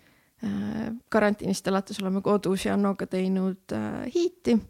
äh, 0.44 0.89
karantiinist 1.10 1.69
alates 1.69 2.01
oleme 2.02 2.23
kodus 2.24 2.66
Jannoga 2.66 3.06
teinud 3.10 3.77
äh, 3.77 4.05
hiiti 4.15 4.59
äh,. 4.59 4.66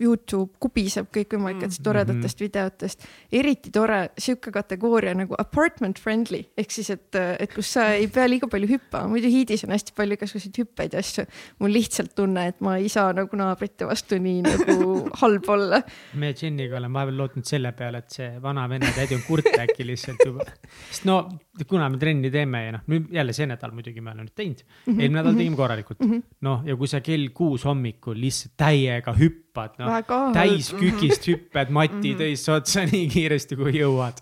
Youtube 0.00 0.56
kubiseb 0.58 1.10
kõikvõimalikest 1.12 1.78
Mhm. 1.78 1.84
toredatest 1.84 2.40
videotest, 2.40 3.04
eriti 3.32 3.70
tore 3.70 4.10
sihuke 4.18 4.50
kategooria 4.50 5.14
nagu 5.14 5.34
apartment 5.38 5.98
friendly 6.00 6.40
ehk 6.56 6.70
siis, 6.70 6.90
et, 6.90 7.14
et 7.14 7.52
kus 7.52 7.72
sa 7.76 7.90
ei 7.94 8.08
pea 8.08 8.24
liiga 8.28 8.48
palju 8.50 8.66
hüppama, 8.68 9.08
muidu 9.12 9.28
hiidis 9.28 9.64
on 9.64 9.70
hästi 9.74 9.92
palju 9.94 10.16
igasuguseid 10.16 10.58
hüppeid 10.62 10.92
ja 10.96 10.98
asju. 11.04 11.26
mul 11.60 11.70
lihtsalt 11.76 12.14
tunne, 12.16 12.46
et 12.48 12.60
ma 12.64 12.76
ei 12.80 12.88
saa 12.88 13.12
nagu 13.12 13.36
naabrite 13.36 13.86
vastu 13.86 14.18
nii 14.18 14.42
nagu 14.42 14.88
halb 15.22 15.48
olla 15.48 15.82
me 16.14 16.32
Jeniga 16.34 16.76
oleme 16.80 16.94
vahepeal 16.98 17.16
lootnud 17.20 17.44
selle 17.46 17.72
peale, 17.72 17.98
et 17.98 18.10
see 18.10 18.30
vana 18.42 18.66
vene 18.68 18.90
tädi 18.96 19.14
on 19.14 19.22
kurt 19.28 19.46
äkki 19.58 19.86
lihtsalt 19.86 20.24
juba. 20.24 20.44
sest 20.90 21.04
no 21.04 21.20
kuna 21.68 21.88
me 21.90 21.98
trenni 21.98 22.30
teeme 22.30 22.64
ja 22.64 22.72
noh, 22.78 22.82
nüüd 22.88 23.12
jälle 23.12 23.32
see 23.36 23.46
nädal 23.46 23.70
muidugi 23.76 24.00
me 24.00 24.10
oleme 24.10 24.24
nüüd 24.26 24.34
teinud, 24.34 24.64
eelmine 24.88 25.20
nädal 25.20 25.36
tegime 25.36 25.56
korralikult. 25.56 26.00
noh, 26.40 26.62
ja 26.66 26.76
kui 26.76 26.88
sa 26.90 27.00
kell 27.04 27.28
kuus 27.36 27.64
hommikul 27.68 28.16
lihtsalt 28.18 28.56
täiega 28.56 29.12
hüppad, 29.14 29.33
noh 29.80 29.90
väga 29.90 30.18
halb. 30.26 30.36
täiskükist 30.36 31.26
hüppad 31.30 31.72
mati 31.74 32.14
teise 32.18 32.56
otsa 32.56 32.84
nii 32.88 33.06
kiiresti 33.12 33.58
kui 33.60 33.76
jõuad. 33.78 34.20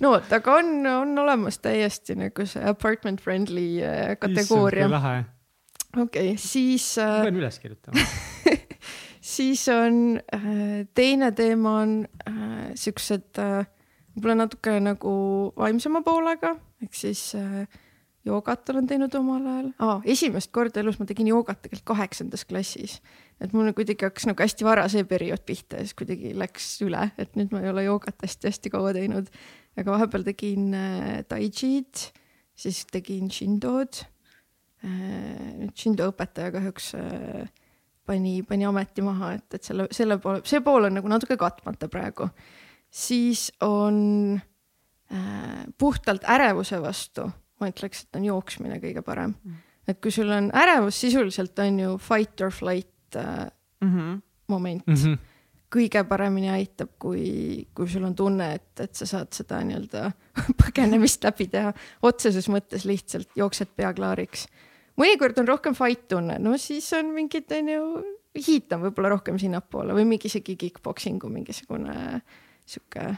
no 0.00 0.14
vot, 0.16 0.32
aga 0.38 0.56
on, 0.60 0.72
on 0.92 1.24
olemas 1.24 1.60
täiesti 1.62 2.16
nagu 2.18 2.46
see 2.46 2.62
apartment 2.72 3.22
friendly 3.24 3.82
äh, 3.82 4.14
kategooria. 4.20 4.88
okei 5.96 6.04
okay,, 6.04 6.36
siis 6.38 6.92
äh, 7.02 7.20
pean 7.26 7.40
üles 7.42 7.60
kirjutama 7.62 8.06
siis 9.34 9.66
on 9.74 10.20
äh, 10.34 10.86
teine 10.94 11.32
teema 11.32 11.76
on 11.84 12.00
äh, 12.28 12.72
siuksed 12.78 13.42
äh, 13.42 13.68
võib-olla 14.14 14.42
natuke 14.44 14.74
nagu 14.82 15.12
vaimsema 15.58 16.02
poolega, 16.06 16.54
ehk 16.82 16.96
siis 16.96 17.30
äh, 17.38 17.64
joogat 18.26 18.68
olen 18.72 18.88
teinud 18.90 19.14
omal 19.16 19.46
ajal 19.46 19.70
ah,. 19.78 20.02
esimest 20.04 20.52
korda 20.52 20.82
elus 20.82 20.98
ma 21.00 21.06
tegin 21.08 21.30
joogat 21.30 21.62
tegelikult 21.62 21.88
kaheksandas 21.94 22.44
klassis. 22.44 22.98
Et 23.40 23.54
mul 23.56 23.72
kuidagi 23.76 24.06
hakkas 24.06 24.28
nagu 24.28 24.44
hästi 24.44 24.66
vara 24.66 24.86
see 24.92 25.06
periood 25.08 25.42
pihta 25.48 25.80
ja 25.80 25.86
siis 25.86 25.96
kuidagi 25.98 26.34
läks 26.38 26.68
üle, 26.86 27.06
et 27.20 27.36
nüüd 27.38 27.54
ma 27.54 27.62
ei 27.64 27.72
ole 27.72 27.86
joogat 27.86 28.20
hästi-hästi 28.24 28.72
kaua 28.72 28.92
teinud. 28.96 29.30
aga 29.80 29.94
vahepeal 29.94 30.26
tegin 30.26 30.74
äh, 30.76 31.22
tai 31.28 31.48
chi'd, 31.48 32.10
siis 32.54 32.84
tegin 32.92 33.30
shindod 33.32 34.02
äh,. 34.84 35.56
nüüd 35.62 35.74
shindo 35.76 36.10
õpetaja 36.12 36.52
kahjuks 36.56 36.94
äh, 37.00 37.48
pani, 38.06 38.40
pani 38.42 38.66
ameti 38.68 39.04
maha, 39.06 39.34
et, 39.38 39.58
et 39.58 39.64
selle, 39.64 39.88
selle 39.94 40.18
poole, 40.22 40.44
see 40.48 40.62
pool 40.64 40.88
on 40.88 40.98
nagu 40.98 41.10
natuke 41.10 41.38
katmata 41.40 41.88
praegu. 41.88 42.28
siis 42.90 43.50
on 43.64 44.40
äh, 45.12 45.62
puhtalt 45.78 46.28
ärevuse 46.28 46.82
vastu 46.82 47.30
ma 47.60 47.68
ütleks, 47.70 48.06
et 48.06 48.18
on 48.18 48.26
jooksmine 48.30 48.80
kõige 48.82 49.04
parem 49.06 49.34
mm.. 49.36 49.60
et 49.90 50.00
kui 50.02 50.12
sul 50.14 50.30
on 50.32 50.50
ärevus, 50.56 51.00
sisuliselt 51.02 51.58
on 51.62 51.82
ju 51.84 51.96
fight 52.02 52.40
or 52.44 52.52
flight 52.54 52.89
mm 53.16 53.88
-hmm. 53.88 54.20
moment 54.48 54.86
mm. 54.86 54.94
-hmm. 54.94 55.18
kõige 55.76 56.04
paremini 56.04 56.50
aitab, 56.50 56.90
kui, 56.98 57.66
kui 57.74 57.88
sul 57.88 58.04
on 58.04 58.14
tunne, 58.14 58.54
et, 58.54 58.80
et 58.80 58.94
sa 58.94 59.06
saad 59.06 59.32
seda 59.32 59.60
nii-öelda 59.64 60.10
põgenemist 60.62 61.24
läbi 61.24 61.46
teha. 61.46 61.72
otseses 62.02 62.48
mõttes 62.48 62.84
lihtsalt 62.84 63.28
jooksed 63.36 63.68
pea 63.76 63.92
klaariks. 63.94 64.46
mõnikord 64.96 65.38
on 65.38 65.48
rohkem 65.48 65.74
fight 65.74 66.08
tunne, 66.08 66.38
no 66.38 66.56
siis 66.56 66.92
on 66.92 67.06
mingid, 67.14 67.52
on 67.52 67.68
ju, 67.68 68.04
hiit 68.46 68.72
on 68.72 68.82
võib-olla 68.82 69.08
rohkem 69.08 69.38
sinnapoole 69.38 69.94
või 69.94 70.04
mingi 70.04 70.26
isegi 70.26 70.56
kick-poksing'u 70.56 71.28
mingisugune 71.28 72.20
sihuke, 72.66 73.16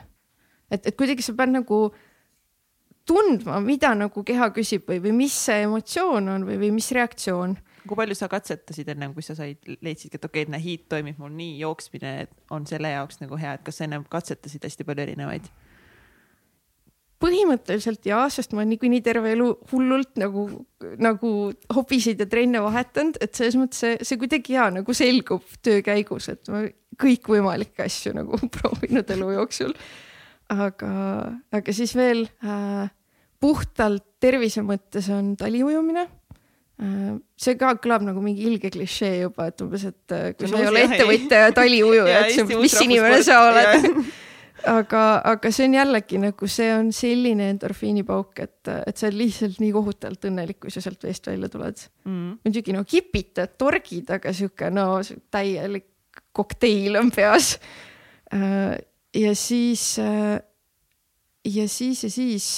et, 0.70 0.86
et 0.86 0.97
kuidagi 0.97 1.23
sa 1.23 1.35
pead 1.36 1.52
nagu 1.52 1.93
tundma, 3.05 3.60
mida 3.60 3.93
nagu 3.98 4.24
keha 4.24 4.48
küsib 4.55 4.86
või, 4.89 5.01
või 5.02 5.12
mis 5.24 5.36
see 5.47 5.66
emotsioon 5.66 6.31
on 6.36 6.47
või, 6.47 6.59
või 6.62 6.70
mis 6.78 6.90
reaktsioon. 6.94 7.56
Kui 7.86 7.98
palju 7.98 8.16
sa 8.18 8.28
katsetasid 8.30 8.92
ennem, 8.94 9.14
kui 9.16 9.24
sa 9.26 9.36
said, 9.38 9.59
leidsidki, 9.80 10.18
et 10.18 10.24
okei 10.24 10.42
okay,, 10.42 10.46
et 10.46 10.52
näe, 10.54 10.62
hiit 10.62 10.86
toimib 10.92 11.18
mul 11.22 11.32
nii, 11.34 11.56
jooksmine 11.62 12.14
on 12.54 12.66
selle 12.68 12.92
jaoks 12.94 13.22
nagu 13.22 13.38
hea, 13.40 13.56
et 13.59 13.64
kas 13.66 13.80
sa 13.80 13.86
ennem 13.88 14.06
katsetasid 14.10 14.68
hästi 14.68 14.88
palju 14.88 15.06
erinevaid? 15.09 15.52
põhimõtteliselt 17.22 18.02
jaa, 18.02 18.24
sest 18.34 18.50
ma 18.59 18.64
niikuinii 18.66 18.98
terve 19.06 19.30
elu 19.36 19.44
hullult 19.70 20.16
nagu, 20.18 20.40
nagu 20.98 21.28
hobisid 21.70 22.18
ja 22.18 22.26
trenne 22.26 22.59
vahetanud, 22.64 23.20
et 23.22 23.38
selles 23.38 23.54
mõttes 23.60 23.78
see, 23.78 23.92
see 24.02 24.18
kuidagi 24.18 24.56
hea 24.56 24.64
nagu 24.74 24.96
selgub 24.96 25.46
töö 25.62 25.84
käigus, 25.86 26.26
et 26.32 26.50
ma 26.50 26.64
kõikvõimalikke 26.98 27.86
asju 27.86 28.16
nagu 28.16 28.40
proovinud 28.56 29.14
elu 29.14 29.36
jooksul 29.36 29.76
aga, 30.52 30.90
aga 31.54 31.74
siis 31.74 31.94
veel 31.96 32.24
äh, 32.44 32.90
puhtalt 33.42 34.04
tervise 34.22 34.62
mõttes 34.66 35.09
on 35.12 35.34
taliujumine. 35.38 36.06
See 37.39 37.55
ka 37.61 37.74
kõlab 37.82 38.05
nagu 38.07 38.23
mingi 38.24 38.47
ilge 38.49 38.73
klišee 38.74 39.23
juba, 39.23 39.51
et 39.53 39.62
umbes, 39.65 39.85
et 39.90 40.15
äh, 40.16 40.32
kui 40.39 40.51
sa 40.51 40.59
ei 40.59 40.69
ole 40.70 40.85
ettevõtja 40.89 41.44
ja 41.44 41.55
taliujuja, 41.57 42.19
et 42.24 42.35
see, 42.36 42.59
mis 42.59 42.77
inimene 42.86 43.23
sa 43.27 43.40
oled. 43.51 43.89
Aga, 44.62 45.16
aga 45.27 45.51
see 45.51 45.65
on 45.66 45.73
jällegi 45.74 46.20
nagu, 46.23 46.47
see 46.47 46.69
on 46.70 46.93
selline 46.94 47.49
endorfiinipauk, 47.51 48.36
et, 48.44 48.69
et 48.86 48.94
sa 48.94 49.09
oled 49.09 49.16
lihtsalt 49.19 49.57
nii 49.59 49.73
kohutavalt 49.74 50.28
õnnelik, 50.28 50.61
kui 50.62 50.70
sa 50.70 50.78
sealt 50.85 51.03
veest 51.03 51.27
välja 51.27 51.49
tuled. 51.51 51.82
Mm.. 52.07 52.36
muidugi 52.47 52.77
no 52.77 52.85
kipitad, 52.86 53.57
torgid, 53.59 54.12
aga 54.15 54.31
sihuke 54.31 54.69
no 54.70 55.01
täielik 55.35 55.89
kokteil 56.31 57.01
on 57.01 57.11
peas. 57.11 57.57
Äh, 58.31 58.77
ja 59.19 59.35
siis, 59.35 59.97
äh, 59.99 60.39
ja 61.43 61.66
siis 61.66 62.05
ja 62.07 62.11
siis, 62.15 62.49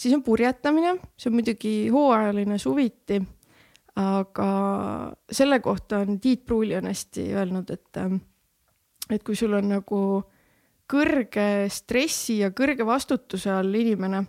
siis 0.00 0.14
on 0.16 0.24
purjetamine, 0.24 0.96
see 1.18 1.30
on 1.30 1.36
muidugi 1.36 1.74
hooajaline 1.92 2.58
suviti. 2.58 3.20
aga 4.00 4.50
selle 5.32 5.58
kohta 5.60 5.98
on 5.98 6.20
Tiit 6.20 6.44
Pruuli 6.46 6.76
on 6.76 6.86
hästi 6.86 7.32
öelnud, 7.34 7.70
et, 7.70 7.96
äh, 7.98 8.20
et 9.10 9.22
kui 9.22 9.36
sul 9.36 9.52
on 9.58 9.68
nagu 9.68 10.00
kõrge 10.90 11.68
stressi 11.70 12.38
ja 12.40 12.50
kõrge 12.56 12.86
vastutuse 12.86 13.50
all 13.52 13.74
inimene, 13.74 14.24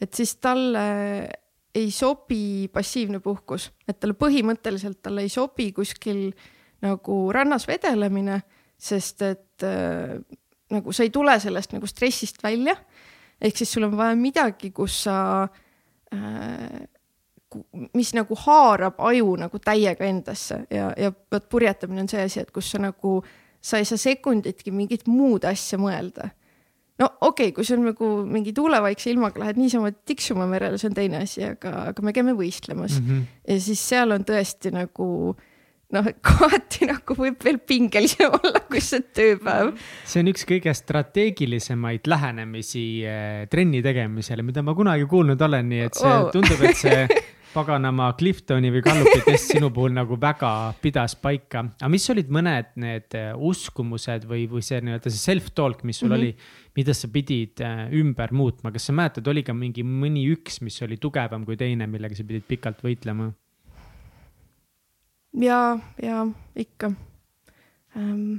et 0.00 0.12
siis 0.14 0.36
talle 0.36 0.84
ei 1.74 1.90
sobi 1.90 2.68
passiivne 2.72 3.20
puhkus, 3.20 3.70
et 3.88 3.98
talle 4.00 4.14
põhimõtteliselt 4.18 5.00
talle 5.02 5.24
ei 5.24 5.32
sobi 5.32 5.72
kuskil 5.72 6.28
nagu 6.84 7.18
rannas 7.32 7.66
vedelemine, 7.70 8.42
sest 8.78 9.22
et 9.22 9.64
äh, 9.64 10.18
nagu 10.74 10.92
sa 10.92 11.06
ei 11.06 11.10
tule 11.14 11.38
sellest 11.40 11.74
nagu 11.74 11.88
stressist 11.88 12.42
välja. 12.42 12.76
Ehk 13.44 13.60
siis 13.60 13.72
sul 13.76 13.86
on 13.88 13.96
vaja 13.98 14.16
midagi, 14.18 14.72
kus 14.74 15.04
sa 15.06 15.16
äh,, 16.14 16.84
mis 17.94 18.14
nagu 18.16 18.36
haarab 18.44 18.98
aju 18.98 19.36
nagu 19.38 19.60
täiega 19.62 20.06
endasse 20.08 20.64
ja, 20.70 20.90
ja 20.98 21.12
vot 21.32 21.48
purjetamine 21.50 22.02
on 22.02 22.10
see 22.10 22.24
asi, 22.24 22.40
et 22.42 22.50
kus 22.54 22.72
sa 22.72 22.80
nagu, 22.82 23.20
sa 23.62 23.78
ei 23.78 23.86
saa 23.88 24.00
sekunditki 24.00 24.74
mingit 24.74 25.06
muud 25.06 25.46
asja 25.46 25.78
mõelda 25.78 26.32
no 26.98 27.10
okei 27.20 27.52
okay,, 27.52 27.54
kui 27.54 27.76
on 27.76 27.86
nagu 27.90 28.10
mingi 28.26 28.54
tuulevaikse 28.56 29.12
ilmaga 29.12 29.42
lähed 29.44 29.60
niisama 29.60 29.92
tiksuma 29.94 30.48
merele, 30.50 30.78
see 30.80 30.90
on 30.90 30.98
teine 30.98 31.22
asi, 31.22 31.44
aga, 31.46 31.90
aga 31.92 32.06
me 32.06 32.14
käime 32.16 32.34
võistlemas 32.38 32.98
mm. 33.00 33.08
-hmm. 33.08 33.26
ja 33.48 33.60
siis 33.60 33.88
seal 33.88 34.14
on 34.14 34.26
tõesti 34.26 34.74
nagu 34.74 35.08
äh, 35.34 35.50
noh, 35.94 36.08
kohati 36.24 36.88
nagu 36.90 37.16
võib 37.18 37.44
veel 37.44 37.60
pingelisem 37.66 38.34
olla, 38.40 38.64
kui 38.70 38.82
see 38.84 39.04
tööpäev. 39.16 39.74
see 40.04 40.24
on 40.24 40.32
üks 40.32 40.46
kõige 40.48 40.74
strateegilisemaid 40.74 42.10
lähenemisi 42.10 42.84
eh, 43.06 43.44
trenni 43.52 43.82
tegemisele, 43.84 44.46
mida 44.46 44.64
ma 44.66 44.76
kunagi 44.76 45.08
kuulnud 45.10 45.40
olen, 45.48 45.70
nii 45.70 45.86
et 45.86 46.00
see 46.00 46.10
wow. 46.10 46.30
tundub, 46.34 46.66
et 46.66 46.80
see 46.80 47.06
paganama 47.54 48.08
Cliftoni 48.18 48.72
või 48.74 48.82
Gallupi 48.82 49.20
test 49.22 49.52
sinu 49.54 49.70
puhul 49.74 49.94
nagu 49.94 50.18
väga 50.20 50.50
pidas 50.82 51.14
paika. 51.14 51.62
aga 51.78 51.90
mis 51.92 52.08
olid 52.10 52.32
mõned 52.34 52.72
need 52.82 53.14
eh, 53.18 53.30
uskumused 53.34 54.26
või, 54.30 54.48
või 54.50 54.64
see 54.66 54.80
nii-öelda 54.82 55.12
see 55.12 55.22
self-talk, 55.30 55.84
mis 55.86 56.02
sul 56.02 56.10
mm 56.10 56.16
-hmm. 56.16 56.34
oli, 56.34 56.74
mida 56.74 56.96
sa 56.96 57.08
pidid 57.12 57.62
äh, 57.62 57.86
ümber 57.94 58.34
muutma, 58.34 58.72
kas 58.74 58.90
sa 58.90 58.96
mäletad, 58.96 59.26
oli 59.30 59.46
ka 59.46 59.54
mingi 59.54 59.86
mõni 59.86 60.26
üks, 60.34 60.60
mis 60.66 60.80
oli 60.82 60.98
tugevam 60.98 61.46
kui 61.46 61.56
teine, 61.56 61.86
millega 61.86 62.18
sa 62.18 62.26
pidid 62.26 62.46
pikalt 62.50 62.82
võitlema? 62.82 63.30
Ja, 65.40 65.78
ja 66.02 66.26
ikka. 66.56 66.92
Ähm.. 67.96 68.38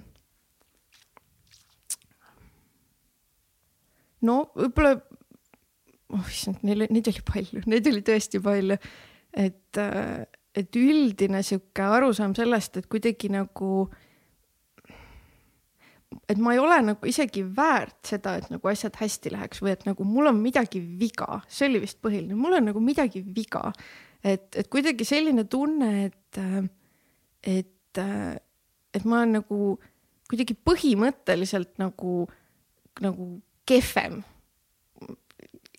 no 4.26 4.40
võib-olla, 4.56 4.96
oh 6.16 6.32
issand, 6.32 6.64
neil, 6.66 6.88
neid 6.90 7.12
oli 7.12 7.22
palju, 7.28 7.62
neid 7.70 7.92
oli 7.92 8.02
tõesti 8.06 8.42
palju, 8.44 8.80
et, 9.36 9.78
äh, 9.80 10.26
et 10.56 10.80
üldine 10.80 11.44
sihuke 11.46 11.86
arusaam 11.86 12.34
sellest, 12.38 12.82
et 12.82 12.90
kuidagi 12.92 13.30
nagu 13.32 13.86
et 16.32 16.40
ma 16.42 16.56
ei 16.56 16.62
ole 16.62 16.78
nagu 16.86 17.10
isegi 17.10 17.44
väärt 17.56 18.10
seda, 18.10 18.38
et 18.40 18.50
nagu 18.50 18.72
asjad 18.72 18.96
hästi 18.98 19.34
läheks 19.34 19.62
või 19.62 19.76
et 19.76 19.86
nagu 19.88 20.08
mul 20.08 20.32
on 20.32 20.40
midagi 20.42 20.82
viga, 21.00 21.42
see 21.52 21.70
oli 21.70 21.84
vist 21.84 22.00
põhiline, 22.04 22.38
mul 22.40 22.58
on 22.58 22.70
nagu 22.72 22.82
midagi 22.82 23.22
viga. 23.36 23.70
et, 24.24 24.50
et 24.56 24.68
kuidagi 24.72 25.06
selline 25.06 25.46
tunne, 25.52 25.92
et 26.08 26.42
äh, 26.42 26.66
et, 27.46 28.00
et 28.02 29.06
ma 29.06 29.22
olen 29.22 29.38
nagu 29.40 29.76
kuidagi 30.30 30.56
põhimõtteliselt 30.68 31.76
nagu, 31.82 32.26
nagu 33.04 33.28
kehvem 33.70 34.24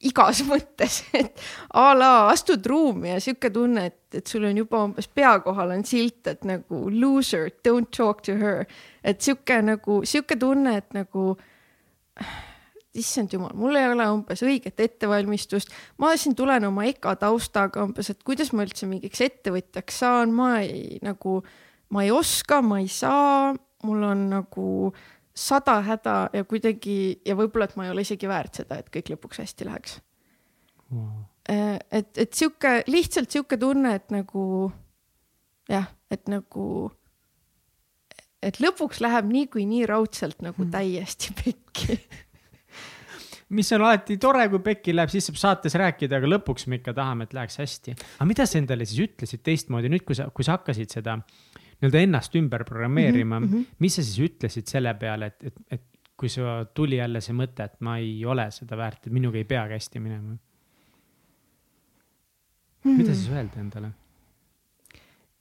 igas 0.04 0.42
mõttes, 0.50 1.00
et 1.16 1.40
a 1.74 1.90
la 1.96 2.10
astud 2.30 2.66
ruumi 2.68 3.12
ja 3.14 3.20
sihuke 3.22 3.50
tunne, 3.52 3.86
et, 3.90 4.00
et 4.20 4.26
sul 4.26 4.44
on 4.48 4.58
juba 4.60 4.82
umbes 4.88 5.08
pea 5.08 5.36
kohal 5.44 5.72
on 5.76 5.84
silt, 5.88 6.26
et 6.30 6.44
nagu 6.46 6.86
loser, 6.92 7.50
don't 7.66 7.90
talk 7.96 8.22
to 8.26 8.36
her. 8.40 8.66
et 9.02 9.20
sihuke 9.22 9.60
nagu, 9.64 10.02
sihuke 10.04 10.38
tunne, 10.40 10.76
et 10.82 10.92
nagu 10.96 11.32
issand 13.00 13.32
jumal, 13.34 13.52
mul 13.58 13.76
ei 13.78 13.88
ole 13.90 14.06
umbes 14.12 14.42
õiget 14.46 14.80
ettevalmistust, 14.84 15.72
ma 16.02 16.14
siin 16.18 16.36
tulen 16.38 16.68
oma 16.68 16.86
EKA 16.90 17.16
taustaga 17.20 17.84
umbes, 17.86 18.10
et 18.12 18.22
kuidas 18.26 18.52
ma 18.52 18.66
üldse 18.66 18.88
mingiks 18.90 19.22
ettevõtjaks 19.26 20.00
saan, 20.02 20.34
ma 20.36 20.56
ei 20.64 20.98
nagu, 21.04 21.40
ma 21.94 22.06
ei 22.06 22.12
oska, 22.14 22.62
ma 22.64 22.80
ei 22.82 22.90
saa, 22.92 23.52
mul 23.86 24.08
on 24.08 24.26
nagu 24.32 24.68
sada 25.36 25.80
häda 25.84 26.16
ja 26.32 26.44
kuidagi 26.48 27.20
ja 27.26 27.36
võib-olla, 27.36 27.68
et 27.68 27.76
ma 27.76 27.86
ei 27.86 27.92
ole 27.92 28.06
isegi 28.06 28.28
väärt 28.30 28.62
seda, 28.62 28.80
et 28.80 28.90
kõik 28.92 29.12
lõpuks 29.12 29.42
hästi 29.44 29.68
läheks. 29.68 29.98
Äh, 31.50 31.76
et, 31.90 32.12
et 32.16 32.32
sihuke 32.34 32.80
lihtsalt 32.88 33.30
sihuke 33.34 33.58
tunne, 33.60 33.96
et 33.98 34.08
nagu 34.14 34.70
jah, 35.68 35.90
et 36.10 36.24
nagu 36.30 36.90
et 38.46 38.60
lõpuks 38.62 39.00
läheb 39.02 39.28
niikuinii 39.32 39.86
raudselt 39.88 40.42
nagu 40.44 40.64
mm. 40.64 40.70
täiesti 40.74 41.34
pekki 41.36 41.98
mis 43.48 43.72
on 43.72 43.84
alati 43.86 44.16
tore, 44.22 44.48
kui 44.50 44.62
pekki 44.64 44.94
läheb, 44.94 45.10
siis 45.12 45.28
saab 45.28 45.38
saates 45.38 45.76
rääkida, 45.78 46.18
aga 46.18 46.30
lõpuks 46.30 46.66
me 46.70 46.80
ikka 46.80 46.94
tahame, 46.96 47.28
et 47.28 47.36
läheks 47.36 47.60
hästi. 47.62 47.94
aga 48.16 48.28
mida 48.28 48.46
sa 48.46 48.58
endale 48.58 48.86
siis 48.88 49.04
ütlesid 49.06 49.44
teistmoodi 49.46 49.90
nüüd, 49.92 50.04
kui 50.06 50.18
sa, 50.18 50.30
kui 50.34 50.46
sa 50.46 50.56
hakkasid 50.56 50.96
seda 50.98 51.18
nii-öelda 51.76 52.02
ennast 52.06 52.34
ümber 52.38 52.64
programmeerima 52.64 53.40
mm, 53.40 53.46
-hmm. 53.46 53.76
mis 53.78 53.94
sa 53.98 54.02
siis 54.02 54.18
ütlesid 54.30 54.66
selle 54.70 54.94
peale, 54.94 55.26
et, 55.26 55.44
et, 55.44 55.60
et 55.70 55.82
kui 56.16 56.28
sa 56.32 56.64
tuli 56.74 56.96
jälle 56.96 57.20
see 57.20 57.36
mõte, 57.36 57.64
et 57.64 57.80
ma 57.80 57.98
ei 57.98 58.24
ole 58.24 58.50
seda 58.50 58.76
väärt, 58.76 59.06
et 59.06 59.12
minuga 59.12 59.38
ei 59.38 59.44
peagi 59.44 59.76
hästi 59.76 60.00
minema 60.00 60.32
mm? 60.32 60.38
-hmm. 62.84 62.96
mida 62.96 63.14
siis 63.14 63.30
öelda 63.30 63.60
endale? 63.60 63.92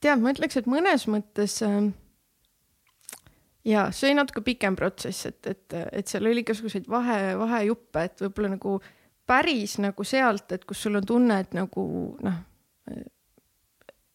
tead, 0.00 0.20
ma 0.20 0.30
ütleks, 0.30 0.56
et 0.60 0.66
mõnes 0.66 1.08
mõttes 1.08 1.62
äh, 1.64 1.92
ja 3.66 3.88
see 3.94 4.10
oli 4.10 4.20
natuke 4.20 4.42
pikem 4.46 4.76
protsess, 4.78 5.26
et, 5.30 5.40
et, 5.50 5.78
et 6.00 6.08
seal 6.08 6.26
oli 6.28 6.44
igasuguseid 6.44 6.86
vahe, 6.90 7.20
vahejuppe, 7.38 8.04
et 8.08 8.22
võib-olla 8.26 8.54
nagu 8.54 8.76
päris 9.26 9.78
nagu 9.82 10.06
sealt, 10.06 10.52
et 10.54 10.64
kus 10.68 10.84
sul 10.86 10.98
on 11.00 11.06
tunne, 11.06 11.40
et 11.42 11.56
nagu 11.56 11.86
noh, 12.22 12.36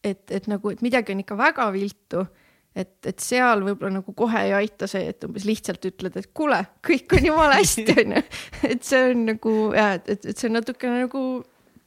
et, 0.02 0.24
et 0.30 0.48
nagu, 0.50 0.72
et 0.72 0.82
midagi 0.84 1.14
on 1.14 1.20
ikka 1.22 1.36
väga 1.38 1.68
viltu, 1.74 2.24
et, 2.72 2.94
et 3.06 3.20
seal 3.20 3.64
võib-olla 3.66 3.98
nagu 3.98 4.14
kohe 4.16 4.44
ei 4.48 4.54
aita 4.62 4.88
see, 4.90 5.04
et 5.12 5.24
umbes 5.28 5.44
lihtsalt 5.48 5.84
ütled, 5.90 6.16
et 6.16 6.30
kuule, 6.34 6.62
kõik 6.86 7.18
on 7.18 7.28
jumala 7.28 7.60
hästi, 7.60 7.86
onju. 8.04 8.22
et 8.70 8.86
see 8.88 9.02
on 9.10 9.26
nagu 9.28 9.56
ja, 9.76 9.90
et, 9.98 10.08
et 10.16 10.32
see 10.32 10.48
on 10.48 10.56
natukene 10.58 11.04
nagu 11.04 11.24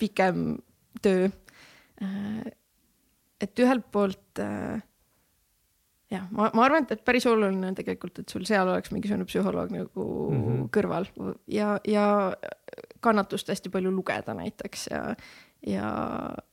pikem 0.01 0.47
töö. 1.01 1.29
et 3.41 3.61
ühelt 3.63 3.85
poolt 3.91 4.41
äh, 4.43 4.83
jah, 6.11 6.27
ma, 6.31 6.49
ma 6.53 6.65
arvan, 6.67 6.85
et 6.91 7.01
päris 7.05 7.25
oluline 7.29 7.71
on 7.71 7.77
tegelikult, 7.77 8.21
et 8.21 8.31
sul 8.31 8.45
seal 8.47 8.69
oleks 8.69 8.93
mingisugune 8.93 9.25
psühholoog 9.29 9.73
nagu 9.73 10.05
mm 10.05 10.43
-hmm. 10.43 10.67
kõrval 10.75 11.07
ja, 11.51 11.79
ja 11.87 12.05
kannatust 12.99 13.49
hästi 13.49 13.69
palju 13.69 13.91
lugeda 13.91 14.33
näiteks 14.33 14.87
ja, 14.91 15.15
ja, 15.67 15.89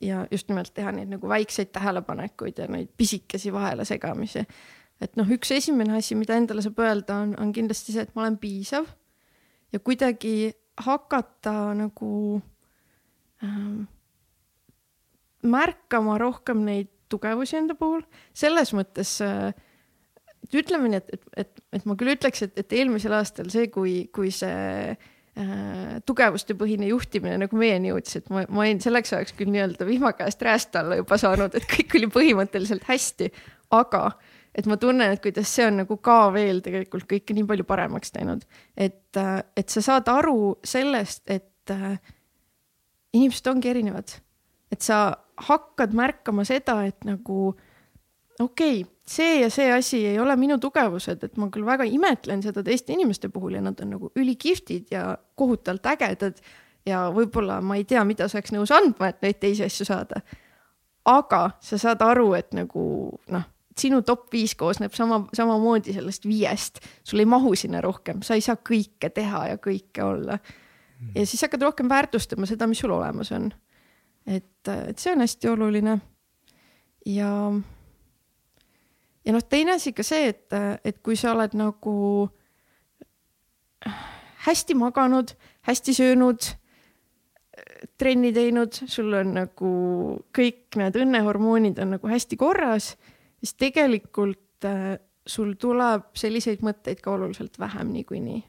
ja 0.00 0.26
just 0.30 0.48
nimelt 0.48 0.74
teha 0.74 0.92
neid 0.92 1.12
nagu 1.12 1.28
väikseid 1.28 1.72
tähelepanekuid 1.72 2.58
ja 2.58 2.68
neid 2.68 2.88
pisikesi 2.96 3.52
vahelesegamisi. 3.52 4.46
et 5.00 5.16
noh, 5.16 5.28
üks 5.28 5.50
esimene 5.50 5.96
asi, 5.96 6.14
mida 6.14 6.34
endale 6.34 6.62
saab 6.62 6.78
öelda, 6.78 7.16
on, 7.16 7.34
on 7.40 7.52
kindlasti 7.52 7.92
see, 7.92 8.02
et 8.02 8.14
ma 8.14 8.22
olen 8.22 8.38
piisav 8.38 8.86
ja 9.72 9.78
kuidagi 9.78 10.52
hakata 10.80 11.74
nagu 11.74 12.42
ähm, 13.44 13.82
märkama 15.42 16.18
rohkem 16.18 16.64
neid 16.64 16.88
tugevusi 17.12 17.59
enda 17.60 17.76
puhul, 17.78 18.02
selles 18.36 18.72
mõttes 18.76 19.14
äh, 19.24 19.52
ütleme 20.52 20.90
nii, 20.90 21.01
et, 21.01 21.14
et, 21.14 21.24
et, 21.44 21.64
et 21.78 21.89
ma 21.89 21.97
küll 21.98 22.14
ütleks, 22.14 22.44
et, 22.47 22.55
et 22.59 22.76
eelmisel 22.78 23.14
aastal 23.16 23.51
see, 23.52 23.68
kui, 23.72 23.94
kui 24.14 24.32
see 24.34 24.93
äh, 24.93 25.94
tugevustepõhine 26.09 26.90
juhtimine 26.90 27.39
nagu 27.44 27.59
meieni 27.60 27.93
jõudis, 27.93 28.18
et 28.20 28.30
ma, 28.32 28.44
ma 28.48 28.64
olin 28.66 28.82
selleks 28.82 29.14
ajaks 29.16 29.36
küll 29.39 29.52
nii-öelda 29.55 29.89
vihma 29.89 30.12
käest 30.18 30.43
räästa 30.44 30.82
alla 30.82 31.01
juba 31.01 31.18
saanud, 31.20 31.56
et 31.59 31.68
kõik 31.70 31.98
oli 32.01 32.10
põhimõtteliselt 32.12 32.86
hästi, 32.89 33.30
aga 33.78 34.09
et 34.52 34.68
ma 34.68 34.76
tunnen, 34.76 35.14
et 35.14 35.22
kuidas 35.24 35.48
see 35.48 35.64
on 35.70 35.80
nagu 35.84 35.97
ka 36.05 36.18
veel 36.34 36.60
tegelikult 36.64 37.06
kõike 37.09 37.36
nii 37.36 37.48
palju 37.48 37.68
paremaks 37.68 38.12
teinud, 38.12 38.44
et, 38.76 39.09
äh, 39.20 39.39
et 39.56 39.72
sa 39.72 39.84
saad 39.84 40.10
aru 40.12 40.56
sellest, 40.66 41.24
et 41.30 41.48
inimesed 43.12 43.47
ongi 43.52 43.70
erinevad, 43.70 44.16
et 44.72 44.82
sa 44.82 45.12
hakkad 45.48 45.94
märkama 45.97 46.44
seda, 46.48 46.82
et 46.89 47.05
nagu 47.09 47.52
okei 48.40 48.81
okay,, 48.82 48.90
see 49.06 49.40
ja 49.40 49.51
see 49.51 49.69
asi 49.73 50.02
ei 50.06 50.19
ole 50.20 50.36
minu 50.36 50.59
tugevused, 50.62 51.23
et 51.24 51.39
ma 51.40 51.48
küll 51.52 51.66
väga 51.66 51.86
imetlen 51.89 52.43
seda 52.44 52.62
teiste 52.66 52.94
inimeste 52.94 53.28
puhul 53.32 53.59
ja 53.59 53.62
nad 53.64 53.81
on 53.82 53.97
nagu 53.97 54.12
ülikihvtid 54.16 54.93
ja 54.94 55.16
kohutavalt 55.39 55.86
ägedad 55.94 56.43
ja 56.86 57.06
võib-olla 57.14 57.60
ma 57.64 57.78
ei 57.78 57.86
tea, 57.89 58.05
mida 58.06 58.28
sa 58.28 58.39
oleks 58.39 58.55
nõus 58.55 58.73
andma, 58.74 59.10
et 59.10 59.23
neid 59.23 59.40
teisi 59.43 59.66
asju 59.66 59.86
saada. 59.89 60.23
aga 61.05 61.51
sa 61.60 61.78
saad 61.78 62.02
aru, 62.02 62.32
et 62.39 62.52
nagu 62.55 62.85
noh, 63.35 63.47
sinu 63.78 64.02
top 64.06 64.28
viis 64.32 64.55
koosneb 64.55 64.94
sama, 64.94 65.24
samamoodi 65.35 65.94
sellest 65.94 66.27
viiest, 66.28 66.78
sul 67.05 67.23
ei 67.23 67.27
mahu 67.27 67.55
sinna 67.59 67.81
rohkem, 67.81 68.23
sa 68.23 68.35
ei 68.39 68.44
saa 68.44 68.56
kõike 68.56 69.10
teha 69.10 69.47
ja 69.52 69.59
kõike 69.59 70.05
olla. 70.05 70.39
ja 71.14 71.27
siis 71.27 71.43
hakkad 71.43 71.62
rohkem 71.62 71.89
väärtustama 71.89 72.47
seda, 72.47 72.66
mis 72.66 72.78
sul 72.78 72.94
olemas 72.94 73.32
on 73.32 73.51
et, 74.26 74.68
et 74.68 74.98
see 74.98 75.12
on 75.12 75.24
hästi 75.24 75.48
oluline. 75.48 75.98
ja, 77.06 77.30
ja 79.24 79.34
noh, 79.34 79.44
teine 79.48 79.76
asi 79.76 79.92
ka 79.92 80.04
see, 80.06 80.28
et, 80.32 80.48
et 80.84 80.98
kui 81.02 81.16
sa 81.16 81.32
oled 81.34 81.56
nagu 81.58 81.94
hästi 84.46 84.74
maganud, 84.78 85.34
hästi 85.66 85.94
söönud, 85.94 86.52
trenni 87.98 88.32
teinud, 88.34 88.74
sul 88.86 89.12
on 89.18 89.34
nagu 89.36 89.72
kõik 90.34 90.78
need 90.78 90.98
õnnehormoonid 91.02 91.82
on 91.82 91.96
nagu 91.96 92.10
hästi 92.10 92.38
korras, 92.40 92.94
siis 93.42 93.56
tegelikult 93.58 94.66
äh, 94.66 94.96
sul 95.26 95.54
tuleb 95.60 96.10
selliseid 96.18 96.62
mõtteid 96.66 97.02
ka 97.02 97.14
oluliselt 97.14 97.58
vähem 97.62 97.92
niikuinii 97.94 98.40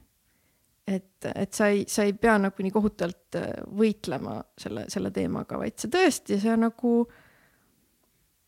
et, 0.88 1.28
et 1.30 1.56
sa 1.56 1.70
ei, 1.72 1.86
sa 1.90 2.06
ei 2.08 2.14
pea 2.18 2.38
nagu 2.42 2.66
nii 2.66 2.74
kohutavalt 2.74 3.40
äh, 3.40 3.50
võitlema 3.80 4.40
selle, 4.60 4.86
selle 4.92 5.12
teemaga, 5.16 5.60
vaid 5.62 5.78
sa 5.80 5.90
tõesti, 5.92 6.40
sa 6.44 6.58
nagu 6.60 6.94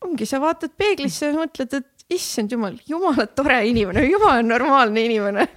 ongi, 0.06 0.28
sa 0.28 0.40
vaatad 0.42 0.76
peeglisse 0.76 1.30
ja 1.30 1.36
mõtled, 1.38 1.78
et 1.80 2.16
issand 2.16 2.52
jumal, 2.52 2.76
jumala 2.86 3.26
tore 3.26 3.62
inimene, 3.70 4.04
jumala 4.06 4.44
normaalne 4.44 5.06
inimene. 5.08 5.48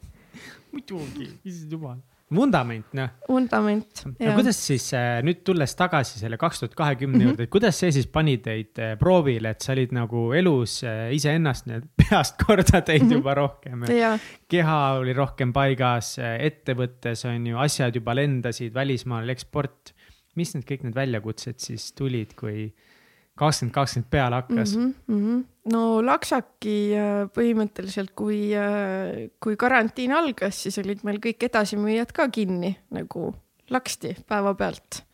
Muidugi, 0.74 1.30
issand 1.46 1.78
jumal 1.78 1.98
vundament, 2.34 2.86
noh. 2.94 3.10
vundament. 3.28 4.02
no 4.06 4.34
kuidas 4.36 4.58
siis 4.62 4.86
äh, 4.96 5.18
nüüd 5.26 5.42
tulles 5.46 5.74
tagasi 5.78 6.20
selle 6.20 6.38
kaks 6.40 6.62
tuhat 6.62 6.76
kahekümne 6.78 7.18
mhm. 7.18 7.26
juurde, 7.26 7.46
et 7.48 7.52
kuidas 7.52 7.80
see 7.82 7.90
siis 7.94 8.06
pani 8.12 8.36
teid 8.42 8.78
äh, 8.82 8.94
proovile, 9.00 9.54
et 9.54 9.66
sa 9.66 9.74
olid 9.74 9.94
nagu 9.96 10.28
elus 10.38 10.80
äh, 10.86 11.08
iseennast 11.16 11.70
peast 12.00 12.38
korda 12.42 12.82
teinud 12.86 13.08
-hmm. 13.08 13.16
juba 13.18 13.34
rohkem 13.38 13.86
keha 14.50 14.78
oli 15.00 15.14
rohkem 15.16 15.52
paigas, 15.52 16.16
ettevõttes 16.18 17.24
on 17.28 17.46
ju 17.46 17.58
asjad 17.58 17.94
juba 17.94 18.14
lendasid, 18.14 18.74
välismaal 18.74 19.28
eksport. 19.30 19.94
mis 20.36 20.54
need 20.54 20.64
kõik 20.64 20.84
need 20.86 20.94
väljakutsed 20.94 21.58
siis 21.58 21.92
tulid, 21.92 22.34
kui 22.38 22.70
kakskümmend 23.40 23.74
kakskümmend 23.74 24.10
peale 24.12 24.40
hakkas 24.40 24.74
mm? 24.76 24.94
-hmm. 25.08 25.44
no 25.72 25.82
Laksaki 26.04 26.78
äh, 26.96 27.20
põhimõtteliselt, 27.36 28.12
kui, 28.16 28.50
äh, 28.56 29.30
kui 29.40 29.56
karantiin 29.60 30.12
algas, 30.16 30.62
siis 30.64 30.78
olid 30.82 31.04
meil 31.08 31.20
kõik 31.24 31.48
edasimüüjad 31.48 32.12
ka 32.16 32.28
kinni 32.28 32.74
nagu 32.96 33.32
laksti 33.70 34.16
päevapealt. 34.28 35.04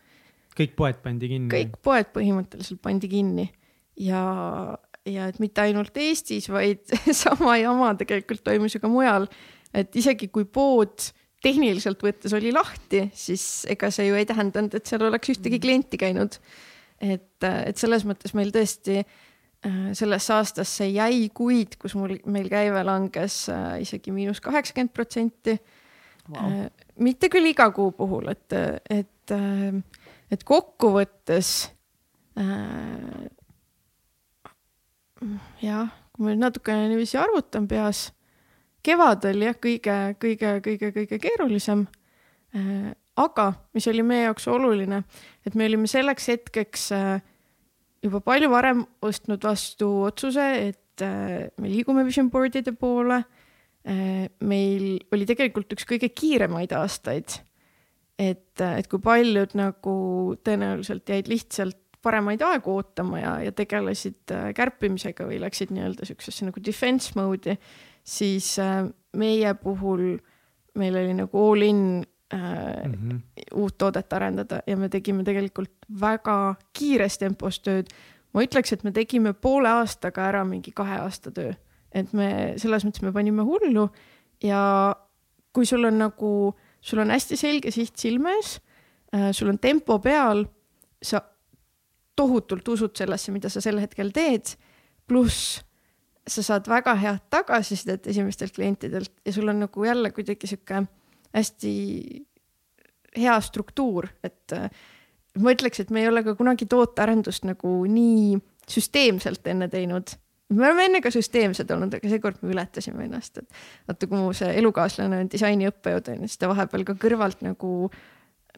kõik 0.57 0.75
poed 0.77 1.03
pandi 1.05 1.31
kinni? 1.35 1.53
kõik 1.53 1.79
poed 1.83 2.11
põhimõtteliselt 2.17 2.83
pandi 2.83 3.11
kinni 3.13 3.51
ja, 3.97 4.23
ja 5.07 5.29
et 5.31 5.39
mitte 5.43 5.67
ainult 5.67 5.97
Eestis, 5.97 6.49
vaid 6.53 6.83
sama 7.25 7.57
jama 7.61 7.95
tegelikult 7.95 8.45
toimus 8.45 8.75
ju 8.75 8.83
ka 8.83 8.91
mujal. 8.91 9.29
et 9.75 9.95
isegi 9.97 10.29
kui 10.29 10.45
pood 10.45 11.13
tehniliselt 11.45 12.01
võttes 12.03 12.33
oli 12.35 12.51
lahti, 12.51 13.11
siis 13.15 13.67
ega 13.71 13.91
see 13.93 14.09
ju 14.09 14.17
ei 14.19 14.27
tähendanud, 14.27 14.73
et 14.75 14.89
seal 14.89 15.05
oleks 15.07 15.37
ühtegi 15.37 15.61
klienti 15.63 16.01
käinud 16.01 16.41
et, 17.01 17.45
et 17.45 17.77
selles 17.79 18.05
mõttes 18.09 18.35
meil 18.37 18.53
tõesti 18.55 19.01
äh, 19.01 19.91
sellesse 19.97 20.35
aastasse 20.37 20.89
jäi 20.89 21.29
kuid, 21.35 21.77
kus 21.81 21.97
mul, 21.99 22.17
meil 22.31 22.49
käive 22.53 22.83
langes 22.87 23.47
äh, 23.53 23.81
isegi 23.85 24.15
miinus 24.15 24.41
kaheksakümmend 24.45 24.95
protsenti. 24.97 25.59
Äh, 26.37 26.59
mitte 27.03 27.31
küll 27.33 27.53
iga 27.53 27.69
kuu 27.75 27.93
puhul, 27.97 28.31
et, 28.33 28.53
et, 28.91 29.37
et 30.33 30.45
kokkuvõttes 30.47 31.55
jah, 35.63 35.89
kui 36.13 36.25
ma 36.25 36.33
nüüd 36.33 36.43
natukene 36.43 36.91
niiviisi 36.91 37.17
arvutan 37.21 37.69
peas, 37.71 38.11
kevad 38.85 39.25
oli 39.31 39.49
jah, 39.49 39.57
kõige, 39.57 39.97
kõige, 40.21 40.53
kõige, 40.65 40.93
kõige 40.99 41.21
keerulisem 41.23 41.87
aga 43.17 43.51
mis 43.77 43.87
oli 43.91 44.05
meie 44.07 44.27
jaoks 44.27 44.47
oluline, 44.53 45.03
et 45.47 45.57
me 45.57 45.67
olime 45.69 45.89
selleks 45.91 46.29
hetkeks 46.33 46.91
äh, 46.97 47.17
juba 48.05 48.21
palju 48.25 48.51
varem 48.53 48.85
ostnud 49.07 49.45
vastu 49.47 49.89
otsuse, 50.07 50.47
et 50.69 51.05
äh, 51.05 51.49
me 51.61 51.73
liigume 51.73 52.05
vision 52.07 52.31
board'ide 52.33 52.77
poole. 52.77 53.23
Äh, 53.87 54.29
meil 54.45 54.97
oli 55.15 55.29
tegelikult 55.29 55.73
üks 55.77 55.89
kõige 55.89 56.11
kiiremaid 56.13 56.75
aastaid. 56.77 57.41
et, 58.17 58.57
et 58.65 58.87
kui 58.89 59.01
paljud 59.05 59.53
nagu 59.61 59.97
tõenäoliselt 60.41 61.11
jäid 61.13 61.27
lihtsalt 61.29 61.77
paremaid 62.01 62.41
aegu 62.41 62.79
ootama 62.79 63.19
ja, 63.21 63.33
ja 63.45 63.53
tegelesid 63.53 64.33
kärpimisega 64.57 65.27
või 65.29 65.37
läksid 65.43 65.69
nii-öelda 65.75 66.07
siuksesse 66.09 66.47
nagu 66.47 66.63
defense 66.65 67.13
mode'i, 67.19 67.59
siis 68.01 68.55
meie 69.21 69.53
puhul 69.61 70.15
meil 70.81 70.97
oli 70.97 71.13
nagu 71.19 71.43
all 71.43 71.67
in 71.67 71.83
mm 72.33 72.93
-hmm. 72.93 73.21
uut 73.55 73.79
toodet 73.79 74.13
arendada 74.13 74.61
ja 74.67 74.77
me 74.77 74.89
tegime 74.89 75.25
tegelikult 75.25 75.73
väga 76.01 76.55
kiires 76.73 77.19
tempos 77.19 77.61
tööd. 77.61 77.87
ma 78.35 78.43
ütleks, 78.43 78.73
et 78.73 78.85
me 78.85 78.93
tegime 78.93 79.33
poole 79.33 79.69
aastaga 79.69 80.29
ära 80.29 80.45
mingi 80.45 80.73
kahe 80.73 80.99
aasta 80.99 81.31
töö, 81.31 81.53
et 81.93 82.13
me 82.13 82.55
selles 82.57 82.85
mõttes 82.85 83.03
me 83.03 83.13
panime 83.13 83.43
hullu 83.43 83.89
ja 84.43 84.97
kui 85.53 85.67
sul 85.67 85.85
on 85.85 85.99
nagu 85.99 86.55
sul 86.81 86.99
on 86.99 87.11
hästi 87.11 87.37
selge 87.37 87.71
siht 87.71 87.97
silme 87.97 88.35
ees 88.37 88.61
äh,, 89.15 89.33
sul 89.33 89.49
on 89.49 89.59
tempo 89.59 89.99
peal, 89.99 90.45
sa 91.03 91.23
tohutult 92.17 92.69
usud 92.69 92.97
sellesse, 92.97 93.33
mida 93.33 93.49
sa 93.49 93.61
sel 93.61 93.81
hetkel 93.81 94.11
teed, 94.13 94.57
pluss 95.07 95.63
sa 96.27 96.43
saad 96.43 96.69
väga 96.69 96.95
head 96.99 97.19
tagasisidet 97.31 98.07
esimestelt 98.11 98.55
klientidelt 98.55 99.13
ja 99.25 99.33
sul 99.33 99.49
on 99.49 99.61
nagu 99.61 99.85
jälle 99.85 100.11
kuidagi 100.11 100.47
sihuke 100.47 100.83
hästi 101.37 101.73
hea 103.17 103.39
struktuur, 103.45 104.09
et 104.25 104.55
äh, 104.57 104.69
ma 105.41 105.53
ütleks, 105.55 105.81
et 105.83 105.93
me 105.95 106.03
ei 106.05 106.11
ole 106.11 106.23
ka 106.27 106.37
kunagi 106.39 106.69
tootearendust 106.71 107.47
nagu 107.49 107.79
nii 107.91 108.37
süsteemselt 108.71 109.47
enne 109.47 109.69
teinud. 109.73 110.17
me 110.49 110.67
oleme 110.69 110.85
enne 110.87 111.01
ka 111.03 111.11
süsteemsed 111.11 111.71
olnud, 111.75 111.95
aga 111.99 112.11
seekord 112.11 112.43
me 112.43 112.53
ületasime 112.55 113.07
ennast, 113.07 113.41
et 113.43 113.63
vaata, 113.89 114.07
kui 114.07 114.19
mu 114.19 114.35
see 114.37 114.53
elukaaslane 114.61 115.25
on 115.25 115.31
disainiõppejõud 115.33 116.11
on 116.13 116.21
ju, 116.23 116.31
siis 116.31 116.43
ta 116.43 116.51
vahepeal 116.51 116.85
ka 116.87 116.95
kõrvalt 117.03 117.43
nagu 117.47 117.73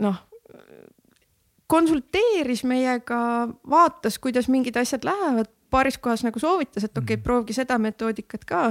noh, 0.04 0.18
konsulteeris 1.68 2.64
meiega, 2.68 3.20
vaatas, 3.68 4.18
kuidas 4.20 4.48
mingid 4.52 4.76
asjad 4.80 5.04
lähevad, 5.04 5.50
paaris 5.70 5.98
kohas 6.00 6.24
nagu 6.24 6.40
soovitas, 6.40 6.84
et 6.84 6.96
okei 6.96 7.16
okay,, 7.16 7.24
proovige 7.24 7.56
seda 7.56 7.76
metoodikat 7.80 8.44
ka 8.48 8.62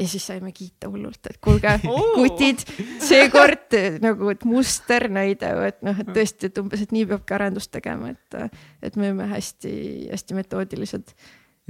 ja 0.00 0.06
siis 0.10 0.24
saime 0.26 0.50
kiita 0.52 0.88
hullult, 0.90 1.20
et 1.30 1.36
kuulge 1.44 1.70
Oo. 1.90 2.08
kutid, 2.16 2.64
seekord 3.04 3.76
nagu, 4.02 4.30
et 4.32 4.42
musternäide, 4.48 5.52
et 5.68 5.78
noh, 5.86 6.00
et 6.02 6.10
tõesti, 6.16 6.50
et 6.50 6.58
umbes, 6.62 6.82
et 6.82 6.94
nii 6.94 7.06
peabki 7.12 7.36
arendust 7.36 7.70
tegema, 7.74 8.10
et, 8.14 8.38
et 8.82 8.96
me 8.98 9.10
oleme 9.12 9.28
hästi-hästi 9.30 10.34
metoodilised. 10.40 11.14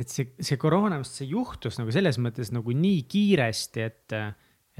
et 0.01 0.09
see, 0.11 0.31
see 0.43 0.57
koroona, 0.59 1.03
see 1.07 1.29
juhtus 1.31 1.77
nagu 1.79 1.93
selles 1.95 2.17
mõttes 2.19 2.51
nagu 2.55 2.73
nii 2.75 3.05
kiiresti, 3.13 3.85
et, 3.91 4.17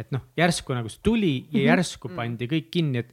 et 0.01 0.11
noh, 0.17 0.25
järsku 0.41 0.75
nagu 0.75 0.89
see 0.91 1.05
tuli 1.07 1.35
ja 1.53 1.61
Mhm. 1.61 1.69
järsku 1.69 2.11
pandi 2.17 2.49
kõik 2.51 2.71
kinni, 2.75 3.05
et 3.05 3.13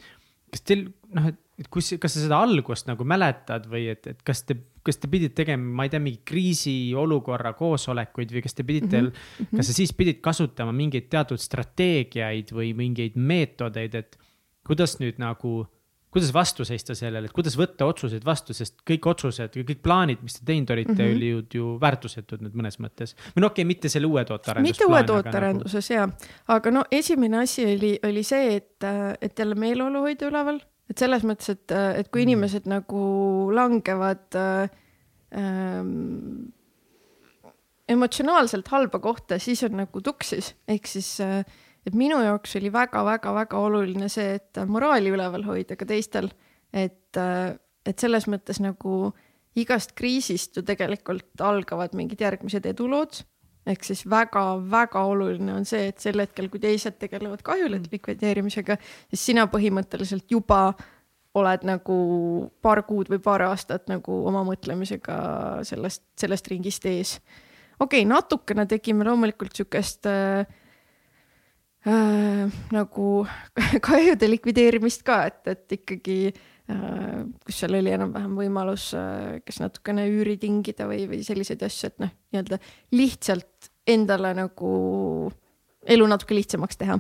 kas 0.51 0.61
teil 0.65 0.87
noh, 1.13 1.27
et, 1.29 1.37
et 1.61 1.67
kus, 1.69 1.91
kas 2.01 2.15
sa 2.15 2.23
seda 2.23 2.39
algust 2.41 2.87
nagu 2.89 3.03
mäletad 3.05 3.67
või 3.69 3.89
et, 3.91 4.07
et 4.07 4.23
kas 4.25 4.41
te, 4.47 4.55
kas 4.85 4.97
te 5.01 5.09
pidite 5.11 5.35
tegema, 5.41 5.75
ma 5.77 5.85
ei 5.87 5.93
tea, 5.93 6.01
mingi 6.03 6.21
kriisiolukorra 6.27 7.53
koosolekuid 7.59 8.33
või 8.35 8.45
kas 8.45 8.57
te 8.57 8.65
pidite 8.67 9.01
mm. 9.01 9.11
-hmm. 9.11 9.57
kas 9.57 9.69
sa 9.71 9.77
siis 9.77 9.93
pidid 9.97 10.21
kasutama 10.25 10.73
mingeid 10.75 11.09
teatud 11.11 11.41
strateegiaid 11.41 12.53
või 12.55 12.73
mingeid 12.77 13.15
meetodeid, 13.15 13.95
et 13.95 14.17
kuidas 14.67 14.97
nüüd 15.01 15.21
nagu 15.21 15.61
kuidas 16.11 16.33
vastu 16.33 16.65
seista 16.67 16.95
sellele, 16.95 17.29
et 17.29 17.35
kuidas 17.35 17.55
võtta 17.59 17.87
otsuseid 17.87 18.25
vastu, 18.27 18.55
sest 18.55 18.81
kõik 18.87 19.05
otsused 19.13 19.55
kõik 19.55 19.79
plaanid, 19.83 20.19
mis 20.25 20.35
te 20.37 20.43
teinud 20.47 20.73
olite 20.75 20.91
mm. 20.91 20.99
-hmm. 20.99 21.15
olid 21.15 21.55
ju 21.55 21.75
väärtusetud 21.81 22.43
nüüd 22.43 22.57
mõnes 22.59 22.79
mõttes. 22.83 23.15
või 23.31 23.45
no 23.45 23.51
okei 23.51 23.63
okay,, 23.63 23.67
mitte 23.67 23.89
selle 23.89 24.07
uue 24.11 24.25
tootearendus. 24.27 24.69
mitte 24.69 24.89
uue 24.89 25.03
tootearenduses 25.07 25.89
ja, 25.89 26.09
aga 26.47 26.71
no 26.71 26.83
esimene 26.91 27.39
asi 27.45 27.65
oli, 27.65 27.93
oli 28.03 28.23
see, 28.27 28.55
et, 28.55 28.89
et 29.21 29.39
jälle 29.39 29.55
meeleolu 29.55 30.03
hoida 30.03 30.27
üleval, 30.27 30.59
et 30.91 30.99
selles 30.99 31.23
mõttes, 31.27 31.53
et, 31.53 31.71
et 31.71 32.11
kui 32.11 32.21
Mm. 32.21 32.27
inimesed 32.27 32.67
nagu 32.69 33.01
langevad 33.55 34.37
äh, 34.37 34.69
ähm, 35.39 36.51
emotsionaalselt 37.91 38.67
halba 38.71 38.99
kohta, 38.99 39.39
siis 39.39 39.63
on 39.67 39.79
nagu 39.79 40.03
tuksis, 40.03 40.53
ehk 40.67 40.87
siis 40.87 41.15
äh, 41.23 41.41
et 41.85 41.97
minu 41.97 42.19
jaoks 42.21 42.55
oli 42.59 42.71
väga-väga-väga 42.73 43.57
oluline 43.57 44.09
see, 44.11 44.37
et 44.37 44.61
moraali 44.69 45.11
üleval 45.13 45.45
hoida 45.47 45.77
ka 45.79 45.87
teistel, 45.89 46.29
et, 46.73 47.17
et 47.17 47.99
selles 47.99 48.27
mõttes 48.31 48.61
nagu 48.61 49.11
igast 49.59 49.95
kriisist 49.97 50.55
ju 50.55 50.63
tegelikult 50.63 51.41
algavad 51.43 51.95
mingid 51.97 52.21
järgmised 52.23 52.67
edulood 52.69 53.23
ehk 53.67 53.83
siis 53.85 54.01
väga-väga 54.09 55.03
oluline 55.05 55.53
on 55.53 55.67
see, 55.69 55.91
et 55.91 56.01
sel 56.01 56.23
hetkel, 56.23 56.49
kui 56.49 56.61
teised 56.63 56.97
tegelevad 57.01 57.43
kahjude 57.45 57.81
likvideerimisega, 57.91 58.77
siis 59.11 59.25
sina 59.31 59.45
põhimõtteliselt 59.51 60.25
juba 60.33 60.71
oled 61.37 61.63
nagu 61.67 61.97
paar 62.63 62.81
kuud 62.87 63.11
või 63.11 63.21
paar 63.23 63.45
aastat 63.47 63.87
nagu 63.91 64.17
oma 64.27 64.43
mõtlemisega 64.47 65.17
sellest, 65.67 66.03
sellest 66.19 66.49
ringist 66.51 66.87
ees. 66.89 67.19
okei 67.79 68.01
okay,, 68.01 68.09
natukene 68.09 68.65
tegime 68.67 69.07
loomulikult 69.07 69.55
sihukest 69.55 70.09
äh, 70.11 70.43
äh, 71.87 72.57
nagu 72.73 73.11
kahjude 73.87 74.31
likvideerimist 74.31 75.05
ka, 75.07 75.23
et, 75.29 75.47
et 75.47 75.77
ikkagi 75.79 76.33
kus 77.45 77.59
seal 77.61 77.75
oli 77.77 77.93
enam-vähem 77.95 78.33
võimalus 78.37 78.91
äh, 78.97 79.41
kas 79.45 79.61
natukene 79.63 80.07
üüri 80.11 80.37
tingida 80.41 80.87
või, 80.89 81.05
või 81.09 81.21
selliseid 81.25 81.63
asju, 81.65 81.91
et 81.91 82.01
noh, 82.03 82.13
nii-öelda 82.31 82.59
lihtsalt 82.95 83.71
endale 83.89 84.33
nagu 84.37 84.71
elu 85.89 86.07
natuke 86.09 86.37
lihtsamaks 86.37 86.77
teha. 86.77 86.99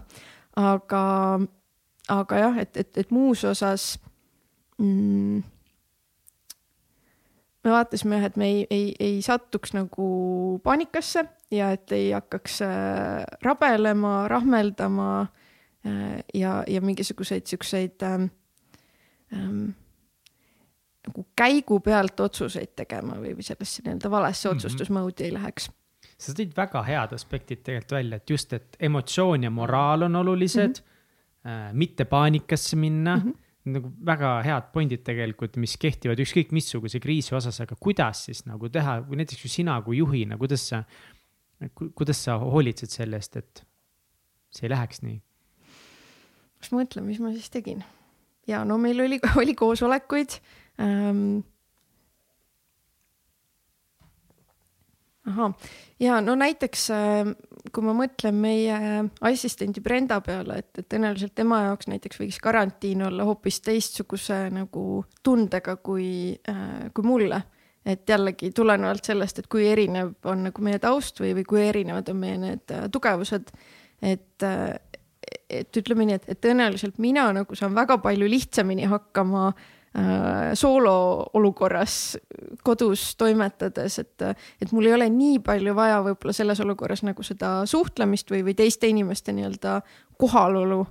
aga, 0.57 1.03
aga 2.09 2.43
jah, 2.45 2.61
et, 2.63 2.77
et, 2.77 2.97
et 3.03 3.11
muus 3.13 3.43
osas 3.47 3.93
mm, 4.81 5.43
me 7.63 7.75
vaatasime 7.75 8.17
jah, 8.17 8.27
et 8.31 8.39
me 8.41 8.49
ei, 8.49 8.65
ei, 8.69 8.89
ei 8.99 9.21
satuks 9.25 9.75
nagu 9.77 10.07
paanikasse 10.63 11.25
ja 11.53 11.71
et 11.75 11.91
ei 11.95 12.11
hakkaks 12.15 12.61
äh, 12.65 13.23
rabelema, 13.45 14.27
rahmeldama 14.31 15.09
äh, 15.85 16.21
ja, 16.33 16.61
ja 16.67 16.81
mingisuguseid 16.81 17.45
siukseid 17.47 18.01
ähm, 18.07 18.31
ähm, 19.33 19.71
nagu 21.07 21.25
käigu 21.37 21.79
pealt 21.83 22.19
otsuseid 22.19 22.73
tegema 22.77 23.17
või, 23.19 23.35
või 23.37 23.45
sellesse 23.45 23.83
nii-öelda 23.85 24.11
valesse 24.11 24.49
Mhm. 24.49 24.57
otsustusmoodi 24.57 25.27
ei 25.27 25.33
läheks. 25.33 25.69
sa 26.21 26.33
tõid 26.37 26.51
väga 26.55 26.83
head 26.85 27.13
aspektid 27.13 27.63
tegelikult 27.65 27.91
välja, 27.91 28.17
et 28.17 28.29
just, 28.29 28.53
et 28.53 28.77
emotsioon 28.79 29.43
ja 29.43 29.49
moraal 29.49 30.03
on 30.05 30.15
olulised 30.15 30.81
mm, 30.81 31.49
-hmm. 31.49 31.73
mitte 31.73 32.05
paanikasse 32.05 32.75
minna 32.75 33.15
mm. 33.15 33.21
-hmm. 33.21 33.37
nagu 33.65 33.91
väga 34.05 34.41
head 34.43 34.69
pointid 34.73 35.03
tegelikult, 35.03 35.57
mis 35.57 35.77
kehtivad 35.77 36.19
ükskõik 36.19 36.51
missuguse 36.51 36.99
kriisi 36.99 37.35
osas, 37.35 37.61
aga 37.61 37.75
kuidas 37.79 38.25
siis 38.25 38.45
nagu 38.45 38.69
teha, 38.69 39.01
kui 39.01 39.17
näiteks 39.17 39.41
kui 39.41 39.49
sina 39.49 39.81
kui 39.81 39.97
juhina, 39.97 40.37
kuidas 40.37 40.69
sa, 40.69 40.83
kuidas 41.95 42.23
sa 42.23 42.37
hoolitsed 42.37 42.89
selle 42.89 43.15
eest, 43.15 43.35
et 43.37 43.65
see 44.51 44.67
ei 44.67 44.69
läheks 44.69 45.01
nii? 45.01 45.21
kas 46.59 46.71
ma 46.71 46.83
mõtlen, 46.83 47.03
mis 47.03 47.19
ma 47.19 47.31
siis 47.31 47.49
tegin? 47.49 47.83
Ja 48.47 48.65
no 48.65 48.77
meil 48.77 48.99
oli, 49.05 49.19
oli 49.41 49.55
koosolekuid 49.55 50.37
ähm,. 50.81 51.39
ahah, 55.27 55.53
ja 55.99 56.21
no 56.21 56.35
näiteks 56.35 56.89
äh, 56.91 57.33
kui 57.69 57.85
ma 57.85 57.93
mõtlen 57.95 58.37
meie 58.41 58.77
assistendi 59.27 59.83
Brenda 59.83 60.19
peale, 60.25 60.61
et, 60.63 60.71
et 60.79 60.87
tõenäoliselt 60.89 61.35
tema 61.37 61.61
jaoks 61.67 61.89
näiteks 61.91 62.21
võiks 62.21 62.39
karantiin 62.41 63.03
olla 63.05 63.25
hoopis 63.27 63.61
teistsuguse 63.65 64.43
nagu 64.53 65.03
tundega 65.23 65.77
kui 65.77 66.33
äh,, 66.49 66.87
kui 66.93 67.05
mulle. 67.05 67.41
et 67.85 68.09
jällegi 68.09 68.51
tulenevalt 68.53 69.05
sellest, 69.05 69.39
et 69.39 69.47
kui 69.49 69.63
erinev 69.65 70.11
on 70.29 70.43
nagu 70.45 70.61
meie 70.61 70.77
taust 70.79 71.17
või, 71.17 71.31
või 71.33 71.45
kui 71.49 71.63
erinevad 71.65 72.09
on 72.13 72.19
meie 72.21 72.37
need 72.37 72.73
äh, 72.73 72.83
tugevused, 72.93 73.49
et 74.01 74.45
äh, 74.45 74.75
et 75.51 75.77
ütleme 75.77 76.07
nii, 76.07 76.17
et, 76.19 76.25
et 76.31 76.41
tõenäoliselt 76.41 76.97
mina 77.03 77.27
nagu 77.35 77.55
saan 77.57 77.75
väga 77.75 77.97
palju 78.03 78.27
lihtsamini 78.29 78.87
hakkama 78.91 79.49
äh, 79.51 80.51
soolo 80.57 80.95
olukorras 81.37 82.17
kodus 82.63 83.11
toimetades, 83.19 83.99
et, 83.99 84.25
et 84.61 84.73
mul 84.75 84.89
ei 84.89 84.95
ole 84.97 85.09
nii 85.13 85.39
palju 85.45 85.75
vaja 85.77 86.01
võib-olla 86.07 86.35
selles 86.35 86.63
olukorras 86.63 87.05
nagu 87.07 87.25
seda 87.27 87.61
suhtlemist 87.69 88.31
või, 88.33 88.43
või 88.47 88.57
teiste 88.57 88.89
inimeste 88.91 89.35
nii-öelda 89.35 89.79
kohalolu. 90.21 90.85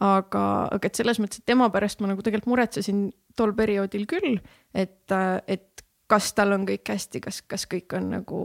aga, 0.00 0.42
aga 0.76 0.88
et 0.88 0.98
selles 0.98 1.16
mõttes, 1.16 1.40
et 1.40 1.48
tema 1.48 1.70
pärast 1.72 2.02
ma 2.04 2.10
nagu 2.10 2.22
tegelikult 2.22 2.52
muretsesin 2.52 3.06
tol 3.36 3.54
perioodil 3.56 4.04
küll, 4.06 4.34
et, 4.74 5.12
et 5.46 5.86
kas 6.06 6.32
tal 6.36 6.54
on 6.54 6.66
kõik 6.68 6.86
hästi, 6.92 7.20
kas, 7.24 7.40
kas 7.48 7.66
kõik 7.70 7.94
on 7.98 8.10
nagu 8.14 8.40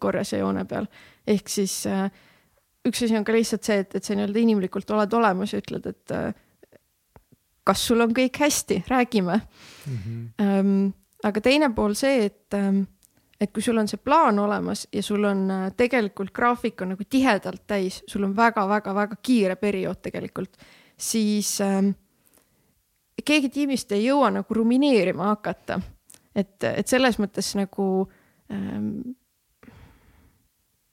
korras 0.00 0.32
ja 0.32 0.42
joone 0.42 0.64
peal. 0.68 0.88
ehk 1.26 1.48
siis 1.48 1.86
äh, 1.86 2.10
üks 2.88 3.02
asi 3.04 3.16
on 3.16 3.24
ka 3.24 3.34
lihtsalt 3.34 3.64
see, 3.64 3.80
et, 3.84 3.94
et 3.94 4.04
sa 4.04 4.16
nii-öelda 4.16 4.42
inimlikult 4.42 4.90
oled 4.94 5.16
olemas 5.18 5.54
ja 5.54 5.62
ütled, 5.62 5.86
et 5.86 6.14
äh, 6.16 6.30
kas 7.68 7.84
sul 7.90 8.00
on 8.04 8.14
kõik 8.16 8.40
hästi, 8.44 8.84
räägime 8.88 9.40
Mm 9.88 9.96
-hmm. 9.96 10.44
ähm,. 10.44 10.88
aga 11.24 11.40
teine 11.40 11.70
pool 11.74 11.94
see, 11.94 12.24
et 12.24 12.54
ähm,, 12.54 12.82
et 13.40 13.52
kui 13.52 13.62
sul 13.62 13.78
on 13.78 13.88
see 13.88 14.00
plaan 14.04 14.38
olemas 14.38 14.88
ja 14.92 15.02
sul 15.02 15.24
on 15.24 15.50
äh, 15.50 15.72
tegelikult 15.76 16.32
graafik 16.32 16.82
on 16.82 16.88
nagu 16.88 17.04
tihedalt 17.10 17.62
täis, 17.66 18.02
sul 18.06 18.24
on 18.24 18.36
väga-väga-väga 18.36 19.16
kiire 19.22 19.56
periood 19.56 20.02
tegelikult, 20.02 20.56
siis 20.96 21.60
ähm, 21.60 21.90
keegi 23.24 23.48
tiimist 23.48 23.92
ei 23.92 24.04
jõua 24.04 24.30
nagu 24.30 24.54
rumineerima 24.54 25.24
hakata. 25.24 25.80
et, 26.34 26.64
et 26.64 26.86
selles 26.86 27.18
mõttes 27.18 27.54
nagu 27.58 28.08
ähm, 28.52 29.00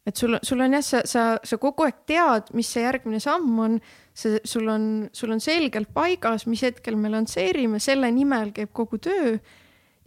et 0.06 0.18
sul, 0.18 0.38
sul 0.46 0.62
on 0.62 0.78
jah, 0.78 0.84
sa, 0.86 1.02
sa, 1.10 1.24
sa 1.42 1.58
kogu 1.62 1.86
aeg 1.88 2.04
tead, 2.10 2.52
mis 2.58 2.70
see 2.70 2.84
järgmine 2.86 3.20
samm 3.24 3.60
on, 3.64 3.80
see, 4.14 4.38
sul 4.46 4.70
on, 4.70 4.88
sul 5.16 5.34
on 5.34 5.42
selgelt 5.42 5.90
paigas, 5.96 6.46
mis 6.50 6.62
hetkel 6.66 6.98
me 7.00 7.10
lansseerime, 7.14 7.82
selle 7.84 8.12
nimel 8.14 8.54
käib 8.56 8.74
kogu 8.76 9.02
töö 9.02 9.36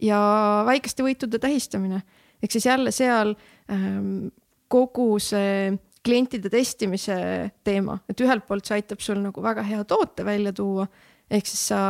ja 0.03 0.21
väikeste 0.69 1.03
võitude 1.03 1.41
tähistamine. 1.43 2.01
ehk 2.39 2.55
siis 2.55 2.65
jälle 2.65 2.91
seal 2.95 3.35
ähm, 3.71 4.29
kogu 4.71 5.17
see 5.19 5.75
klientide 6.05 6.49
testimise 6.49 7.19
teema, 7.67 7.99
et 8.07 8.21
ühelt 8.23 8.45
poolt 8.47 8.65
see 8.65 8.79
aitab 8.79 9.03
sul 9.03 9.19
nagu 9.19 9.43
väga 9.43 9.65
hea 9.67 9.83
toote 9.83 10.23
välja 10.25 10.53
tuua, 10.55 10.87
ehk 11.29 11.49
siis 11.49 11.67
sa 11.73 11.81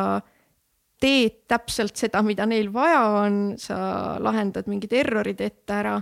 teed 0.99 1.45
täpselt 1.47 1.95
seda, 1.95 2.23
mida 2.25 2.47
neil 2.49 2.73
vaja 2.73 3.03
on, 3.21 3.37
sa 3.61 4.17
lahendad 4.19 4.67
mingid 4.67 4.97
errorid 4.97 5.39
ette 5.45 5.77
ära 5.77 5.99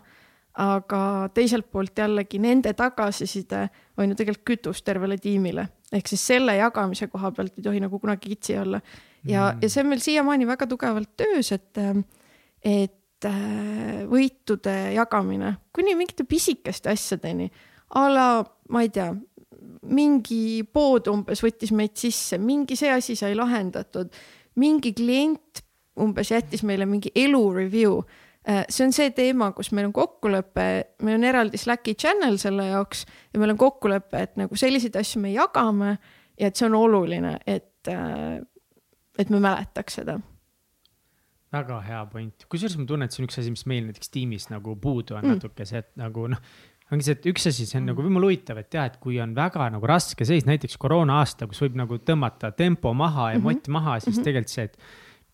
aga 0.57 1.29
teiselt 1.33 1.67
poolt 1.71 1.99
jällegi 1.99 2.39
nende 2.41 2.73
tagasiside 2.77 3.67
on 3.97 4.09
ju 4.09 4.17
tegelikult 4.17 4.47
kütus 4.47 4.81
tervele 4.85 5.17
tiimile, 5.21 5.67
ehk 5.93 6.09
siis 6.09 6.23
selle 6.31 6.55
jagamise 6.57 7.07
koha 7.11 7.31
pealt 7.31 7.59
ei 7.59 7.65
tohi 7.65 7.81
nagu 7.83 7.99
kunagi 8.01 8.33
kitsi 8.33 8.57
olla. 8.57 8.81
ja 9.23 9.51
mm., 9.51 9.61
ja 9.61 9.69
see 9.69 9.83
on 9.83 9.91
meil 9.91 10.01
siiamaani 10.01 10.47
väga 10.49 10.67
tugevalt 10.67 11.13
töös, 11.17 11.51
et, 11.51 11.77
et 12.63 13.25
äh, 13.29 14.03
võitude 14.09 14.75
jagamine 14.95 15.55
kuni 15.73 15.95
mingite 15.95 16.25
pisikeste 16.25 16.89
asjadeni 16.89 17.51
a 17.95 18.07
la, 18.09 18.27
ma 18.69 18.83
ei 18.83 18.89
tea, 18.93 19.11
mingi 19.87 20.63
pood 20.73 21.07
umbes 21.11 21.41
võttis 21.43 21.71
meid 21.75 21.95
sisse, 21.99 22.39
mingi 22.41 22.75
see 22.79 22.89
asi 22.91 23.15
sai 23.15 23.35
lahendatud, 23.37 24.09
mingi 24.59 24.93
klient 24.97 25.61
umbes 26.01 26.31
jättis 26.31 26.63
meile 26.67 26.85
mingi 26.89 27.11
elu 27.17 27.43
review 27.53 28.01
see 28.47 28.85
on 28.85 28.93
see 28.95 29.11
teema, 29.11 29.51
kus 29.55 29.73
meil 29.75 29.89
on 29.89 29.93
kokkulepe, 29.95 30.67
meil 31.03 31.19
on 31.19 31.27
eraldi 31.27 31.59
Slacki 31.59 31.97
channel 31.99 32.37
selle 32.41 32.69
jaoks 32.69 33.03
ja 33.33 33.41
meil 33.41 33.51
on 33.51 33.59
kokkulepe, 33.59 34.23
et 34.23 34.39
nagu 34.39 34.55
selliseid 34.55 34.95
asju 34.95 35.21
me 35.23 35.33
jagame 35.33 35.97
ja 36.39 36.47
et 36.47 36.55
see 36.55 36.67
on 36.69 36.77
oluline, 36.79 37.37
et, 37.45 37.91
äh, 37.91 38.39
et 39.19 39.29
me 39.33 39.41
mäletaks 39.43 39.99
seda 39.99 40.19
väga 41.53 41.79
hea 41.85 41.99
point, 42.11 42.47
kusjuures 42.51 42.77
ma 42.79 42.87
tunnen, 42.87 43.07
et 43.07 43.15
see 43.15 43.23
on 43.23 43.29
üks 43.29 43.39
asi, 43.41 43.53
mis 43.53 43.65
meil 43.69 43.85
näiteks 43.87 44.11
tiimis 44.13 44.49
nagu 44.51 44.75
puudu 44.81 45.17
on 45.17 45.23
mm. 45.23 45.37
natuke 45.37 45.67
see, 45.67 45.81
et 45.83 45.91
nagu 45.99 46.27
noh. 46.31 46.41
ongi 46.91 47.07
see, 47.07 47.17
et 47.17 47.27
üks 47.31 47.47
asi, 47.51 47.65
see 47.67 47.79
on 47.79 47.85
mm. 47.85 47.91
nagu 47.93 48.03
võib-olla 48.03 48.31
huvitav, 48.31 48.61
et 48.61 48.77
jah, 48.79 48.87
et 48.91 48.97
kui 49.03 49.19
on 49.23 49.35
väga 49.37 49.69
nagu 49.73 49.89
raske 49.89 50.27
seis, 50.27 50.47
näiteks 50.49 50.79
koroona 50.81 51.21
aasta, 51.21 51.47
kus 51.49 51.63
võib 51.63 51.79
nagu 51.79 51.99
tõmmata 52.03 52.51
tempo 52.55 52.93
maha 52.93 53.31
ja 53.33 53.39
mm 53.39 53.43
-hmm. 53.43 53.59
mott 53.59 53.71
maha, 53.79 53.99
siis 53.99 54.15
mm 54.15 54.19
-hmm. 54.19 54.27
tegelikult 54.27 54.55
see, 54.55 54.67
et 54.67 54.77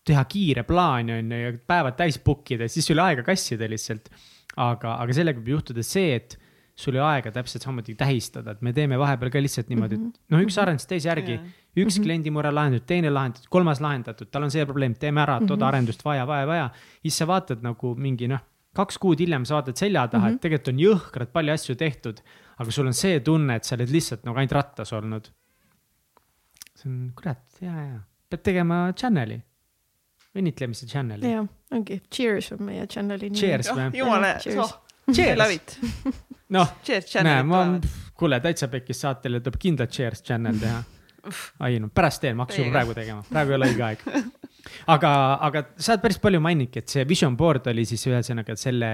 teha 0.04 0.24
kiire 0.28 0.64
plaan 0.68 1.10
on 1.10 1.32
ju 1.32 1.40
ja 1.40 1.52
päevad 1.66 1.96
täis 1.98 2.18
book 2.24 2.50
ida, 2.54 2.68
siis 2.68 2.86
sul 2.86 2.98
ei 2.98 3.00
ole 3.00 3.10
aega 3.12 3.26
kassida 3.26 3.68
lihtsalt. 3.70 4.10
aga, 4.56 4.96
aga 5.02 5.14
sellega 5.16 5.40
võib 5.40 5.56
juhtuda 5.56 5.82
see, 5.82 6.14
et 6.14 6.36
sul 6.78 6.94
ei 6.94 7.00
ole 7.00 7.16
aega 7.16 7.32
täpselt 7.34 7.64
samamoodi 7.64 7.94
tähistada, 7.98 8.54
et 8.54 8.62
me 8.62 8.72
teeme 8.74 8.98
vahepeal 8.98 9.30
ka 9.34 9.42
lihtsalt 9.42 9.70
niimoodi, 9.70 9.98
et 9.98 10.34
noh, 10.34 10.42
üks 10.42 10.58
arendus 10.62 10.86
teise 10.90 11.08
järgi 11.08 11.36
yeah.. 11.36 11.44
üks 11.74 11.80
mm 11.80 11.88
-hmm. 11.88 12.06
kliendi 12.06 12.32
mure 12.34 12.50
lahendatud, 12.50 12.86
teine 12.86 13.10
lahendatud, 13.10 13.46
kolmas 13.50 13.80
lahendatud, 13.82 14.30
tal 14.30 14.46
on 14.46 14.50
see 14.50 14.66
probleem, 14.66 14.94
teeme 14.94 15.22
ära, 15.22 15.38
toda 15.40 15.54
mm 15.54 15.60
-hmm. 15.60 15.68
arendust 15.68 16.04
vaja, 16.04 16.26
vaja, 16.26 16.46
vaja. 16.46 16.70
siis 17.02 17.18
sa 17.18 17.26
vaatad 17.26 17.62
nagu 17.62 17.94
mingi 17.94 18.28
noh, 18.28 18.42
kaks 18.74 18.98
kuud 18.98 19.18
hiljem 19.18 19.44
sa 19.44 19.54
vaatad 19.54 19.76
selja 19.76 20.08
taha 20.08 20.20
mm, 20.20 20.24
-hmm. 20.24 20.28
et 20.28 20.34
mhm. 20.34 20.42
tegelikult 20.42 20.68
on 20.68 20.80
jõhkralt 20.80 21.32
palju 21.32 21.52
asju 21.52 21.74
tehtud. 21.74 22.20
aga 22.58 22.70
sul 22.70 22.86
on 22.86 22.94
see 22.94 23.20
tunne, 23.20 23.56
et 23.56 23.64
sa 23.64 23.74
oled 23.74 23.90
lihtsalt 23.90 24.24
nagu 24.24 24.38
ainult 24.38 24.52
rattas 24.52 24.92
olnud. 24.92 25.30
see 26.74 26.90
on 26.90 27.12
kurat, 27.16 27.42
ja, 27.60 27.74
ja, 27.80 28.00
pead 28.30 28.42
tegema 28.42 28.92
channel'i 28.92 29.42
õnnitlemise 30.38 30.88
channel'i. 30.90 31.34
jah, 31.36 31.46
ongi, 31.74 32.00
cheers 32.12 32.52
on 32.56 32.64
meie 32.68 32.86
channel'i 32.90 33.30
nimi. 33.30 33.40
Cheers 33.40 33.70
või? 33.74 33.90
jumala, 34.00 34.34
cheers. 34.42 34.58
noh, 36.54 36.72
näe, 37.28 37.44
ma, 37.46 37.66
kuule, 38.18 38.40
täitsa 38.42 38.70
pekkis 38.72 39.04
saatele 39.06 39.42
tuleb 39.44 39.60
kindlalt 39.62 39.94
cheers 39.94 40.24
channel 40.26 40.58
teha. 40.60 40.82
ai 41.64 41.78
no 41.80 41.88
pärast 41.88 42.20
teen, 42.20 42.36
ma 42.36 42.44
hakkan 42.44 42.72
praegu 42.72 42.96
tegema, 42.96 43.22
praegu 43.30 43.54
ei 43.54 43.56
ole 43.56 43.68
õige 43.70 43.86
aeg. 43.86 44.02
aga, 44.92 45.12
aga 45.46 45.62
sa 45.76 45.94
oled 45.94 46.02
päris 46.02 46.18
palju 46.20 46.40
mainidki, 46.44 46.82
et 46.82 46.92
see 46.92 47.04
vision 47.08 47.36
board 47.38 47.70
oli 47.72 47.86
siis 47.88 48.04
ühesõnaga 48.10 48.56
selle 48.60 48.90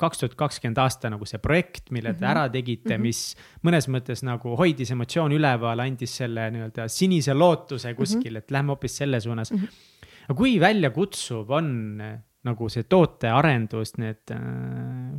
kaks 0.00 0.22
tuhat 0.22 0.34
kakskümmend 0.40 0.80
aasta 0.82 1.12
nagu 1.12 1.28
see 1.28 1.38
projekt, 1.42 1.92
mille 1.94 2.14
te 2.14 2.16
mm 2.16 2.24
-hmm. 2.24 2.30
ära 2.32 2.48
tegite 2.48 2.96
mm, 2.96 2.96
-hmm. 2.96 3.06
mis 3.06 3.36
mõnes 3.66 3.90
mõttes 3.92 4.24
nagu 4.26 4.56
hoidis 4.56 4.90
emotsiooni 4.96 5.38
üleval, 5.38 5.84
andis 5.84 6.16
selle 6.22 6.48
nii-öelda 6.50 6.88
sinise 6.88 7.34
lootuse 7.34 7.94
kuskil 7.94 8.32
mm, 8.32 8.36
-hmm. 8.36 8.38
et 8.38 8.50
lähme 8.50 8.74
hoopis 8.74 8.96
selle 8.96 9.20
suunas 9.20 9.52
mm. 9.52 9.58
-hmm 9.58 9.89
aga 10.30 10.38
kui 10.38 10.58
väljakutsuv 10.62 11.50
on 11.58 11.70
eh, 12.06 12.18
nagu 12.46 12.68
see 12.72 12.86
tootearendus, 12.88 13.96
need 14.00 14.32
äh, 14.32 15.18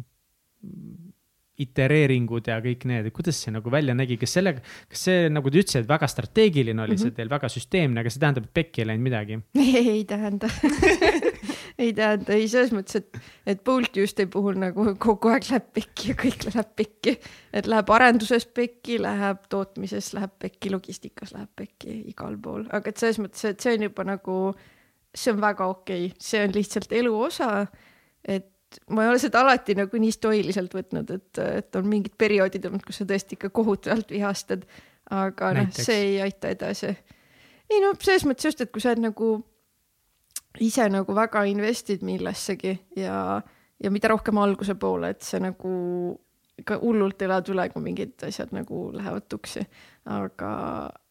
itereeringud 1.61 2.47
ja 2.49 2.57
kõik 2.63 2.87
need, 2.89 3.09
kuidas 3.13 3.37
see 3.43 3.53
nagu 3.53 3.73
välja 3.73 3.93
nägi, 3.97 4.17
kas 4.21 4.37
sellega, 4.37 4.63
kas 4.89 5.03
see, 5.09 5.27
nagu 5.33 5.51
te 5.51 5.61
ütlesite, 5.61 5.83
väga 5.89 6.07
strateegiline 6.09 6.81
oli 6.81 6.95
mm 6.95 6.97
-hmm. 6.97 7.11
see 7.11 7.17
teil, 7.17 7.29
väga 7.29 7.49
süsteemne, 7.51 8.01
aga 8.01 8.13
see 8.13 8.23
tähendab, 8.23 8.47
et 8.47 8.53
pekki 8.53 8.81
ei 8.81 8.87
läinud 8.89 9.05
midagi? 9.09 9.39
ei 9.93 10.05
tähenda 10.09 10.49
ei 11.83 11.93
tähenda, 11.93 12.33
ei 12.33 12.47
selles 12.47 12.73
mõttes, 12.73 12.97
et, 13.01 13.21
et 13.45 13.63
Bolt 13.67 13.91
Tuesday 13.93 14.25
puhul 14.31 14.57
nagu 14.61 14.95
kogu 15.01 15.31
aeg 15.33 15.47
läheb 15.51 15.69
pekki 15.75 16.11
ja 16.11 16.17
kõik 16.23 16.47
läheb 16.49 16.75
pekki. 16.75 17.17
et 17.53 17.67
läheb 17.67 17.89
arenduses 17.89 18.45
pekki, 18.45 19.01
läheb 19.01 19.45
tootmises 19.49 20.13
läheb 20.17 20.33
pekki, 20.39 20.71
logistikas 20.73 21.35
läheb 21.35 21.49
pekki, 21.55 22.01
igal 22.13 22.37
pool, 22.41 22.65
aga 22.71 22.89
et 22.89 22.97
selles 22.97 23.19
mõttes, 23.19 23.45
et 23.45 23.59
see 23.59 23.77
on 23.77 23.89
juba 23.89 24.07
nagu 24.07 24.37
see 25.15 25.33
on 25.33 25.41
väga 25.41 25.67
okei 25.67 26.05
okay., 26.05 26.17
see 26.19 26.43
on 26.45 26.55
lihtsalt 26.55 26.91
elu 26.95 27.13
osa. 27.27 27.67
et 28.23 28.49
ma 28.89 29.03
ei 29.03 29.11
ole 29.11 29.19
seda 29.19 29.41
alati 29.43 29.75
nagu 29.75 29.99
nii 29.99 30.13
stoiliselt 30.15 30.73
võtnud, 30.75 31.11
et, 31.11 31.41
et 31.43 31.79
on 31.79 31.87
mingid 31.91 32.15
perioodid 32.19 32.65
olnud, 32.69 32.83
kus 32.87 33.01
sa 33.01 33.07
tõesti 33.09 33.35
ikka 33.37 33.51
kohutavalt 33.53 34.11
vihastad. 34.13 34.65
aga 35.11 35.53
noh, 35.57 35.71
see 35.75 35.97
ei 36.07 36.19
aita 36.23 36.51
edasi. 36.53 36.93
ei 37.71 37.81
no 37.83 37.93
selles 37.99 38.27
mõttes 38.27 38.51
just, 38.51 38.61
et 38.63 38.71
kui 38.71 38.83
sa 38.83 38.93
oled 38.93 39.05
nagu 39.09 39.33
ise 40.59 40.87
nagu 40.91 41.15
väga 41.15 41.45
invest'id 41.47 42.03
millessegi 42.03 42.73
ja, 42.99 43.41
ja 43.79 43.91
mida 43.91 44.11
rohkem 44.11 44.39
alguse 44.41 44.75
poole, 44.79 45.13
et 45.13 45.23
see 45.23 45.39
nagu 45.43 45.71
ikka 46.61 46.77
hullult 46.83 47.21
elad 47.25 47.47
üle, 47.49 47.67
kui 47.73 47.83
mingid 47.83 48.27
asjad 48.27 48.51
nagu 48.55 48.89
lähevad 48.93 49.27
tuksi. 49.31 49.63
aga, 50.11 50.51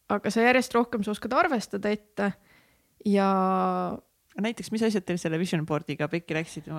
aga 0.09 0.31
sa 0.33 0.45
järjest 0.45 0.73
rohkem 0.77 1.03
sa 1.03 1.13
oskad 1.13 1.33
arvestada 1.37 1.91
ette 1.91 2.31
ja 3.05 3.27
näiteks, 4.41 4.71
mis 4.71 4.83
asjad 4.87 5.05
teil 5.05 5.19
selle 5.21 5.39
vision 5.41 5.65
board'iga 5.67 6.07
pekki 6.11 6.35
läksid? 6.37 6.69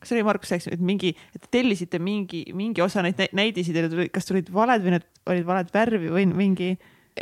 kas 0.00 0.14
oli 0.14 0.24
Markus 0.26 0.52
rääkis, 0.54 0.70
et 0.74 0.84
mingi, 0.84 1.14
et 1.34 1.48
tellisite 1.50 1.98
mingi, 1.98 2.44
mingi 2.56 2.84
osa 2.84 3.02
neid 3.04 3.20
näidisid 3.32 3.76
ja 3.76 3.88
tulid, 3.88 4.12
kas 4.14 4.28
tulid 4.28 4.50
valed 4.54 4.84
või 4.84 4.96
need 4.96 5.08
olid 5.30 5.48
valed 5.48 5.72
värvi 5.74 6.12
või 6.12 6.28
mingi? 6.32 6.74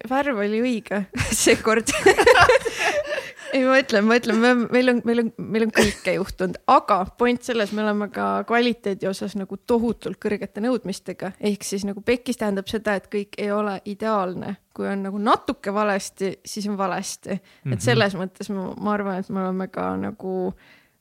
värv 0.08 0.38
oli 0.40 0.62
õige 0.64 1.04
seekord 1.44 1.92
ei, 3.52 3.62
ma 3.66 3.76
ütlen, 3.80 4.06
ma 4.08 4.16
ütlen, 4.18 4.38
meil 4.72 4.90
on, 4.90 5.00
meil 5.06 5.22
on, 5.22 5.30
meil 5.52 5.66
on 5.66 5.72
kõike 5.74 6.14
juhtunud, 6.16 6.58
aga 6.72 6.98
point 7.18 7.42
selles, 7.44 7.72
me 7.76 7.84
oleme 7.84 8.08
ka 8.12 8.26
kvaliteedi 8.48 9.08
osas 9.10 9.36
nagu 9.38 9.58
tohutult 9.68 10.18
kõrgete 10.22 10.62
nõudmistega, 10.64 11.34
ehk 11.40 11.66
siis 11.66 11.84
nagu 11.88 12.02
pekis 12.04 12.40
tähendab 12.40 12.70
seda, 12.72 12.96
et 12.98 13.08
kõik 13.12 13.36
ei 13.42 13.50
ole 13.54 13.78
ideaalne. 13.92 14.56
kui 14.72 14.86
on 14.88 15.02
nagu 15.04 15.18
natuke 15.20 15.68
valesti, 15.74 16.30
siis 16.48 16.64
on 16.64 16.78
valesti. 16.80 17.34
Et 17.36 17.74
mhm. 17.74 17.80
selles 17.84 18.14
mõttes 18.16 18.48
ma, 18.48 18.70
ma 18.80 18.94
arvan, 18.94 19.18
et 19.20 19.28
me 19.28 19.42
oleme 19.42 19.66
ka 19.68 19.90
nagu 20.00 20.54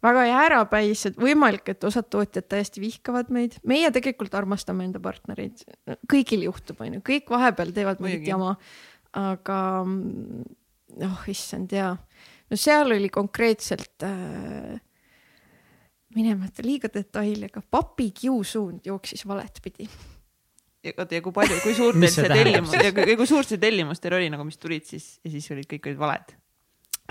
väga 0.03 0.25
jäärapäised, 0.27 1.15
võimalik, 1.21 1.69
et 1.71 1.83
osad 1.87 2.09
tootjad 2.11 2.49
täiesti 2.51 2.83
vihkavad 2.83 3.31
meid, 3.31 3.55
meie 3.63 3.91
tegelikult 3.95 4.35
armastame 4.35 4.83
enda 4.89 4.99
partnereid, 4.99 5.63
kõigil 6.11 6.43
juhtub, 6.49 6.81
onju, 6.83 6.99
kõik 7.05 7.31
vahepeal 7.31 7.71
teevad 7.71 8.03
mingit 8.03 8.27
jama, 8.27 8.57
aga 9.15 9.61
oh 11.07 11.27
issand 11.31 11.71
jaa 11.71 11.95
no 12.51 12.59
seal 12.59 12.95
oli 12.97 13.09
konkreetselt 13.13 14.05
äh,, 14.07 14.79
minemata 16.15 16.65
liiga 16.65 16.91
detaili, 16.93 17.47
aga 17.47 17.63
papi 17.63 18.09
kiusuund 18.15 18.85
jooksis 18.85 19.23
valet 19.27 19.61
pidi. 19.63 19.87
oota 20.97 21.15
ja 21.15 21.23
kui 21.23 21.33
palju, 21.35 21.61
kui 21.63 21.77
suur 21.77 21.97
teil 21.97 22.13
see 22.17 22.29
tellimus 22.29 22.75
ja 22.75 22.91
kui, 22.95 23.17
kui 23.17 23.29
suur 23.29 23.47
see 23.47 23.61
tellimus 23.61 24.03
teil 24.03 24.19
oli 24.19 24.29
nagu, 24.33 24.45
mis 24.47 24.59
tulid 24.61 24.87
siis 24.87 25.13
ja 25.23 25.33
siis 25.33 25.51
olid 25.55 25.69
kõik 25.71 25.91
olid 25.91 26.01
valed? 26.01 26.37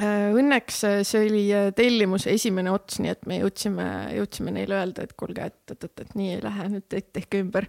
Äh, 0.01 0.31
õnneks 0.33 0.79
äh, 0.89 1.01
see 1.05 1.27
oli 1.27 1.43
äh, 1.53 1.71
tellimuse 1.77 2.33
esimene 2.33 2.73
ots, 2.73 3.01
nii 3.03 3.11
et 3.12 3.27
me 3.29 3.41
jõudsime, 3.43 3.87
jõudsime 4.17 4.55
neile 4.55 4.79
öelda, 4.79 5.05
et 5.05 5.12
kuulge, 5.19 5.51
et, 5.51 5.75
et, 5.75 5.89
et, 5.89 6.05
et 6.07 6.15
nii 6.17 6.31
ei 6.37 6.45
lähe, 6.45 6.69
nüüd 6.73 6.87
tehke 6.89 7.43
ümber. 7.43 7.67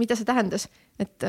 mida 0.00 0.16
see 0.16 0.24
tähendas, 0.28 0.66
et 1.00 1.24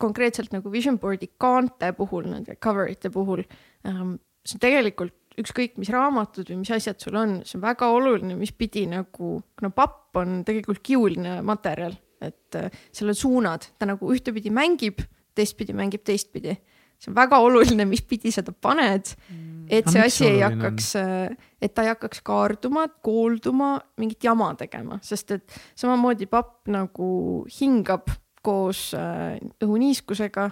konkreetselt 0.00 0.52
nagu 0.54 0.70
vision 0.72 0.98
board'i 0.98 1.30
kaante 1.40 1.92
puhul, 1.96 2.26
nende 2.32 2.56
cover 2.62 2.90
ite 2.90 3.10
puhul 3.14 3.44
ähm,, 3.86 4.16
see 4.46 4.58
on 4.58 4.64
tegelikult 4.64 5.14
ükskõik, 5.38 5.76
mis 5.78 5.90
raamatud 5.94 6.48
või 6.50 6.62
mis 6.62 6.72
asjad 6.74 6.98
sul 7.02 7.18
on, 7.18 7.38
see 7.46 7.58
on 7.58 7.64
väga 7.64 7.88
oluline, 7.94 8.34
mis 8.38 8.52
pidi 8.56 8.84
nagu, 8.90 9.36
kuna 9.58 9.70
papp 9.74 10.18
on 10.18 10.42
tegelikult 10.46 10.80
kiuline 10.84 11.38
materjal, 11.46 11.94
et 12.24 12.58
äh, 12.58 12.80
seal 12.94 13.12
on 13.12 13.18
suunad, 13.18 13.68
ta 13.78 13.86
nagu 13.88 14.10
ühtepidi 14.14 14.50
mängib, 14.54 15.04
teistpidi 15.38 15.76
mängib 15.76 16.02
teistpidi. 16.06 16.56
see 16.98 17.12
on 17.12 17.14
väga 17.14 17.38
oluline, 17.38 17.84
mis 17.86 18.02
pidi 18.02 18.32
sa 18.34 18.42
ta 18.42 18.50
paned, 18.50 19.12
mm. 19.30 19.66
et 19.70 19.86
see 19.86 20.02
asi 20.02 20.24
ei 20.26 20.40
hakkaks, 20.42 20.88
äh, 20.98 21.52
et 21.62 21.74
ta 21.74 21.84
ei 21.86 21.92
hakkaks 21.92 22.24
kaarduma, 22.26 22.88
koolduma, 23.06 23.76
mingit 24.02 24.24
jama 24.26 24.50
tegema, 24.58 24.98
sest 25.06 25.36
et 25.36 25.60
samamoodi 25.78 26.26
papp 26.26 26.66
nagu 26.74 27.44
hingab 27.60 28.10
koos 28.44 28.90
äh, 28.96 29.38
õhuniiskusega 29.64 30.48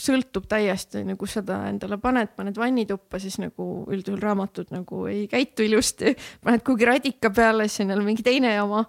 sõltub 0.00 0.46
täiesti 0.50 1.04
nagu 1.06 1.26
seda 1.30 1.60
endale 1.70 1.98
paned, 2.02 2.32
paned 2.36 2.56
vannituppa, 2.58 3.20
siis 3.22 3.36
nagu 3.42 3.84
üldjuhul 3.92 4.22
raamatud 4.22 4.72
nagu 4.74 5.04
ei 5.10 5.26
käitu 5.30 5.66
ilusti, 5.66 6.14
paned 6.44 6.64
kuhugi 6.66 6.88
radika 6.88 7.30
peale, 7.34 7.68
siis 7.68 7.84
on 7.84 7.94
jälle 7.94 8.06
mingi 8.06 8.26
teine 8.26 8.54
jama. 8.54 8.84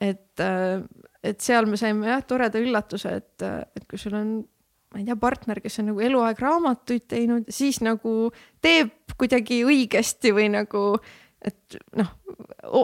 et, 0.00 0.40
äh, 0.40 0.82
et 1.22 1.40
seal 1.40 1.66
me 1.66 1.76
saime 1.80 2.08
jah 2.08 2.24
toreda 2.24 2.60
üllatuse, 2.60 3.14
et, 3.16 3.42
et 3.76 3.84
kui 3.88 3.98
sul 3.98 4.14
on, 4.14 4.32
ma 4.92 5.00
ei 5.00 5.06
tea, 5.06 5.16
partner, 5.20 5.60
kes 5.60 5.80
on 5.80 5.90
nagu 5.90 6.02
eluaeg 6.04 6.40
raamatuid 6.40 7.06
teinud, 7.08 7.48
siis 7.48 7.80
nagu 7.84 8.30
teeb 8.62 8.92
kuidagi 9.16 9.62
õigesti 9.64 10.34
või 10.36 10.50
nagu, 10.52 10.82
et 11.40 11.78
noh, 11.96 12.12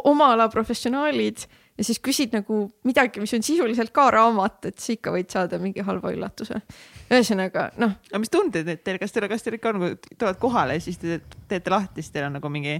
oma 0.08 0.32
ala 0.32 0.48
professionaalid 0.48 1.44
ja 1.78 1.86
siis 1.86 2.00
küsid 2.04 2.34
nagu 2.36 2.64
midagi, 2.86 3.20
mis 3.22 3.32
on 3.36 3.44
sisuliselt 3.44 3.92
ka 3.96 4.08
raamat, 4.12 4.68
et 4.68 4.78
siis 4.80 4.98
ikka 4.98 5.14
võid 5.14 5.30
saada 5.32 5.58
mingi 5.62 5.84
halva 5.86 6.12
üllatuse. 6.12 6.60
ühesõnaga 7.08 7.70
noh. 7.80 7.96
aga 8.10 8.20
mis 8.22 8.32
tunded 8.32 8.68
need 8.68 8.82
teil, 8.84 9.00
kas 9.00 9.14
teil, 9.14 9.28
kas 9.30 9.44
teil 9.44 9.58
ikka 9.58 9.74
nagu 9.76 9.92
tulevad 10.12 10.40
kohale 10.42 10.78
ja 10.78 10.84
siis 10.84 11.00
te 11.00 11.20
teete 11.48 11.72
lahti, 11.72 12.04
siis 12.04 12.12
teil 12.14 12.28
on 12.28 12.36
nagu 12.38 12.52
mingi 12.52 12.78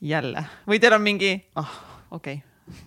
jälle 0.00 0.44
või 0.68 0.80
teil 0.80 0.96
on 0.96 1.04
mingi, 1.04 1.34
ah 1.60 1.66
oh, 1.66 1.76
okei 2.18 2.40
okay. 2.40 2.84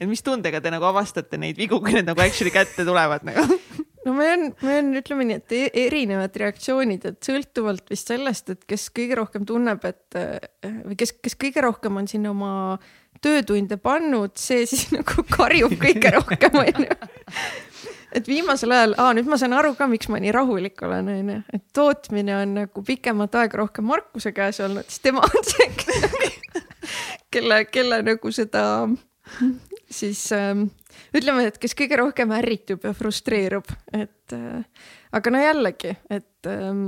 et 0.00 0.08
mis 0.08 0.24
tundega 0.24 0.62
te 0.64 0.72
nagu 0.72 0.88
avastate 0.88 1.40
neid 1.40 1.60
vigu, 1.60 1.80
kui 1.84 1.96
need 1.96 2.08
nagu 2.08 2.24
actually 2.24 2.54
kätte 2.54 2.86
tulevad 2.88 3.28
nagu? 3.28 3.44
no 4.06 4.16
meil 4.16 4.34
on, 4.38 4.48
meil 4.64 4.80
on, 4.80 4.90
ütleme 5.02 5.28
nii, 5.28 5.40
et 5.42 5.56
e-, 5.58 5.70
erinevad 5.84 6.40
reaktsioonid, 6.40 7.04
et 7.12 7.28
sõltuvalt 7.28 7.92
vist 7.92 8.08
sellest, 8.12 8.56
et 8.56 8.64
kes 8.68 8.88
kõige 8.96 9.20
rohkem 9.20 9.44
tunneb, 9.48 9.84
et 9.84 10.18
või 10.64 10.96
kes, 11.00 11.16
kes 11.20 11.36
kõige 11.40 11.64
rohkem 11.64 12.00
on 12.00 12.08
sinna 12.08 12.32
oma 12.32 12.52
töötunde 13.24 13.78
pannud, 13.82 14.34
see 14.40 14.64
siis 14.68 14.88
nagu 14.96 15.24
karjub 15.30 15.76
kõige 15.80 16.12
rohkem, 16.18 16.58
onju. 16.62 16.98
et 18.14 18.28
viimasel 18.30 18.74
ajal, 18.76 18.96
nüüd 19.18 19.30
ma 19.30 19.38
saan 19.40 19.56
aru 19.56 19.74
ka, 19.78 19.88
miks 19.90 20.10
ma 20.12 20.20
nii 20.22 20.34
rahulik 20.34 20.84
olen, 20.86 21.10
onju, 21.16 21.40
et 21.56 21.64
tootmine 21.76 22.36
on 22.42 22.56
nagu 22.60 22.84
pikemat 22.86 23.40
aega 23.42 23.62
rohkem 23.64 23.88
Markuse 23.90 24.34
käes 24.36 24.60
olnud, 24.64 24.88
siis 24.88 25.04
tema 25.04 25.24
on 25.24 25.48
see, 25.48 25.70
kelle, 27.34 27.64
kelle 27.72 28.02
nagu 28.06 28.34
seda 28.34 28.64
siis 29.90 30.26
ähm, 30.36 30.68
ütleme, 31.16 31.48
et 31.48 31.58
kes 31.60 31.74
kõige 31.78 31.98
rohkem 32.00 32.32
ärritub 32.36 32.84
ja 32.84 32.92
frustreerub, 32.96 33.68
et 33.94 34.36
äh, 34.36 34.86
aga 35.14 35.32
no 35.32 35.42
jällegi, 35.42 35.96
et 36.12 36.50
ähm, 36.50 36.86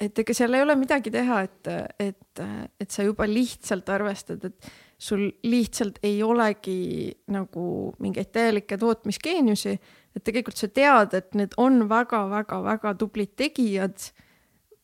et 0.00 0.18
ega 0.22 0.36
seal 0.36 0.56
ei 0.56 0.64
ole 0.64 0.76
midagi 0.80 1.12
teha, 1.12 1.42
et, 1.44 1.70
et, 2.00 2.42
et 2.80 2.92
sa 2.92 3.04
juba 3.04 3.26
lihtsalt 3.28 3.90
arvestad, 3.92 4.46
et 4.48 4.70
sul 5.00 5.30
lihtsalt 5.48 5.98
ei 6.04 6.18
olegi 6.22 7.10
nagu 7.32 7.94
mingeid 8.04 8.32
täielikke 8.34 8.76
tootmisgeeniusi, 8.80 9.78
et 10.16 10.24
tegelikult 10.26 10.60
sa 10.60 10.68
tead, 10.68 11.14
et 11.16 11.32
need 11.38 11.56
on 11.56 11.86
väga-väga-väga 11.88 12.94
tublid 13.00 13.32
tegijad, 13.40 14.10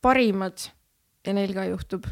parimad 0.01 0.71
ja 1.27 1.35
neil 1.37 1.53
ka 1.53 1.67
juhtub 1.69 2.07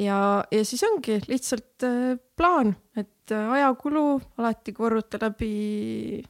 ja, 0.00 0.18
ja 0.50 0.64
siis 0.64 0.82
ongi 0.86 1.20
lihtsalt 1.28 1.86
äh, 1.86 2.18
plaan, 2.36 2.74
et 2.96 3.32
äh, 3.32 3.52
ajakulu 3.52 4.20
alati 4.38 4.72
korruta 4.76 5.20
läbi 5.22 6.22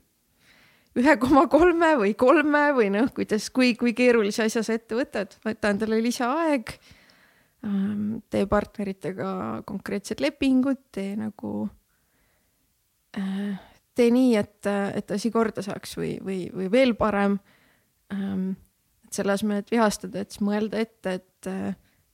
ühe 0.98 1.16
koma 1.22 1.46
kolme 1.50 1.94
või 2.00 2.14
kolme 2.18 2.64
või 2.76 2.90
noh, 2.94 3.10
kuidas, 3.14 3.48
kui, 3.54 3.74
kui 3.78 3.94
keerulise 3.96 4.46
asja 4.48 4.64
sa 4.66 4.74
ette 4.76 4.98
võtad, 4.98 5.36
võta 5.46 5.70
endale 5.74 6.00
lisaaeg. 6.02 6.74
Ähm, 7.66 8.22
tee 8.32 8.46
partneritega 8.48 9.30
konkreetsed 9.68 10.22
lepingud, 10.24 10.78
tee 10.94 11.12
nagu, 11.20 11.66
äh, 13.18 13.58
tee 13.94 14.08
nii, 14.14 14.32
et, 14.40 14.70
et 14.96 15.12
asi 15.12 15.32
korda 15.34 15.64
saaks 15.64 15.92
või, 15.98 16.14
või, 16.24 16.40
või 16.54 16.70
veel 16.72 16.94
parem. 16.96 17.36
Ähm, 18.14 18.54
et 19.04 19.18
selle 19.18 19.34
asemel, 19.36 19.60
et 19.60 19.72
vihastada, 19.74 20.22
et 20.22 20.32
siis 20.32 20.44
mõelda 20.46 20.80
ette, 20.80 21.18
et 21.18 21.50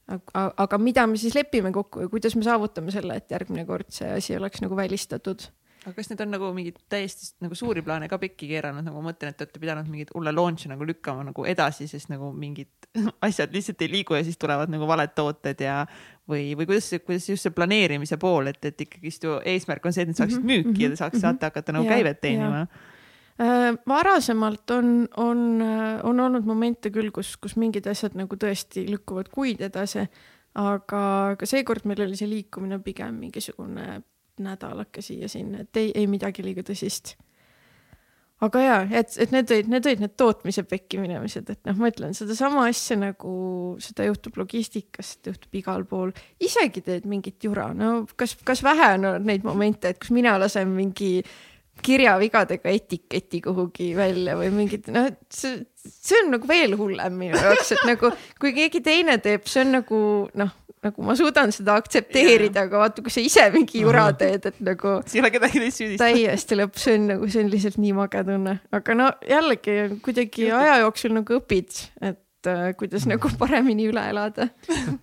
aga, 0.09 0.47
aga 0.65 0.79
mida 0.81 1.05
me 1.07 1.19
siis 1.21 1.35
lepime 1.37 1.71
kokku 1.75 2.05
ja 2.05 2.11
kuidas 2.11 2.37
me 2.39 2.45
saavutame 2.47 2.95
selle, 2.95 3.19
et 3.21 3.31
järgmine 3.31 3.67
kord 3.69 3.91
see 3.95 4.09
asi 4.17 4.37
oleks 4.39 4.63
nagu 4.65 4.79
välistatud? 4.79 5.45
Aga 5.87 5.95
kas 5.95 6.09
need 6.11 6.23
on 6.25 6.33
nagu 6.35 6.49
mingeid 6.55 6.79
täiesti 6.91 7.29
nagu 7.45 7.55
suuri 7.59 7.83
plaane 7.87 8.09
ka 8.11 8.19
pikki 8.19 8.49
keeranud, 8.51 8.83
nagu 8.89 8.99
ma 8.99 9.13
mõtlen, 9.13 9.31
et 9.31 9.39
te 9.39 9.47
olete 9.47 9.61
pidanud 9.63 9.87
mingit 9.91 10.11
hulle 10.17 10.33
launch'i 10.35 10.71
nagu 10.73 10.87
lükkama 10.89 11.29
nagu 11.29 11.47
edasi, 11.47 11.87
sest 11.91 12.11
nagu 12.11 12.33
mingid 12.35 12.89
asjad 13.29 13.55
lihtsalt 13.55 13.85
ei 13.87 13.93
liigu 13.93 14.17
ja 14.19 14.25
siis 14.27 14.41
tulevad 14.43 14.73
nagu 14.73 14.89
valed 14.91 15.15
tooted 15.15 15.63
ja 15.63 15.79
või, 16.27 16.49
või 16.59 16.67
kuidas, 16.73 16.91
kuidas 17.07 17.29
just 17.31 17.47
see 17.47 17.55
planeerimise 17.55 18.19
pool, 18.19 18.51
et, 18.51 18.59
et 18.67 18.83
ikkagist 18.87 19.29
ju 19.29 19.39
eesmärk 19.47 19.87
on 19.87 19.95
see, 19.95 20.03
et 20.03 20.11
need 20.11 20.19
saaksid 20.19 20.43
müüki 20.43 20.67
mm 20.67 20.75
-hmm, 20.75 20.83
ja 20.83 20.91
te 20.91 21.01
saaks, 21.03 21.23
saate 21.23 21.51
hakata 21.53 21.77
nagu 21.77 21.87
käivet 21.87 22.21
teenima. 22.21 22.67
Äh, 23.37 23.69
varasemalt 23.87 24.71
on, 24.75 25.09
on, 25.23 25.63
on 26.03 26.21
olnud 26.27 26.49
momente 26.49 26.91
küll, 26.91 27.13
kus, 27.15 27.37
kus 27.37 27.55
mingid 27.57 27.87
asjad 27.87 28.19
nagu 28.19 28.37
tõesti 28.37 28.89
lükkuvad 28.91 29.31
kuid 29.31 29.63
edasi, 29.63 30.09
aga, 30.55 31.07
aga 31.37 31.47
seekord 31.47 31.87
meil 31.87 32.03
oli 32.09 32.19
see 32.19 32.31
liikumine 32.31 32.83
pigem 32.83 33.23
mingisugune 33.23 34.03
nädalake 34.43 35.05
siia-sinna, 35.05 35.65
et 35.65 35.81
ei, 35.81 35.93
ei 35.95 36.07
midagi 36.11 36.45
liiga 36.45 36.65
tõsist. 36.67 37.15
aga 38.45 38.61
ja, 38.61 38.77
et, 38.91 39.15
et 39.23 39.33
need 39.33 39.51
olid, 39.51 39.69
need 39.73 39.87
olid 39.89 40.05
need 40.05 40.15
tootmise 40.21 40.67
pekki 40.69 41.01
minemised, 41.01 41.49
et 41.51 41.61
noh, 41.69 41.79
ma 41.81 41.91
ütlen 41.93 42.15
sedasama 42.17 42.67
asja 42.69 42.99
nagu 43.01 43.35
seda 43.81 44.05
juhtub 44.11 44.37
logistikas, 44.43 45.17
seda 45.17 45.33
juhtub 45.33 45.61
igal 45.63 45.87
pool, 45.89 46.13
isegi 46.41 46.85
teed 46.85 47.09
mingit 47.09 47.49
jura, 47.49 47.71
no 47.77 48.03
kas, 48.17 48.37
kas 48.45 48.65
vähe 48.67 48.95
on 48.99 49.11
olnud 49.13 49.29
neid 49.31 49.47
momente, 49.47 49.93
et 49.93 50.03
kus 50.03 50.13
mina 50.17 50.37
lasen 50.41 50.75
mingi 50.77 51.21
kirjavigadega 51.85 52.73
etiketi 52.73 53.41
kuhugi 53.45 53.91
välja 53.97 54.37
või 54.39 54.53
mingid, 54.55 54.89
noh, 54.93 55.11
see, 55.33 55.59
see 55.87 56.21
on 56.25 56.33
nagu 56.37 56.49
veel 56.49 56.77
hullem 56.79 57.19
minu 57.21 57.41
jaoks, 57.41 57.75
et 57.77 57.85
nagu 57.89 58.13
kui 58.43 58.55
keegi 58.57 58.83
teine 58.85 59.19
teeb, 59.23 59.47
see 59.51 59.65
on 59.65 59.75
nagu 59.79 60.01
noh, 60.39 60.53
nagu 60.87 61.07
ma 61.07 61.17
suudan 61.19 61.53
seda 61.55 61.77
aktsepteerida, 61.81 62.67
aga 62.67 62.83
vaata, 62.85 63.05
kui 63.05 63.15
sa 63.15 63.25
ise 63.25 63.47
mingi 63.55 63.83
jura 63.83 64.07
teed, 64.19 64.51
et 64.53 64.61
nagu. 64.65 64.99
siis 65.07 65.19
ei 65.19 65.25
ole 65.25 65.33
kedagi 65.35 65.63
teist 65.63 65.83
süüdistada. 65.83 66.13
täiesti 66.13 66.61
lõpp, 66.61 66.79
see 66.83 66.99
on 66.99 67.09
nagu, 67.13 67.31
see 67.33 67.43
on 67.45 67.51
lihtsalt 67.55 67.81
nii 67.83 67.97
mage 67.97 68.23
tunne, 68.29 68.59
aga 68.81 68.99
no 68.99 69.09
jällegi 69.27 69.77
kuidagi 70.05 70.51
aja 70.55 70.79
jooksul 70.85 71.17
nagu 71.17 71.41
õpid, 71.41 71.83
et 72.07 72.21
et 72.47 72.53
äh, 72.53 72.75
kuidas 72.79 73.05
mm. 73.07 73.15
nagu 73.15 73.31
paremini 73.39 73.89
üle 73.91 74.03
elada 74.11 74.49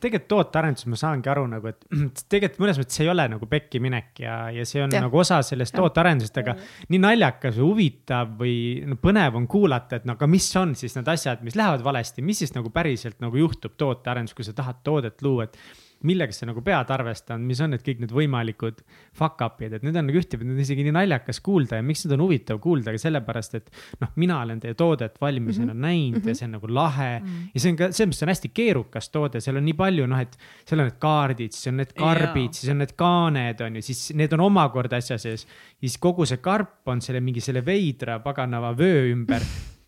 tegelikult 0.03 0.29
tootearenduses 0.31 0.89
ma 0.91 0.99
saangi 0.99 1.31
aru 1.33 1.45
nagu, 1.51 1.71
et 1.71 1.85
tegelikult 2.31 2.63
mõnes 2.63 2.79
mõttes 2.81 2.99
see 2.99 3.07
ei 3.07 3.11
ole 3.13 3.27
nagu 3.35 3.49
pekki 3.49 3.81
minek 3.83 4.23
ja, 4.23 4.37
ja 4.55 4.65
see 4.67 4.83
on 4.85 4.93
ja. 4.93 5.03
nagu 5.03 5.21
osa 5.21 5.41
sellest 5.45 5.75
tootearendusest, 5.77 6.41
aga 6.43 6.55
nii 6.93 7.01
naljakas 7.03 7.59
või 7.59 7.69
huvitav 7.69 8.35
või 8.39 8.57
no, 8.87 8.97
põnev 9.01 9.39
on 9.39 9.47
kuulata, 9.51 9.99
et 9.99 10.09
no 10.09 10.17
aga 10.17 10.29
mis 10.29 10.49
on 10.59 10.75
siis 10.79 10.97
need 10.97 11.09
asjad, 11.13 11.43
mis 11.45 11.57
lähevad 11.59 11.83
valesti, 11.85 12.25
mis 12.25 12.43
siis 12.43 12.55
nagu 12.55 12.71
päriselt 12.73 13.19
nagu 13.23 13.39
juhtub 13.39 13.77
tootearenduses, 13.79 14.37
kui 14.37 14.47
sa 14.47 14.55
tahad 14.57 14.83
toodet 14.85 15.21
luua, 15.25 15.49
et 15.49 15.59
millega 16.07 16.35
sa 16.35 16.47
nagu 16.49 16.61
pead 16.65 16.91
arvestama, 16.93 17.43
mis 17.47 17.61
on 17.63 17.73
need 17.73 17.84
kõik 17.85 18.01
need 18.03 18.13
võimalikud 18.15 18.81
fuck 19.15 19.41
up'id, 19.45 19.77
et 19.77 19.85
need 19.85 19.97
on 19.99 20.07
nagu 20.09 20.19
ühtepidi, 20.19 20.49
need 20.49 20.59
on 20.59 20.65
isegi 20.65 20.85
nii 20.88 20.95
naljakas 20.95 21.39
kuulda 21.43 21.80
ja 21.80 21.85
miks 21.85 22.03
need 22.05 22.15
on 22.17 22.25
huvitav 22.25 22.59
kuulda, 22.63 22.91
aga 22.91 23.01
sellepärast, 23.01 23.57
et 23.59 23.71
noh, 24.03 24.11
mina 24.19 24.41
olen 24.43 24.61
teie 24.63 24.77
toodet 24.80 25.19
valmisena 25.21 25.73
mm 25.73 25.77
-hmm. 25.77 25.88
näinud 25.88 26.19
mm 26.19 26.23
-hmm. 26.23 26.30
ja 26.30 26.35
see 26.35 26.45
on 26.45 26.55
nagu 26.57 26.73
lahe 26.73 27.19
mm. 27.19 27.25
-hmm. 27.25 27.49
ja 27.53 27.59
see 27.59 27.71
on 27.71 27.77
ka, 27.77 27.91
selles 27.91 28.09
mõttes 28.09 28.19
see 28.19 28.25
on 28.25 28.34
hästi 28.35 28.49
keerukas 28.53 29.09
toode, 29.09 29.41
seal 29.41 29.57
on 29.57 29.65
nii 29.65 29.73
palju, 29.73 30.07
noh, 30.07 30.19
et 30.19 30.38
seal 30.65 30.80
on 30.80 30.85
need 30.85 30.99
kaardid, 30.99 31.51
siis 31.51 31.67
on 31.67 31.77
need 31.77 31.93
karbid 31.93 32.41
yeah., 32.43 32.53
siis 32.53 32.71
on 32.71 32.77
need 32.77 32.95
kaaned, 32.95 33.61
on 33.61 33.75
ju, 33.75 33.81
siis 33.81 34.13
need 34.13 34.34
on 34.34 34.39
omakorda 34.39 34.97
asja 34.97 35.17
sees. 35.17 35.47
siis 35.80 35.97
kogu 35.97 36.25
see 36.25 36.38
karp 36.38 36.88
on 36.88 37.01
selle 37.01 37.19
mingi 37.19 37.41
selle 37.41 37.65
veidra 37.65 38.19
paganava 38.19 38.77
vöö 38.77 39.11
ümber 39.11 39.41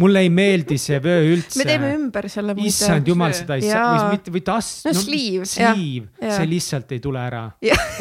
mulle 0.00 0.22
ei 0.24 0.30
meeldi 0.32 0.78
see 0.80 0.98
vöö 1.02 1.20
üldse. 1.34 1.60
me 1.60 1.66
teeme 1.68 1.90
ümber 1.96 2.28
selle. 2.32 2.54
issand 2.66 3.08
jumal, 3.10 3.34
seda 3.36 3.58
ei 3.60 3.66
saa, 3.66 3.86
või 3.96 4.16
mitte, 4.16 4.34
või 4.34 4.42
tass. 4.46 4.80
no 4.86 4.94
sliiv. 4.96 5.44
sliiv, 5.50 6.08
see 6.20 6.48
lihtsalt 6.50 6.94
ei 6.96 7.02
tule 7.04 7.22
ära. 7.22 7.44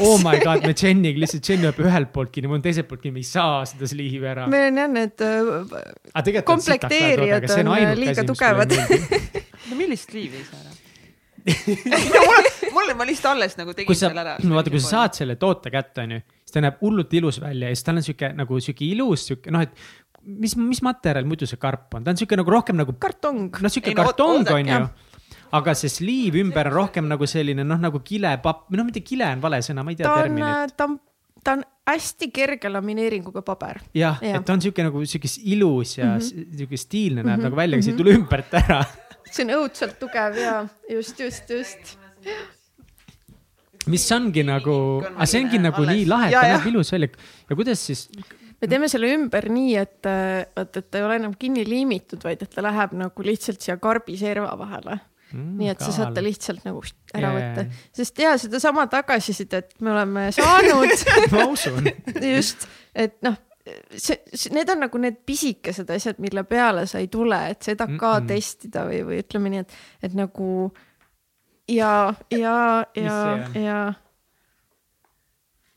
oh 0.06 0.18
my 0.24 0.40
god, 0.44 0.66
me 0.66 0.74
Jeniga 0.74 1.24
lihtsalt, 1.26 1.52
Jen 1.52 1.66
lööb 1.68 1.82
ühelt 1.84 2.14
poolt 2.16 2.34
kinni, 2.36 2.52
mul 2.52 2.62
on 2.62 2.66
teiselt 2.66 2.90
poolt 2.90 3.04
kinni, 3.04 3.20
me 3.20 3.26
ei 3.26 3.30
saa 3.30 3.64
seda 3.70 3.90
sliivi 3.92 4.32
ära. 4.34 4.48
meil 4.52 4.70
on 4.72 4.84
jah 4.84 4.92
need 4.96 5.26
äh, 5.26 6.44
komplekteerijad 6.48 7.50
on, 7.60 7.74
on 7.76 7.96
liiga 8.00 8.28
tugevad. 8.28 8.76
no 9.70 9.80
millist 9.80 10.12
sliivi 10.12 10.42
ei 10.42 10.48
saa 10.48 10.64
ära? 10.64 10.78
mulle, 12.28 12.50
mulle, 12.74 12.94
ma 12.94 13.06
lihtsalt 13.08 13.34
alles 13.36 13.56
nagu 13.60 13.74
tegin 13.76 13.98
selle 13.98 14.22
ära. 14.22 14.36
no 14.44 14.58
vaata, 14.58 14.72
kui 14.74 14.82
sa 14.84 14.96
saad 14.96 15.20
selle 15.22 15.36
toote 15.40 15.72
kätte, 15.74 16.06
onju, 16.06 16.20
siis 16.44 16.56
ta 16.56 16.64
näeb 16.64 16.82
hullult 16.84 17.14
ilus 17.20 17.40
välja 17.42 17.70
ja 17.70 17.78
siis 17.78 17.88
tal 17.88 18.02
on 18.02 18.06
sihuke 18.06 18.32
nagu 18.38 18.60
sihuke 18.64 18.86
ilus, 18.88 19.26
sihuke 19.30 19.54
noh, 19.54 19.64
et 19.66 19.74
mis, 20.24 20.56
mis 20.60 20.82
materjal 20.86 21.28
muidu 21.28 21.48
see 21.50 21.60
karp 21.60 21.94
on, 21.96 22.04
ta 22.04 22.14
on 22.14 22.20
sihuke 22.20 22.38
nagu 22.40 22.52
rohkem 22.52 22.78
nagu. 22.80 22.96
kartong. 23.00 23.50
noh, 23.50 23.72
sihuke 23.72 23.94
no, 23.96 24.04
kartong 24.04 24.50
on 24.56 24.74
ju 24.74 24.82
aga 25.58 25.74
see 25.78 25.92
sliiv 25.92 26.38
ümber 26.44 26.70
on 26.70 26.76
rohkem 26.76 27.08
nagu 27.10 27.28
selline 27.30 27.66
noh, 27.66 27.80
nagu 27.82 28.02
kilepapp, 28.06 28.68
no 28.76 28.86
mitte 28.86 29.02
kile 29.06 29.32
on 29.34 29.44
vale 29.44 29.62
sõna, 29.66 29.86
ma 29.86 29.94
ei 29.94 30.00
tea 30.00 30.10
ta 30.10 30.18
terminit. 30.22 30.76
ta 30.78 30.90
on, 30.90 30.98
ta 31.44 31.56
on 31.58 31.64
hästi 31.90 32.30
kerge 32.34 32.70
lamineeringuga 32.70 33.44
paber. 33.46 33.82
jah 33.98 34.22
ja., 34.22 34.38
et 34.38 34.46
ta 34.46 34.56
on 34.56 34.64
sihuke 34.64 34.86
nagu 34.86 35.02
sihuke 35.06 35.32
ilus 35.56 35.98
ja 35.98 36.14
mm 36.14 36.20
-hmm. 36.20 36.58
sihuke 36.62 36.78
stiilne 36.78 37.24
näeb 37.24 37.28
mm 37.28 37.40
-hmm. 37.40 37.50
nagu 37.50 37.56
välja, 37.56 37.76
aga 37.78 37.84
see 37.84 37.94
ei 37.94 37.98
tule 38.04 38.16
ümbert 38.20 38.54
ära 38.54 38.84
see 39.34 39.46
on 39.46 39.56
õudselt 39.58 40.00
tugev 40.00 40.38
ja 40.38 40.56
just, 40.90 41.20
just, 41.20 41.50
just 41.50 41.98
mis 43.88 44.12
ongi 44.12 44.44
nagu, 44.44 44.76
aga 45.16 45.26
see 45.26 45.42
ongi 45.44 45.60
nagu 45.62 45.86
nii 45.86 46.06
lahe, 46.06 46.32
ta 46.32 46.46
näeb 46.54 46.68
ilus 46.68 46.92
välja 46.94 47.10
ja 47.50 47.56
kuidas 47.56 47.86
siis 47.86 48.10
me 48.62 48.68
teeme 48.72 48.90
selle 48.92 49.12
ümber 49.16 49.50
nii, 49.54 49.76
et, 49.80 50.00
et, 50.06 50.82
et 50.82 50.90
ta 50.90 51.00
ei 51.00 51.06
ole 51.06 51.20
enam 51.22 51.36
kinni 51.40 51.64
liimitud, 51.68 52.22
vaid 52.26 52.44
et 52.44 52.52
ta 52.54 52.64
läheb 52.66 52.96
nagu 53.00 53.26
lihtsalt 53.26 53.62
siia 53.64 53.78
karbi 53.82 54.18
serva 54.20 54.52
vahele 54.60 54.98
mm, 55.32 55.52
nii 55.60 55.72
et 55.74 55.84
sa 55.84 55.92
saad 55.96 56.16
ta 56.18 56.24
lihtsalt 56.26 56.66
nagu 56.68 56.84
ära 57.16 57.34
Jaa, 57.34 57.36
võtta 57.38 57.84
sest 58.02 58.24
ja 58.24 58.34
sedasama 58.42 58.88
tagasisidet 58.92 59.78
me 59.86 59.94
oleme 59.96 60.26
saanud 60.36 61.06
ma 61.36 61.46
usun. 61.50 61.88
just, 62.24 62.68
et 62.96 63.20
noh, 63.26 63.38
see, 63.96 64.20
see, 64.34 64.52
need 64.56 64.70
on 64.72 64.84
nagu 64.86 65.02
need 65.02 65.22
pisikesed 65.28 65.90
asjad, 65.96 66.20
mille 66.24 66.44
peale 66.50 66.86
sa 66.90 67.02
ei 67.02 67.10
tule, 67.12 67.40
et 67.54 67.64
seda 67.66 67.88
ka 67.88 67.94
mm. 67.94 68.24
-mm. 68.24 68.30
testida 68.34 68.86
või, 68.90 69.02
või 69.08 69.24
ütleme 69.24 69.54
nii, 69.56 69.66
et, 69.66 69.80
et 70.10 70.18
nagu 70.18 70.52
ja, 71.70 72.14
ja, 72.32 72.86
ja 72.96 73.18
ja, 73.56 73.80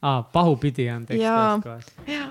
aa, 0.03 0.23
pahupidi 0.35 0.89
on 0.91 1.05
tekst 1.07 1.23
ja. 1.23 2.27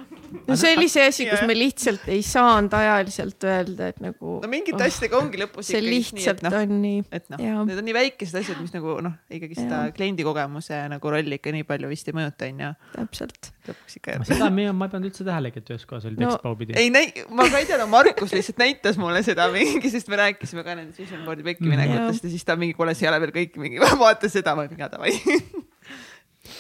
no 0.48 0.56
see 0.60 0.74
oli 0.78 0.88
see 0.92 1.06
asi, 1.08 1.26
kus 1.30 1.42
me 1.48 1.56
lihtsalt 1.56 2.08
ei 2.12 2.22
saanud 2.26 2.74
ajaliselt 2.76 3.44
öelda, 3.48 3.88
et 3.94 4.00
nagu. 4.04 4.38
no 4.44 4.50
mingite 4.52 4.84
asjadega 4.86 5.18
ongi 5.20 5.40
lõpus 5.42 5.70
see 5.72 5.82
lihtsalt 5.84 6.20
nii, 6.20 6.28
et 6.34 6.44
noh, 6.48 6.58
on 6.62 6.82
nii, 6.84 7.02
et 7.20 7.30
noh 7.34 7.44
need 7.70 7.80
on 7.82 7.88
nii 7.90 7.96
väikesed 7.98 8.40
asjad, 8.42 8.60
mis 8.64 8.74
nagu 8.76 8.98
noh, 9.06 9.16
ikkagi 9.32 9.58
seda 9.60 9.82
Jaa. 9.88 9.94
kliendi 9.96 10.26
kogemuse 10.28 10.82
nagu 10.92 11.14
rolli 11.16 11.40
ikka 11.40 11.54
nii 11.56 11.66
palju 11.70 11.92
vist 11.92 12.12
ei 12.12 12.18
mõjuta, 12.20 12.50
onju. 12.52 12.72
täpselt. 12.98 13.52
lõpuks 13.70 13.98
ikka. 14.02 14.18
seda 14.32 14.50
me, 14.54 14.68
ma 14.76 14.88
ei 14.90 14.94
pannud 14.96 15.10
üldse 15.12 15.28
tähelegi, 15.28 15.64
et 15.64 15.74
ühes 15.76 15.88
kohas 15.90 16.08
oli 16.10 16.20
No, 16.20 16.28
tekst 16.32 16.44
pahupidi. 16.46 16.76
ei 16.80 16.92
näi-, 16.94 17.26
ma 17.32 17.48
ka 17.52 17.62
ei 17.64 17.68
tea, 17.72 17.80
no 17.82 17.88
Markus 17.92 18.36
lihtsalt 18.36 18.60
näitas 18.62 19.00
mulle 19.02 19.24
seda 19.26 19.48
mingi, 19.54 19.92
sest 19.94 20.12
me 20.12 20.20
rääkisime 20.22 20.64
ka 20.68 20.76
nendest 20.80 21.00
vision 21.04 21.24
board'i 21.28 21.46
pekki 21.48 21.66
Mhm. 21.68 21.76
minekutest 21.78 22.24
ja 22.28 22.30
siis 22.36 22.46
ta 22.48 22.56
mingi, 22.60 22.74
kuule, 22.78 22.94
see 22.98 23.08
ei 23.08 23.12
ole 23.14 23.22
veel 23.26 23.36
kõik, 23.36 23.58
mingi 23.62 23.80
vaata 24.02 24.30
seda, 24.32 24.56
ma 24.60 24.68
mingi 24.68 24.88
davai. 24.92 25.14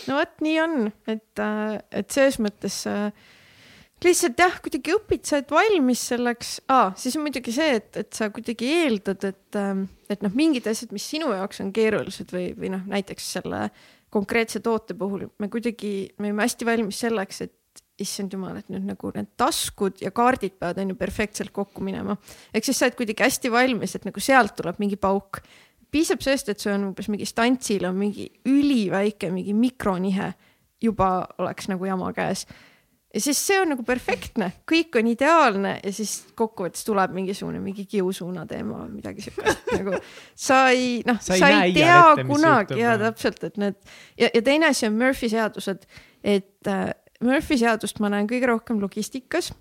no 0.09 0.17
vot, 0.19 0.33
nii 0.45 0.57
on, 0.63 0.89
et, 1.11 1.43
et 1.91 2.11
selles 2.13 2.39
mõttes 2.43 2.81
äh, 2.89 3.09
lihtsalt 4.01 4.41
jah, 4.41 4.57
kuidagi 4.63 4.95
õpid, 4.95 5.23
sa 5.27 5.37
oled 5.37 5.53
valmis 5.53 6.03
selleks 6.11 6.57
ah,, 6.73 6.91
siis 6.97 7.15
on 7.17 7.25
muidugi 7.25 7.53
see, 7.55 7.77
et, 7.79 7.91
et 8.01 8.11
sa 8.17 8.31
kuidagi 8.33 8.69
eeldad, 8.81 9.25
et, 9.29 9.61
et 10.11 10.25
noh, 10.25 10.35
mingid 10.37 10.67
asjad, 10.71 10.93
mis 10.95 11.05
sinu 11.13 11.31
jaoks 11.35 11.61
on 11.63 11.71
keerulised 11.75 12.33
või, 12.33 12.51
või 12.57 12.73
noh, 12.73 12.85
näiteks 12.89 13.31
selle 13.37 13.67
konkreetse 14.11 14.59
toote 14.63 14.97
puhul 14.97 15.29
me 15.39 15.47
kuidagi, 15.51 16.11
me 16.19 16.31
olime 16.31 16.47
hästi 16.47 16.67
valmis 16.67 17.01
selleks, 17.05 17.43
et 17.45 17.57
issand 18.01 18.33
jumal, 18.33 18.57
et 18.59 18.69
nüüd 18.71 18.85
nagu 18.87 19.11
need 19.15 19.29
taskud 19.39 20.01
ja 20.01 20.11
kaardid 20.15 20.57
peavad 20.59 20.81
on 20.81 20.93
ju 20.93 20.97
perfektselt 20.99 21.53
kokku 21.55 21.83
minema. 21.85 22.17
ehk 22.53 22.65
siis 22.65 22.79
sa 22.79 22.87
oled 22.87 22.97
kuidagi 22.99 23.23
hästi 23.23 23.51
valmis, 23.53 23.95
et 23.95 24.07
nagu 24.07 24.23
sealt 24.23 24.55
tuleb 24.57 24.81
mingi 24.81 24.97
pauk. 24.99 25.43
Piisab 25.91 26.23
sellest, 26.23 26.49
et 26.51 26.63
sul 26.63 26.73
on 26.75 26.89
umbes 26.91 27.09
mingi 27.11 27.27
stantsil 27.27 27.85
on 27.89 27.97
mingi 27.99 28.27
üliväike 28.47 29.31
mingi 29.33 29.55
mikronihe, 29.57 30.31
juba 30.81 31.13
oleks 31.41 31.69
nagu 31.71 31.85
jama 31.85 32.11
käes. 32.15 32.45
ja 33.13 33.21
siis 33.21 33.41
see 33.47 33.59
on 33.59 33.73
nagu 33.73 33.83
perfektne, 33.83 34.51
kõik 34.71 34.95
on 34.99 35.09
ideaalne 35.11 35.73
ja 35.83 35.91
siis 35.93 36.31
kokkuvõttes 36.35 36.85
tuleb 36.87 37.11
mingisugune 37.15 37.59
mingi 37.59 37.85
kiusuuna 37.85 38.45
teema 38.47 38.85
või 38.85 39.01
midagi 39.01 39.27
siukest 39.27 39.67
nagu 39.79 39.99
sa 40.35 40.63
ei 40.71 41.01
noh, 41.07 41.19
Sa 41.19 41.35
sa 41.35 41.51
ei 41.51 41.57
näe 41.57 41.67
ei 41.67 41.75
tea 41.81 41.99
ette, 42.13 42.27
kunagi 42.29 42.79
ja 42.79 42.95
täpselt, 43.01 43.43
et 43.49 43.59
need 43.61 43.77
ja, 44.15 44.31
ja 44.31 44.41
teine 44.41 44.71
asi 44.71 44.87
on 44.87 44.95
Murphy 44.99 45.29
seadused, 45.33 45.85
et 46.23 46.71
äh, 46.71 46.87
Murphy 47.21 47.59
seadust 47.59 47.99
ma 47.99 48.09
näen 48.13 48.31
kõige 48.31 48.49
rohkem 48.49 48.81
logistikas 48.81 49.51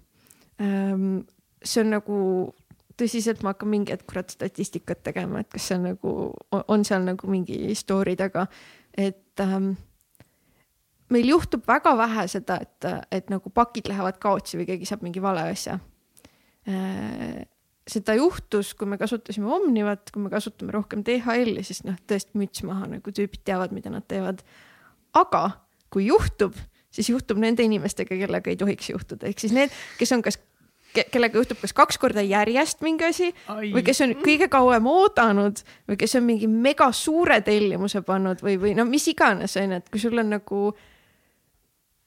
ähm,. 0.62 1.26
see 1.60 1.82
on 1.82 1.90
nagu 1.92 2.16
tõsiselt, 3.00 3.44
ma 3.44 3.54
hakkan 3.54 3.70
mingi 3.72 3.94
hetk 3.94 4.06
kurat 4.10 4.32
statistikat 4.32 5.02
tegema, 5.06 5.42
et 5.42 5.50
kas 5.52 5.70
see 5.70 5.78
on 5.78 5.86
nagu, 5.90 6.16
on 6.60 6.84
seal 6.86 7.06
nagu 7.06 7.30
mingi 7.30 7.74
story 7.78 8.16
taga, 8.20 8.46
et 8.98 9.42
ähm, 9.44 9.72
meil 11.10 11.30
juhtub 11.32 11.66
väga 11.68 11.94
vähe 11.98 12.26
seda, 12.30 12.58
et, 12.62 12.90
et 13.12 13.30
nagu 13.32 13.52
pakid 13.54 13.90
lähevad 13.90 14.20
kaotsi 14.22 14.60
või 14.60 14.68
keegi 14.68 14.88
saab 14.88 15.06
mingi 15.06 15.22
vale 15.22 15.48
asja 15.52 15.78
äh,. 16.68 17.40
seda 17.90 18.14
juhtus, 18.14 18.74
kui 18.78 18.86
me 18.86 18.98
kasutasime 19.00 19.48
Omnivat, 19.50 20.12
kui 20.14 20.22
me 20.22 20.30
kasutame 20.30 20.70
rohkem 20.76 21.00
DHL-i, 21.06 21.64
siis 21.66 21.80
noh, 21.82 21.96
tõesti 22.06 22.38
müts 22.38 22.62
maha, 22.62 22.86
nagu 22.92 23.14
tüübid 23.14 23.42
teavad, 23.48 23.72
mida 23.74 23.90
nad 23.90 24.06
teevad. 24.06 24.44
aga 25.16 25.42
kui 25.90 26.06
juhtub, 26.06 26.54
siis 26.94 27.08
juhtub 27.10 27.40
nende 27.42 27.64
inimestega, 27.66 28.14
kellega 28.20 28.52
ei 28.52 28.58
tohiks 28.60 28.92
juhtuda, 28.92 29.26
ehk 29.26 29.42
siis 29.42 29.56
need, 29.56 29.74
kes 29.98 30.14
on 30.14 30.22
kas, 30.22 30.38
kellega 30.94 31.38
juhtub 31.38 31.60
kas 31.62 31.74
kaks 31.76 31.98
korda 32.02 32.22
järjest 32.24 32.82
mingi 32.84 33.06
asi 33.06 33.30
või 33.48 33.82
kes 33.86 34.02
on 34.04 34.14
kõige 34.24 34.48
kauem 34.52 34.86
oodanud 34.90 35.62
või 35.88 35.98
kes 36.00 36.16
on 36.18 36.26
mingi 36.26 36.48
mega 36.50 36.90
suure 36.96 37.40
tellimuse 37.46 38.02
pannud 38.06 38.42
või, 38.44 38.56
või 38.60 38.74
no 38.78 38.86
mis 38.88 39.06
iganes 39.12 39.56
onju, 39.60 39.80
et 39.80 39.92
kui 39.92 40.02
sul 40.02 40.18
on 40.18 40.32
nagu. 40.36 40.62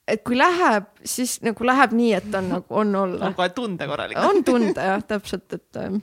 et 0.08 0.20
kui 0.24 0.36
läheb, 0.36 0.90
siis 1.04 1.38
nagu 1.42 1.64
läheb 1.64 1.94
nii, 1.96 2.12
et 2.18 2.34
on 2.34 2.50
nagu 2.58 2.80
on 2.82 2.96
olla 3.04 3.30
on, 3.30 3.38
kohe 3.38 3.48
tunda 3.56 3.88
korralikult. 3.88 4.26
on 4.28 4.44
tunda 4.44 4.90
jah, 4.92 5.06
täpselt, 5.14 5.52
et 5.52 5.80
ähm, 5.80 6.02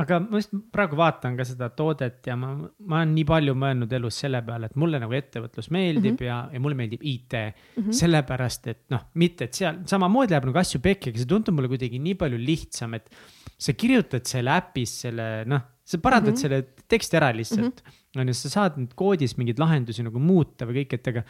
aga 0.00 0.18
ma 0.24 0.38
just 0.40 0.54
praegu 0.72 0.96
vaatan 0.96 1.34
ka 1.36 1.44
seda 1.44 1.68
toodet 1.76 2.24
ja 2.28 2.36
ma, 2.38 2.52
ma 2.88 3.00
olen 3.02 3.10
nii 3.12 3.26
palju 3.28 3.54
mõelnud 3.60 3.92
elus 3.98 4.20
selle 4.22 4.40
peale, 4.46 4.70
et 4.70 4.78
mulle 4.80 5.00
nagu 5.02 5.12
ettevõtlus 5.16 5.68
meeldib 5.74 6.14
mm 6.14 6.16
-hmm. 6.16 6.28
ja, 6.28 6.38
ja 6.52 6.62
mulle 6.64 6.78
meeldib 6.78 7.04
IT 7.04 7.36
mm. 7.36 7.74
-hmm. 7.76 7.98
sellepärast, 8.00 8.66
et 8.72 8.82
noh, 8.94 9.04
mitte, 9.20 9.50
et 9.50 9.60
seal 9.60 9.82
samamoodi 9.88 10.32
läheb 10.32 10.48
nagu 10.48 10.62
asju 10.62 10.80
pekki, 10.80 11.12
aga 11.12 11.22
see 11.22 11.28
tundub 11.34 11.58
mulle 11.58 11.68
kuidagi 11.68 12.00
nii 12.00 12.16
palju 12.22 12.40
lihtsam, 12.40 12.94
et 12.94 13.10
sa 13.58 13.76
kirjutad 13.76 14.24
selle 14.26 14.56
äpis 14.56 14.94
selle, 15.04 15.28
noh, 15.46 15.60
sa 15.84 15.98
parandad 15.98 16.32
mm 16.32 16.36
-hmm. 16.36 16.40
selle 16.40 16.86
teksti 16.88 17.16
ära 17.20 17.32
lihtsalt 17.36 17.82
mm. 17.84 18.20
on 18.20 18.28
ju, 18.28 18.34
sa 18.34 18.48
saad 18.48 18.78
nüüd 18.80 18.94
koodis 18.94 19.36
mingeid 19.36 19.60
lahendusi 19.60 20.02
nagu 20.02 20.18
muuta 20.18 20.64
või 20.64 20.82
kõik, 20.82 20.94
et 20.94 21.08
aga 21.08 21.24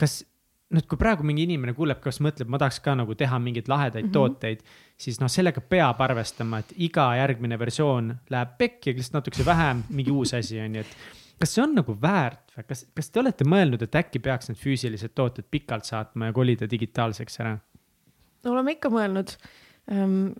kas 0.00 0.24
noh, 0.74 0.84
kui 0.86 0.98
praegu 1.00 1.26
mingi 1.26 1.44
inimene 1.48 1.74
kuuleb, 1.76 2.00
kas 2.02 2.20
mõtleb, 2.22 2.50
ma 2.50 2.58
tahaks 2.60 2.80
ka 2.84 2.94
nagu 2.98 3.14
teha 3.18 3.38
mingeid 3.42 3.70
lahedaid 3.70 4.04
mm 4.04 4.10
-hmm. 4.10 4.14
tooteid, 4.14 4.60
siis 5.00 5.20
noh, 5.20 5.30
sellega 5.30 5.60
peab 5.60 6.00
arvestama, 6.00 6.60
et 6.62 6.74
iga 6.76 7.10
järgmine 7.18 7.58
versioon 7.58 8.12
läheb 8.30 8.56
pekki, 8.58 8.94
lihtsalt 8.94 9.20
natukese 9.20 9.46
vähem, 9.46 9.82
mingi 9.88 10.10
uus 10.10 10.34
asi 10.34 10.60
on 10.60 10.74
ju, 10.74 10.80
et 10.80 11.40
kas 11.40 11.54
see 11.54 11.64
on 11.64 11.74
nagu 11.74 11.96
väärt 12.02 12.54
või 12.56 12.66
kas, 12.68 12.86
kas 12.94 13.10
te 13.10 13.20
olete 13.20 13.44
mõelnud, 13.44 13.82
et 13.82 13.94
äkki 14.02 14.18
peaks 14.22 14.48
need 14.48 14.58
füüsilised 14.58 15.14
tooted 15.14 15.48
pikalt 15.50 15.84
saatma 15.84 16.30
ja 16.30 16.32
kolida 16.32 16.70
digitaalseks 16.70 17.40
ära? 17.40 17.58
oleme 18.44 18.72
ikka 18.72 18.88
mõelnud 18.88 19.36
ähm,. 19.92 20.32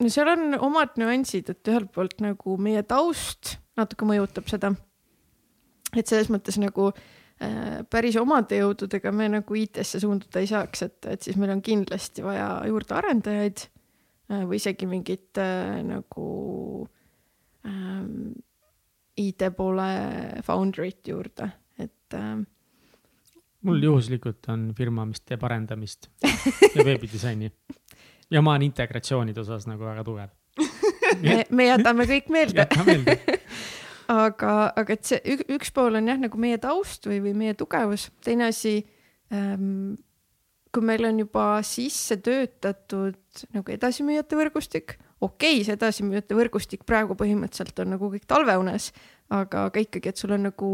no 0.00 0.08
seal 0.08 0.28
on 0.28 0.58
omad 0.60 0.98
nüansid, 1.00 1.50
et 1.50 1.68
ühelt 1.68 1.92
poolt 1.92 2.20
nagu 2.20 2.56
meie 2.56 2.82
taust 2.82 3.58
natuke 3.76 4.04
mõjutab 4.04 4.48
seda. 4.48 4.74
et 5.96 6.06
selles 6.06 6.28
mõttes 6.30 6.58
nagu 6.60 6.92
äh, 6.92 7.00
päris 7.90 8.16
omade 8.16 8.60
jõududega 8.62 9.12
me 9.12 9.28
nagu 9.28 9.56
IT-sse 9.60 10.00
suunduda 10.00 10.40
ei 10.40 10.48
saaks, 10.48 10.86
et, 10.86 10.98
et 11.12 11.22
siis 11.26 11.36
meil 11.40 11.52
on 11.52 11.62
kindlasti 11.64 12.24
vaja 12.24 12.48
juurde 12.68 12.96
arendajaid 12.96 13.64
äh, 14.32 14.42
või 14.48 14.60
isegi 14.60 14.88
mingit 14.88 15.40
äh, 15.42 15.82
nagu 15.84 16.26
ähm, 17.68 18.32
IT 19.20 19.50
poole 19.56 19.88
founder'it 20.46 21.12
juurde, 21.12 21.50
et 21.82 22.16
äh, 22.16 22.40
mul 23.66 23.84
juhuslikult 23.84 24.48
on 24.52 24.70
firma, 24.76 25.04
mis 25.08 25.20
teeb 25.26 25.44
arendamist 25.44 26.08
ja 26.24 26.84
veebidisaini. 26.84 27.52
ja 28.34 28.42
ma 28.42 28.54
olen 28.54 28.70
integratsioonide 28.70 29.44
osas 29.44 29.68
nagu 29.68 29.84
väga 29.84 30.04
tugev. 30.06 30.32
me, 31.20 31.42
me 31.50 31.68
jätame 31.68 32.08
kõik 32.08 32.32
meelde. 32.32 32.64
jäta 32.64 32.86
meelde. 32.86 33.20
aga, 34.12 34.52
aga 34.76 34.94
et 34.94 35.08
see 35.08 35.20
ük, 35.34 35.44
üks 35.58 35.72
pool 35.74 35.98
on 35.98 36.10
jah, 36.10 36.18
nagu 36.20 36.38
meie 36.40 36.58
taust 36.62 37.08
või, 37.08 37.20
või 37.24 37.34
meie 37.38 37.56
tugevus, 37.58 38.10
teine 38.24 38.50
asi 38.50 38.78
ähm,. 39.34 39.96
kui 40.76 40.84
meil 40.84 41.06
on 41.08 41.18
juba 41.22 41.62
sisse 41.64 42.18
töötatud 42.20 43.44
nagu 43.56 43.72
edasimüüjate 43.72 44.36
võrgustik, 44.36 44.98
okei 45.24 45.54
okay,, 45.54 45.62
see 45.64 45.76
edasimüüjate 45.78 46.36
võrgustik 46.36 46.82
praegu 46.84 47.16
põhimõtteliselt 47.16 47.80
on 47.80 47.94
nagu 47.94 48.10
kõik 48.12 48.26
talveunes, 48.28 48.90
aga, 49.32 49.70
aga 49.70 49.80
ikkagi, 49.80 50.12
et 50.12 50.20
sul 50.20 50.34
on 50.36 50.44
nagu 50.50 50.68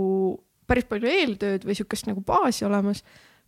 päris 0.66 0.88
palju 0.90 1.06
eeltööd 1.06 1.66
või 1.68 1.76
sihukest 1.78 2.08
nagu 2.10 2.24
baasi 2.26 2.66
olemas, 2.66 3.04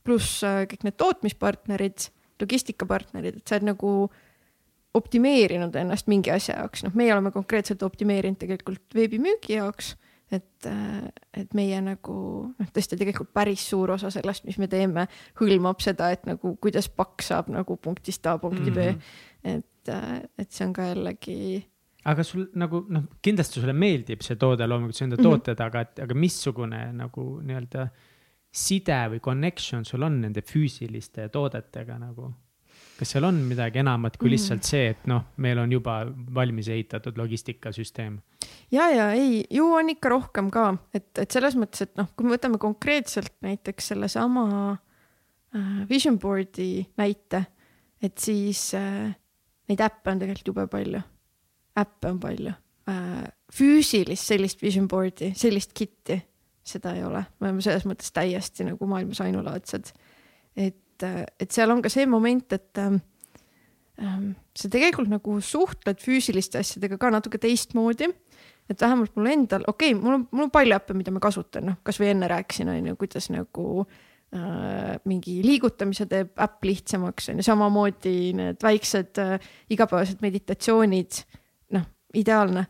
pluss 0.06 0.44
äh, 0.46 0.62
kõik 0.70 0.86
need 0.86 0.98
tootmispartnerid, 1.00 2.08
logistikapartnerid, 2.42 3.40
et 3.40 3.48
sa 3.48 3.58
oled 3.58 3.72
nagu 3.72 3.92
optimeerinud 4.94 5.74
ennast 5.76 6.08
mingi 6.10 6.30
asja 6.30 6.58
jaoks, 6.60 6.84
noh, 6.86 6.94
meie 6.94 7.12
oleme 7.14 7.32
konkreetselt 7.34 7.82
optimeerinud 7.82 8.38
tegelikult 8.38 8.94
veebimüügi 8.94 9.56
jaoks, 9.58 9.94
et, 10.32 10.68
et 11.34 11.54
meie 11.56 11.80
nagu 11.84 12.16
noh, 12.54 12.72
tõesti 12.74 12.98
tegelikult 13.00 13.32
päris 13.34 13.66
suur 13.70 13.94
osa 13.96 14.10
sellest, 14.14 14.46
mis 14.48 14.58
me 14.62 14.68
teeme, 14.70 15.06
hõlmab 15.40 15.82
seda, 15.84 16.10
et 16.14 16.24
nagu 16.28 16.56
kuidas 16.62 16.88
pakk 16.88 17.26
saab 17.26 17.50
nagu 17.52 17.76
punktist 17.76 18.26
A 18.30 18.38
punkti 18.38 18.70
B 18.70 18.88
mm. 18.88 18.98
-hmm. 18.98 19.54
et, 19.56 19.94
et 20.38 20.50
see 20.50 20.66
on 20.66 20.72
ka 20.72 20.90
jällegi 20.92 21.38
aga 22.04 22.24
sul 22.26 22.48
nagu 22.60 22.84
noh, 22.92 23.06
kindlasti 23.24 23.60
sulle 23.60 23.72
meeldib 23.76 24.24
see 24.24 24.36
toode, 24.40 24.66
loomulikult 24.68 24.98
sa 24.98 25.04
enda 25.04 25.16
Mhm. 25.16 25.24
tooted 25.24 25.54
mm, 25.54 25.62
-hmm. 25.62 25.66
aga, 25.66 25.80
et 25.80 25.98
aga 25.98 26.14
missugune 26.14 26.92
nagu 26.92 27.40
nii-öelda 27.42 27.88
side 28.54 29.00
või 29.10 29.20
connection 29.20 29.84
sul 29.84 30.02
on 30.02 30.20
nende 30.20 30.42
füüsiliste 30.42 31.28
toodetega 31.28 31.98
nagu? 31.98 32.32
Kas 32.98 33.10
seal 33.14 33.24
on 33.26 33.40
midagi 33.48 33.80
enamat 33.82 34.16
kui 34.16 34.28
Mhm. 34.28 34.32
lihtsalt 34.34 34.64
see, 34.64 34.88
et 34.94 35.06
noh, 35.10 35.24
meil 35.36 35.58
on 35.58 35.72
juba 35.72 36.04
valmis 36.34 36.68
ehitatud 36.68 37.16
logistikasüsteem? 37.18 38.20
ja, 38.70 38.88
ja 38.90 39.10
ei, 39.12 39.44
ju 39.50 39.66
on 39.74 39.90
ikka 39.90 40.08
rohkem 40.08 40.50
ka, 40.50 40.76
et, 40.94 41.10
et 41.18 41.30
selles 41.30 41.56
mõttes, 41.56 41.82
et 41.82 41.96
noh, 41.96 42.08
kui 42.16 42.26
me 42.26 42.36
võtame 42.36 42.58
konkreetselt 42.58 43.32
näiteks 43.42 43.88
sellesama 43.94 44.44
äh, 44.72 45.88
vision 45.90 46.18
board'i 46.18 46.86
näite, 47.00 47.44
et 48.02 48.18
siis 48.18 48.74
äh, 48.78 49.14
neid 49.68 49.80
äppe 49.80 50.10
on 50.12 50.18
tegelikult 50.22 50.52
jube 50.52 50.66
palju. 50.70 51.00
äppe 51.78 52.10
on 52.10 52.20
palju 52.20 52.52
äh,, 52.88 53.24
füüsilist 53.54 54.30
sellist 54.30 54.62
vision 54.62 54.86
board'i, 54.88 55.32
sellist 55.34 55.72
kit'i, 55.74 56.20
seda 56.64 56.94
ei 56.94 57.04
ole, 57.04 57.24
me 57.40 57.48
oleme 57.48 57.62
selles 57.64 57.84
mõttes 57.88 58.12
täiesti 58.14 58.64
nagu 58.64 58.86
maailmas 58.86 59.20
ainulaadsed. 59.20 59.92
et, 60.56 60.76
et 61.02 61.50
seal 61.52 61.72
on 61.72 61.82
ka 61.82 61.90
see 61.92 62.06
moment, 62.06 62.52
et 62.52 62.78
ähm, 62.78 63.00
ähm, 64.02 64.34
sa 64.56 64.70
tegelikult 64.72 65.10
nagu 65.12 65.38
suhtled 65.42 66.00
füüsiliste 66.02 66.60
asjadega 66.60 66.98
ka 67.00 67.10
natuke 67.14 67.40
teistmoodi. 67.42 68.12
et 68.64 68.80
vähemalt 68.80 69.12
mul 69.16 69.26
endal, 69.28 69.64
okei 69.68 69.92
okay,, 69.92 70.00
mul 70.00 70.14
on, 70.14 70.22
mul 70.32 70.46
on 70.46 70.50
palju 70.50 70.72
äppe, 70.72 70.94
mida 70.96 71.12
ma 71.12 71.20
kasutan, 71.20 71.66
noh 71.68 71.80
kasvõi 71.84 72.14
enne 72.14 72.30
rääkisin, 72.32 72.70
on 72.72 72.86
ju, 72.88 72.94
kuidas 72.96 73.28
nagu 73.28 73.64
äh, 73.84 74.94
mingi 75.04 75.34
liigutamise 75.44 76.06
teeb 76.08 76.32
äpp 76.40 76.64
lihtsamaks, 76.64 77.28
on 77.28 77.42
ju, 77.42 77.44
samamoodi 77.44 78.32
need 78.38 78.64
väiksed 78.64 79.20
äh, 79.20 79.34
igapäevased 79.68 80.24
meditatsioonid, 80.24 81.20
noh, 81.76 81.84
ideaalne, 82.16 82.64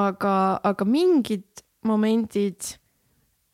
aga, 0.00 0.34
aga 0.64 0.88
mingid 0.88 1.60
momendid 1.84 2.72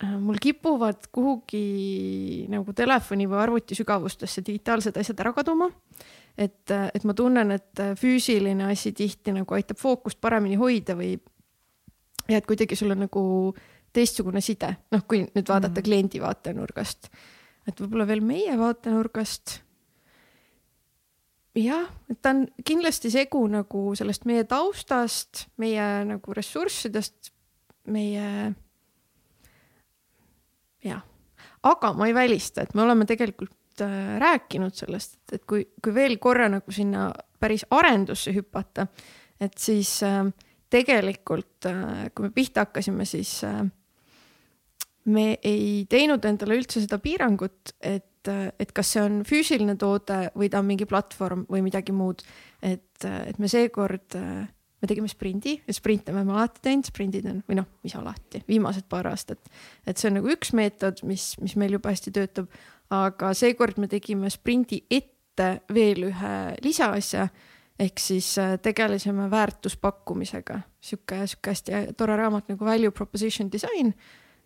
mul 0.01 0.39
kipuvad 0.40 1.10
kuhugi 1.12 2.47
nagu 2.48 2.72
telefoni 2.72 3.27
või 3.28 3.43
arvuti 3.43 3.77
sügavustesse 3.77 4.43
digitaalsed 4.47 4.97
asjad 4.97 5.20
ära 5.20 5.32
kaduma. 5.36 5.68
et, 6.39 6.70
et 6.70 7.05
ma 7.05 7.14
tunnen, 7.14 7.51
et 7.52 7.82
füüsiline 8.01 8.70
asi 8.70 8.93
tihti 8.97 9.35
nagu 9.36 9.55
aitab 9.55 9.77
fookust 9.77 10.20
paremini 10.20 10.56
hoida 10.56 10.97
või 10.97 11.18
ja 12.31 12.39
et 12.39 12.47
kuidagi 12.47 12.78
sul 12.78 12.94
on 12.94 13.05
nagu 13.05 13.22
teistsugune 13.93 14.40
side, 14.44 14.70
noh, 14.94 15.02
kui 15.09 15.24
nüüd 15.24 15.48
vaadata 15.48 15.81
mm 15.81 15.86
kliendi 15.86 16.20
vaatenurgast, 16.22 17.10
et 17.68 17.82
võib-olla 17.82 18.06
veel 18.06 18.22
meie 18.24 18.55
vaatenurgast. 18.59 19.59
Jah, 21.59 21.89
et 22.06 22.20
ta 22.22 22.31
on 22.31 22.44
kindlasti 22.64 23.10
segu 23.10 23.43
nagu 23.51 23.90
sellest 23.98 24.24
meie 24.31 24.44
taustast, 24.47 25.48
meie 25.59 25.86
nagu 26.06 26.36
ressurssidest, 26.36 27.32
meie 27.90 28.55
jah, 30.85 31.02
aga 31.62 31.93
ma 31.97 32.09
ei 32.09 32.15
välista, 32.16 32.62
et 32.62 32.74
me 32.74 32.85
oleme 32.86 33.07
tegelikult 33.09 33.85
äh, 33.85 34.19
rääkinud 34.23 34.77
sellest, 34.77 35.19
et 35.32 35.44
kui, 35.48 35.66
kui 35.82 35.94
veel 35.94 36.19
korra 36.23 36.48
nagu 36.52 36.73
sinna 36.73 37.11
päris 37.40 37.65
arendusse 37.70 38.35
hüpata, 38.36 38.86
et 39.40 39.57
siis 39.59 39.98
äh, 40.07 40.24
tegelikult 40.70 41.69
äh, 41.69 42.09
kui 42.15 42.28
me 42.28 42.35
pihta 42.35 42.66
hakkasime, 42.66 43.07
siis 43.09 43.40
äh, 43.48 43.65
me 45.11 45.27
ei 45.43 45.86
teinud 45.90 46.24
endale 46.28 46.61
üldse 46.61 46.82
seda 46.85 47.01
piirangut, 47.02 47.74
et, 47.81 48.28
et 48.28 48.73
kas 48.77 48.94
see 48.94 49.02
on 49.02 49.20
füüsiline 49.27 49.78
toode 49.81 50.27
või 50.36 50.51
ta 50.52 50.61
on 50.61 50.69
mingi 50.69 50.86
platvorm 50.89 51.47
või 51.51 51.65
midagi 51.65 51.94
muud. 51.97 52.23
et, 52.62 53.05
et 53.05 53.39
me 53.40 53.48
seekord, 53.48 54.19
me 54.81 54.89
tegime 54.89 55.09
sprindi 55.09 55.57
ja 55.66 55.74
sprinte 55.77 56.12
me 56.12 56.23
oleme 56.23 56.36
alati 56.39 56.62
teinud, 56.65 56.89
sprindid 56.89 57.28
on 57.31 57.43
või 57.48 57.61
noh, 57.61 57.69
mis 57.85 57.94
alati, 57.98 58.43
viimased 58.48 58.89
paar 58.89 59.11
aastat. 59.11 59.51
et 59.86 60.01
see 60.01 60.11
on 60.11 60.19
nagu 60.20 60.32
üks 60.32 60.55
meetod, 60.57 61.05
mis, 61.09 61.35
mis 61.43 61.57
meil 61.61 61.77
jube 61.77 61.93
hästi 61.93 62.15
töötab. 62.16 62.51
aga 62.90 63.35
seekord 63.35 63.78
me 63.78 63.89
tegime 63.89 64.31
sprindi 64.31 64.82
ette 64.90 65.51
veel 65.74 66.09
ühe 66.11 66.35
lisaasja 66.65 67.28
ehk 67.81 68.01
siis 68.02 68.35
äh, 68.39 68.59
tegelesime 68.61 69.31
väärtuspakkumisega, 69.31 70.61
sihuke, 70.81 71.23
sihuke 71.27 71.55
hästi 71.55 71.85
tore 71.97 72.16
raamat 72.16 72.51
nagu 72.52 72.65
Value 72.65 72.90
Proposition 72.90 73.52
Design 73.52 73.94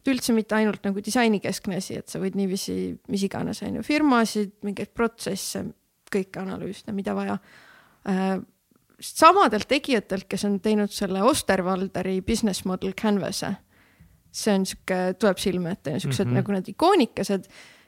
et 0.04 0.12
üldse 0.12 0.34
mitte 0.36 0.56
ainult 0.58 0.84
nagu 0.84 1.00
disainikeskne 1.00 1.78
asi, 1.80 1.96
et 2.02 2.12
sa 2.12 2.20
võid 2.20 2.36
niiviisi 2.36 2.76
mis 3.08 3.24
iganes 3.24 3.62
on 3.64 3.78
ju 3.78 3.84
firmasid, 3.86 4.58
mingeid 4.66 4.92
protsesse, 4.92 5.64
kõike 6.12 6.42
analüüsida, 6.44 6.92
mida 6.96 7.16
vaja 7.16 7.38
äh,. 8.08 8.42
Samadelt 9.04 9.68
tegijatelt, 9.68 10.26
kes 10.28 10.44
on 10.48 10.58
teinud 10.60 10.92
selle 10.92 11.22
Osterwalderi 11.22 12.20
business 12.22 12.64
model 12.64 12.92
canvas'e. 13.02 13.54
see 14.34 14.54
on 14.54 14.64
sihuke, 14.66 15.14
tuleb 15.18 15.38
silme 15.38 15.70
ette, 15.70 15.98
siuksed 15.98 16.24
mm. 16.24 16.30
-hmm. 16.30 16.34
nagu 16.34 16.52
need 16.52 16.68
ikoonikesed 16.68 17.44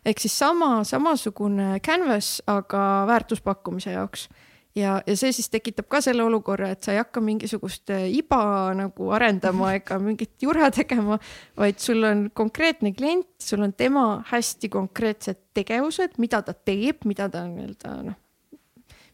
ehk 0.06 0.20
siis 0.22 0.38
sama, 0.38 0.84
samasugune 0.84 1.80
canvas, 1.80 2.43
aga 2.47 3.05
väärtuspakkumise 3.06 3.97
jaoks 3.97 4.28
ja, 4.76 5.01
ja 5.06 5.16
see 5.18 5.32
siis 5.34 5.48
tekitab 5.52 5.88
ka 5.90 6.01
selle 6.05 6.24
olukorra, 6.26 6.70
et 6.74 6.84
sa 6.84 6.94
ei 6.94 7.01
hakka 7.01 7.22
mingisugust 7.24 7.90
äh, 7.94 8.06
iba 8.12 8.40
nagu 8.76 9.10
arendama 9.16 9.72
ega 9.78 9.98
mingit 10.02 10.36
jura 10.43 10.70
tegema, 10.74 11.18
vaid 11.59 11.80
sul 11.82 12.05
on 12.06 12.26
konkreetne 12.34 12.93
klient, 12.97 13.28
sul 13.43 13.64
on 13.66 13.74
tema 13.74 14.06
hästi 14.30 14.70
konkreetsed 14.72 15.43
tegevused, 15.56 16.20
mida 16.22 16.43
ta 16.47 16.55
teeb, 16.55 17.05
mida 17.09 17.30
ta 17.32 17.47
nii-öelda 17.48 17.97
noh, 18.06 18.20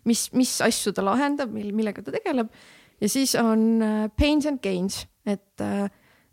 mis, 0.08 0.28
mis 0.36 0.54
asju 0.64 0.92
ta 0.96 1.04
lahendab, 1.04 1.52
mil, 1.54 1.72
millega 1.76 2.02
ta 2.04 2.14
tegeleb 2.14 2.50
ja 3.02 3.10
siis 3.10 3.34
on 3.38 3.82
äh, 3.82 4.08
pains 4.18 4.46
and 4.46 4.62
gains, 4.62 5.02
et 5.26 5.60
äh, 5.60 5.84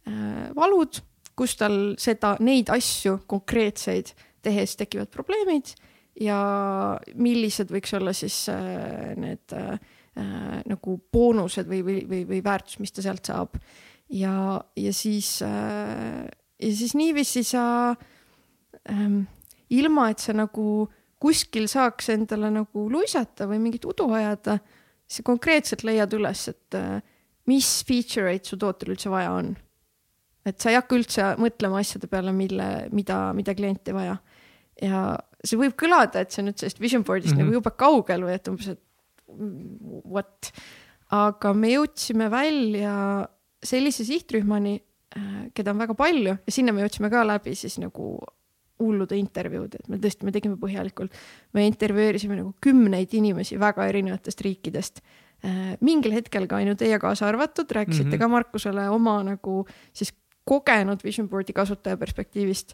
äh, 0.08 0.50
valud, 0.56 1.02
kus 1.40 1.56
tal 1.60 1.78
seda, 2.02 2.36
neid 2.44 2.70
asju 2.74 3.22
konkreetseid 3.30 4.12
tehes 4.44 4.76
tekivad 4.80 5.12
probleemid 5.14 5.74
ja 6.20 6.40
millised 7.16 7.72
võiks 7.74 7.94
olla 7.98 8.14
siis 8.16 8.42
äh, 8.52 9.14
need 9.20 9.56
äh, 9.56 9.78
äh, 10.20 10.60
nagu 10.68 10.98
boonused 11.12 11.70
või, 11.70 11.82
või, 11.86 12.02
või, 12.10 12.26
või 12.34 12.44
väärtus, 12.46 12.80
mis 12.84 12.94
ta 12.94 13.06
sealt 13.06 13.26
saab. 13.32 13.58
ja, 14.10 14.60
ja 14.76 14.94
siis 14.94 15.40
äh,, 15.46 16.28
ja 16.60 16.72
siis 16.76 16.96
niiviisi 16.98 17.44
sa 17.44 17.96
ähm, 18.90 19.22
ilma, 19.70 20.10
et 20.12 20.20
sa 20.20 20.34
nagu 20.34 20.90
kuskil 21.20 21.68
saaks 21.68 22.10
endale 22.10 22.52
nagu 22.54 22.90
luisata 22.92 23.48
või 23.50 23.60
mingit 23.60 23.86
udu 23.86 24.08
ajada, 24.16 24.60
sa 25.10 25.24
konkreetselt 25.26 25.84
leiad 25.84 26.14
üles, 26.14 26.48
et 26.48 26.78
äh, 26.78 27.02
mis 27.50 27.84
feature 27.88 28.32
eid 28.32 28.46
su 28.46 28.58
tootel 28.62 28.94
üldse 28.94 29.10
vaja 29.10 29.32
on. 29.34 29.56
et 30.46 30.60
sa 30.62 30.70
ei 30.72 30.78
hakka 30.80 30.96
üldse 30.96 31.26
mõtlema 31.38 31.82
asjade 31.84 32.08
peale, 32.08 32.32
mille, 32.34 32.88
mida, 32.96 33.34
mida 33.38 33.54
klient 33.54 33.88
ei 33.92 33.94
vaja 33.94 34.18
ja 34.82 35.02
see 35.44 35.60
võib 35.60 35.76
kõlada, 35.80 36.24
et 36.24 36.32
see 36.32 36.42
on 36.44 36.50
nüüd 36.50 36.62
sellest 36.62 36.80
vision 36.82 37.04
board'ist 37.04 37.34
mm 37.36 37.40
Mhm. 37.40 37.48
-hmm. 37.48 37.52
nagu 37.52 37.60
jube 37.60 37.72
kaugel 37.78 38.24
või 38.24 38.36
et 38.36 38.48
umbes, 38.48 38.68
et 38.68 38.82
what. 40.06 40.52
aga 41.12 41.54
me 41.54 41.72
jõudsime 41.74 42.30
välja 42.30 43.28
sellise 43.64 44.06
sihtrühmani, 44.06 44.80
keda 45.54 45.72
on 45.72 45.80
väga 45.80 45.94
palju 45.98 46.38
ja 46.38 46.52
sinna 46.54 46.72
me 46.72 46.84
jõudsime 46.84 47.10
ka 47.10 47.24
läbi 47.26 47.56
siis 47.56 47.80
nagu 47.82 48.20
hullude 48.80 49.18
intervjuud, 49.20 49.76
et 49.76 49.90
me 49.92 50.00
tõesti, 50.02 50.26
me 50.28 50.32
tegime 50.36 50.56
põhjalikult. 50.60 51.12
me 51.54 51.66
intervjueerisime 51.68 52.40
nagu 52.40 52.54
kümneid 52.64 53.14
inimesi 53.14 53.60
väga 53.60 53.88
erinevatest 53.92 54.42
riikidest. 54.42 55.02
mingil 55.80 56.12
hetkel 56.12 56.48
ka 56.48 56.58
ainult 56.60 56.80
teie 56.80 57.00
kaasa 57.00 57.28
arvatud, 57.28 57.72
rääkisite 57.72 58.06
mm. 58.06 58.14
-hmm. 58.14 58.20
ka 58.20 58.28
Markusele 58.28 58.90
oma 58.90 59.24
nagu 59.24 59.66
siis 59.94 60.14
kogenud 60.50 61.04
vision 61.04 61.30
board'i 61.30 61.54
kasutaja 61.54 61.98
perspektiivist. 61.98 62.74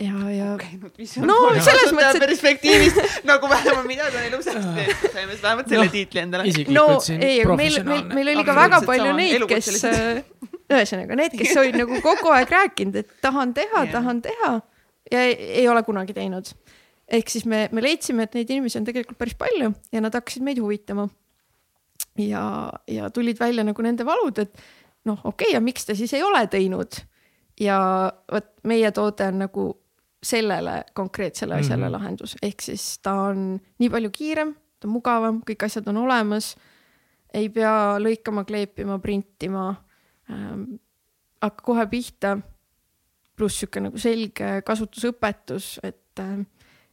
ja, 0.00 0.30
ja 0.30 0.56
käinud 0.58 0.94
visioon 0.98 1.26
No 1.26 1.36
selles 1.54 1.92
mõttes, 1.92 2.16
et- 2.16 2.26
perspektiivist 2.26 3.24
nagu 3.26 3.48
vähemalt 3.50 3.86
mida 3.86 4.10
ta 4.14 4.22
ilusasti 4.26 4.74
teeb, 4.76 5.12
saime 5.12 5.32
siis 5.32 5.42
vähemalt 5.42 5.68
selle 5.68 5.84
Noh, 5.84 5.92
tiitli 5.92 6.20
endale. 6.20 6.44
no 6.68 6.86
ei, 7.18 7.40
aga 7.42 7.56
meil, 7.56 7.78
meil, 7.84 8.04
meil 8.14 8.32
oli 8.34 8.44
ka 8.46 8.54
väga 8.54 8.80
palju 8.86 9.10
sama, 9.10 9.18
neid, 9.18 9.46
kes 9.50 9.68
elukutselised. 9.68 10.24
ühesõnaga 10.68 11.18
need, 11.18 11.38
kes 11.40 11.56
olid 11.56 11.80
nagu 11.82 12.00
kogu 12.04 12.30
aeg 12.36 12.54
rääkinud, 12.58 13.00
et 13.02 13.16
tahan 13.24 13.54
teha 13.56 13.82
yeah., 13.82 13.92
tahan 13.92 14.22
teha 14.22 14.52
ja 15.12 15.22
ei, 15.24 15.34
ei 15.62 15.68
ole 15.68 15.82
kunagi 15.82 16.14
teinud. 16.14 16.52
ehk 17.08 17.30
siis 17.32 17.46
me, 17.46 17.68
me 17.72 17.82
leidsime, 17.82 18.22
et 18.22 18.34
neid 18.34 18.50
inimesi 18.50 18.78
on 18.78 18.84
tegelikult 18.84 19.18
päris 19.18 19.34
palju 19.38 19.72
ja 19.92 20.00
nad 20.04 20.14
hakkasid 20.14 20.42
meid 20.42 20.60
huvitama. 20.60 21.08
ja, 22.18 22.72
ja 22.88 23.10
tulid 23.10 23.40
välja 23.40 23.64
nagu 23.64 23.82
nende 23.82 24.06
valud, 24.06 24.38
et 24.38 24.62
noh, 25.04 25.20
okei 25.24 25.48
okay,, 25.48 25.54
ja 25.54 25.60
miks 25.60 25.86
te 25.86 25.94
siis 25.94 26.12
ei 26.14 26.22
ole 26.22 26.46
teinud. 26.46 27.00
ja 27.60 27.78
vot 28.32 28.50
meie 28.64 28.90
toode 28.92 29.28
on 29.32 29.38
nagu 29.46 29.68
sellele 30.22 30.84
konkreetsele 30.94 31.54
asjale 31.54 31.76
mm 31.76 31.82
Mhm. 31.82 31.88
-hmm. 31.88 31.92
lahendus, 31.92 32.36
ehk 32.42 32.60
siis 32.60 32.98
ta 32.98 33.12
on 33.12 33.60
nii 33.78 33.90
palju 33.90 34.10
kiirem, 34.10 34.54
ta 34.80 34.88
on 34.88 34.92
mugavam, 34.92 35.42
kõik 35.50 35.64
asjad 35.64 35.88
on 35.88 35.96
olemas. 35.96 36.56
ei 37.34 37.48
pea 37.48 37.98
lõikama, 37.98 38.44
kleepima, 38.44 38.98
printima 38.98 39.74
ähm,. 40.30 40.62
hakka 41.42 41.64
kohe 41.64 41.86
pihta. 41.86 42.38
Pluss 43.38 43.60
sihuke 43.62 43.80
nagu 43.84 43.98
selge 44.02 44.58
kasutusõpetus, 44.66 45.78
et, 45.86 46.22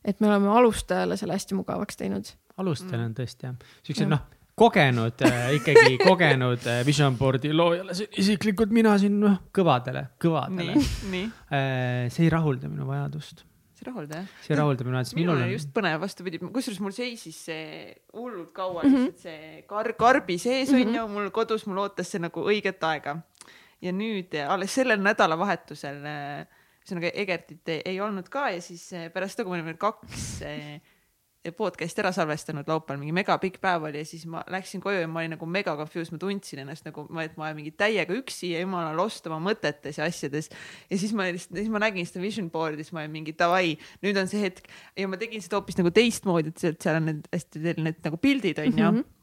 et 0.05 0.19
me 0.21 0.29
oleme 0.31 0.51
alustajale 0.53 1.17
selle 1.19 1.33
hästi 1.37 1.57
mugavaks 1.57 1.97
teinud. 1.99 2.29
alustajal 2.61 3.07
on 3.09 3.13
tõesti 3.17 3.49
jah, 3.49 3.55
siuksed 3.83 4.07
noh, 4.13 4.21
kogenud 4.55 5.19
äh, 5.27 5.49
ikkagi 5.57 5.97
kogenud 6.09 6.63
äh, 6.71 6.83
vision 6.87 7.17
board'i 7.19 7.51
loojale, 7.51 7.91
isiklikult 8.21 8.71
mina 8.71 8.93
siin 9.01 9.17
noh, 9.19 9.41
kõvadele, 9.55 10.05
kõvadele 10.23 10.77
äh,. 10.79 12.07
see 12.13 12.23
ei 12.27 12.31
rahulda 12.31 12.69
minu 12.71 12.87
vajadust, 12.87 13.43
see 13.75 13.89
rahuldab 13.89 14.21
jah? 14.21 14.29
see 14.45 14.53
ei 14.55 14.59
rahulda 14.61 14.87
minu 14.87 14.95
vajadust, 14.95 15.17
minul 15.19 15.41
on 15.43 15.51
just 15.51 15.73
põnev, 15.75 15.99
vastupidi, 16.05 16.39
kusjuures 16.39 16.79
mul 16.85 16.95
seisis 16.95 17.41
see 17.49 17.91
hullult 18.15 18.53
kaua 18.55 18.85
Mhm. 18.85 18.95
lihtsalt 19.09 19.25
see 19.27 19.63
kar-, 19.67 19.91
karbi 19.99 20.37
sees 20.39 20.71
on 20.71 20.79
Mhm. 20.85 20.95
ju, 21.01 21.07
mul 21.17 21.29
kodus, 21.35 21.65
mul 21.67 21.83
ootas 21.83 22.13
see 22.15 22.23
nagu 22.23 22.45
õiget 22.47 22.79
aega. 22.87 23.17
Ja 23.85 23.93
nüüd 23.95 24.33
eh, 24.37 24.49
alles 24.49 24.73
sellel 24.75 25.01
nädalavahetusel, 25.05 26.01
ühesõnaga 26.85 27.13
Egertit 27.13 27.73
ei, 27.73 27.81
ei 27.93 28.01
olnud 28.03 28.29
ka 28.33 28.49
ja 28.53 28.61
siis 28.63 28.87
eh, 28.93 29.07
pärast 29.13 29.37
seda, 29.37 29.47
kui 29.47 29.55
me 29.55 29.61
olime 29.61 29.77
kaks 29.81 30.27
eh, 30.45 30.93
podcast'i 31.53 32.01
ära 32.01 32.09
salvestanud 32.15 32.65
laupäeval, 32.69 32.97
mingi 33.01 33.13
megapikk 33.13 33.59
päev 33.61 33.83
oli 33.85 33.99
ja 34.01 34.07
siis 34.07 34.23
ma 34.29 34.41
läksin 34.49 34.81
koju 34.81 35.03
ja 35.03 35.09
ma 35.09 35.21
olin 35.21 35.35
nagu 35.35 35.45
mega 35.49 35.75
confused, 35.77 36.15
ma 36.15 36.21
tundsin 36.21 36.63
ennast 36.63 36.87
nagu, 36.87 37.05
et 37.21 37.35
ma 37.37 37.47
olen 37.47 37.59
mingi 37.59 37.73
täiega 37.77 38.15
üksi 38.17 38.53
ja 38.55 38.63
jumala 38.63 38.95
lost 38.97 39.27
oma 39.29 39.37
mõtetes 39.51 39.99
ja 40.01 40.07
asjades. 40.09 40.49
ja 40.89 40.97
siis 40.97 41.13
ma 41.13 41.27
lihtsalt, 41.29 41.59
siis 41.59 41.69
ma 41.73 41.81
nägin 41.83 42.07
seda 42.09 42.23
vision 42.23 42.49
board'i, 42.53 42.85
siis 42.85 42.95
ma 42.97 43.03
olin 43.03 43.13
mingi 43.13 43.35
davai, 43.37 43.75
nüüd 44.05 44.17
on 44.17 44.31
see 44.31 44.41
hetk. 44.41 44.71
Ja 44.97 45.09
ma 45.11 45.21
tegin 45.21 45.43
seda 45.45 45.59
hoopis 45.59 45.77
nagu 45.77 45.93
teistmoodi, 45.93 46.55
et 46.55 46.81
seal 46.81 46.97
on 46.97 47.11
need 47.11 47.29
hästi 47.33 47.61
need 47.77 48.01
nagu 48.07 48.21
pildid 48.21 48.63
on 48.63 48.71
ju. 48.71 48.79
Mm 48.79 48.97
-hmm 48.97 49.14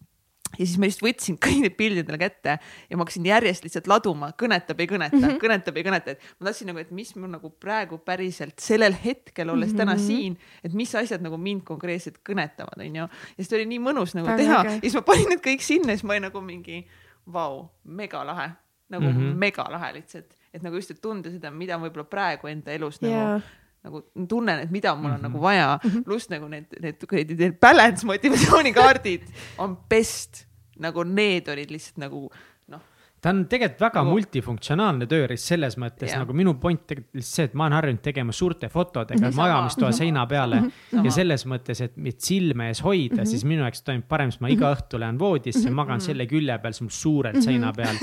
ja 0.59 0.67
siis 0.67 0.79
ma 0.81 0.89
just 0.89 1.03
võtsin 1.05 1.39
kõik 1.45 1.63
need 1.65 1.77
pildid 1.79 2.05
endale 2.05 2.21
kätte 2.21 2.57
ja 2.59 2.99
ma 2.99 3.05
hakkasin 3.05 3.29
järjest 3.29 3.67
lihtsalt 3.67 3.89
laduma, 3.91 4.33
kõnetab, 4.39 4.81
ei 4.83 4.91
kõneta 4.91 5.17
mm, 5.17 5.25
-hmm. 5.25 5.41
kõnetab, 5.43 5.79
ei 5.79 5.87
kõneta, 5.87 6.17
et 6.17 6.27
ma 6.39 6.49
tahtsin 6.49 6.71
nagu, 6.73 6.83
et 6.83 6.91
mis 6.95 7.15
mul 7.17 7.33
nagu 7.33 7.53
praegu 7.63 7.99
päriselt 8.05 8.59
sellel 8.63 8.97
hetkel, 9.05 9.51
olles 9.51 9.73
mm 9.73 9.79
-hmm. 9.79 9.85
täna 9.85 9.97
siin, 9.99 10.39
et 10.65 10.75
mis 10.77 10.95
asjad 10.95 11.25
nagu 11.25 11.39
mind 11.39 11.65
konkreetselt 11.69 12.21
kõnetavad, 12.29 12.79
onju. 12.79 13.09
ja 13.09 13.39
siis 13.45 13.53
oli 13.53 13.67
nii 13.67 13.81
mõnus 13.81 14.17
nagu 14.19 14.27
Väga 14.27 14.37
teha 14.43 14.61
okay. 14.61 14.75
ja 14.75 14.81
siis 14.81 14.95
ma 14.95 15.03
panin 15.03 15.29
need 15.29 15.45
kõik 15.45 15.63
sinna 15.65 15.93
ja 15.93 15.97
siis 15.97 16.05
ma 16.05 16.17
olin 16.17 16.29
nagu 16.29 16.41
mingi 16.41 16.87
vau, 17.33 17.69
megalahe, 17.85 18.51
nagu 18.89 19.05
mm 19.05 19.19
-hmm. 19.19 19.35
megalahe 19.39 19.93
lihtsalt, 19.95 20.37
et 20.53 20.63
nagu 20.63 20.77
just, 20.77 20.91
et 20.91 21.01
tunda 21.01 21.31
seda, 21.31 21.51
mida 21.51 21.79
võib-olla 21.79 22.05
praegu 22.05 22.47
enda 22.47 22.73
elus 22.73 23.03
yeah. 23.03 23.13
nagu 23.13 23.43
nagu 23.83 24.05
tunnen, 24.29 24.63
et 24.63 24.71
mida 24.71 24.95
mul 24.95 25.11
on 25.11 25.11
mm 25.11 25.19
-hmm. 25.19 25.29
nagu 25.29 25.43
vaja 25.43 25.81
mm 25.83 25.91
-hmm., 25.91 26.05
pluss 26.05 26.31
nagu 26.31 26.49
need, 26.49 26.79
need 26.81 27.03
kuradi 27.09 27.35
need 27.35 27.59
balance 27.61 28.07
motivatsioonikaardid 28.07 29.27
on 29.59 29.77
best, 29.91 30.47
nagu 30.79 31.03
need 31.05 31.49
olid 31.49 31.71
lihtsalt 31.71 31.99
nagu 31.99 32.31
noh. 32.69 32.81
ta 33.21 33.31
on 33.31 33.47
tegelikult 33.47 33.81
väga 33.81 34.05
nagu... 34.05 34.15
multifunktsionaalne 34.15 35.07
tööriist 35.11 35.51
selles 35.51 35.77
mõttes 35.79 36.13
yeah. 36.13 36.23
nagu 36.23 36.33
minu 36.33 36.55
point 36.55 36.87
tegelikult 36.87 37.19
lihtsalt 37.19 37.35
see, 37.35 37.49
et 37.51 37.59
ma 37.59 37.67
olen 37.67 37.77
harjunud 37.81 38.03
tegema 38.03 38.33
suurte 38.33 38.69
fotodega 38.69 39.27
-hmm. 39.27 39.37
magamistoa 39.37 39.89
-hmm. 39.89 39.99
seina 39.99 40.27
peale 40.27 40.61
mm. 40.61 40.71
-hmm. 40.93 41.05
ja 41.05 41.11
selles 41.11 41.47
mõttes, 41.47 41.83
et 41.83 41.97
mind 41.97 42.21
silme 42.21 42.69
ees 42.69 42.85
hoida 42.85 43.15
mm, 43.15 43.21
-hmm. 43.21 43.27
siis 43.35 43.45
minu 43.45 43.63
jaoks 43.63 43.83
toimib 43.83 44.09
parem, 44.09 44.31
sest 44.31 44.41
ma 44.41 44.49
iga 44.49 44.75
õhtu 44.75 44.99
lähen 44.99 45.19
voodisse 45.19 45.59
mm, 45.59 45.67
-hmm. 45.67 45.75
magan 45.75 46.01
selle 46.01 46.27
külje 46.27 46.59
peal, 46.59 46.73
siis 46.73 46.83
mul 46.83 46.91
suurelt 47.03 47.43
seina 47.43 47.73
peal. 47.73 47.97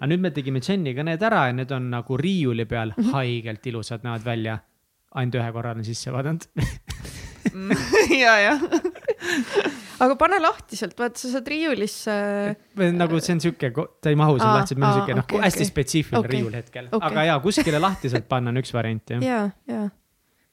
aga 0.00 0.06
nüüd 0.06 0.20
me 0.20 0.30
tegime 0.30 0.60
Jeniga 0.68 1.02
need 1.02 1.22
ära 1.22 1.46
ja 1.46 1.52
need 1.52 1.70
on 1.70 1.90
nagu 1.90 2.16
riiuli 2.16 2.64
peal 2.64 2.92
haigelt 3.12 3.66
ilusad 3.66 4.00
näevad 4.04 4.24
välja 4.24 4.58
ainult 5.16 5.40
ühe 5.40 5.48
korra 5.56 5.74
olen 5.76 5.86
sisse 5.86 6.12
vaadanud 6.14 6.46
ja, 8.22 8.38
jah 8.46 8.62
aga 10.02 10.16
pane 10.18 10.38
lahti 10.42 10.78
sealt, 10.78 10.96
vaata, 10.98 11.20
sa 11.20 11.34
saad 11.36 11.50
riiulisse. 11.50 12.16
nagu 12.96 13.20
see 13.22 13.36
on 13.36 13.44
sihuke, 13.44 13.70
ta 14.02 14.12
ei 14.12 14.18
mahu 14.18 14.38
seal 14.40 14.52
lahti, 14.52 14.78
meil 14.78 14.88
on 14.88 14.98
sihuke 15.00 15.18
noh 15.18 15.28
okay,, 15.28 15.44
hästi 15.46 15.62
okay. 15.62 15.70
spetsiifiline 15.72 16.24
okay. 16.24 16.34
riiul 16.34 16.58
hetkel 16.58 16.90
okay., 16.90 17.06
aga 17.10 17.28
ja 17.30 17.38
kuskile 17.44 17.80
lahti 17.82 18.12
sealt 18.12 18.28
panna 18.30 18.52
on 18.52 18.60
üks 18.62 18.74
variant 18.76 19.14
jah. 19.14 19.24
ja, 19.24 19.38
ja, 19.70 19.86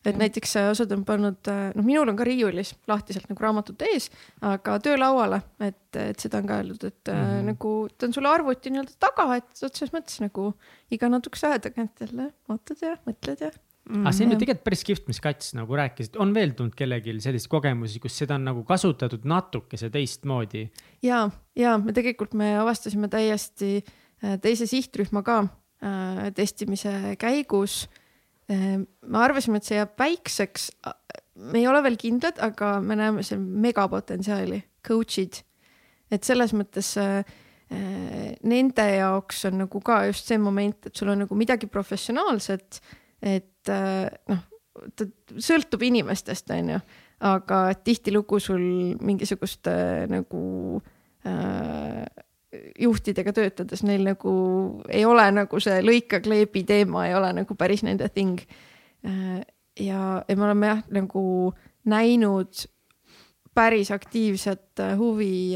et 0.08 0.20
näiteks 0.20 0.56
osad 0.70 0.94
on 0.96 1.04
pannud, 1.08 1.52
noh, 1.76 1.86
minul 1.86 2.14
on 2.14 2.20
ka 2.20 2.28
riiulis 2.28 2.74
lahtiselt 2.92 3.28
nagu 3.32 3.46
raamatud 3.46 3.84
ees, 3.90 4.10
aga 4.54 4.78
töölauale, 4.84 5.42
et, 5.64 6.00
et 6.00 6.24
seda 6.24 6.40
on 6.44 6.50
ka 6.50 6.62
öeldud, 6.62 6.88
et 6.88 7.12
mm 7.12 7.20
-hmm. 7.20 7.52
nagu 7.52 7.76
ta 7.98 8.08
on 8.08 8.16
sul 8.16 8.32
arvuti 8.32 8.74
nii-öelda 8.74 8.98
taga, 9.00 9.28
et 9.40 9.52
otseses 9.64 9.94
mõttes 9.96 10.24
nagu 10.24 10.54
iga 10.92 11.12
natukese 11.12 11.52
aja 11.52 11.68
tagant 11.68 12.04
jälle 12.04 12.32
vaatad 12.50 12.88
ja 12.88 12.98
mõtled 13.08 13.48
ja 13.48 13.52
Mm, 13.84 14.06
aga 14.06 14.14
see 14.16 14.24
on 14.24 14.32
ju 14.32 14.38
tegelikult 14.40 14.64
päris 14.64 14.82
kihvt, 14.88 15.10
mis 15.12 15.20
Kats 15.20 15.50
nagu 15.58 15.76
rääkis, 15.76 16.14
on 16.24 16.30
veel 16.36 16.54
tulnud 16.56 16.76
kellelgi 16.80 17.18
selliseid 17.20 17.52
kogemusi, 17.52 18.00
kus 18.00 18.16
seda 18.16 18.38
on 18.38 18.46
nagu 18.48 18.62
kasutatud 18.68 19.26
natukese 19.28 19.90
teistmoodi? 19.92 20.70
ja, 21.04 21.26
ja 21.60 21.74
me 21.82 21.96
tegelikult 21.96 22.32
me 22.40 22.54
avastasime 22.62 23.10
täiesti 23.12 23.74
äh, 23.82 24.38
teise 24.40 24.70
sihtrühma 24.72 25.26
ka 25.28 25.42
äh, 25.44 26.30
testimise 26.38 27.18
käigus 27.20 27.90
äh,. 28.48 28.80
me 28.80 29.20
arvasime, 29.20 29.60
et 29.60 29.68
see 29.68 29.82
jääb 29.82 30.00
väikseks. 30.00 30.72
me 31.52 31.60
ei 31.60 31.68
ole 31.68 31.84
veel 31.84 32.00
kindlad, 32.00 32.40
aga 32.40 32.78
me 32.80 32.96
näeme 32.96 33.28
seal 33.28 33.44
megapotentsiaali, 33.44 34.64
coach'id, 34.88 35.44
et 36.08 36.24
selles 36.24 36.56
mõttes 36.56 36.96
äh, 37.04 37.20
äh, 37.68 38.34
nende 38.48 38.90
jaoks 38.96 39.44
on 39.52 39.66
nagu 39.66 39.84
ka 39.84 40.06
just 40.08 40.32
see 40.32 40.40
moment, 40.40 40.88
et 40.88 40.96
sul 40.96 41.12
on 41.12 41.26
nagu 41.28 41.36
midagi 41.36 41.68
professionaalset 41.68 42.80
et 43.24 43.50
äh, 43.72 44.10
noh, 44.32 44.44
ta 44.98 45.08
sõltub 45.42 45.84
inimestest, 45.86 46.52
on 46.56 46.76
ju, 46.76 46.82
aga 47.24 47.60
tihtilugu 47.86 48.40
sul 48.44 48.64
mingisugust 49.06 49.70
äh, 49.72 50.04
nagu 50.12 50.82
äh, 51.28 52.04
juhtidega 52.80 53.34
töötades 53.34 53.82
neil 53.88 54.04
nagu 54.06 54.34
ei 54.92 55.06
ole 55.10 55.26
nagu 55.34 55.62
see 55.64 55.80
lõika-kleebi 55.82 56.66
teema 56.70 57.08
ei 57.08 57.16
ole 57.18 57.32
nagu 57.42 57.58
päris 57.58 57.86
nende 57.86 58.10
thing. 58.14 58.44
Äh, 59.08 59.42
ja, 59.80 60.22
ja 60.28 60.38
me 60.38 60.48
oleme 60.50 60.72
jah, 60.74 60.86
nagu 61.00 61.26
näinud 61.90 62.68
päris 63.54 63.92
aktiivset 63.94 64.82
huvi 64.98 65.54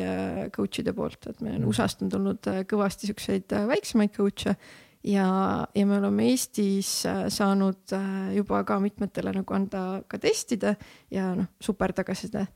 coach'ide 0.53 0.93
poolt, 0.93 1.23
et 1.25 1.39
meil 1.41 1.57
mm. 1.57 1.69
USA-st 1.71 2.03
on 2.05 2.11
tulnud 2.13 2.49
kõvasti 2.69 3.09
siukseid 3.09 3.55
väiksemaid 3.71 4.13
coach'e 4.13 4.53
ja, 5.03 5.67
ja 5.75 5.85
me 5.85 5.97
oleme 5.97 6.29
Eestis 6.31 7.05
äh, 7.05 7.25
saanud 7.29 7.93
äh, 7.93 8.35
juba 8.35 8.63
ka 8.63 8.79
mitmetele 8.79 9.33
nagu 9.35 9.53
anda 9.53 10.01
ka 10.07 10.19
testida 10.21 10.75
ja 11.11 11.33
noh, 11.35 11.51
super 11.61 11.93
tagasiside. 11.93 12.47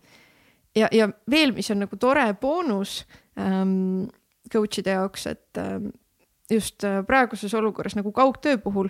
ja, 0.75 0.87
ja 0.91 1.09
veel, 1.29 1.53
mis 1.55 1.71
on 1.71 1.83
nagu 1.85 1.97
tore 1.97 2.33
boonus 2.41 3.01
ähm, 3.39 4.07
coach'ide 4.51 4.97
jaoks, 4.97 5.27
et 5.27 5.57
ähm, 5.57 5.91
just 6.51 6.83
äh, 6.83 7.03
praeguses 7.07 7.53
olukorras 7.53 7.95
nagu 7.95 8.11
kaugtöö 8.11 8.57
puhul 8.57 8.89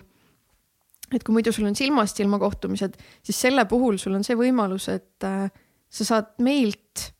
et 1.15 1.23
kui 1.23 1.35
muidu 1.35 1.51
sul 1.51 1.67
on 1.67 1.75
silmast 1.75 2.17
silma 2.17 2.39
kohtumised, 2.39 2.95
siis 3.23 3.41
selle 3.47 3.65
puhul 3.69 3.99
sul 3.99 4.15
on 4.15 4.23
see 4.23 4.37
võimalus, 4.39 4.87
et 4.93 5.27
äh, 5.27 5.49
sa 5.91 6.07
saad 6.07 6.31
meilt 6.43 7.11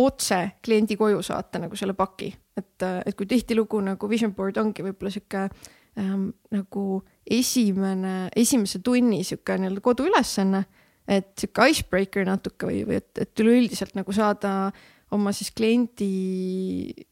otse 0.00 0.40
kliendi 0.64 0.96
koju 1.00 1.22
saata 1.24 1.60
nagu 1.64 1.76
selle 1.76 1.94
paki, 1.96 2.30
et, 2.60 2.86
et 3.06 3.16
kui 3.16 3.28
tihtilugu 3.30 3.82
nagu 3.84 4.10
vision 4.10 4.32
board 4.36 4.60
ongi 4.62 4.84
võib-olla 4.86 5.12
sihuke 5.14 5.46
ähm, 5.98 6.30
nagu 6.54 7.02
esimene, 7.26 8.30
esimese 8.36 8.82
tunni 8.84 9.22
sihuke 9.26 9.58
nii-öelda 9.58 9.84
koduülesanne, 9.84 10.64
et 11.10 11.32
sihuke 11.40 11.70
icebreaker 11.72 12.26
natuke 12.28 12.70
või, 12.70 12.82
või 12.88 13.00
et, 13.00 13.12
et 13.26 13.44
üleüldiselt 13.44 13.96
nagu 13.98 14.14
saada 14.16 14.72
oma 15.10 15.32
siis 15.34 15.50
kliendi 15.50 16.10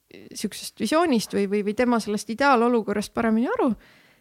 sihukesest 0.09 0.79
visioonist 0.81 1.35
või, 1.35 1.49
või, 1.51 1.65
või 1.67 1.75
tema 1.77 1.99
sellest 2.01 2.31
ideaalolukorrast 2.33 3.13
paremini 3.17 3.51
aru 3.51 3.73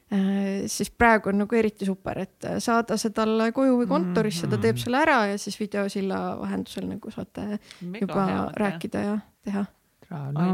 Äh, 0.07 0.67
siis 0.71 0.87
praegu 0.95 1.33
on 1.33 1.41
nagu 1.41 1.55
eriti 1.59 1.85
super, 1.85 2.15
et 2.23 2.45
äh, 2.47 2.61
saada 2.63 2.95
see 2.95 3.11
talle 3.11 3.49
koju 3.51 3.73
või 3.81 3.87
kontorisse 3.89 4.45
mm, 4.45 4.53
-hmm. 4.53 4.61
ta 4.61 4.63
teeb 4.63 4.77
selle 4.79 5.01
ära 5.03 5.17
ja 5.27 5.37
siis 5.37 5.57
videosilla 5.59 6.19
vahendusel 6.39 6.85
nagu 6.87 7.11
saate 7.11 7.59
Mega 7.81 8.05
juba 8.05 8.27
hea, 8.29 8.45
rääkida 8.55 9.01
ja 9.03 9.17
teha. 9.43 9.65
No, 10.09 10.53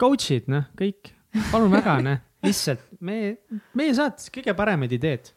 coach'id, 0.00 0.48
noh, 0.50 0.66
kõik, 0.78 1.12
palun 1.52 1.70
väga, 1.74 1.98
noh, 2.02 2.22
lihtsalt 2.44 2.82
me, 3.04 3.18
meie 3.78 3.94
saates 3.96 4.32
kõige 4.34 4.54
paremad 4.58 4.92
ideed. 4.94 5.30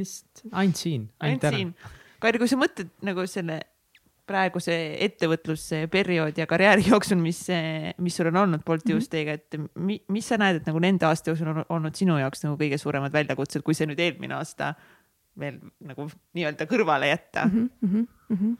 lihtsalt 0.00 0.46
ainult 0.50 0.80
siin, 0.80 1.10
ainult 1.20 1.44
ära. 1.50 1.60
Kairi, 2.22 2.40
kui 2.40 2.48
sa 2.48 2.56
mõtled 2.56 2.90
nagu 3.04 3.26
selle 3.28 3.60
praeguse 4.28 4.74
ettevõtlusperioodi 5.04 6.40
ja 6.40 6.46
karjääri 6.48 6.86
jooksul, 6.86 7.18
mis, 7.20 7.42
mis 8.00 8.16
sul 8.16 8.30
on 8.30 8.38
olnud 8.44 8.64
Bolti 8.66 8.94
Juusteiga, 8.94 9.34
et 9.36 9.58
mi, 9.74 9.98
mis 10.12 10.28
sa 10.30 10.38
näed, 10.40 10.60
et 10.60 10.68
nagu 10.70 10.80
nende 10.82 11.08
aasta 11.08 11.32
jooksul 11.32 11.50
on 11.52 11.62
olnud 11.66 11.98
sinu 11.98 12.16
jaoks 12.20 12.46
nagu 12.46 12.56
kõige 12.60 12.78
suuremad 12.80 13.14
väljakutsed, 13.14 13.64
kui 13.66 13.76
see 13.76 13.90
nüüd 13.90 14.00
eelmine 14.02 14.38
aasta 14.38 14.72
veel 15.38 15.58
nagu 15.88 16.06
nii-öelda 16.36 16.68
kõrvale 16.70 17.08
jätta 17.08 17.46
mm? 17.48 17.70
-hmm, 17.82 18.06
mm 18.28 18.36
-hmm. 18.36 18.56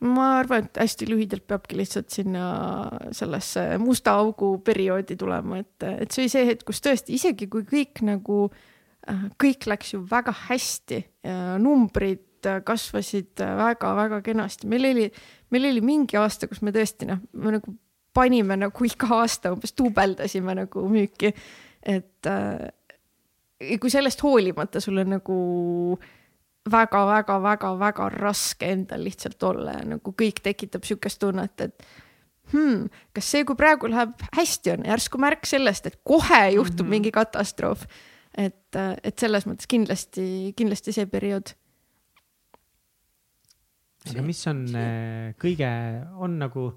Ma 0.00 0.26
arvan, 0.38 0.68
et 0.68 0.78
hästi 0.78 1.08
lühidalt 1.10 1.46
peabki 1.50 1.76
lihtsalt 1.80 2.10
sinna 2.14 2.44
sellesse 3.10 3.64
musta 3.82 4.14
augu 4.20 4.58
perioodi 4.64 5.16
tulema, 5.18 5.58
et, 5.58 5.86
et 6.04 6.10
see 6.10 6.24
oli 6.24 6.32
see 6.32 6.44
hetk, 6.52 6.66
kus 6.68 6.82
tõesti 6.84 7.16
isegi 7.18 7.48
kui 7.50 7.66
kõik 7.66 8.04
nagu 8.06 8.44
äh, 8.46 8.66
Äh, 9.08 9.28
kõik 9.40 9.68
läks 9.70 9.94
ju 9.94 10.02
väga 10.08 10.32
hästi 10.48 10.98
ja 11.24 11.56
numbrid 11.62 12.44
äh, 12.48 12.60
kasvasid 12.66 13.40
väga-väga 13.40 14.18
äh, 14.18 14.24
kenasti, 14.26 14.68
meil 14.68 14.84
oli, 14.90 15.06
meil 15.54 15.68
oli 15.70 15.84
mingi 15.84 16.18
aasta, 16.20 16.48
kus 16.50 16.60
me 16.66 16.74
tõesti 16.74 17.08
noh, 17.08 17.22
me 17.32 17.54
nagu 17.56 17.72
panime 18.16 18.58
nagu 18.58 18.88
iga 18.88 19.08
aasta 19.20 19.54
umbes 19.54 19.72
duubeldasime 19.78 20.56
nagu 20.58 20.84
müüki. 20.92 21.32
et 21.82 22.28
äh, 22.28 22.68
kui 23.80 23.90
sellest 23.90 24.20
hoolimata 24.22 24.80
sul 24.82 25.00
on 25.00 25.14
nagu 25.16 25.38
väga-väga-väga-väga 26.72 28.10
raske 28.18 28.72
endal 28.72 29.04
lihtsalt 29.06 29.42
olla 29.42 29.78
ja 29.78 29.86
nagu 29.94 30.12
kõik 30.12 30.42
tekitab 30.44 30.84
sihukest 30.88 31.20
tunnet, 31.22 31.60
et 31.60 31.88
hmm, 32.52 32.86
kas 33.16 33.32
see, 33.32 33.44
kui 33.44 33.58
praegu 33.58 33.90
läheb 33.90 34.14
hästi, 34.36 34.76
on 34.76 34.86
järsku 34.88 35.20
märk 35.20 35.46
sellest, 35.46 35.86
et 35.86 36.00
kohe 36.04 36.44
juhtub 36.54 36.86
mm 36.86 36.86
-hmm. 36.86 36.90
mingi 36.90 37.12
katastroof 37.12 37.86
et, 38.38 38.78
et 38.78 39.18
selles 39.18 39.46
mõttes 39.48 39.68
kindlasti, 39.70 40.26
kindlasti 40.58 40.94
see 40.94 41.08
periood. 41.10 41.54
aga 44.08 44.22
mis 44.24 44.40
on 44.48 44.62
äh, 44.78 45.32
kõige, 45.40 45.70
on 46.16 46.38
nagu 46.40 46.68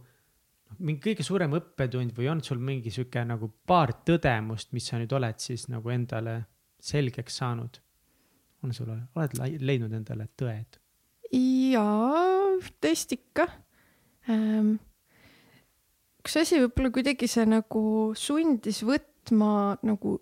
mingi 0.81 1.03
kõige 1.03 1.23
suurem 1.23 1.53
õppetund 1.55 2.15
või 2.17 2.27
on 2.31 2.41
sul 2.43 2.59
mingi 2.59 2.91
sihuke 2.91 3.23
nagu 3.27 3.51
paar 3.67 3.93
tõdemust, 4.07 4.71
mis 4.75 4.89
sa 4.89 4.99
nüüd 4.99 5.13
oled 5.15 5.39
siis 5.39 5.67
nagu 5.71 5.93
endale 5.93 6.41
selgeks 6.81 7.39
saanud? 7.43 7.79
On 8.63 8.73
sul, 8.73 8.91
oled 9.15 9.59
leidnud 9.61 9.93
endale 9.97 10.27
tõed? 10.39 10.79
jaa, 11.31 12.57
vist 12.83 13.13
ikka 13.15 13.47
ähm,. 14.29 14.75
üks 16.21 16.37
asi 16.41 16.59
võib-olla 16.61 16.91
kuidagi 16.93 17.29
see 17.31 17.47
nagu 17.49 17.83
sundis 18.17 18.83
võtma 18.85 19.77
nagu 19.87 20.17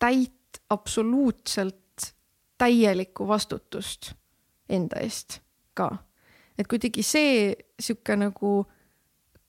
täit 0.00 0.60
absoluutselt 0.70 2.12
täielikku 2.60 3.26
vastutust 3.28 4.12
enda 4.68 5.00
eest 5.02 5.40
ka. 5.74 5.90
et 6.58 6.68
kuidagi 6.68 7.02
see 7.06 7.54
sihuke 7.80 8.16
nagu 8.20 8.52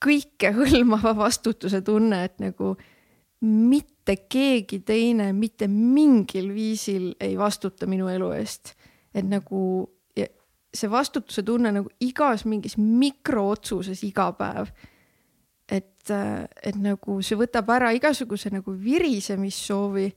kõikehõlmava 0.02 1.14
vastutuse 1.18 1.84
tunne, 1.86 2.24
et 2.26 2.40
nagu 2.42 2.74
mitte 3.46 4.01
keegi 4.16 4.82
teine 4.86 5.32
mitte 5.34 5.68
mingil 5.68 6.54
viisil 6.54 7.12
ei 7.20 7.38
vastuta 7.38 7.88
minu 7.88 8.08
elu 8.10 8.32
eest. 8.32 8.74
et 9.14 9.26
nagu 9.28 9.88
see 10.74 10.92
vastutuse 10.92 11.44
tunne 11.44 11.72
nagu 11.72 11.90
igas 12.00 12.46
mingis 12.48 12.78
mikrootsuses 12.78 14.04
iga 14.08 14.32
päev. 14.38 14.72
et, 15.72 16.12
et 16.64 16.76
nagu 16.76 17.22
see 17.24 17.38
võtab 17.40 17.70
ära 17.72 17.92
igasuguse 17.96 18.50
nagu 18.52 18.74
virisemissoovi 18.76 20.08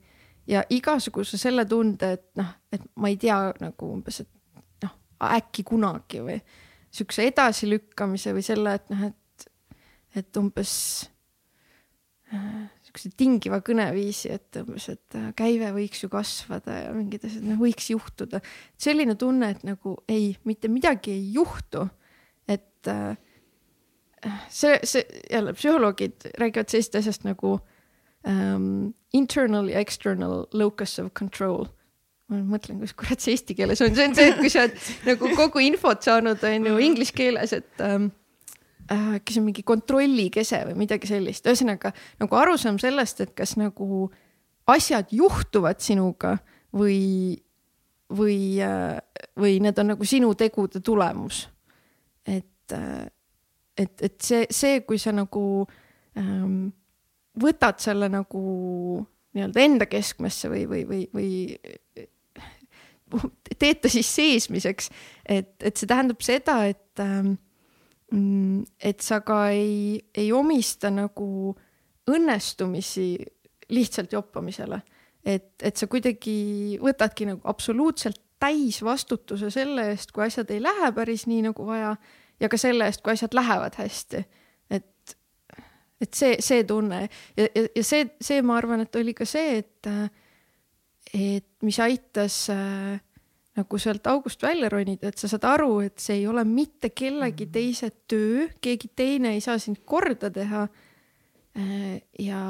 ja 0.51 0.63
igasuguse 0.69 1.37
selle 1.39 1.63
tunde, 1.65 2.11
et 2.17 2.25
noh, 2.39 2.49
et 2.71 2.83
ma 2.99 3.11
ei 3.11 3.15
tea 3.17 3.37
nagu 3.61 3.91
umbes, 3.93 4.19
et 4.25 4.59
noh, 4.83 4.95
äkki 5.37 5.63
kunagi 5.63 6.19
või 6.25 6.39
siukse 6.91 7.27
edasilükkamise 7.29 8.33
või 8.35 8.43
selle, 8.43 8.75
et 8.75 8.91
noh, 8.91 9.05
et, 9.07 9.47
et 10.19 10.41
umbes 10.41 10.73
äh, 12.33 12.67
siukse 12.95 13.17
tingiva 13.19 13.59
kõneviisi, 13.65 14.31
et 14.33 14.59
umbes, 14.61 14.87
et 14.91 15.17
äh, 15.17 15.29
käive 15.37 15.71
võiks 15.75 16.03
ju 16.03 16.09
kasvada 16.11 16.79
ja 16.85 16.95
mingid 16.95 17.25
asjad 17.27 17.45
noh, 17.45 17.59
võiks 17.59 17.89
juhtuda. 17.91 18.41
selline 18.77 19.15
tunne, 19.19 19.51
et 19.55 19.63
nagu 19.67 19.97
ei, 20.07 20.35
mitte 20.43 20.71
midagi 20.71 21.11
ei 21.11 21.31
juhtu. 21.35 21.87
et 22.47 22.87
äh, 22.87 23.17
see, 24.49 24.79
see 24.83 25.05
jälle 25.31 25.53
psühholoogid 25.53 26.31
räägivad 26.39 26.69
sellisest 26.69 26.95
asjast 26.95 27.25
nagu 27.25 27.59
um, 28.23 28.93
internal 29.13 29.69
ja 29.69 29.79
external 29.79 30.45
locus 30.53 30.99
of 30.99 31.13
control 31.13 31.67
ma 32.29 32.41
mõtlen, 32.41 32.79
kus 32.81 32.93
kurat 32.97 33.21
see 33.21 33.35
eesti 33.35 33.53
keeles 33.53 33.81
on, 33.85 33.93
see 33.93 34.07
on 34.09 34.15
see, 34.17 34.31
et 34.31 34.39
kui 34.39 34.49
sa 34.49 34.63
oled 34.65 34.79
nagu 35.11 35.33
kogu 35.37 35.61
infot 35.61 36.01
saanud, 36.01 36.41
on 36.41 36.69
ju 36.71 36.77
inglise 36.81 37.13
keeles, 37.13 37.53
et 37.53 37.83
ähm, 37.85 38.09
äh, 38.91 39.17
kes 39.25 39.39
on 39.39 39.47
mingi 39.47 39.63
kontrollikese 39.63 40.63
või 40.69 40.77
midagi 40.85 41.09
sellist, 41.09 41.47
ühesõnaga 41.47 41.93
nagu 42.21 42.37
arusaam 42.39 42.79
sellest, 42.81 43.21
et 43.25 43.33
kas 43.37 43.55
nagu 43.59 44.09
asjad 44.71 45.11
juhtuvad 45.13 45.81
sinuga 45.83 46.37
või, 46.75 47.35
või 48.13 48.37
äh,, 48.63 48.97
või 49.37 49.59
need 49.63 49.79
on 49.81 49.93
nagu 49.93 50.07
sinu 50.07 50.33
tegude 50.35 50.81
tulemus. 50.81 51.47
et 52.25 52.73
äh,, 52.73 53.05
et, 53.77 54.01
et 54.01 54.21
see, 54.23 54.45
see, 54.51 54.81
kui 54.87 54.99
sa 55.01 55.11
nagu 55.15 55.65
ähm, 56.17 56.69
võtad 57.41 57.81
selle 57.83 58.09
nagu 58.11 58.41
nii-öelda 59.35 59.63
enda 59.63 59.87
keskmesse 59.91 60.49
või, 60.51 60.63
või, 60.69 60.83
või, 60.87 61.01
või 61.11 61.29
teed 63.59 63.81
ta 63.83 63.91
siis 63.91 64.09
seesmiseks, 64.15 64.89
et, 65.27 65.51
et 65.59 65.75
see 65.75 65.89
tähendab 65.89 66.23
seda, 66.25 66.61
et 66.71 67.03
ähm, 67.03 67.35
et 68.11 69.01
sa 69.01 69.19
ka 69.25 69.47
ei, 69.49 69.97
ei 70.13 70.31
omista 70.31 70.91
nagu 70.93 71.55
õnnestumisi 72.11 73.15
lihtsalt 73.73 74.13
joppamisele. 74.13 74.81
et, 75.25 75.55
et 75.63 75.77
sa 75.77 75.87
kuidagi 75.89 76.77
võtadki 76.81 77.25
nagu 77.25 77.41
absoluutselt 77.49 78.21
täisvastutuse 78.39 79.49
selle 79.49 79.89
eest, 79.89 80.11
kui 80.13 80.25
asjad 80.27 80.51
ei 80.53 80.61
lähe 80.61 80.91
päris 80.93 81.25
nii 81.25 81.47
nagu 81.47 81.65
vaja 81.65 81.95
ja 82.39 82.49
ka 82.51 82.59
selle 82.61 82.85
eest, 82.85 83.01
kui 83.01 83.15
asjad 83.15 83.33
lähevad 83.33 83.79
hästi. 83.79 84.21
et, 84.69 85.17
et 86.01 86.13
see, 86.13 86.37
see 86.39 86.63
tunne 86.63 87.07
ja, 87.37 87.47
ja, 87.47 87.65
ja 87.75 87.83
see, 87.83 88.05
see, 88.21 88.41
ma 88.45 88.59
arvan, 88.59 88.85
et 88.85 88.95
oli 89.01 89.15
ka 89.17 89.25
see, 89.25 89.63
et, 89.63 89.89
et 91.13 91.47
mis 91.65 91.79
aitas 91.79 92.49
äh, 92.53 93.01
nagu 93.55 93.79
sealt 93.79 94.07
august 94.11 94.43
välja 94.43 94.69
ronida, 94.71 95.09
et 95.09 95.21
sa 95.21 95.29
saad 95.31 95.45
aru, 95.47 95.79
et 95.85 95.99
see 96.03 96.19
ei 96.19 96.25
ole 96.27 96.43
mitte 96.47 96.91
kellegi 96.91 97.47
teise 97.51 97.91
töö, 98.09 98.49
keegi 98.61 98.91
teine 98.95 99.35
ei 99.35 99.43
saa 99.43 99.57
sind 99.61 99.83
korda 99.87 100.31
teha. 100.33 100.67
ja, 102.19 102.41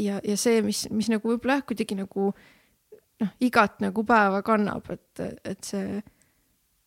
ja, 0.00 0.20
ja 0.24 0.36
see, 0.40 0.62
mis, 0.64 0.86
mis 0.88 1.10
nagu 1.12 1.28
võib-olla 1.28 1.58
jah, 1.58 1.66
kuidagi 1.68 1.98
nagu 1.98 2.30
noh, 2.32 3.32
igat 3.44 3.82
nagu 3.84 4.04
päeva 4.08 4.40
kannab, 4.46 4.88
et, 4.94 5.20
et 5.44 5.68
see, 5.68 6.00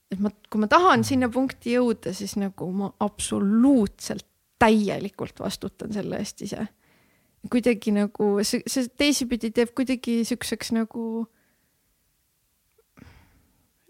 et 0.10 0.24
ma, 0.24 0.32
kui 0.50 0.64
ma 0.64 0.70
tahan 0.72 1.06
sinna 1.06 1.30
punkti 1.30 1.76
jõuda, 1.76 2.16
siis 2.18 2.34
nagu 2.42 2.66
ma 2.74 2.90
absoluutselt 3.06 4.26
täielikult 4.62 5.40
vastutan 5.42 5.94
selle 5.94 6.20
eest 6.22 6.42
ise. 6.46 6.66
kuidagi 7.50 7.94
nagu 7.94 8.32
see, 8.46 8.62
see 8.70 8.90
teisipidi 8.98 9.50
teeb 9.54 9.72
kuidagi 9.78 10.20
siukseks 10.26 10.74
nagu 10.78 11.28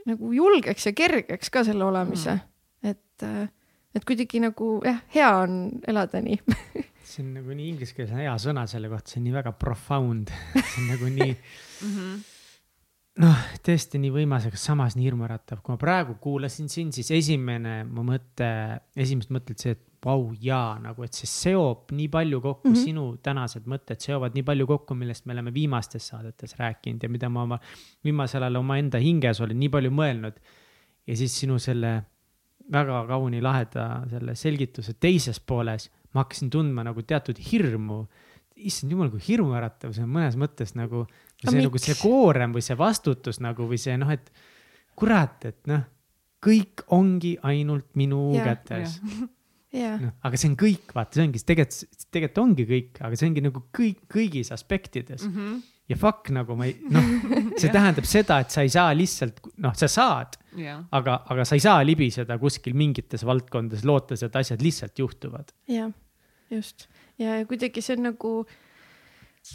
nagu 0.10 0.32
julgeks 0.34 0.88
ja 0.90 0.94
kergeks 0.98 1.52
ka 1.54 1.66
selle 1.68 1.86
olemise 1.86 2.34
mm., 2.38 2.92
et, 2.92 3.26
et 3.96 4.06
kuidagi 4.08 4.42
nagu 4.42 4.74
jah, 4.86 5.02
hea 5.14 5.30
on 5.44 5.58
elada 5.88 6.22
nii. 6.24 6.40
see 7.12 7.24
on 7.26 7.34
nagu 7.38 7.54
nii 7.54 7.70
inglise 7.74 7.96
keeles 7.98 8.14
on 8.16 8.24
hea 8.24 8.36
sõna 8.42 8.66
selle 8.70 8.90
kohta, 8.92 9.12
see 9.14 9.22
on 9.22 9.28
nii 9.30 9.36
väga 9.36 9.56
profound, 9.60 10.34
see 10.72 10.84
on 10.84 10.92
nagu 10.96 11.12
nii 11.20 11.34
noh, 13.20 13.46
tõesti 13.66 14.00
nii 14.00 14.12
võimas, 14.14 14.46
aga 14.48 14.60
samas 14.60 14.96
nii 14.96 15.10
hirmuäratav, 15.10 15.60
kui 15.64 15.74
ma 15.74 15.80
praegu 15.82 16.16
kuulasin 16.24 16.70
sind, 16.72 16.96
siis 16.96 17.12
esimene 17.16 17.82
mu 17.88 18.06
mõte, 18.08 18.52
esimesed 18.96 19.34
mõtted 19.36 19.60
see, 19.60 19.76
et 19.76 19.88
vau 20.02 20.32
jaa, 20.42 20.80
nagu, 20.82 21.04
et 21.06 21.18
see 21.18 21.30
seob 21.30 21.92
nii 21.94 22.08
palju 22.12 22.40
kokku 22.42 22.70
mm. 22.70 22.74
-hmm. 22.74 22.86
sinu 22.88 23.04
tänased 23.22 23.68
mõtted 23.70 24.02
seovad 24.02 24.34
nii 24.38 24.46
palju 24.48 24.68
kokku, 24.68 24.96
millest 24.98 25.26
me 25.26 25.36
oleme 25.36 25.54
viimastes 25.54 26.08
saadetes 26.08 26.56
rääkinud 26.58 27.04
ja 27.04 27.10
mida 27.10 27.30
ma 27.30 27.44
oma 27.44 27.60
viimasel 28.04 28.44
ajal 28.44 28.62
omaenda 28.64 28.98
hinges 28.98 29.42
olen 29.42 29.60
nii 29.60 29.70
palju 29.70 29.92
mõelnud. 29.92 30.42
ja 31.08 31.18
siis 31.18 31.40
sinu 31.40 31.60
selle 31.60 32.04
väga 32.72 33.06
kauni 33.08 33.42
laheda 33.42 34.04
selle 34.10 34.36
selgituse 34.36 34.94
teises 34.94 35.40
pooles 35.40 35.90
ma 36.14 36.24
hakkasin 36.24 36.50
tundma 36.50 36.84
nagu 36.84 37.02
teatud 37.02 37.38
hirmu 37.52 38.06
issand 38.56 38.92
jumal, 38.92 39.10
kui 39.10 39.22
hirmuäratav 39.26 39.94
see 39.96 40.04
on 40.06 40.12
mõnes 40.12 40.38
mõttes 40.40 40.76
nagu, 40.78 41.06
See 41.42 41.58
nagu 41.58 41.74
miks? 41.74 41.88
see 41.90 41.98
koorem 41.98 42.54
või 42.56 42.64
see 42.66 42.78
vastutus 42.78 43.42
nagu 43.42 43.66
või 43.70 43.80
see 43.82 43.98
noh, 43.98 44.12
et 44.14 44.30
kurat, 44.98 45.46
et 45.50 45.60
noh, 45.72 45.84
kõik 46.42 46.86
ongi 46.94 47.36
ainult 47.48 47.90
minu 48.00 48.32
Jaa, 48.36 48.52
kätes. 48.52 49.00
ja, 49.82 49.96
noh, 50.02 50.16
aga 50.26 50.40
see 50.40 50.52
on 50.52 50.58
kõik, 50.60 50.94
vaata, 50.96 51.18
see 51.18 51.26
ongi, 51.28 51.44
tegelikult, 51.52 52.08
tegelikult 52.10 52.44
ongi 52.44 52.68
kõik, 52.70 53.02
aga 53.02 53.20
see 53.20 53.30
ongi 53.30 53.46
nagu 53.48 53.64
kõik, 53.78 54.04
kõigis 54.12 54.54
aspektides 54.54 55.26
mm. 55.28 55.34
-hmm. 55.36 55.58
ja 55.94 56.00
fuck 56.02 56.32
nagu 56.36 56.58
ma 56.60 56.70
ei, 56.70 56.78
noh, 56.94 57.10
see 57.56 57.68
Jah. 57.70 57.76
tähendab 57.78 58.10
seda, 58.10 58.42
et 58.46 58.54
sa 58.54 58.66
ei 58.68 58.74
saa 58.74 58.94
lihtsalt, 58.98 59.42
noh, 59.62 59.76
sa 59.78 59.90
saad, 59.92 60.38
jah, 60.60 60.86
aga, 60.92 61.22
aga 61.26 61.48
sa 61.48 61.58
ei 61.58 61.66
saa 61.66 61.82
libiseda 61.86 62.38
kuskil 62.42 62.78
mingites 62.78 63.26
valdkondades, 63.26 63.86
lootes, 63.88 64.26
et 64.28 64.42
asjad 64.42 64.62
lihtsalt 64.62 65.06
juhtuvad. 65.06 65.54
ja 65.72 65.90
just 66.52 66.90
ja, 67.22 67.38
ja 67.40 67.46
kuidagi 67.48 67.84
see 67.84 67.98
on 67.98 68.10
nagu 68.12 68.34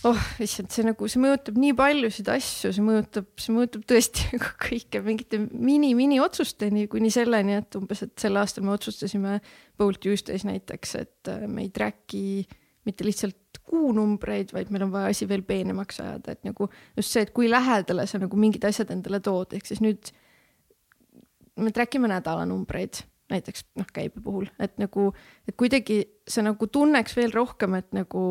oh 0.07 0.23
issand, 0.43 0.71
see 0.75 0.85
nagu, 0.87 1.09
see 1.11 1.23
mõjutab 1.23 1.59
nii 1.61 1.75
paljusid 1.79 2.29
asju, 2.33 2.73
see 2.75 2.85
mõjutab, 2.85 3.29
see 3.41 3.55
mõjutab 3.55 3.87
tõesti 3.93 4.27
nagu 4.35 4.53
kõike 4.67 5.03
mingite 5.07 5.41
mini-mini 5.47 6.21
otsusteni 6.23 6.87
kuni 6.93 7.11
selleni, 7.15 7.59
et 7.63 7.79
umbes, 7.79 8.05
et 8.07 8.15
sel 8.21 8.39
aastal 8.41 8.67
me 8.67 8.75
otsustasime 8.75 9.41
Bolt 9.79 10.03
Tuesdays 10.05 10.47
näiteks, 10.49 10.95
et 11.01 11.33
äh, 11.33 11.47
me 11.49 11.67
ei 11.67 11.73
track'i 11.75 12.45
mitte 12.87 13.07
lihtsalt 13.07 13.61
kuunumbreid, 13.67 14.53
vaid 14.55 14.71
meil 14.71 14.87
on 14.87 14.93
vaja 14.93 15.11
asi 15.11 15.27
veel 15.27 15.43
peenemaks 15.47 15.99
ajada, 16.03 16.37
et 16.37 16.47
nagu 16.47 16.69
just 16.95 17.11
see, 17.11 17.25
et 17.27 17.35
kui 17.35 17.51
lähedale 17.51 18.07
sa 18.07 18.21
nagu 18.23 18.39
mingid 18.39 18.67
asjad 18.69 18.93
endale 18.95 19.19
tood, 19.25 19.57
ehk 19.57 19.67
siis 19.67 19.83
nüüd 19.83 20.13
me 21.57 21.73
track 21.75 21.99
ime 21.99 22.11
nädalanumbreid 22.13 23.03
näiteks 23.33 23.65
noh, 23.79 23.89
käibe 23.91 24.23
puhul, 24.23 24.47
et 24.63 24.77
nagu, 24.79 25.09
et 25.49 25.57
kuidagi 25.59 25.99
sa 26.29 26.45
nagu 26.47 26.69
tunneks 26.71 27.17
veel 27.19 27.35
rohkem, 27.35 27.75
et 27.79 27.89
nagu, 27.97 28.23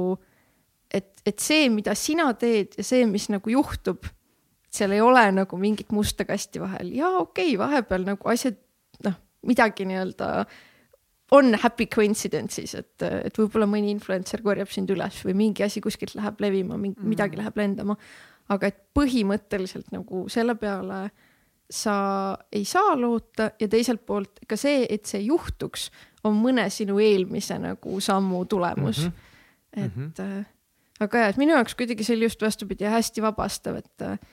et, 0.94 1.22
et 1.26 1.40
see, 1.40 1.70
mida 1.70 1.96
sina 1.96 2.30
teed 2.40 2.78
ja 2.78 2.86
see, 2.86 3.06
mis 3.10 3.30
nagu 3.34 3.50
juhtub, 3.50 4.06
seal 4.76 4.92
ei 4.92 5.02
ole 5.02 5.24
nagu 5.32 5.58
mingit 5.58 5.92
musta 5.96 6.26
kasti 6.28 6.60
vahel 6.60 6.94
ja 6.96 7.10
okei 7.22 7.54
okay,, 7.56 7.60
vahepeal 7.60 8.08
nagu 8.08 8.32
asjad 8.32 8.58
noh, 9.06 9.18
midagi 9.48 9.88
nii-öelda 9.88 10.30
on 11.36 11.56
happy 11.58 11.88
coincidences, 11.90 12.76
et, 12.78 13.02
et 13.02 13.38
võib-olla 13.40 13.68
mõni 13.70 13.90
influencer 13.94 14.44
korjab 14.46 14.70
sind 14.72 14.92
üles 14.94 15.18
või 15.26 15.34
mingi 15.38 15.66
asi 15.66 15.82
kuskilt 15.82 16.14
läheb 16.18 16.42
levima, 16.44 16.78
mingi 16.78 17.02
mm. 17.02 17.12
midagi 17.12 17.40
läheb 17.40 17.58
lendama. 17.58 17.96
aga 18.54 18.70
et 18.70 18.78
põhimõtteliselt 18.94 19.90
nagu 19.92 20.28
selle 20.30 20.54
peale 20.56 21.08
sa 21.72 22.38
ei 22.54 22.66
saa 22.66 22.94
loota 23.00 23.50
ja 23.60 23.68
teiselt 23.68 24.06
poolt 24.06 24.44
ka 24.48 24.58
see, 24.58 24.86
et 24.90 25.06
see 25.10 25.24
juhtuks, 25.26 25.90
on 26.26 26.38
mõne 26.38 26.68
sinu 26.70 27.00
eelmise 27.02 27.58
nagu 27.62 28.00
sammu 28.02 28.46
tulemus 28.46 29.06
mm. 29.06 29.12
-hmm. 29.12 29.84
et 29.84 29.96
mm 29.96 30.12
-hmm. 30.12 30.46
Aga 31.04 31.26
jah, 31.26 31.34
et 31.34 31.42
minu 31.42 31.56
jaoks 31.58 31.76
kuidagi 31.78 32.06
see 32.08 32.16
oli 32.18 32.30
just 32.30 32.46
vastupidi 32.46 32.88
hästi 32.90 33.24
vabastav, 33.26 33.82
et, 33.82 34.24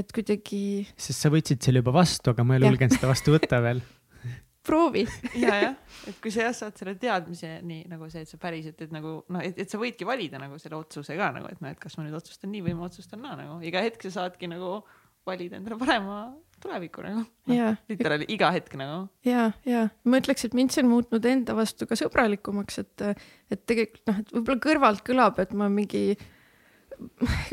et 0.00 0.12
kuidagi 0.16 0.60
sest 0.96 1.24
sa 1.24 1.32
võtsid 1.32 1.62
selle 1.64 1.84
juba 1.84 1.94
vastu, 2.00 2.34
aga 2.34 2.44
ma 2.46 2.58
ei 2.58 2.66
julgenud 2.66 2.96
seda 2.96 3.10
vastu 3.10 3.34
võtta 3.36 3.62
veel. 3.64 3.82
proovi. 4.66 5.06
ja, 5.40 5.54
jah, 5.64 5.76
et 6.10 6.18
kui 6.22 6.32
sa 6.34 6.48
jah 6.48 6.56
saad 6.56 6.76
selle 6.78 6.94
teadmise 7.00 7.56
nii 7.66 7.86
nagu 7.90 8.10
see, 8.12 8.24
et 8.26 8.30
sa 8.30 8.40
päriselt, 8.40 8.80
et 8.84 8.92
nagu 8.94 9.20
noh, 9.32 9.44
et, 9.44 9.56
et 9.58 9.72
sa 9.72 9.80
võidki 9.80 10.08
valida 10.08 10.40
nagu 10.42 10.60
selle 10.60 10.78
otsuse 10.78 11.16
ka 11.18 11.30
nagu, 11.36 11.48
et 11.50 11.62
noh, 11.64 11.72
et 11.72 11.80
kas 11.80 11.96
ma 11.98 12.06
nüüd 12.06 12.18
otsustan 12.20 12.52
nii 12.52 12.66
või 12.68 12.76
ma 12.78 12.90
otsustan 12.90 13.24
naa 13.24 13.38
nagu 13.40 13.60
iga 13.66 13.82
hetk 13.84 14.04
sa 14.08 14.20
saadki 14.20 14.50
nagu 14.50 14.80
valida 15.26 15.58
endale 15.58 15.78
parema 15.80 16.22
tuleviku 16.60 17.04
nagu. 17.04 17.24
ja, 17.50 17.74
literaali 17.90 18.26
iga 18.32 18.50
hetk 18.54 18.76
nagu. 18.80 19.06
ja, 19.26 19.50
ja 19.68 19.86
ma 20.04 20.20
ütleks, 20.20 20.44
et 20.46 20.56
mind 20.56 20.74
see 20.74 20.84
on 20.84 20.90
muutnud 20.92 21.30
enda 21.30 21.56
vastu 21.58 21.88
ka 21.88 21.98
sõbralikumaks, 21.98 22.82
et, 22.84 23.06
et 23.52 23.64
tegelikult 23.68 24.04
noh, 24.10 24.20
et 24.22 24.36
võib-olla 24.36 24.64
kõrvalt 24.66 25.02
kõlab, 25.06 25.40
et 25.42 25.56
ma 25.56 25.70
mingi 25.72 26.04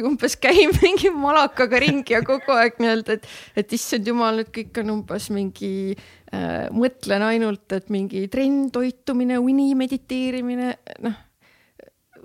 umbes 0.08 0.36
käin 0.42 0.74
mingi 0.82 1.12
malakaga 1.14 1.80
ringi 1.84 2.16
ja 2.16 2.22
kogu 2.26 2.56
aeg 2.56 2.82
nii-öelda, 2.84 3.18
et, 3.18 3.30
et 3.62 3.78
issand 3.78 4.08
jumal, 4.10 4.42
nüüd 4.42 4.52
kõik 4.56 4.82
on 4.84 4.92
umbes 4.98 5.30
mingi 5.34 5.72
äh,, 5.96 6.68
mõtlen 6.76 7.24
ainult, 7.30 7.68
et 7.78 7.88
mingi 7.94 8.26
trenn, 8.34 8.68
toitumine, 8.76 9.40
uni, 9.40 9.70
mediteerimine, 9.80 10.74
noh. 11.06 11.16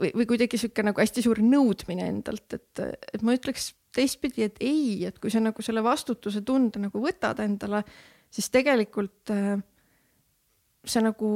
või, 0.01 0.10
või 0.19 0.27
kuidagi 0.35 0.59
sihuke 0.59 0.85
nagu 0.86 1.02
hästi 1.02 1.24
suur 1.24 1.43
nõudmine 1.47 2.10
endalt, 2.10 2.59
et, 2.59 2.82
et 3.14 3.23
ma 3.23 3.39
ütleks 3.39 3.70
teistpidi, 3.94 4.47
et 4.47 4.56
ei, 4.64 5.05
et 5.09 5.19
kui 5.20 5.32
sa 5.32 5.43
nagu 5.43 5.64
selle 5.64 5.82
vastutuse 5.85 6.43
tunde 6.47 6.81
nagu 6.82 7.02
võtad 7.02 7.43
endale, 7.44 7.82
siis 8.32 8.48
tegelikult 8.52 9.32
äh, 9.35 9.60
sa 10.85 11.02
nagu 11.05 11.31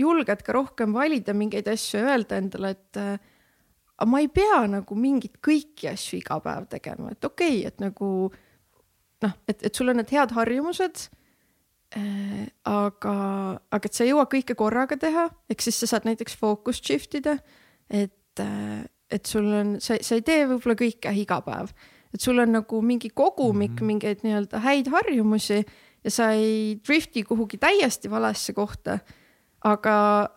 julged 0.00 0.44
ka 0.44 0.54
rohkem 0.56 0.94
valida 0.96 1.34
mingeid 1.36 1.68
asju 1.70 2.00
ja 2.00 2.14
öelda 2.14 2.40
endale, 2.40 2.72
et 2.76 3.00
äh, 3.00 3.18
ma 4.08 4.20
ei 4.22 4.30
pea 4.32 4.62
nagu 4.70 4.96
mingeid 4.96 5.40
kõiki 5.44 5.90
asju 5.92 6.20
iga 6.20 6.40
päev 6.44 6.68
tegema, 6.72 7.12
et 7.12 7.24
okei 7.24 7.60
okay,, 7.60 7.66
et 7.68 7.82
nagu 7.84 8.30
noh, 9.24 9.34
et, 9.48 9.58
et 9.60 9.74
sul 9.74 9.92
on 9.92 10.00
need 10.00 10.12
head 10.14 10.32
harjumused 10.36 11.08
äh,. 11.96 12.46
aga, 12.64 13.16
aga 13.70 13.90
et 13.90 13.96
sa 13.96 14.06
ei 14.06 14.14
jõua 14.14 14.28
kõike 14.30 14.56
korraga 14.58 14.96
teha, 15.00 15.28
ehk 15.50 15.66
siis 15.66 15.82
sa 15.82 15.90
saad 15.94 16.08
näiteks 16.08 16.38
focus 16.40 16.80
shift 16.80 17.18
ida, 17.20 17.36
et 17.90 18.42
äh,, 18.42 18.88
et 19.10 19.26
sul 19.26 19.46
on, 19.46 19.76
sa, 19.80 19.98
sa 20.00 20.18
ei 20.18 20.22
tee 20.26 20.46
võib-olla 20.46 20.76
kõike 20.78 21.12
iga 21.18 21.40
päev, 21.44 21.72
et 22.14 22.20
sul 22.20 22.38
on 22.42 22.52
nagu 22.54 22.82
mingi 22.82 23.10
kogumik 23.10 23.70
mm. 23.70 23.76
-hmm. 23.76 23.86
mingeid 23.86 24.26
nii-öelda 24.26 24.60
häid 24.64 24.90
harjumusi 24.90 25.64
ja 26.04 26.10
sa 26.10 26.30
ei 26.32 26.78
drifti 26.86 27.22
kuhugi 27.24 27.58
täiesti 27.58 28.10
valesse 28.10 28.52
kohta. 28.52 28.98
aga 29.64 30.30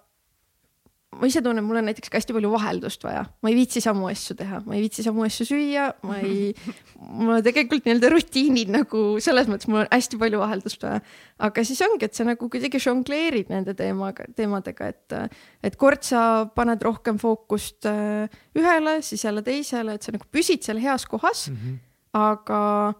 ma 1.19 1.27
ise 1.29 1.41
tunnen, 1.45 1.63
mul 1.65 1.77
on 1.79 1.85
näiteks 1.89 2.09
ka 2.11 2.17
hästi 2.19 2.33
palju 2.35 2.49
vaheldust 2.53 3.03
vaja, 3.05 3.23
ma 3.43 3.51
ei 3.51 3.55
viitsi 3.57 3.81
samu 3.83 4.07
asju 4.09 4.35
teha, 4.39 4.59
ma 4.65 4.75
ei 4.77 4.81
viitsi 4.85 5.03
samu 5.05 5.23
asju 5.25 5.45
süüa, 5.49 5.85
ma 6.07 6.17
ei, 6.23 6.49
mul 7.19 7.35
on 7.37 7.43
tegelikult 7.45 7.85
nii-öelda 7.87 8.09
rutiinid 8.13 8.71
nagu 8.73 9.03
selles 9.23 9.47
mõttes, 9.51 9.69
mul 9.71 9.83
on 9.83 9.89
hästi 9.93 10.19
palju 10.21 10.41
vaheldust 10.41 10.83
vaja. 10.85 10.99
aga 11.47 11.63
siis 11.67 11.81
ongi, 11.85 12.09
et 12.09 12.17
sa 12.17 12.25
nagu 12.27 12.49
kuidagi 12.49 12.81
žongleerid 12.83 13.49
nende 13.53 13.73
teemaga, 13.77 14.25
teemadega, 14.35 14.91
et, 14.93 15.17
et 15.63 15.79
kord 15.79 16.03
sa 16.07 16.25
paned 16.55 16.81
rohkem 16.85 17.17
fookust 17.21 17.85
äh, 17.89 18.27
ühele, 18.57 18.99
siis 19.05 19.23
jälle 19.25 19.41
teisele, 19.45 19.95
et 19.97 20.03
sa 20.05 20.13
nagu 20.15 20.25
püsid 20.31 20.63
seal 20.65 20.81
heas 20.83 21.05
kohas, 21.09 21.47
Mhm. 21.53 21.79
aga, 22.13 22.93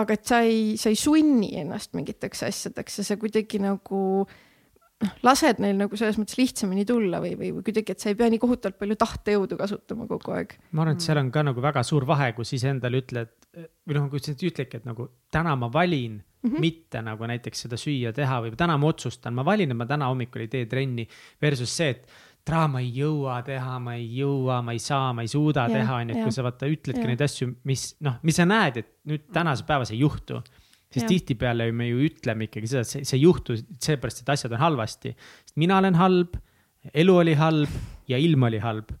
aga 0.00 0.14
et 0.16 0.24
sa 0.28 0.40
ei, 0.46 0.76
sa 0.80 0.88
ei 0.92 0.96
sunni 0.96 1.50
ennast 1.60 1.92
mingiteks 1.96 2.44
asjadeks 2.48 3.00
ja 3.00 3.04
sa 3.04 3.16
kuidagi 3.20 3.60
nagu 3.60 4.24
noh, 5.02 5.12
lased 5.26 5.60
neil 5.62 5.76
nagu 5.78 5.98
selles 5.98 6.18
mõttes 6.20 6.38
lihtsamini 6.38 6.86
tulla 6.88 7.20
või, 7.22 7.34
või, 7.38 7.52
või 7.58 7.66
kuidagi, 7.66 7.94
et 7.94 8.02
sa 8.02 8.10
ei 8.12 8.18
pea 8.18 8.30
nii 8.32 8.40
kohutavalt 8.42 8.80
palju 8.80 8.98
tahtejõudu 9.02 9.58
kasutama 9.60 10.08
kogu 10.10 10.34
aeg. 10.36 10.56
ma 10.72 10.84
arvan, 10.84 10.98
et 10.98 11.06
seal 11.06 11.20
on 11.22 11.30
ka 11.34 11.44
nagu 11.50 11.64
väga 11.64 11.84
suur 11.86 12.06
vahe, 12.08 12.32
kus 12.38 12.54
iseendale 12.58 13.02
ütled 13.02 13.32
või 13.52 13.98
noh, 13.98 14.08
kui 14.12 14.22
sa 14.22 14.32
ütledki, 14.32 14.80
et 14.80 14.88
nagu 14.88 15.08
täna 15.32 15.54
ma 15.58 15.68
valin 15.72 16.16
mm 16.16 16.50
-hmm. 16.50 16.60
mitte 16.60 17.02
nagu 17.02 17.26
näiteks 17.28 17.66
seda 17.66 17.76
süüa 17.76 18.12
teha 18.12 18.40
või 18.42 18.56
täna 18.56 18.78
ma 18.78 18.86
otsustan, 18.88 19.34
ma 19.34 19.44
valin, 19.44 19.70
et 19.70 19.76
ma 19.76 19.86
täna 19.86 20.08
hommikul 20.08 20.46
ei 20.46 20.48
tee 20.48 20.66
trenni 20.66 21.08
versus 21.42 21.76
see, 21.76 21.90
et 21.90 22.06
täna 22.44 22.66
ma 22.68 22.80
ei 22.80 22.90
jõua 22.96 23.42
teha, 23.46 23.78
ma 23.78 23.94
ei 23.94 24.08
jõua, 24.16 24.62
ma 24.62 24.72
ei 24.72 24.78
saa, 24.78 25.12
ma 25.12 25.22
ei 25.22 25.28
suuda 25.28 25.68
Jah, 25.68 25.76
teha, 25.78 25.96
onju, 26.00 26.12
et 26.12 26.18
jah. 26.18 26.24
kui 26.24 26.32
sa 26.32 26.42
vaata 26.42 26.66
ütledki 26.66 27.04
Jah. 27.04 27.12
neid 27.12 27.20
asju, 27.20 27.54
mis 27.64 27.96
noh, 28.00 28.18
mis 28.22 28.36
sa 28.36 28.46
näed, 28.48 28.76
et 28.82 28.90
nüüd 29.06 29.28
tänase 29.32 29.64
päevas 29.68 29.90
ei 29.90 30.00
juhtu 30.02 30.42
siis 30.92 31.08
tihtipeale 31.08 31.68
me 31.76 31.88
ju 31.88 32.00
ütleme 32.08 32.48
ikkagi 32.48 32.70
seda, 32.70 32.86
et 32.86 32.90
see, 32.90 33.04
see 33.08 33.18
ei 33.18 33.26
juhtu 33.26 33.56
seepärast, 33.82 34.24
et 34.24 34.32
asjad 34.34 34.56
on 34.56 34.62
halvasti. 34.62 35.14
sest 35.46 35.56
mina 35.60 35.78
olen 35.80 35.96
halb, 35.98 36.36
elu 36.92 37.16
oli 37.22 37.38
halb 37.38 37.80
ja 38.10 38.20
ilm 38.20 38.50
oli 38.50 38.60
halb. 38.62 38.92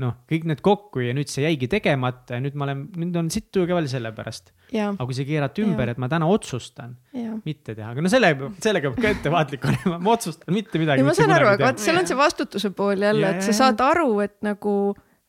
noh, 0.00 0.14
kõik 0.30 0.46
need 0.48 0.62
kokku 0.64 1.02
ja 1.04 1.12
nüüd 1.12 1.28
see 1.28 1.42
jäigi 1.44 1.66
tegemata 1.68 2.38
ja 2.38 2.40
nüüd 2.40 2.54
ma 2.56 2.64
olen, 2.64 2.86
nüüd 3.02 3.16
on 3.20 3.26
sittu 3.32 3.66
kõvel 3.68 3.84
selle 3.90 4.14
pärast. 4.16 4.54
ja, 4.72 4.88
aga 4.94 5.06
kui 5.10 5.18
sa 5.18 5.26
keerad 5.28 5.60
ümber, 5.60 5.92
et 5.92 6.00
ma 6.00 6.08
täna 6.08 6.28
otsustan 6.30 6.94
ja. 7.12 7.34
mitte 7.44 7.74
teha, 7.74 7.90
aga 7.92 8.04
no 8.06 8.12
sellega, 8.12 8.48
sellega 8.64 8.94
peab 8.94 9.04
ka 9.04 9.12
ettevaatlik 9.18 9.66
olema, 9.68 9.98
ma 10.00 10.14
otsustan 10.14 10.56
mitte 10.56 10.80
midagi. 10.80 11.04
ja 11.04 11.08
ma 11.08 11.16
saan 11.18 11.34
aru, 11.36 11.50
aga 11.52 11.68
vaata, 11.68 11.84
seal 11.84 12.00
on 12.00 12.08
see 12.08 12.16
vastutuse 12.16 12.72
pool 12.76 13.04
jälle, 13.04 13.26
Ja, 13.26 13.34
et 13.34 13.42
ja, 13.42 13.48
sa 13.50 13.52
ja. 13.52 13.58
saad 13.64 13.84
aru, 13.84 14.14
et 14.24 14.38
nagu, 14.46 14.76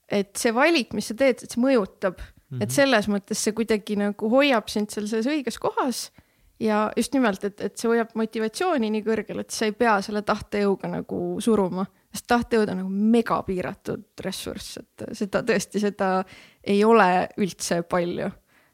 et 0.08 0.32
see 0.40 0.56
valik, 0.56 0.96
mis 0.96 1.12
sa 1.12 1.18
teed, 1.20 1.44
et 1.44 1.52
see 1.52 1.64
mõjutab. 1.64 2.24
-hmm. 2.52 2.64
et 2.64 2.72
selles 2.72 3.08
mõttes 3.08 3.44
see 3.44 3.54
kuidagi 3.54 3.96
nagu 4.00 4.30
hoiab 4.30 4.68
sind 4.70 4.92
seal 4.92 5.08
selles 5.08 5.28
õiges 5.28 5.60
kohas 5.60 6.12
ja 6.60 6.92
just 6.98 7.14
nimelt, 7.14 7.44
et, 7.44 7.62
et 7.62 7.78
see 7.78 7.90
hoiab 7.90 8.14
motivatsiooni 8.16 8.90
nii 8.92 9.04
kõrgel, 9.06 9.40
et 9.42 9.50
sa 9.50 9.66
ei 9.66 9.72
pea 9.72 10.02
selle 10.02 10.22
tahtejõuga 10.22 10.92
nagu 10.92 11.40
suruma, 11.42 11.86
sest 12.14 12.28
tahtejõud 12.28 12.70
on 12.70 12.84
nagu 12.84 12.90
mega 12.90 13.42
piiratud 13.48 14.04
ressurss, 14.22 14.78
et 14.78 15.08
seda 15.18 15.42
tõesti, 15.48 15.82
seda 15.82 16.24
ei 16.64 16.84
ole 16.84 17.28
üldse 17.42 17.82
palju 17.82 18.30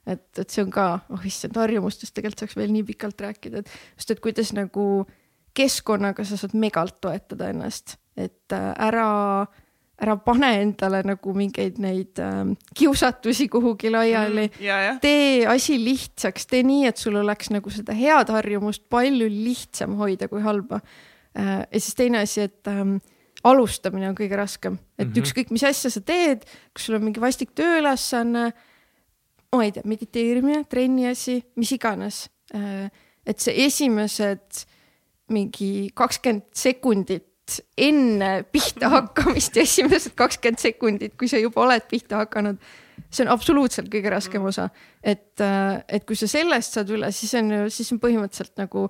et, 0.07 0.39
et 0.39 0.49
see 0.49 0.63
on 0.63 0.71
ka, 0.73 0.87
oh 1.13 1.23
issand, 1.27 1.57
harjumustest 1.59 2.15
tegelikult 2.15 2.43
saaks 2.43 2.57
veel 2.59 2.73
nii 2.73 2.85
pikalt 2.87 3.23
rääkida, 3.27 3.63
et 3.63 3.71
just, 3.97 4.11
et 4.11 4.21
kuidas 4.23 4.53
nagu 4.55 5.05
keskkonnaga 5.57 6.25
sa 6.27 6.37
saad 6.39 6.55
megalt 6.57 6.99
toetada 7.03 7.51
ennast, 7.51 7.97
et 8.17 8.55
äh, 8.55 8.71
ära, 9.97 10.13
pane 10.21 10.49
endale 10.61 11.01
nagu 11.07 11.33
mingeid 11.33 11.79
neid 11.81 12.21
äh, 12.21 12.43
kiusatusi 12.77 13.47
kuhugi 13.49 13.91
laiali 13.93 14.45
mm.. 14.45 14.63
ja, 14.63 14.79
jah. 14.85 15.01
tee 15.01 15.45
asi 15.49 15.79
lihtsaks, 15.81 16.47
tee 16.51 16.63
nii, 16.67 16.85
et 16.91 17.01
sul 17.01 17.17
oleks 17.17 17.51
nagu 17.53 17.73
seda 17.73 17.95
head 17.97 18.31
harjumust 18.33 18.85
palju 18.93 19.29
lihtsam 19.31 19.97
hoida 20.01 20.29
kui 20.31 20.43
halba. 20.45 20.81
ja 21.37 21.79
siis 21.79 21.93
teine 21.97 22.23
asi, 22.25 22.47
et 22.47 22.69
ähm, 22.71 22.95
alustamine 23.45 24.07
on 24.09 24.15
kõige 24.17 24.37
raskem, 24.37 24.77
et 24.97 25.05
mm. 25.05 25.11
-hmm. 25.11 25.21
ükskõik, 25.21 25.51
mis 25.53 25.65
asja 25.67 25.91
sa 25.93 26.01
teed, 26.01 26.45
kas 26.73 26.87
sul 26.87 26.97
on 26.97 27.05
mingi 27.05 27.21
vastik 27.21 27.53
tööülesanne, 27.57 28.47
ma 29.53 29.63
ei 29.63 29.71
tea, 29.71 29.85
mediteerimine, 29.85 30.63
trenni 30.69 31.07
asi, 31.07 31.43
mis 31.55 31.71
iganes. 31.71 32.29
et 33.27 33.43
see 33.43 33.65
esimesed 33.65 34.63
mingi 35.29 35.89
kakskümmend 35.93 36.45
sekundit 36.55 37.25
enne 37.77 38.31
pihta 38.51 38.89
hakkamist 38.91 39.55
ja 39.55 39.63
esimesed 39.63 40.15
kakskümmend 40.19 40.61
sekundit, 40.61 41.15
kui 41.19 41.29
sa 41.31 41.39
juba 41.41 41.63
oled 41.63 41.85
pihta 41.89 42.21
hakanud, 42.23 42.59
see 43.07 43.23
on 43.25 43.31
absoluutselt 43.31 43.91
kõige 43.93 44.11
raskem 44.11 44.45
osa. 44.49 44.69
et, 45.03 45.39
et 45.87 46.07
kui 46.07 46.17
sa 46.19 46.27
sellest 46.27 46.77
saad 46.77 46.91
üle, 46.93 47.11
siis 47.15 47.33
on 47.39 47.53
ju, 47.53 47.69
siis 47.73 47.93
on 47.95 48.01
põhimõtteliselt 48.03 48.57
nagu 48.59 48.87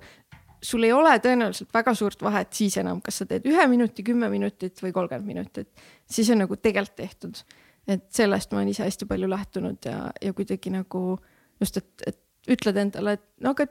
sul 0.62 0.84
ei 0.86 0.92
ole 0.92 1.14
tõenäoliselt 1.22 1.70
väga 1.74 1.94
suurt 1.94 2.22
vahet 2.22 2.52
siis 2.54 2.76
enam, 2.80 3.02
kas 3.04 3.20
sa 3.20 3.26
teed 3.30 3.46
ühe 3.48 3.66
minuti, 3.70 4.04
kümme 4.06 4.30
minutit 4.32 4.82
või 4.82 4.92
kolmkümmend 4.96 5.28
minutit, 5.28 5.70
siis 6.10 6.30
on 6.34 6.42
nagu 6.42 6.56
tegelikult 6.56 6.96
tehtud. 6.98 7.42
et 7.88 8.04
sellest 8.12 8.50
ma 8.52 8.58
olen 8.58 8.68
ise 8.68 8.84
hästi 8.84 9.06
palju 9.08 9.28
lähtunud 9.30 9.86
ja, 9.86 10.10
ja 10.22 10.32
kuidagi 10.36 10.70
nagu 10.74 11.18
just, 11.60 11.76
et, 11.76 12.02
et 12.06 12.18
ütled 12.52 12.76
endale, 12.76 13.16
et 13.16 13.24
no 13.44 13.54
aga 13.54 13.68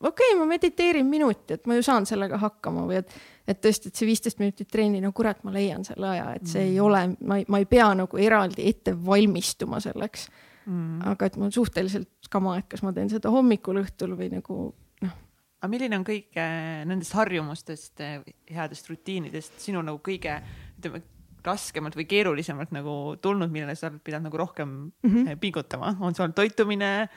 okei 0.00 0.32
okay,, 0.32 0.38
ma 0.38 0.46
mediteerin 0.50 1.06
minuti, 1.06 1.56
et 1.56 1.66
ma 1.66 1.76
ju 1.78 1.84
saan 1.86 2.06
sellega 2.08 2.38
hakkama 2.40 2.86
või 2.88 3.00
et, 3.00 3.14
et 3.48 3.60
tõesti, 3.62 3.90
et 3.90 4.00
see 4.00 4.08
viisteist 4.08 4.42
minutit 4.42 4.70
trenni, 4.70 5.00
no 5.04 5.12
kurat, 5.16 5.42
ma 5.46 5.54
leian 5.54 5.84
selle 5.86 6.08
aja, 6.12 6.28
et 6.38 6.46
see 6.50 6.70
ei 6.72 6.78
ole, 6.80 7.02
ma 7.20 7.40
ei, 7.40 7.46
ma 7.48 7.60
ei 7.62 7.68
pea 7.70 7.90
nagu 7.98 8.20
eraldi 8.20 8.68
ette 8.70 8.94
valmistuma 8.94 9.80
selleks 9.82 10.28
mm.. 10.66 11.00
aga 11.12 11.30
et 11.30 11.38
mul 11.40 11.52
suhteliselt 11.54 12.30
kama, 12.32 12.58
et 12.60 12.68
kas 12.70 12.84
ma 12.86 12.94
teen 12.96 13.10
seda 13.12 13.32
hommikul, 13.34 13.82
õhtul 13.82 14.16
või 14.18 14.30
nagu 14.32 14.58
noh, 15.04 15.16
aga 15.60 15.70
milline 15.72 16.00
on 16.00 16.06
kõige 16.06 16.48
nendest 16.90 17.16
harjumustest, 17.18 18.04
headest 18.50 18.92
rutiinidest 18.92 19.58
sinu 19.62 19.82
nagu 19.86 20.02
kõige, 20.04 20.40
ütleme, 20.78 21.02
raskemalt 21.44 21.96
või 21.96 22.06
keerulisemalt 22.08 22.72
nagu 22.76 22.94
tulnud, 23.22 23.50
millele 23.52 23.74
sa 23.78 23.88
oled 23.88 24.02
pidanud 24.04 24.28
nagu 24.28 24.40
rohkem 24.40 24.70
mm 24.90 25.10
-hmm. 25.10 25.38
pingutama, 25.40 25.94
on 26.00 26.14
see 26.14 26.24
olnud 26.24 26.36
toitumine, 26.36 27.08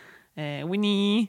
uni, 0.64 1.28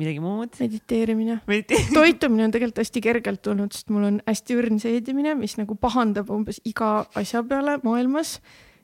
midagi 0.00 0.20
muud? 0.22 0.54
mediteerimine. 0.60 1.40
mediteerimine. 1.48 1.94
toitumine 1.94 2.46
on 2.46 2.54
tegelikult 2.54 2.82
hästi 2.84 3.02
kergelt 3.04 3.42
tulnud, 3.44 3.74
sest 3.74 3.92
mul 3.94 4.08
on 4.10 4.20
hästi 4.26 4.58
õrn 4.60 4.80
seedimine, 4.82 5.34
mis 5.38 5.56
nagu 5.60 5.76
pahandab 5.80 6.30
umbes 6.34 6.60
iga 6.68 7.06
asja 7.18 7.42
peale 7.46 7.78
maailmas. 7.84 8.38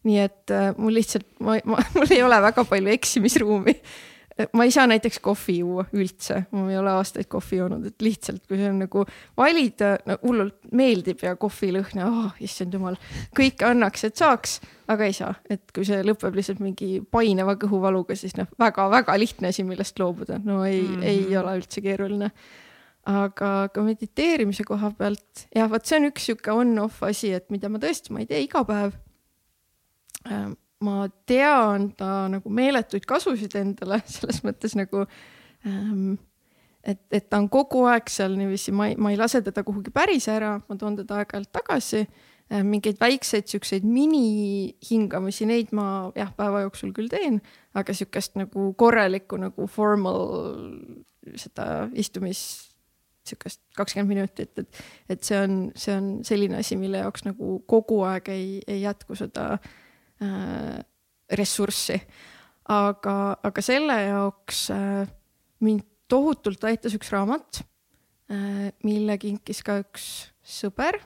nii 0.09 0.19
et 0.19 0.51
äh, 0.51 0.73
mul 0.79 0.97
lihtsalt, 0.99 1.29
ma, 1.45 1.59
ma, 1.69 1.83
mul 1.97 2.11
ei 2.11 2.23
ole 2.27 2.41
väga 2.49 2.65
palju 2.69 2.95
eksimisruumi. 2.97 3.77
Ma 4.53 4.65
ei 4.67 4.73
saa 4.75 4.87
näiteks 4.91 5.19
kohvi 5.23 5.59
juua 5.61 5.85
üldse, 5.97 6.43
ma 6.55 6.65
ei 6.71 6.79
ole 6.79 6.93
aastaid 6.97 7.29
kohvi 7.31 7.59
joonud, 7.61 7.85
et 7.89 8.05
lihtsalt, 8.05 8.45
kui 8.49 8.59
see 8.61 8.71
on 8.71 8.81
nagu 8.85 9.05
valida, 9.39 9.95
no 10.09 10.17
hullult 10.23 10.71
meeldib 10.77 11.25
ja 11.27 11.35
kohvilõhn 11.41 12.03
ja 12.03 12.09
oh, 12.09 12.39
issand 12.43 12.75
jumal, 12.77 12.99
kõike 13.39 13.67
annaks, 13.69 14.07
et 14.09 14.21
saaks, 14.21 14.59
aga 14.93 15.09
ei 15.09 15.17
saa, 15.17 15.35
et 15.51 15.75
kui 15.75 15.87
see 15.89 16.01
lõpeb 16.07 16.39
lihtsalt 16.39 16.63
mingi 16.65 17.03
painava 17.15 17.57
kõhuvaluga, 17.61 18.17
siis 18.19 18.37
noh, 18.39 18.51
väga-väga 18.61 19.17
lihtne 19.21 19.53
asi, 19.53 19.67
millest 19.69 20.01
loobuda, 20.03 20.41
no 20.45 20.63
ei 20.67 20.83
mm, 20.83 20.97
-hmm. 20.97 21.07
ei 21.13 21.37
ole 21.37 21.57
üldse 21.61 21.85
keeruline. 21.85 22.33
aga 23.07 23.69
ka 23.75 23.83
mediteerimise 23.83 24.63
koha 24.65 24.93
pealt, 24.95 25.47
jah, 25.55 25.71
vot 25.71 25.87
see 25.87 25.99
on 25.99 26.05
üks 26.13 26.29
sihuke 26.29 26.53
on-off 26.55 27.03
asi, 27.03 27.33
et 27.35 27.51
mida 27.51 27.69
ma 27.69 27.81
tõesti, 27.83 28.13
ma 28.15 28.21
ei 28.23 28.27
tee 28.31 28.45
iga 28.45 28.63
päev 28.65 28.93
ähm, 30.31 30.53
ma 30.83 31.07
tean 31.29 31.91
ta 31.99 32.27
nagu 32.33 32.51
meeletuid 32.53 33.07
kasusid 33.09 33.55
endale 33.61 34.01
selles 34.15 34.43
mõttes 34.47 34.77
nagu 34.79 35.05
ähm, 35.69 36.19
et, 36.83 37.01
et 37.11 37.29
ta 37.31 37.41
on 37.41 37.49
kogu 37.53 37.85
aeg 37.91 38.11
seal 38.11 38.37
niiviisi, 38.39 38.75
ma 38.75 38.91
ei, 38.91 38.99
ma 38.99 39.13
ei 39.13 39.21
lase 39.21 39.43
teda 39.45 39.65
kuhugi 39.67 39.93
päris 39.95 40.29
ära, 40.33 40.57
ma 40.67 40.79
toon 40.79 40.99
teda 41.03 41.21
aeg-ajalt 41.21 41.53
tagasi 41.55 42.03
äh,. 42.03 42.65
mingeid 42.67 42.99
väikseid 43.01 43.49
siukseid 43.51 43.87
minihingamisi, 43.87 45.47
neid 45.49 45.73
ma 45.77 45.87
jah, 46.19 46.35
päeva 46.37 46.65
jooksul 46.67 46.93
küll 46.97 47.11
teen, 47.13 47.41
aga 47.79 47.95
sihukest 47.97 48.37
nagu 48.41 48.73
korralikku 48.79 49.39
nagu 49.41 49.69
formal 49.71 50.27
seda 51.39 51.87
istumis 51.95 52.43
sihukest 53.23 53.61
kakskümmend 53.79 54.11
minutit, 54.11 54.59
et, 54.59 54.83
et 55.15 55.23
see 55.23 55.39
on, 55.39 55.61
see 55.79 55.95
on 55.95 56.09
selline 56.27 56.59
asi, 56.59 56.75
mille 56.77 57.05
jaoks 57.05 57.23
nagu 57.23 57.61
kogu 57.71 58.01
aeg 58.09 58.33
ei, 58.35 58.49
ei 58.67 58.81
jätku 58.83 59.15
seda 59.15 59.53
äh, 59.55 59.71
Äh, 60.23 60.83
ressurssi. 61.33 61.97
aga, 62.73 63.15
aga 63.43 63.63
selle 63.65 63.95
jaoks 64.07 64.67
äh, 64.71 65.07
mind 65.65 65.83
tohutult 66.13 66.63
aitas 66.69 66.95
üks 66.95 67.09
raamat, 67.11 67.63
äh, 68.31 68.69
mille 68.87 69.17
kinkis 69.19 69.65
ka 69.67 69.81
üks 69.83 70.05
sõber. 70.47 71.01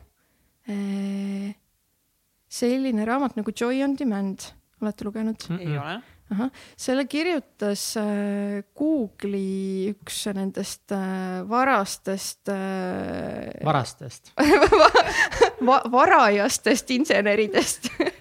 selline 2.50 3.04
raamat 3.06 3.36
nagu 3.38 3.52
Joy 3.54 3.84
on 3.86 3.94
demand, 3.96 4.48
olete 4.82 5.06
lugenud 5.06 5.48
mm? 5.48 5.56
-mm. 5.56 5.62
ei 5.62 5.78
ole 5.78 6.00
ahah, 6.34 6.50
selle 6.78 7.04
kirjutas 7.06 7.82
äh, 8.00 8.64
Google'i 8.76 9.92
üks 9.92 10.24
nendest 10.34 10.90
äh, 10.94 11.42
varastest 11.46 12.50
äh,. 12.50 13.52
varastest 13.64 14.32
va 15.68 15.78
varajastest 15.92 16.90
inseneridest 16.96 17.90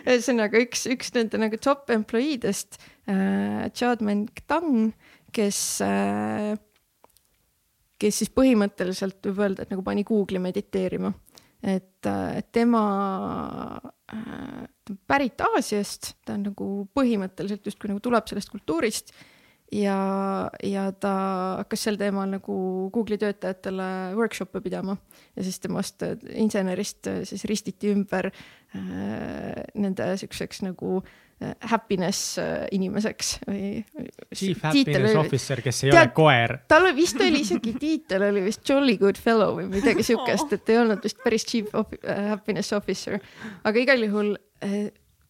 ühesõnaga 0.08 0.60
üks, 0.64 0.86
üks 0.90 1.12
nende 1.16 1.40
nagu 1.40 1.58
top 1.60 1.90
employee 1.94 2.40
dest 2.42 2.78
äh,, 3.06 3.68
Chad 3.76 4.04
Meng-Tang, 4.06 4.92
kes 5.34 5.60
äh,, 5.84 6.54
kes 8.00 8.22
siis 8.22 8.32
põhimõtteliselt 8.32 9.20
võib 9.28 9.42
öelda, 9.44 9.64
et 9.64 9.74
nagu 9.74 9.84
pani 9.84 10.04
Google'i 10.08 10.42
mediteerima. 10.42 11.12
et 11.60 12.06
äh,, 12.08 12.40
tema 12.52 12.84
äh, 14.12 14.64
pärit 15.06 15.40
Aasiast, 15.44 16.14
ta 16.24 16.38
on 16.38 16.48
nagu 16.48 16.70
põhimõtteliselt 16.96 17.66
justkui 17.68 17.92
nagu 17.92 18.00
tuleb 18.00 18.26
sellest 18.30 18.50
kultuurist 18.52 19.12
ja, 19.72 20.50
ja 20.66 20.84
ta 20.92 21.14
hakkas 21.60 21.86
sel 21.86 21.98
teemal 22.00 22.28
nagu 22.30 22.54
Google'i 22.94 23.20
töötajatele 23.20 23.86
workshop'e 24.18 24.62
pidama 24.64 24.96
ja 25.36 25.46
siis 25.46 25.60
temast 25.62 26.02
äh, 26.06 26.16
insenerist 26.34 27.06
äh, 27.10 27.22
siis 27.28 27.44
ristiti 27.48 27.92
ümber 27.94 28.30
äh, 28.30 28.82
nende 29.74 30.08
siukseks 30.20 30.64
nagu 30.66 31.00
äh, 31.00 31.54
happiness 31.70 32.38
inimeseks 32.74 33.36
või. 33.46 33.84
Chief 34.34 34.62
happiness 34.66 35.14
oli, 35.14 35.22
officer, 35.22 35.62
kes 35.64 35.84
ei 35.84 35.92
tead, 35.94 36.00
ole 36.02 36.14
koer. 36.18 36.56
tal 36.70 36.90
vist 36.96 37.20
oli 37.22 37.44
isegi 37.46 37.76
tiitel 37.78 38.26
oli 38.30 38.44
vist 38.48 38.66
jolly 38.66 38.98
good 39.00 39.20
fellow 39.20 39.56
või 39.60 39.70
midagi 39.70 40.06
siukest, 40.06 40.56
et 40.56 40.74
ei 40.74 40.82
olnud 40.82 41.04
vist 41.06 41.22
päris 41.22 41.46
chief 41.46 41.70
of, 41.78 41.94
happiness 42.04 42.74
officer, 42.76 43.22
aga 43.64 43.86
igal 43.86 44.02
juhul 44.08 44.34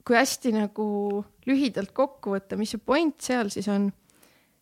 kui 0.00 0.16
hästi 0.16 0.50
nagu 0.56 0.84
lühidalt 1.46 1.92
kokku 1.94 2.32
võtta, 2.34 2.56
mis 2.58 2.72
see 2.72 2.80
point 2.82 3.20
seal 3.22 3.52
siis 3.52 3.68
on 3.70 3.90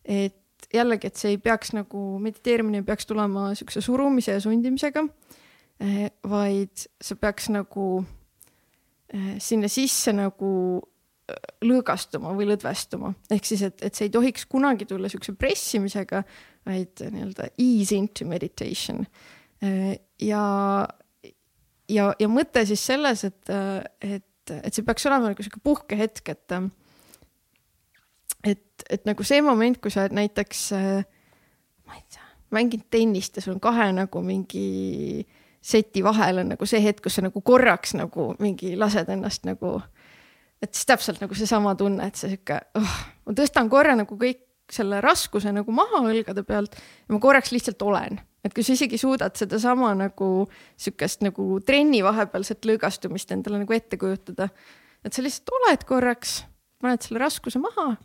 et 0.05 0.39
jällegi, 0.73 1.09
et 1.09 1.19
see 1.19 1.33
ei 1.35 1.41
peaks 1.41 1.73
nagu, 1.75 2.03
mediteerimine 2.21 2.81
ei 2.81 2.87
peaks 2.87 3.07
tulema 3.09 3.49
siukse 3.57 3.81
surumise 3.83 4.35
ja 4.35 4.43
sundimisega, 4.43 5.03
eh, 5.81 6.05
vaid 6.29 6.85
see 7.01 7.19
peaks 7.19 7.49
nagu 7.53 7.87
eh, 9.13 9.35
sinna 9.41 9.69
sisse 9.71 10.13
nagu 10.15 10.51
eh, 10.77 11.41
lõõgastuma 11.65 12.35
või 12.37 12.51
lõdvestuma, 12.51 13.13
ehk 13.33 13.49
siis, 13.49 13.65
et, 13.69 13.81
et 13.85 13.97
see 13.97 14.09
ei 14.09 14.13
tohiks 14.13 14.45
kunagi 14.51 14.87
tulla 14.89 15.11
siukse 15.11 15.33
pressimisega, 15.39 16.23
vaid 16.69 17.05
nii-öelda 17.07 17.51
ease 17.57 17.97
into 17.97 18.27
meditation. 18.29 19.05
ja, 19.59 20.43
ja, 21.89 22.03
ja 22.19 22.27
mõte 22.31 22.61
siis 22.67 22.83
selles, 22.85 23.23
et, 23.27 23.49
et, 24.05 24.53
et 24.53 24.75
see 24.75 24.85
peaks 24.87 25.07
olema 25.09 25.31
nagu 25.31 25.43
sihuke 25.43 25.59
puhkehetk, 25.63 26.31
et 26.35 26.55
et, 28.89 29.05
nagu 29.05 29.25
see 29.25 29.41
moment, 29.45 29.77
kui 29.81 29.93
sa 29.93 30.05
oled 30.05 30.17
näiteks, 30.17 30.63
äh, 30.77 31.05
ma 31.87 31.97
ei 31.97 32.03
tea, 32.09 32.25
mänginud 32.55 32.89
tennist 32.91 33.37
ja 33.37 33.45
sul 33.45 33.57
on 33.57 33.63
kahe 33.63 33.91
nagu 33.93 34.23
mingi 34.25 35.25
seti 35.61 36.03
vahel 36.03 36.43
on 36.43 36.53
nagu 36.53 36.67
see 36.69 36.81
hetk, 36.83 37.03
kus 37.05 37.19
sa 37.19 37.25
nagu 37.25 37.41
korraks 37.45 37.95
nagu 37.99 38.31
mingi 38.39 38.75
lased 38.79 39.09
ennast 39.11 39.45
nagu, 39.47 39.77
et 40.63 40.73
siis 40.73 40.87
täpselt 40.89 41.21
nagu 41.23 41.35
seesama 41.35 41.75
tunne, 41.79 42.07
et 42.07 42.19
see 42.19 42.31
sihuke 42.33 42.61
oh,, 42.79 42.95
ma 43.27 43.35
tõstan 43.37 43.69
korra 43.71 43.97
nagu 43.99 44.17
kõik 44.19 44.45
selle 44.69 45.01
raskuse 45.01 45.51
nagu 45.53 45.73
maha 45.73 46.03
õlgade 46.11 46.43
pealt 46.47 46.75
ja 46.77 47.13
ma 47.13 47.21
korraks 47.21 47.51
lihtsalt 47.51 47.81
olen. 47.81 48.19
et 48.45 48.53
kui 48.55 48.63
sa 48.63 48.73
isegi 48.73 48.97
suudad 48.97 49.35
sedasama 49.35 49.91
nagu 49.99 50.47
sihukest 50.79 51.25
nagu 51.25 51.59
trenni 51.65 51.99
vahepealset 52.05 52.65
lõõgastumist 52.69 53.33
endale 53.35 53.65
nagu 53.65 53.75
ette 53.75 53.99
kujutada, 53.99 54.47
et 55.03 55.13
sa 55.13 55.25
lihtsalt 55.25 55.51
oled 55.59 55.83
korraks, 55.89 56.43
paned 56.79 57.03
selle 57.03 57.19
raskuse 57.19 57.59
maha 57.59 57.97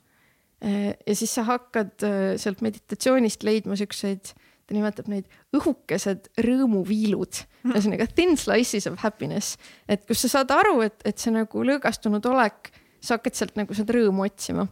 ja 0.65 1.15
siis 1.17 1.35
sa 1.37 1.45
hakkad 1.49 2.05
äh, 2.07 2.35
sealt 2.41 2.63
meditatsioonist 2.65 3.45
leidma 3.45 3.77
siukseid, 3.77 4.33
ta 4.65 4.73
nimetab 4.73 5.11
neid 5.13 5.29
õhukesed 5.57 6.31
rõõmuviilud, 6.41 7.41
ühesõnaga 7.69 8.07
thin 8.17 8.33
slices 8.41 8.89
of 8.89 9.03
happiness, 9.03 9.59
et 9.89 10.07
kus 10.09 10.25
sa 10.25 10.39
saad 10.39 10.55
aru, 10.57 10.79
et, 10.87 10.97
et 11.05 11.21
see 11.21 11.35
nagu 11.35 11.67
lõõgastunud 11.69 12.25
olek, 12.31 12.73
sa 13.05 13.19
hakkad 13.19 13.37
sealt 13.37 13.59
nagu 13.61 13.77
seda 13.77 13.97
rõõmu 13.97 14.25
otsima. 14.25 14.67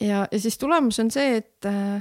ja, 0.00 0.24
ja 0.24 0.40
siis 0.40 0.56
tulemus 0.60 1.02
on 1.04 1.12
see, 1.12 1.42
et 1.42 1.68
äh, 1.68 2.00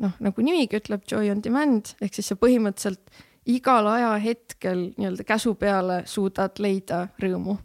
noh, 0.00 0.16
nagu 0.24 0.46
nimigi 0.46 0.80
ütleb, 0.80 1.04
joy 1.10 1.28
on 1.32 1.44
demand 1.44 1.92
ehk 2.00 2.16
siis 2.16 2.32
sa 2.32 2.40
põhimõtteliselt 2.40 3.20
igal 3.50 3.88
ajahetkel 3.90 4.90
nii-öelda 4.96 5.24
käsu 5.28 5.54
peale 5.60 6.02
suudad 6.08 6.60
leida 6.60 7.06
rõõmu. 7.20 7.56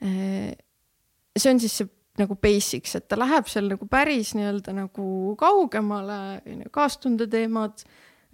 see 0.00 1.50
on 1.52 1.60
siis 1.60 1.78
see 1.80 1.88
nagu 2.20 2.36
basics, 2.40 2.96
et 2.98 3.06
ta 3.08 3.18
läheb 3.18 3.48
seal 3.50 3.70
nagu 3.70 3.88
päris 3.90 4.34
nii-öelda 4.36 4.74
nagu 4.76 5.34
kaugemale, 5.40 6.20
kaastunde 6.74 7.28
teemad 7.30 7.82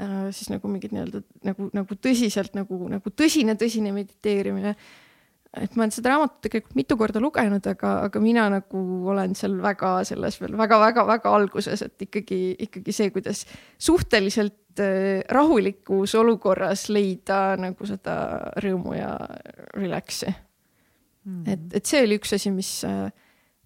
äh,, 0.01 0.29
siis 0.35 0.51
nagu 0.53 0.71
mingid 0.71 0.95
nii-öelda 0.95 1.23
nagu, 1.49 1.71
nagu 1.77 1.99
tõsiselt 1.99 2.57
nagu, 2.59 2.79
nagu 2.93 3.15
tõsine, 3.15 3.57
tõsine 3.59 3.95
mediteerimine. 3.95 4.75
et 5.53 5.75
ma 5.77 5.85
olen 5.85 5.93
seda 5.93 6.15
raamatut 6.15 6.41
tegelikult 6.47 6.77
mitu 6.79 6.97
korda 6.97 7.21
lugenud, 7.21 7.67
aga, 7.69 7.97
aga 8.07 8.21
mina 8.25 8.47
nagu 8.53 8.85
olen 9.13 9.35
seal 9.37 9.59
väga 9.61 9.99
selles 10.09 10.41
veel 10.41 10.57
väga-väga-väga 10.57 11.35
alguses, 11.41 11.83
et 11.83 12.07
ikkagi, 12.09 12.41
ikkagi 12.69 12.95
see, 12.97 13.11
kuidas 13.13 13.45
suhteliselt 13.79 14.81
äh, 14.81 15.21
rahulikus 15.29 16.15
olukorras 16.17 16.89
leida 16.89 17.59
nagu 17.61 17.87
seda 17.87 18.17
rõõmu 18.65 18.97
ja 18.97 19.13
relax'i 19.77 20.33
mm. 21.25 21.45
et, 21.47 21.69
et 21.79 21.89
see 21.89 22.03
oli 22.05 22.19
üks 22.21 22.35
asi, 22.37 22.53
mis 22.55 22.71
äh, 22.89 23.11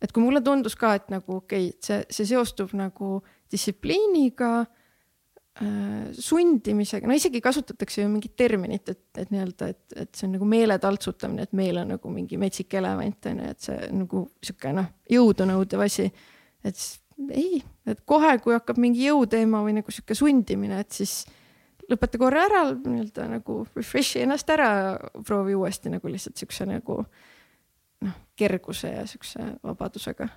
et 0.06 0.14
kui 0.14 0.22
mulle 0.22 0.42
tundus 0.44 0.76
ka, 0.78 0.94
et 0.98 1.08
nagu 1.12 1.40
okei 1.40 1.70
okay,, 1.70 1.78
see, 1.82 2.02
see 2.14 2.28
seostub 2.30 2.72
nagu 2.78 3.18
distsipliiniga 3.52 4.50
äh,, 4.62 6.10
sundimisega, 6.12 7.08
no 7.08 7.16
isegi 7.16 7.42
kasutatakse 7.44 8.04
ju 8.04 8.10
mingit 8.12 8.36
terminit, 8.38 8.88
et, 8.92 9.02
et 9.18 9.32
nii-öelda, 9.34 9.70
et, 9.74 9.96
et 10.04 10.12
see 10.14 10.28
on 10.28 10.36
nagu 10.38 10.48
meele 10.48 10.78
taltsutamine, 10.82 11.46
et 11.46 11.56
meel 11.58 11.82
on 11.82 11.94
nagu 11.96 12.12
mingi 12.12 12.38
metsik 12.40 12.78
elevant 12.78 13.30
on 13.32 13.42
ju, 13.42 13.54
et 13.56 13.70
see 13.70 13.90
nagu 13.96 14.26
sihuke 14.44 14.74
noh, 14.76 14.92
jõudu 15.16 15.48
nõudev 15.50 15.86
asi. 15.86 16.10
et 16.66 16.86
ei, 17.32 17.62
et 17.88 18.02
kohe, 18.04 18.34
kui 18.44 18.54
hakkab 18.54 18.78
mingi 18.82 19.06
jõuteema 19.06 19.62
või 19.64 19.78
nagu 19.78 19.94
sihuke 19.94 20.14
sundimine, 20.18 20.82
et 20.84 20.92
siis 20.92 21.22
lõpeta 21.90 22.18
korra 22.20 22.44
ära, 22.50 22.66
nii-öelda 22.76 23.30
nagu 23.38 23.62
refresh'i 23.76 24.24
ennast 24.26 24.50
ära, 24.52 24.68
proovi 25.24 25.54
uuesti 25.56 25.92
nagu 25.92 26.10
lihtsalt 26.10 26.36
siukse 26.42 26.66
nagu 26.68 27.00
äh, 27.00 27.24
noh, 28.06 28.18
kerguse 28.36 28.92
ja 28.92 29.06
siukse 29.06 29.46
vabadusega. 29.64 30.28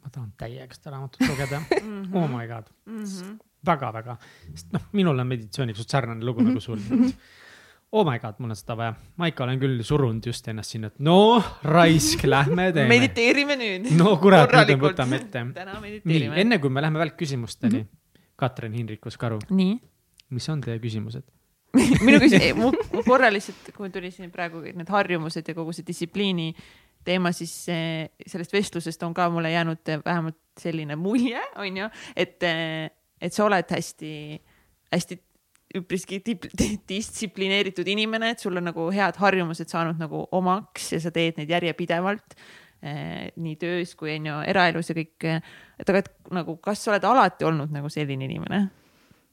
ma 0.00 0.08
tahan 0.08 0.32
täiega 0.40 0.74
seda 0.76 0.94
raamatut 0.94 1.26
lugeda 1.28 1.60
mhm. 1.64 2.16
oh 2.16 2.26
my 2.28 2.46
god 2.48 2.70
mm 2.86 3.04
-hmm. 3.04 3.36
väga-väga, 3.66 4.16
sest 4.54 4.72
noh, 4.72 4.88
minul 4.92 5.18
on 5.18 5.26
meditsiooniga 5.26 5.78
suht 5.78 5.90
sarnane 5.90 6.24
lugu 6.24 6.42
nagu 6.42 6.60
sul. 6.60 6.78
oh 7.92 8.06
my 8.06 8.18
god, 8.18 8.38
mul 8.38 8.50
on 8.50 8.56
seda 8.56 8.76
vaja. 8.76 8.94
ma 9.16 9.26
ikka 9.26 9.44
olen 9.44 9.60
küll 9.60 9.82
surunud 9.82 10.26
just 10.26 10.48
ennast 10.48 10.70
sinna, 10.70 10.86
et 10.86 10.98
no 10.98 11.42
raisk, 11.62 12.24
lähme 12.24 12.72
teeme. 12.72 12.88
mediteerime 12.88 13.56
nüüd. 13.56 13.90
no 13.98 14.16
kurat, 14.16 14.52
nüüd 14.52 14.76
me 14.76 14.88
võtame 14.88 15.20
ette. 15.20 15.44
nii, 16.12 16.30
enne 16.44 16.58
kui 16.58 16.70
me 16.70 16.80
läheme 16.80 16.98
välkküsimusteni 16.98 17.78
mm, 17.78 17.84
-hmm. 17.84 18.24
Katrin 18.36 18.72
Hindrikus 18.72 19.16
Karu, 19.16 19.38
nii. 19.50 19.80
mis 20.30 20.48
on 20.48 20.60
teie 20.60 20.78
küsimused? 20.78 21.26
minu 22.06 22.20
küsimus, 22.22 22.58
mu 22.58 22.98
mu 22.98 23.02
korra 23.06 23.30
lihtsalt, 23.32 23.72
kui 23.76 23.90
tuli 23.94 24.10
siin 24.14 24.32
praegu 24.34 24.62
need 24.66 24.90
harjumused 24.90 25.46
ja 25.46 25.56
kogu 25.56 25.74
see 25.76 25.86
distsipliini 25.86 26.50
teema, 27.06 27.32
siis 27.32 27.52
sellest 27.64 28.52
vestlusest 28.52 29.02
on 29.06 29.14
ka 29.16 29.30
mulle 29.32 29.52
jäänud 29.52 29.92
vähemalt 30.04 30.38
selline 30.60 30.96
mulje, 31.00 31.40
onju, 31.64 31.88
et, 32.16 32.46
et 33.20 33.34
sa 33.34 33.46
oled 33.46 33.76
hästi, 33.76 34.12
hästi 34.92 35.20
üpriski 35.78 36.20
distsiplineeritud 36.92 37.88
inimene, 37.90 38.34
et 38.34 38.42
sul 38.42 38.58
on 38.58 38.66
nagu 38.70 38.88
head 38.94 39.20
harjumused 39.20 39.70
saanud 39.70 40.00
nagu 40.00 40.24
omaks 40.36 40.90
ja 40.96 41.00
sa 41.02 41.12
teed 41.14 41.38
neid 41.38 41.52
järjepidevalt 41.52 42.34
eh, 42.82 43.30
nii 43.38 43.56
töös 43.60 43.94
kui 43.98 44.16
onju 44.16 44.40
eraelus 44.50 44.90
ja 44.90 44.98
kõik. 44.98 45.30
et 45.78 45.92
aga, 45.92 46.02
et 46.02 46.34
nagu, 46.34 46.58
kas 46.62 46.82
sa 46.84 46.94
oled 46.94 47.06
alati 47.06 47.46
olnud 47.46 47.72
nagu 47.74 47.90
selline 47.92 48.26
inimene? 48.26 48.64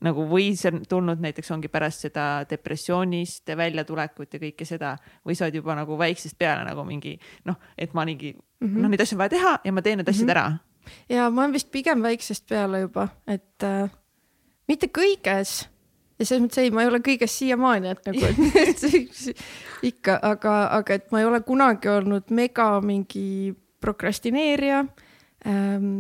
Nagu 0.02 0.28
või 0.30 0.52
see 0.57 0.69
on 0.72 0.84
tulnud 0.90 1.22
näiteks 1.24 1.52
ongi 1.52 1.68
pärast 1.74 2.03
seda 2.06 2.45
depressioonist 2.49 3.49
väljatulekut 3.57 4.34
ja 4.34 4.40
kõike 4.40 4.65
seda 4.65 4.95
või 5.26 5.36
sa 5.36 5.45
oled 5.48 5.56
juba 5.56 5.76
nagu 5.76 5.98
väiksest 5.98 6.38
peale 6.38 6.64
nagu 6.68 6.84
mingi 6.86 7.15
noh, 7.45 7.56
et 7.78 7.94
ma 7.94 8.06
mingi 8.06 8.34
mm 8.34 8.68
-hmm. 8.68 8.82
noh, 8.82 8.90
neid 8.90 9.02
asju 9.02 9.15
on 9.15 9.24
vaja 9.24 9.30
teha 9.30 9.60
ja 9.64 9.72
ma 9.72 9.82
teen 9.82 9.98
need 9.98 10.10
asjad 10.10 10.28
Mhm. 10.28 10.38
ära. 10.38 10.60
ja 11.10 11.30
ma 11.30 11.41
olen 11.41 11.53
vist 11.53 11.72
pigem 11.72 12.02
väiksest 12.02 12.48
peale 12.49 12.80
juba, 12.80 13.07
et 13.28 13.64
äh, 13.64 13.90
mitte 14.68 14.88
kõiges 14.88 15.68
ja 16.19 16.26
selles 16.26 16.44
mõttes 16.44 16.57
ei, 16.61 16.72
ma 16.72 16.82
ei 16.82 16.88
ole 16.88 16.99
kõiges 16.99 17.34
siiamaani, 17.38 17.88
et 17.88 18.06
nagu 18.06 18.26
et, 18.26 18.82
ikka, 19.91 20.19
aga, 20.22 20.68
aga 20.78 20.94
et 20.94 21.11
ma 21.11 21.19
ei 21.19 21.26
ole 21.26 21.41
kunagi 21.41 21.90
olnud 21.90 22.30
mega 22.32 22.82
mingi 22.82 23.53
prokrastineerija 23.82 24.86
ähm,. 25.48 25.99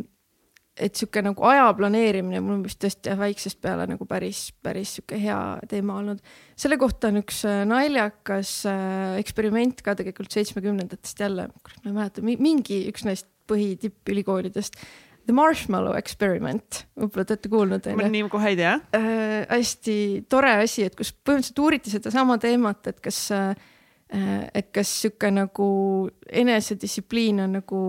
Et 0.77 0.97
sihuke 0.97 1.21
nagu 1.25 1.45
aja 1.49 1.67
planeerimine 1.77 2.41
mul 2.43 2.57
on 2.57 2.65
vist 2.65 2.79
tõesti 2.81 3.13
väiksest 3.17 3.59
peale 3.63 3.87
nagu 3.89 4.05
päris, 4.09 4.47
päris 4.63 4.97
sihuke 4.97 5.19
hea 5.21 5.39
teema 5.69 5.97
olnud. 6.01 6.21
selle 6.59 6.77
kohta 6.81 7.11
on 7.11 7.21
üks 7.23 7.41
äh, 7.49 7.63
naljakas 7.69 8.53
äh, 8.69 9.17
eksperiment 9.21 9.81
ka 9.85 9.95
tegelikult 9.97 10.33
seitsmekümnendatest 10.35 11.25
jälle, 11.25 11.49
ma 11.49 11.89
ei 11.89 11.97
mäleta, 11.97 12.23
mingi 12.27 12.83
üks 12.91 13.07
neist 13.07 13.29
põhitippülikoolidest. 13.47 14.75
The 15.27 15.35
Marshmallow 15.35 15.97
Experiment, 15.99 16.85
võib-olla 16.95 17.25
te 17.27 17.35
olete 17.35 17.49
kuulnud 17.51 17.87
ma 17.99 18.07
nii 18.11 18.27
kohe 18.31 18.53
ei 18.53 18.59
tea. 18.59 18.77
äh, 18.95 19.41
hästi 19.49 19.97
tore 20.31 20.53
asi, 20.61 20.85
et 20.87 20.95
kus 20.99 21.11
põhimõtteliselt 21.11 21.63
uuriti 21.63 21.91
sedasama 21.91 22.37
teemat, 22.43 22.93
et 22.93 23.01
kas 23.03 23.25
äh,, 23.35 23.51
et 24.55 24.69
kas 24.71 24.87
sihuke 25.01 25.27
nagu 25.35 25.67
enesedistsipliin 26.31 27.41
on 27.43 27.57
nagu, 27.57 27.79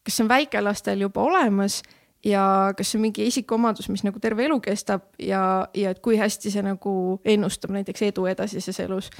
kas 0.00 0.16
see 0.16 0.24
on 0.24 0.30
väikelastel 0.30 1.02
juba 1.04 1.20
olemas 1.20 1.82
ja 2.26 2.72
kas 2.76 2.90
see 2.90 2.98
on 2.98 3.04
mingi 3.06 3.26
isikuomadus, 3.30 3.88
mis 3.92 4.02
nagu 4.04 4.20
terve 4.22 4.44
elu 4.44 4.58
kestab 4.64 5.06
ja, 5.22 5.42
ja 5.76 5.92
et 5.94 6.02
kui 6.04 6.18
hästi 6.20 6.52
see 6.52 6.64
nagu 6.64 6.94
ennustab 7.24 7.72
näiteks 7.74 8.04
edu 8.10 8.26
edasises 8.30 8.80
elus. 8.84 9.10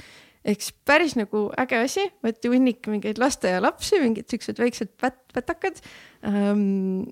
ehk 0.45 0.61
siis 0.61 0.75
päris 0.85 1.15
nagu 1.17 1.47
äge 1.61 1.79
asi, 1.81 2.05
võeti 2.25 2.49
hunnik 2.49 2.87
mingeid 2.89 3.21
lasteaialapsi, 3.21 4.01
mingid 4.01 4.29
siuksed 4.29 4.61
väiksed 4.61 4.93
pät-, 5.01 5.23
pätakad 5.33 5.81
ähm, 6.25 7.09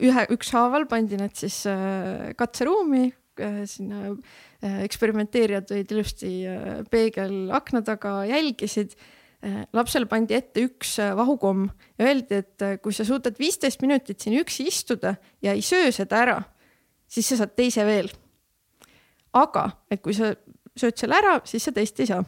ühe, 0.00 0.26
ükshaaval 0.34 0.88
pandi 0.88 1.20
nad 1.20 1.36
siis 1.36 1.62
äh, 1.70 2.32
katseruumi 2.36 3.06
äh, 3.40 3.62
sinna 3.68 4.12
äh, 4.12 4.80
eksperimenteerijad 4.84 5.72
olid 5.72 5.92
ilusti 5.92 6.32
äh, 6.48 6.80
peegelakna 6.90 7.84
taga, 7.84 8.22
jälgisid 8.30 8.96
äh,. 8.96 9.12
Lapsele 9.76 10.08
pandi 10.10 10.36
ette 10.36 10.64
üks 10.64 10.96
äh, 11.02 11.12
vahukomm 11.16 11.68
ja 11.98 12.08
öeldi, 12.08 12.40
et 12.42 12.64
äh, 12.64 12.76
kui 12.82 12.94
sa 12.96 13.06
suudad 13.06 13.38
viisteist 13.40 13.82
minutit 13.84 14.22
siin 14.22 14.38
üksi 14.40 14.68
istuda 14.70 15.16
ja 15.44 15.54
ei 15.54 15.62
söö 15.64 15.92
seda 15.94 16.20
ära, 16.22 16.40
siis 17.10 17.28
sa 17.30 17.42
saad 17.42 17.54
teise 17.58 17.86
veel. 17.86 18.10
aga 19.34 19.68
et 19.90 20.02
kui 20.02 20.14
sa 20.14 20.32
sööd 20.78 20.98
selle 20.98 21.18
ära, 21.18 21.38
siis 21.46 21.64
sa 21.66 21.74
teist 21.74 22.00
ei 22.00 22.10
saa 22.10 22.22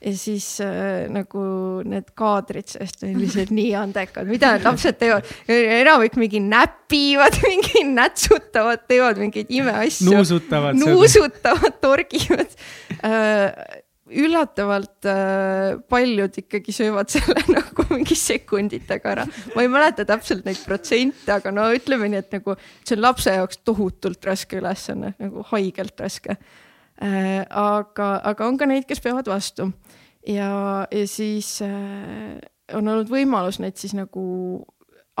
ja 0.00 0.12
siis 0.16 0.46
äh, 0.64 1.10
nagu 1.12 1.42
need 1.88 2.14
kaadrid 2.16 2.70
sellest 2.70 3.04
olid 3.04 3.20
lihtsalt 3.20 3.52
nii 3.58 3.74
andekad, 3.76 4.30
mida 4.30 4.54
lapsed 4.62 4.96
teevad, 5.00 5.28
enamik 5.50 6.16
mingi 6.20 6.40
näpivad, 6.44 7.36
mingi 7.50 7.84
nätsutavad, 7.90 8.86
teevad 8.88 9.20
mingeid 9.20 9.52
imeasju. 9.52 10.08
nuusutavad. 10.12 10.80
nuusutavad, 10.80 11.80
torgivad 11.82 12.58
äh. 13.04 13.80
üllatavalt 14.10 15.06
äh, 15.08 15.78
paljud 15.88 16.38
ikkagi 16.42 16.74
söövad 16.74 17.10
selle 17.14 17.42
nagu 17.50 17.86
mingi 17.92 18.16
sekunditega 18.18 19.14
ära. 19.14 19.26
ma 19.54 19.64
ei 19.64 19.70
mäleta 19.72 20.06
täpselt 20.08 20.44
neid 20.48 20.60
protsente, 20.66 21.30
aga 21.34 21.52
no 21.54 21.68
ütleme 21.74 22.10
nii, 22.10 22.24
et 22.24 22.36
nagu 22.38 22.56
see 22.82 22.96
on 22.96 23.04
lapse 23.04 23.36
jaoks 23.36 23.62
tohutult 23.66 24.24
raske 24.26 24.60
ülesanne, 24.60 25.14
nagu 25.20 25.46
haigelt 25.52 26.00
raske 26.00 26.36
äh,. 26.36 27.46
aga, 27.48 28.12
aga 28.32 28.48
on 28.48 28.58
ka 28.60 28.68
neid, 28.70 28.88
kes 28.88 29.02
peavad 29.04 29.30
vastu 29.30 29.70
ja, 30.26 30.50
ja 30.90 31.06
siis 31.08 31.58
äh, 31.64 32.36
on 32.74 32.88
olnud 32.88 33.10
võimalus 33.10 33.60
neid 33.62 33.78
siis 33.80 33.94
nagu 33.96 34.22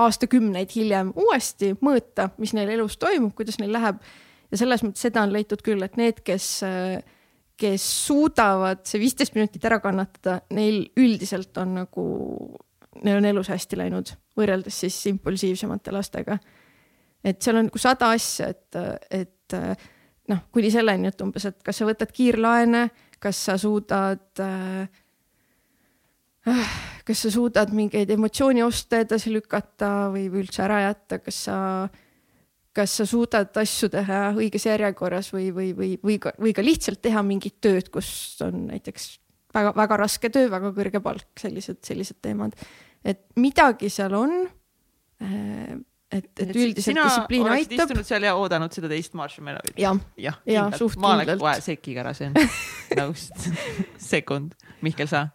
aastakümneid 0.00 0.72
hiljem 0.74 1.12
uuesti 1.18 1.74
mõõta, 1.84 2.30
mis 2.40 2.54
neil 2.56 2.70
elus 2.76 2.96
toimub, 3.00 3.34
kuidas 3.36 3.58
neil 3.60 3.72
läheb. 3.74 4.00
ja 4.50 4.58
selles 4.58 4.84
mõttes 4.84 5.04
seda 5.06 5.24
on 5.26 5.32
leitud 5.34 5.62
küll, 5.66 5.82
et 5.84 5.96
need, 6.00 6.22
kes, 6.26 6.62
kes 7.60 7.84
suudavad 8.06 8.86
see 8.88 9.02
viisteist 9.02 9.36
minutit 9.36 9.64
ära 9.68 9.80
kannatada, 9.82 10.40
neil 10.56 10.82
üldiselt 10.98 11.56
on 11.60 11.76
nagu, 11.82 12.06
neil 13.04 13.20
on 13.20 13.28
elus 13.30 13.50
hästi 13.52 13.78
läinud, 13.80 14.14
võrreldes 14.38 14.80
siis 14.84 14.96
impulsiivsemate 15.12 15.92
lastega. 15.94 16.38
et 17.24 17.42
seal 17.42 17.60
on 17.60 17.68
nagu 17.68 17.78
sada 17.78 18.10
asja, 18.16 18.48
et, 18.48 18.80
et 19.10 19.58
noh, 20.30 20.42
kuni 20.54 20.70
selleni, 20.72 21.10
et 21.10 21.22
umbes, 21.24 21.44
et 21.50 21.62
kas 21.62 21.82
sa 21.82 21.88
võtad 21.88 22.12
kiirlaene, 22.16 22.88
kas 23.20 23.44
sa 23.50 23.58
suudad 23.60 24.40
äh, 24.40 24.88
kas 27.06 27.24
sa 27.24 27.32
suudad 27.32 27.72
mingeid 27.74 28.10
emotsioonioste 28.14 29.04
edasi 29.04 29.32
lükata 29.34 30.08
või, 30.12 30.28
üldse 30.42 30.64
ära 30.64 30.80
jätta, 30.86 31.20
kas 31.22 31.44
sa, 31.48 31.56
kas 32.76 32.92
sa 33.00 33.06
suudad 33.08 33.56
asju 33.62 33.90
teha 33.92 34.20
õiges 34.38 34.66
järjekorras 34.68 35.32
või, 35.34 35.48
või, 35.54 35.72
või, 35.76 35.90
või 36.04 36.18
ka, 36.22 36.32
või 36.38 36.54
ka 36.54 36.64
lihtsalt 36.64 37.02
teha 37.02 37.22
mingit 37.26 37.58
tööd, 37.62 37.90
kus 37.92 38.10
on 38.46 38.68
näiteks 38.68 39.10
väga-väga 39.54 39.98
raske 40.04 40.30
töö, 40.32 40.48
väga 40.52 40.72
kõrge 40.76 41.02
palk, 41.02 41.28
sellised, 41.40 41.80
sellised 41.86 42.20
teemad. 42.22 42.54
et 43.04 43.24
midagi 43.40 43.90
seal 43.90 44.14
on. 44.14 44.36
et, 45.20 46.30
et 46.38 46.54
üldiselt 46.54 46.84
sina 46.92 47.08
distsipliin 47.08 47.48
oleksid 47.48 47.74
aitab. 47.74 47.90
istunud 47.90 48.06
seal 48.08 48.28
ja 48.28 48.36
oodanud 48.38 48.72
seda 48.72 48.88
teist 48.92 49.18
marshmallow'it. 49.18 49.74
jah, 49.76 49.98
jah, 50.16 50.38
Jaa, 50.46 50.70
kindlalt. 50.70 50.78
suht 50.78 51.02
ma 51.02 51.14
oleks 51.16 51.32
kindlalt. 51.32 51.42
kohe 51.42 51.66
sekiga 51.66 52.04
ära 52.04 52.14
söönud. 52.14 52.56
nõus. 53.00 53.28
sekund. 53.98 54.54
Mihkel, 54.80 55.10
sa? 55.10 55.26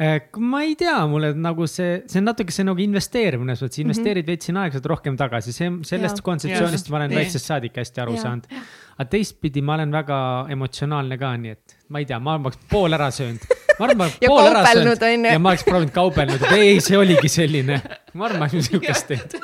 Äh, 0.00 0.22
ma 0.38 0.62
ei 0.62 0.74
tea, 0.80 0.94
mulle 1.04 1.34
nagu 1.36 1.66
see, 1.68 1.98
see 2.08 2.22
on 2.22 2.30
natuke 2.30 2.54
see 2.56 2.64
nagu 2.64 2.80
investeerimine, 2.80 3.52
sa 3.58 3.66
investeerid 3.82 4.24
veits 4.30 4.48
sinna 4.48 4.62
aeglaselt 4.64 4.86
rohkem 4.88 5.18
tagasi, 5.20 5.52
see, 5.52 5.68
sellest 5.84 6.22
Jaa. 6.22 6.24
kontseptsioonist 6.24 6.88
ma 6.88 7.02
olen 7.02 7.12
väiksest 7.18 7.50
saadik 7.50 7.76
hästi 7.76 8.00
aru 8.06 8.14
Jaa. 8.16 8.22
saanud. 8.22 8.46
aga 8.94 9.06
teistpidi 9.12 9.60
ma 9.60 9.74
olen 9.76 9.92
väga 9.92 10.20
emotsionaalne 10.56 11.20
ka, 11.20 11.34
nii 11.42 11.52
et 11.52 11.76
ma 11.92 12.00
ei 12.00 12.08
tea, 12.08 12.16
ma 12.16 12.38
oleks 12.38 12.62
pool 12.72 12.96
ära 12.96 13.10
söönud. 13.12 13.44
ma 13.76 13.90
arvan, 13.90 14.00
ma 14.00 14.08
oleks 14.08 14.24
Ja 14.24 14.32
pool 14.32 14.48
ära 14.48 14.64
söönud 14.70 15.04
onju. 15.10 15.34
ja 15.34 15.44
ma 15.44 15.52
oleks 15.52 15.66
proovinud 15.68 15.94
kaubelnud, 15.98 16.48
et 16.48 16.56
ei, 16.56 16.80
see 16.88 16.96
oligi 16.96 17.34
selline. 17.36 17.82
ma 18.14 18.30
arvan, 18.30 18.40
ma 18.40 18.48
oleks 18.48 18.56
niisugust 18.56 19.12
teinud. 19.12 19.36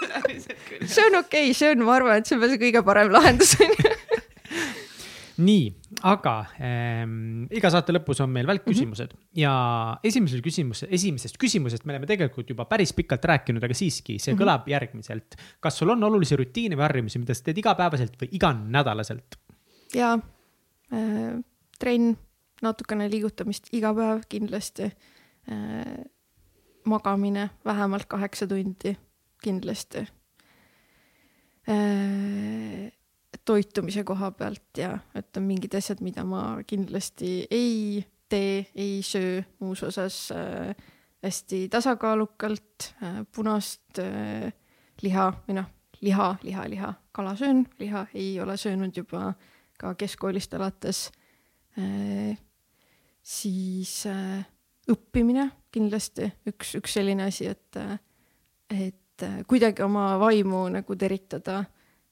see 0.86 1.04
on 1.04 1.20
okei 1.20 1.50
okay,, 1.50 1.60
see 1.60 1.74
on, 1.74 1.84
ma 1.84 1.98
arvan, 2.00 2.24
et 2.24 2.32
see 2.32 2.40
on 2.40 2.48
see 2.48 2.64
kõige 2.64 2.86
parem 2.88 3.12
lahendus 3.12 3.58
on 3.60 3.76
ju. 3.76 3.92
nii, 5.42 5.64
aga 6.08 6.34
ähm, 6.64 7.44
iga 7.52 7.70
saate 7.72 7.92
lõpus 7.94 8.22
on 8.24 8.30
meil 8.32 8.46
välkküsimused 8.48 9.12
mm 9.12 9.18
-hmm. 9.18 9.40
ja 9.42 9.52
esimesel 10.04 10.40
küsimus, 10.44 10.84
esimesest 10.88 11.36
küsimusest 11.40 11.84
me 11.84 11.92
oleme 11.92 12.08
tegelikult 12.08 12.50
juba 12.50 12.64
päris 12.64 12.92
pikalt 12.96 13.24
rääkinud, 13.24 13.64
aga 13.64 13.74
siiski 13.74 14.18
see 14.18 14.32
mm 14.32 14.38
-hmm. 14.38 14.42
kõlab 14.42 14.68
järgmiselt. 14.68 15.36
kas 15.60 15.78
sul 15.78 15.90
on 15.90 16.04
olulisi 16.04 16.36
rutiine 16.36 16.76
või 16.76 16.86
harjumusi, 16.88 17.18
mida 17.18 17.34
sa 17.34 17.44
teed 17.44 17.58
igapäevaselt 17.58 18.16
või 18.22 18.28
iganädalaselt? 18.32 19.36
ja 19.94 20.18
äh, 20.92 21.44
trenn, 21.78 22.16
natukene 22.62 23.10
liigutamist 23.10 23.68
iga 23.72 23.94
päev 23.94 24.22
kindlasti 24.28 24.92
äh,. 25.52 26.04
magamine 26.84 27.50
vähemalt 27.64 28.06
kaheksa 28.06 28.46
tundi 28.46 28.96
kindlasti 29.42 30.06
äh,. 31.68 32.95
Toitumise 33.46 34.04
koha 34.04 34.30
pealt 34.36 34.78
ja 34.80 34.96
et 35.14 35.36
on 35.38 35.46
mingid 35.46 35.74
asjad, 35.78 36.02
mida 36.04 36.24
ma 36.26 36.58
kindlasti 36.66 37.46
ei 37.50 38.04
tee, 38.28 38.66
ei 38.74 39.00
söö 39.06 39.42
muus 39.60 39.82
osas 39.86 40.32
äh, 40.34 40.74
hästi 41.24 41.68
tasakaalukalt 41.70 42.90
äh, 43.02 43.20
punast 43.34 44.00
äh, 44.02 44.52
liha 45.02 45.30
või 45.46 45.60
noh, 45.60 45.70
liha, 46.00 46.34
liha, 46.42 46.66
liha, 46.70 46.94
kala 47.12 47.36
söön, 47.36 47.64
liha 47.78 48.06
ei 48.14 48.34
ole 48.40 48.56
söönud 48.56 48.96
juba 48.96 49.32
ka 49.78 49.94
keskkoolist 49.94 50.54
alates. 50.56 51.10
siis 53.22 54.06
äh, 54.06 54.46
õppimine 54.88 55.50
kindlasti 55.74 56.28
üks, 56.48 56.74
üks 56.78 56.96
selline 56.96 57.26
asi, 57.28 57.50
et, 57.50 57.76
äh, 57.76 57.98
et 58.70 59.24
äh, 59.26 59.42
kuidagi 59.48 59.84
oma 59.84 60.14
vaimu 60.22 60.66
nagu 60.78 60.96
teritada 60.96 61.64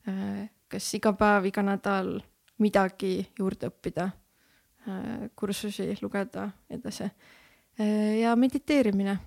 äh,. 0.08 0.50
Kas 0.74 0.90
iga 0.98 1.14
päev, 1.18 1.48
iga 1.50 1.64
nädal 1.66 2.16
midagi 2.62 3.16
juurde 3.38 3.70
õppida 3.70 4.08
äh,, 4.08 5.28
kursusi 5.36 5.90
lugeda 6.02 6.48
edasi 6.70 7.06
äh, 7.06 8.20
ja 8.20 8.34
mediteerimine. 8.38 9.18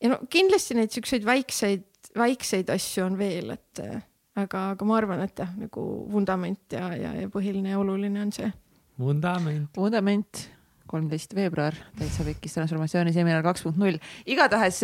ja 0.00 0.12
no 0.12 0.20
kindlasti 0.30 0.76
neid 0.78 0.94
siukseid 0.94 1.26
väikseid, 1.26 1.86
väikseid 2.16 2.72
asju 2.74 3.06
on 3.06 3.18
veel, 3.20 3.54
et 3.56 3.84
äh, 3.84 4.02
aga, 4.40 4.70
aga 4.74 4.88
ma 4.88 4.98
arvan, 4.98 5.24
et 5.26 5.44
jah, 5.44 5.54
nagu 5.58 5.86
vundament 6.12 6.76
ja, 6.76 6.90
ja, 6.98 7.14
ja 7.22 7.30
põhiline 7.32 7.74
ja 7.74 7.80
oluline 7.80 8.22
on 8.24 8.34
see. 8.34 8.50
vundament. 9.00 9.72
vundament 9.76 10.48
kolmteist 10.90 11.32
veebruar, 11.34 11.74
täitsa 11.98 12.26
pekkis 12.26 12.54
transformatsiooni 12.54 13.12
seminar 13.14 13.42
kaks 13.42 13.64
punkt 13.64 13.80
null. 13.80 13.98
igatahes, 14.28 14.82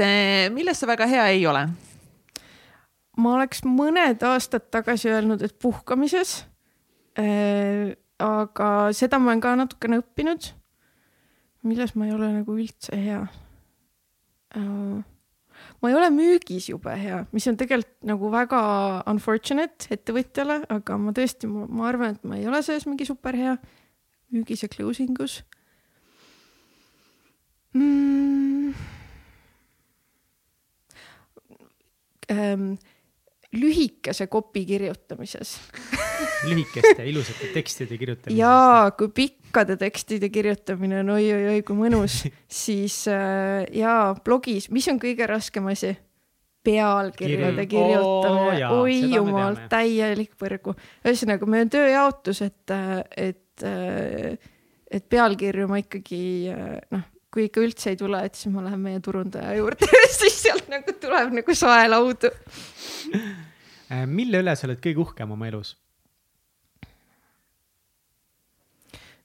milles 0.55 0.81
sa 0.81 0.89
väga 0.91 1.07
hea 1.11 1.27
ei 1.37 1.47
ole? 1.47 1.69
Ma 3.21 3.35
oleks 3.37 3.65
mõned 3.67 4.23
aastad 4.27 4.71
tagasi 4.73 5.11
öelnud, 5.13 5.43
et 5.45 5.57
puhkamises 5.61 6.45
äh,. 7.19 7.97
aga 8.21 8.91
seda 8.93 9.17
ma 9.17 9.31
olen 9.33 9.41
ka 9.41 9.55
natukene 9.57 10.01
õppinud. 10.03 10.51
milles 11.65 11.95
ma 11.97 12.09
ei 12.09 12.13
ole 12.17 12.33
nagu 12.41 12.57
üldse 12.57 12.97
hea 12.97 13.23
äh,? 14.57 15.01
ma 15.81 15.91
ei 15.91 15.97
ole 15.97 16.11
müügis 16.15 16.69
jube 16.71 16.95
hea, 16.97 17.25
mis 17.33 17.47
on 17.49 17.59
tegelikult 17.61 18.09
nagu 18.09 18.31
väga 18.33 18.61
unfortunate 19.11 19.91
ettevõtjale, 19.93 20.63
aga 20.73 20.97
ma 21.01 21.13
tõesti, 21.17 21.49
ma 21.51 21.89
arvan, 21.89 22.17
et 22.17 22.25
ma 22.25 22.41
ei 22.41 22.49
ole 22.49 22.63
selles 22.65 22.89
mingi 22.89 23.09
super 23.09 23.37
hea 23.37 23.57
müügis 24.31 24.65
ja 24.65 24.71
closing 24.73 25.19
us 25.21 25.41
mm.? 27.75 28.75
Ähm, 32.31 32.77
lühikese 33.57 34.27
kopi 34.31 34.65
kirjutamises 34.67 35.57
lühikeste 36.49 37.07
ilusate 37.09 37.51
tekstide 37.55 37.99
kirjutamises. 37.99 38.39
jaa, 38.39 38.91
kui 38.97 39.11
pikkade 39.15 39.77
tekstide 39.81 40.31
kirjutamine 40.33 41.01
on 41.03 41.17
oi-oi-oi 41.17 41.65
kui 41.67 41.79
mõnus 41.79 42.23
siis 42.63 43.03
äh, 43.11 43.67
jaa, 43.75 44.15
blogis, 44.25 44.71
mis 44.71 44.89
on 44.93 45.03
kõige 45.03 45.29
raskem 45.31 45.71
asi? 45.73 45.97
pealkirjade 46.61 47.65
kirjutamine 47.67 48.59
jaa, 48.61 48.75
oi 48.77 48.99
jumal, 49.15 49.57
täielik 49.73 50.35
põrgu. 50.37 50.75
ühesõnaga, 51.01 51.47
meil 51.49 51.65
on 51.65 51.71
tööjaotus, 51.73 52.43
et, 52.45 52.75
et, 53.17 53.65
et 54.93 55.07
pealkirju 55.09 55.71
ma 55.71 55.81
ikkagi 55.81 56.21
noh, 56.93 57.07
kui 57.31 57.47
ikka 57.47 57.63
üldse 57.63 57.93
ei 57.93 57.99
tule, 57.99 58.23
et 58.27 58.35
siis 58.39 58.51
ma 58.53 58.65
lähen 58.65 58.83
meie 58.83 59.01
turundaja 59.05 59.55
juurde 59.59 59.87
siis 60.21 60.41
sealt 60.43 60.71
nagu 60.73 60.95
tuleb 61.01 61.37
nagu 61.41 61.55
saelaudu. 61.55 62.33
Äh, 63.91 64.05
mille 64.07 64.43
üle 64.43 64.55
sa 64.59 64.67
oled 64.69 64.83
kõige 64.83 65.05
uhkem 65.07 65.37
oma 65.37 65.51
elus? 65.51 65.77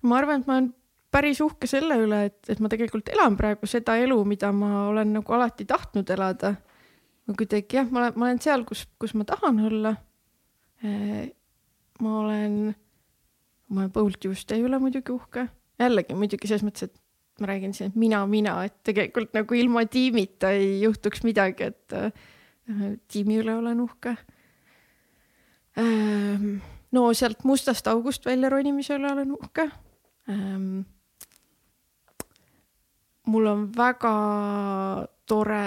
ma 0.05 0.19
arvan, 0.19 0.43
et 0.43 0.45
ma 0.45 0.59
olen 0.59 0.67
päris 1.15 1.39
uhke 1.41 1.65
selle 1.69 1.97
üle, 2.03 2.19
et, 2.29 2.37
et 2.51 2.59
ma 2.61 2.69
tegelikult 2.69 3.09
elan 3.13 3.37
praegu 3.39 3.65
seda 3.69 3.95
elu, 4.01 4.17
mida 4.27 4.51
ma 4.53 4.87
olen 4.91 5.15
nagu 5.17 5.35
alati 5.37 5.65
tahtnud 5.65 6.09
elada. 6.13 6.55
ma 7.25 7.33
kuidagi 7.33 7.79
jah, 7.79 7.87
ma 7.89 8.03
olen, 8.03 8.17
ma 8.19 8.27
olen 8.27 8.41
seal, 8.43 8.65
kus, 8.69 8.83
kus 9.01 9.15
ma 9.17 9.25
tahan 9.25 9.63
olla. 9.69 9.95
ma 10.85 12.19
olen, 12.19 12.75
ma 13.69 13.81
olen 13.81 13.91
Bolt 13.95 14.19
Tuesday 14.21 14.61
üle 14.61 14.77
muidugi 14.77 15.15
uhke, 15.15 15.47
jällegi 15.81 16.13
muidugi 16.13 16.51
selles 16.51 16.67
mõttes, 16.67 16.91
et 16.91 17.04
ma 17.39 17.49
räägin 17.51 17.73
siin, 17.73 17.91
et 17.91 17.99
mina, 17.99 18.21
mina, 18.27 18.57
et 18.65 18.77
tegelikult 18.87 19.33
nagu 19.35 19.57
ilma 19.57 19.85
tiimita 19.91 20.53
ei 20.55 20.81
juhtuks 20.81 21.23
midagi, 21.27 21.71
et 21.71 21.95
äh, 21.95 22.11
tiimi 23.11 23.39
üle 23.41 23.55
olen 23.59 23.81
uhke 23.83 24.15
ähm, 25.77 26.57
no 26.95 27.07
sealt 27.13 27.43
mustast 27.43 27.87
august 27.91 28.25
välja 28.25 28.49
ronimise 28.49 28.97
üle 28.97 29.11
olen 29.11 29.31
uhke 29.35 29.69
ähm,. 30.29 30.85
mul 33.25 33.45
on 33.49 33.69
väga 33.77 34.13
tore 35.25 35.63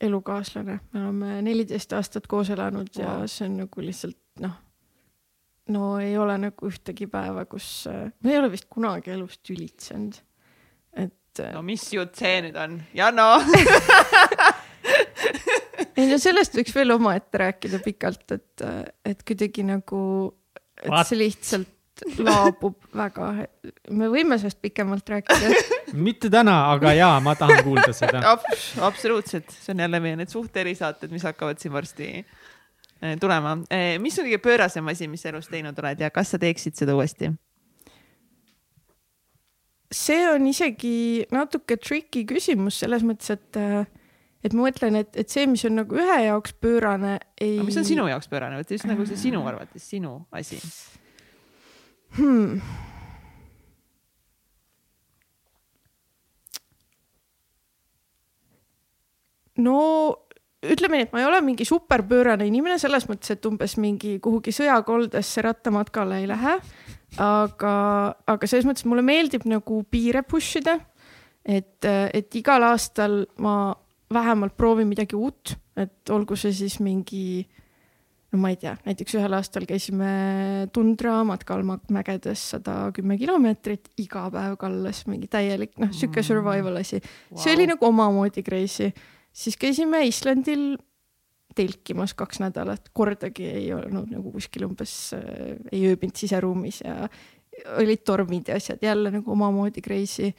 elukaaslane, 0.00 0.78
me 0.92 1.00
oleme 1.00 1.40
neliteist 1.42 1.92
aastat 1.96 2.26
koos 2.26 2.50
elanud 2.50 2.90
wow. 2.96 3.02
ja 3.02 3.14
see 3.30 3.48
on 3.48 3.56
nagu 3.62 3.82
lihtsalt 3.82 4.18
noh, 4.44 4.54
no 5.72 5.96
ei 5.98 6.16
ole 6.18 6.36
nagu 6.38 6.68
ühtegi 6.68 7.08
päeva, 7.10 7.46
kus, 7.50 7.86
ma 7.88 8.32
ei 8.32 8.38
ole 8.38 8.50
vist 8.52 8.68
kunagi 8.70 9.14
elus 9.16 9.38
tülitsenud, 9.46 10.20
et 11.42 11.54
no 11.54 11.62
mis 11.66 11.84
jutt 11.92 12.16
see 12.18 12.40
nüüd 12.46 12.56
on, 12.60 12.78
Janno 12.96 13.28
ei 15.96 16.08
no 16.10 16.18
sellest 16.20 16.56
võiks 16.56 16.74
veel 16.76 16.94
omaette 16.96 17.40
rääkida 17.42 17.80
pikalt, 17.84 18.26
et, 18.36 18.66
et 19.06 19.24
kuidagi 19.26 19.64
nagu, 19.66 20.00
et 20.82 20.90
What? 20.92 21.08
see 21.10 21.20
lihtsalt 21.20 21.72
laabub 22.20 22.76
väga, 23.02 23.30
me 23.96 24.10
võime 24.12 24.38
sellest 24.40 24.60
pikemalt 24.64 25.08
rääkida. 25.14 25.52
mitte 26.08 26.30
täna, 26.32 26.58
aga 26.74 26.92
jaa, 26.96 27.14
ma 27.24 27.36
tahan 27.38 27.62
kuulda 27.64 27.92
seda. 27.96 28.20
Abs 28.34 28.74
absoluutselt, 28.84 29.50
see 29.52 29.72
on 29.74 29.86
jälle 29.86 30.02
meie 30.04 30.20
need 30.20 30.32
suht 30.32 30.56
erisaated, 30.60 31.12
mis 31.14 31.24
hakkavad 31.26 31.62
siin 31.62 31.74
varsti 31.74 32.10
eh, 32.20 33.16
tulema. 33.20 33.56
mis 34.02 34.20
on 34.20 34.28
kõige 34.28 34.42
pöörasem 34.44 34.92
asi, 34.92 35.08
mis 35.08 35.24
sa 35.24 35.32
elus 35.32 35.48
teinud 35.52 35.78
oled 35.82 36.04
ja 36.04 36.12
kas 36.12 36.34
sa 36.34 36.42
teeksid 36.42 36.76
seda 36.78 36.96
uuesti? 36.98 37.32
See 39.92 40.24
on 40.30 40.46
isegi 40.50 41.26
natuke 41.34 41.78
tricky 41.78 42.24
küsimus 42.28 42.80
selles 42.82 43.04
mõttes, 43.06 43.30
et, 43.36 43.60
et 44.44 44.56
ma 44.56 44.66
mõtlen, 44.66 44.98
et, 45.02 45.12
et 45.18 45.30
see, 45.30 45.46
mis 45.50 45.64
on 45.68 45.78
nagu 45.82 46.00
ühe 46.00 46.18
jaoks 46.26 46.56
pöörane, 46.62 47.18
ei. 47.40 47.60
mis 47.66 47.78
on 47.78 47.86
sinu 47.86 48.08
jaoks 48.10 48.30
pöörane, 48.32 48.58
vot 48.60 48.76
just 48.76 48.88
nagu 48.88 49.06
see 49.08 49.20
sinu 49.28 49.44
arvates 49.46 49.86
sinu 49.94 50.18
asi 50.34 50.60
hmm.? 52.18 52.60
no 59.62 59.80
ütleme 60.66 60.98
nii, 60.98 61.06
et 61.06 61.14
ma 61.14 61.22
ei 61.22 61.28
ole 61.28 61.40
mingi 61.44 61.66
superpöörane 61.68 62.46
inimene 62.48 62.78
selles 62.82 63.06
mõttes, 63.10 63.34
et 63.34 63.48
umbes 63.48 63.76
mingi 63.80 64.16
kuhugi 64.22 64.54
sõjakoldesse 64.56 65.44
rattamatkale 65.46 66.22
ei 66.22 66.30
lähe. 66.30 66.56
Aga, 67.22 67.74
aga 68.28 68.48
selles 68.48 68.66
mõttes 68.68 68.86
mulle 68.88 69.04
meeldib 69.06 69.46
nagu 69.48 69.82
piire 69.90 70.22
push 70.26 70.60
ida. 70.60 70.78
et, 71.46 71.84
et 71.86 72.34
igal 72.34 72.64
aastal 72.66 73.20
ma 73.38 73.70
vähemalt 74.12 74.56
proovin 74.58 74.88
midagi 74.88 75.16
uut, 75.18 75.54
et 75.78 76.10
olgu 76.10 76.36
see 76.38 76.54
siis 76.54 76.78
mingi, 76.82 77.44
no 78.32 78.40
ma 78.42 78.50
ei 78.50 78.58
tea, 78.60 78.74
näiteks 78.86 79.14
ühel 79.18 79.36
aastal 79.38 79.66
käisime 79.68 80.10
tundra 80.74 81.20
matkal 81.26 81.62
mägedes 81.66 82.42
sada 82.54 82.90
kümme 82.94 83.18
kilomeetrit, 83.20 83.92
iga 84.02 84.26
päev 84.34 84.56
kallas, 84.60 85.04
mingi 85.10 85.30
täielik, 85.30 85.76
noh, 85.82 85.92
sihuke 85.94 86.24
survival 86.26 86.82
asi. 86.82 87.00
Wow.. 87.30 87.42
see 87.42 87.54
oli 87.54 87.68
nagu 87.70 87.88
omamoodi 87.88 88.46
crazy. 88.46 88.90
Siis 89.36 89.58
käisime 89.60 90.00
Islandil 90.08 90.78
telkimas 91.56 92.14
kaks 92.18 92.40
nädalat, 92.42 92.90
kordagi 92.96 93.48
ei 93.48 93.68
olnud 93.74 94.10
nagu 94.12 94.32
kuskil 94.34 94.66
umbes 94.68 94.96
äh,, 95.16 95.54
ei 95.72 95.86
ööbinud 95.90 96.18
siseruumis 96.18 96.82
ja 96.84 97.06
olid 97.80 98.02
tormid 98.04 98.50
ja 98.50 98.58
asjad 98.60 98.82
jälle 98.84 99.12
nagu 99.14 99.32
omamoodi 99.32 99.84
crazy 99.84 100.32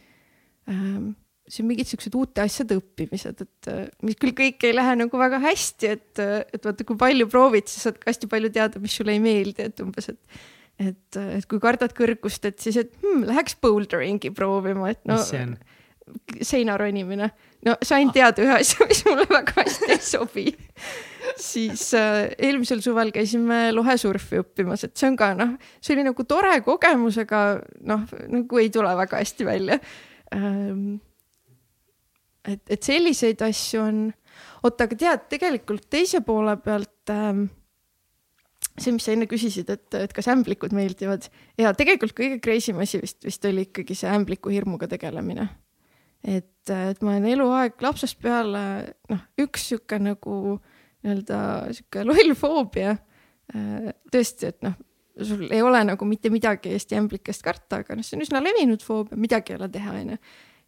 ähm,. 0.69 1.15
see 1.48 1.64
on 1.64 1.69
mingid 1.69 1.88
siuksed 1.88 2.15
uute 2.19 2.44
asjade 2.44 2.76
õppimised, 2.76 3.39
et 3.45 3.69
äh, 3.72 3.85
mis 4.03 4.18
küll 4.19 4.35
kõik 4.35 4.65
ei 4.68 4.73
lähe 4.76 4.98
nagu 4.99 5.19
väga 5.19 5.39
hästi, 5.45 5.94
et, 5.95 6.19
et 6.19 6.65
vaata, 6.68 6.84
kui 6.84 6.99
palju 6.99 7.30
proovid, 7.31 7.69
siis 7.72 7.88
saad 7.88 8.02
ka 8.02 8.11
hästi 8.11 8.27
palju 8.27 8.52
teada, 8.52 8.81
mis 8.84 8.98
sulle 8.99 9.15
ei 9.15 9.22
meeldi, 9.23 9.69
et 9.69 9.80
umbes, 9.85 10.11
et 10.11 10.41
et, 10.77 11.18
et 11.18 11.48
kui 11.49 11.61
kardad 11.64 11.94
kõrgust, 11.98 12.45
et 12.49 12.60
siis, 12.61 12.77
et 12.84 12.91
hmm, 13.02 13.26
läheks 13.30 13.57
boulderingi 13.64 14.31
proovima, 14.35 14.91
et 14.94 15.02
no 15.10 15.18
mis 15.18 15.31
see 15.31 15.41
on? 15.45 15.56
Seina 16.41 16.77
ronimine. 16.77 17.29
no 17.65 17.75
sain 17.84 18.11
teada 18.13 18.43
ühe 18.43 18.59
asja, 18.59 18.85
mis 18.89 19.03
mulle 19.07 19.25
väga 19.29 19.55
hästi 19.61 19.89
ei 19.93 20.03
sobi. 20.03 20.45
siis 21.38 21.89
äh, 21.97 22.29
eelmisel 22.38 22.81
suvel 22.81 23.11
käisime 23.15 23.67
lohesurfi 23.75 24.41
õppimas, 24.43 24.85
et 24.88 24.95
see 24.97 25.09
on 25.11 25.17
ka 25.19 25.34
noh, 25.38 25.57
see 25.81 25.97
oli 25.97 26.07
nagu 26.07 26.27
tore 26.29 26.53
kogemus, 26.65 27.19
aga 27.23 27.41
noh, 27.89 28.07
nagu 28.31 28.61
ei 28.61 28.71
tule 28.73 28.93
väga 29.01 29.21
hästi 29.23 29.47
välja 29.47 29.79
ähm,. 30.35 30.97
et, 32.47 32.63
et 32.69 32.84
selliseid 32.84 33.43
asju 33.43 33.84
on, 33.84 34.01
oota, 34.63 34.88
aga 34.88 34.99
tead, 35.03 35.29
tegelikult 35.35 35.89
teise 35.91 36.23
poole 36.25 36.55
pealt 36.63 37.11
ähm, 37.11 37.47
see, 38.77 38.93
mis 38.95 39.03
sa 39.03 39.13
enne 39.13 39.27
küsisid, 39.29 39.69
et, 39.73 39.88
et 39.99 40.15
kas 40.15 40.29
ämblikud 40.31 40.75
meeldivad 40.77 41.27
ja 41.59 41.75
tegelikult 41.75 42.15
kõige 42.17 42.39
crazy 42.43 42.71
im 42.71 42.84
asi 42.85 43.01
vist, 43.03 43.19
vist 43.25 43.45
oli 43.49 43.67
ikkagi 43.67 43.97
see 43.97 44.11
ämbliku 44.15 44.53
hirmuga 44.53 44.88
tegelemine 44.91 45.49
et, 46.23 46.69
et 46.69 47.02
ma 47.03 47.14
olen 47.14 47.30
eluaeg 47.34 47.81
lapsest 47.84 48.19
peale 48.23 48.64
noh, 49.11 49.23
üks 49.44 49.69
sihuke 49.72 49.99
nagu 50.02 50.57
nii-öelda 51.06 51.39
sihuke 51.77 52.03
loll 52.07 52.35
foobia. 52.38 52.98
tõesti, 54.11 54.49
et 54.49 54.60
noh, 54.65 54.73
sul 55.23 55.45
ei 55.48 55.61
ole 55.64 55.80
nagu 55.88 56.06
mitte 56.06 56.30
midagi 56.34 56.73
Eesti 56.76 56.98
ämblikest 56.99 57.45
karta, 57.45 57.84
aga 57.84 57.95
noh, 57.95 58.03
see 58.03 58.18
on 58.18 58.26
üsna 58.26 58.41
levinud 58.44 58.84
foobia, 58.84 59.19
midagi 59.19 59.53
ei 59.53 59.60
ole 59.61 59.69
teha, 59.72 59.94
onju 60.02 60.18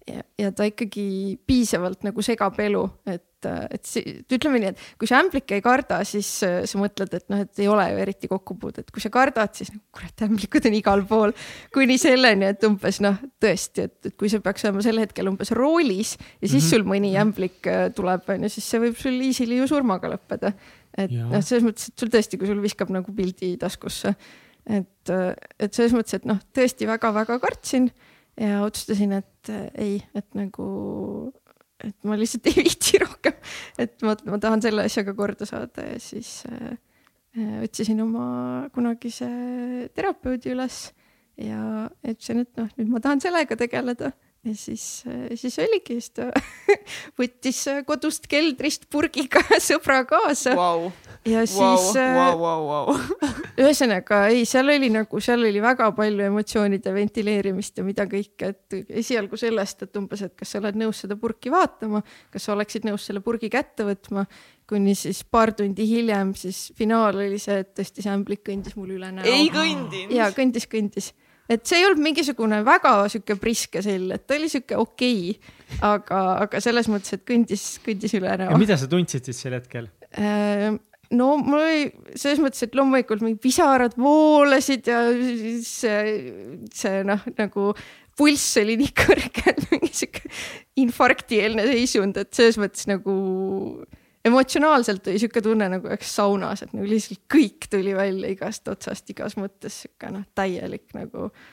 ja, 0.08 0.24
ja 0.40 0.52
ta 0.56 0.68
ikkagi 0.70 1.38
piisavalt 1.48 2.06
nagu 2.08 2.24
segab 2.26 2.60
elu, 2.64 2.84
et, 3.10 3.26
et 3.48 3.86
see, 3.88 4.18
ütleme 4.32 4.60
nii, 4.62 4.72
et 4.74 4.82
kui 5.00 5.10
sa 5.10 5.20
ämblikke 5.24 5.58
ei 5.58 5.64
karda, 5.64 6.00
siis 6.08 6.28
äh, 6.48 6.62
sa 6.70 6.80
mõtled, 6.82 7.14
et 7.16 7.26
noh, 7.32 7.44
et 7.46 7.62
ei 7.62 7.70
ole 7.72 7.86
ju 7.92 8.02
eriti 8.04 8.30
kokkupuudet, 8.32 8.90
kui 8.94 9.04
sa 9.04 9.12
kardad, 9.14 9.54
siis 9.58 9.72
nagu 9.74 9.84
kurat, 9.96 10.26
ämblikud 10.28 10.68
on 10.70 10.78
igal 10.78 11.04
pool. 11.10 11.36
kuni 11.76 12.00
selleni, 12.02 12.50
et 12.54 12.66
umbes 12.68 13.00
noh, 13.06 13.20
tõesti, 13.42 13.88
et, 13.88 13.98
et 14.12 14.18
kui 14.20 14.32
sa 14.32 14.42
peaks 14.44 14.68
olema 14.68 14.84
sel 14.86 15.02
hetkel 15.04 15.32
umbes 15.32 15.54
roolis 15.56 16.16
ja 16.18 16.48
siis 16.48 16.52
mm 16.52 16.60
-hmm. 16.60 16.70
sul 16.70 16.86
mõni 16.90 17.14
ämblik 17.22 17.68
äh, 17.68 17.88
tuleb, 17.96 18.28
on 18.30 18.44
ju, 18.44 18.50
siis 18.50 18.70
see 18.70 18.84
võib 18.86 19.00
sul 19.00 19.22
easily 19.22 19.62
ju 19.62 19.68
surmaga 19.68 20.12
lõppeda. 20.12 20.54
et 20.98 21.12
noh, 21.12 21.42
selles 21.42 21.64
mõttes, 21.64 21.90
et 21.90 22.00
sul 22.00 22.10
tõesti, 22.10 22.38
kui 22.38 22.48
sul 22.48 22.62
viskab 22.62 22.90
nagu 22.90 23.12
pildi 23.16 23.58
taskusse, 23.58 24.16
et, 24.66 25.10
äh, 25.10 25.34
et 25.60 25.74
selles 25.74 25.94
mõttes, 25.94 26.16
et 26.16 26.26
noh, 26.26 26.40
tõesti 26.54 26.88
väga-väga 26.88 27.40
kartsin 27.40 27.92
ja 28.40 28.64
otsustasin, 28.64 29.14
et 29.14 29.52
ei, 29.78 30.02
et 30.16 30.28
nagu, 30.36 31.32
et 31.86 31.96
ma 32.08 32.18
lihtsalt 32.20 32.50
ei 32.52 32.60
viitsi 32.60 33.00
rohkem, 33.02 33.36
et 33.80 33.98
ma, 34.06 34.16
ma 34.28 34.40
tahan 34.42 34.64
selle 34.66 34.86
asjaga 34.90 35.16
korda 35.18 35.48
saada 35.50 35.86
ja 35.88 36.00
siis 36.04 36.44
äh, 36.50 36.78
äh 37.38 37.60
otsisin 37.64 38.02
oma 38.04 38.70
kunagise 38.76 39.30
terapeudi 39.96 40.56
üles 40.56 40.90
ja 41.40 41.88
ütlesin, 42.04 42.44
et 42.44 42.60
noh, 42.60 42.72
nüüd 42.80 42.92
ma 42.92 43.04
tahan 43.04 43.24
sellega 43.24 43.56
tegeleda. 43.60 44.12
Ja 44.48 44.54
siis, 44.56 45.04
siis 45.36 45.58
oligi, 45.60 45.98
siis 46.00 46.14
ta 46.16 46.30
võttis 47.20 47.66
kodust 47.88 48.28
keldrist 48.32 48.88
purgiga 48.92 49.44
sõbra 49.70 50.06
kaasa. 50.08 50.56
Wow.. 50.56 50.92
Ja 51.28 51.46
siis 51.48 51.60
wow,. 51.60 52.16
Wow, 52.16 52.40
wow, 52.40 52.66
wow. 52.68 53.00
ühesõnaga 53.62 54.22
ei, 54.32 54.46
seal 54.48 54.72
oli 54.72 54.90
nagu, 54.94 55.22
seal 55.24 55.44
oli 55.44 55.62
väga 55.64 55.90
palju 55.96 56.26
emotsioonide 56.30 56.94
ventileerimist 56.96 57.82
ja 57.82 57.86
mida 57.88 58.06
kõike, 58.10 58.54
et 58.54 58.78
esialgu 59.02 59.40
sellest, 59.40 59.84
et 59.88 60.00
umbes, 60.00 60.24
et 60.26 60.36
kas 60.40 60.56
sa 60.56 60.62
oled 60.62 60.80
nõus 60.80 61.04
seda 61.04 61.18
purki 61.20 61.52
vaatama, 61.54 62.02
kas 62.32 62.48
sa 62.48 62.56
oleksid 62.56 62.88
nõus 62.88 63.08
selle 63.10 63.24
purgi 63.26 63.52
kätte 63.52 63.88
võtma, 63.88 64.26
kuni 64.70 64.96
siis 64.98 65.24
paar 65.28 65.54
tundi 65.58 65.88
hiljem 65.90 66.36
siis 66.38 66.70
finaal 66.78 67.20
oli 67.20 67.40
see, 67.42 67.64
et 67.66 67.74
tõesti 67.78 68.06
see 68.06 68.14
ämblik 68.14 68.46
kõndis 68.48 68.78
mul 68.80 68.96
üle 69.00 69.12
näo. 69.16 69.28
ei 69.28 69.50
kõndinud? 69.54 70.16
ja 70.16 70.32
kõndis, 70.36 70.70
kõndis 70.72 71.12
et 71.50 71.66
see 71.66 71.80
ei 71.82 71.88
olnud 71.88 72.04
mingisugune 72.06 72.62
väga 72.66 72.94
sihuke 73.12 73.36
priske 73.42 73.82
sell, 73.86 74.12
et 74.16 74.28
ta 74.30 74.38
oli 74.38 74.50
sihuke 74.52 74.78
okei 74.80 75.32
okay,, 75.34 75.80
aga, 75.86 76.22
aga 76.46 76.62
selles 76.64 76.90
mõttes, 76.92 77.18
et 77.18 77.26
kõndis, 77.28 77.66
kõndis 77.86 78.14
üle 78.20 78.30
ära. 78.32 78.52
mida 78.62 78.78
sa 78.80 78.90
tundsid 78.92 79.28
siis 79.28 79.42
sel 79.46 79.58
hetkel? 79.58 79.90
No 81.18 81.32
mul 81.42 81.64
oli 81.64 81.86
selles 82.14 82.42
mõttes, 82.44 82.62
et 82.66 82.76
loomulikult 82.78 83.24
mingid 83.26 83.42
pisarad 83.42 83.96
voolasid 83.98 84.90
ja 84.92 85.00
see, 85.66 86.12
see 86.76 87.00
noh, 87.08 87.24
nagu 87.40 87.72
pulss 88.20 88.60
oli 88.62 88.76
nii 88.78 88.92
kõrge, 88.94 89.46
et 89.50 89.64
mingi 89.72 89.90
sihuke 89.96 90.30
infarktieelne 90.84 91.66
seisund, 91.72 92.20
et 92.22 92.30
selles 92.36 92.60
mõttes 92.62 92.86
nagu 92.92 93.16
emotsionaalselt 94.30 95.08
oli 95.10 95.22
sihuke 95.24 95.42
tunne 95.42 95.70
nagu 95.72 95.90
oleks 95.90 96.12
saunas, 96.20 96.62
et 96.62 96.76
nagu 96.76 96.86
lihtsalt 96.86 97.24
kõik 97.32 97.70
tuli 97.72 97.96
välja 97.98 98.30
igast 98.36 98.70
otsast, 98.70 99.10
igas 99.10 99.40
mõttes 99.40 99.82
sihuke 99.86 100.12
noh, 100.14 100.28
täielik 100.38 100.94
nagu 100.94 101.30
uh, 101.30 101.48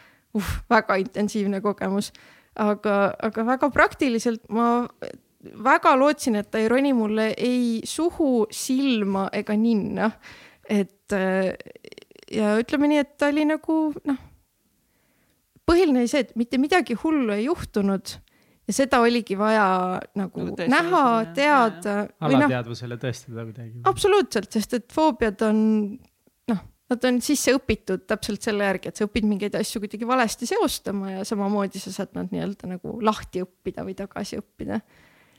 väga 0.71 0.99
intensiivne 1.03 1.61
kogemus. 1.61 2.13
aga, 2.57 3.13
aga 3.21 3.43
väga 3.45 3.69
praktiliselt 3.71 4.47
ma 4.49 4.89
väga 5.65 5.95
lootsin, 5.99 6.39
et 6.41 6.51
ta 6.51 6.61
ei 6.63 6.69
roni 6.73 6.93
mulle 6.97 7.31
ei 7.37 7.81
suhu, 7.85 8.47
silma 8.51 9.29
ega 9.33 9.57
ninna. 9.57 10.11
et 10.69 11.13
ja 12.33 12.57
ütleme 12.59 12.89
nii, 12.91 13.03
et 13.05 13.13
ta 13.19 13.29
oli 13.31 13.45
nagu 13.47 13.77
noh, 14.09 14.23
põhiline 15.67 16.03
oli 16.03 16.11
see, 16.11 16.25
et 16.27 16.33
mitte 16.39 16.59
midagi 16.63 16.97
hullu 16.99 17.35
ei 17.37 17.47
juhtunud 17.47 18.17
ja 18.67 18.75
seda 18.75 19.01
oligi 19.05 19.37
vaja 19.39 19.67
nagu, 20.19 20.47
nagu 20.49 20.69
näha, 20.71 21.05
teada. 21.37 21.97
Noh, 22.07 22.29
alateadvusele 22.29 22.97
no, 22.97 23.03
tõestada 23.03 23.47
kuidagi. 23.47 23.83
absoluutselt, 23.91 24.51
sest 24.57 24.79
et 24.81 24.87
foobiad 24.95 25.43
on 25.47 25.59
noh, 26.51 26.63
nad 26.93 27.09
on 27.11 27.21
sisse 27.25 27.55
õpitud 27.57 28.07
täpselt 28.11 28.47
selle 28.47 28.67
järgi, 28.67 28.91
et 28.91 28.99
sa 28.99 29.07
õpid 29.07 29.29
mingeid 29.29 29.59
asju 29.59 29.83
kuidagi 29.85 30.09
valesti 30.09 30.51
seostama 30.51 31.19
ja 31.19 31.27
samamoodi 31.29 31.83
sa 31.83 31.95
saad 31.95 32.15
nad 32.19 32.33
nii-öelda 32.35 32.73
nagu 32.77 32.99
lahti 33.07 33.45
õppida 33.47 33.87
või 33.87 33.99
tagasi 33.99 34.41
õppida. 34.43 34.81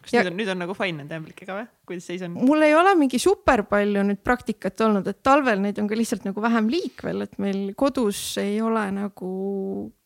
Kas 0.08 0.16
ja, 0.16 0.24
nüüd 0.24 0.32
on, 0.32 0.38
nüüd 0.40 0.52
on 0.54 0.62
nagu 0.64 0.76
fine 0.78 1.02
nende 1.02 1.18
ämblikega 1.20 1.58
või, 1.58 1.66
kuidas 1.90 2.08
seis 2.08 2.24
on? 2.26 2.38
mul 2.48 2.64
ei 2.64 2.76
ole 2.78 2.94
mingi 3.00 3.20
super 3.22 3.66
palju 3.68 4.06
nüüd 4.08 4.22
praktikat 4.26 4.86
olnud, 4.88 5.08
et 5.12 5.20
talvel 5.26 5.60
neid 5.64 5.82
on 5.82 5.90
ka 5.92 6.00
lihtsalt 6.00 6.26
nagu 6.28 6.44
vähem 6.44 6.72
liikvel, 6.72 7.26
et 7.28 7.36
meil 7.44 7.74
kodus 7.80 8.22
ei 8.42 8.62
ole 8.64 8.88
nagu 8.96 9.32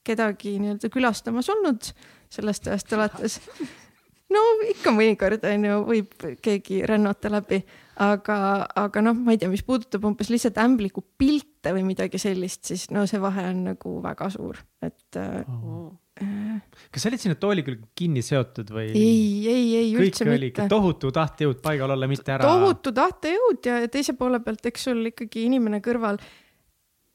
kedagi 0.07 0.57
nii-öelda 0.64 0.90
külastamas 0.90 1.52
olnud 1.53 1.91
sellest 2.34 2.68
ajast 2.72 2.98
alates. 2.98 3.38
no 4.33 4.41
ikka 4.69 4.93
mõnikord 4.95 5.45
on 5.49 5.65
ju, 5.67 5.77
võib 5.87 6.27
keegi 6.43 6.81
rännata 6.87 7.31
läbi, 7.31 7.61
aga, 8.01 8.37
aga 8.83 9.03
noh, 9.05 9.17
ma 9.17 9.35
ei 9.35 9.41
tea, 9.41 9.49
mis 9.51 9.63
puudutab 9.65 10.05
umbes 10.07 10.31
lihtsalt 10.33 10.59
ämbliku 10.61 11.03
pilte 11.19 11.73
või 11.75 11.85
midagi 11.87 12.21
sellist, 12.21 12.63
siis 12.69 12.87
no 12.93 13.05
see 13.09 13.21
vahe 13.21 13.47
on 13.51 13.65
nagu 13.71 13.97
väga 14.03 14.29
suur, 14.33 14.61
et 14.83 15.19
oh. 15.21 15.91
äh,. 16.21 16.61
kas 16.91 17.05
sa 17.05 17.11
olid 17.11 17.23
sinna 17.23 17.39
tooli 17.41 17.65
külge 17.67 17.91
kinni 17.97 18.23
seotud 18.25 18.71
või? 18.73 18.87
ei, 18.91 19.49
ei, 19.51 19.67
ei 19.81 19.91
üldse 19.97 20.27
Kõik 20.27 20.47
mitte. 20.47 20.69
tohutu 20.71 21.11
tahtejõud 21.15 21.61
paigal 21.63 21.97
olla, 21.97 22.09
mitte 22.11 22.37
ära. 22.37 22.47
tohutu 22.47 22.95
tahtejõud 22.95 23.69
ja 23.69 23.83
teise 23.91 24.17
poole 24.19 24.41
pealt, 24.43 24.65
eks 24.71 24.89
sul 24.89 25.11
ikkagi 25.13 25.45
inimene 25.49 25.83
kõrval 25.83 26.21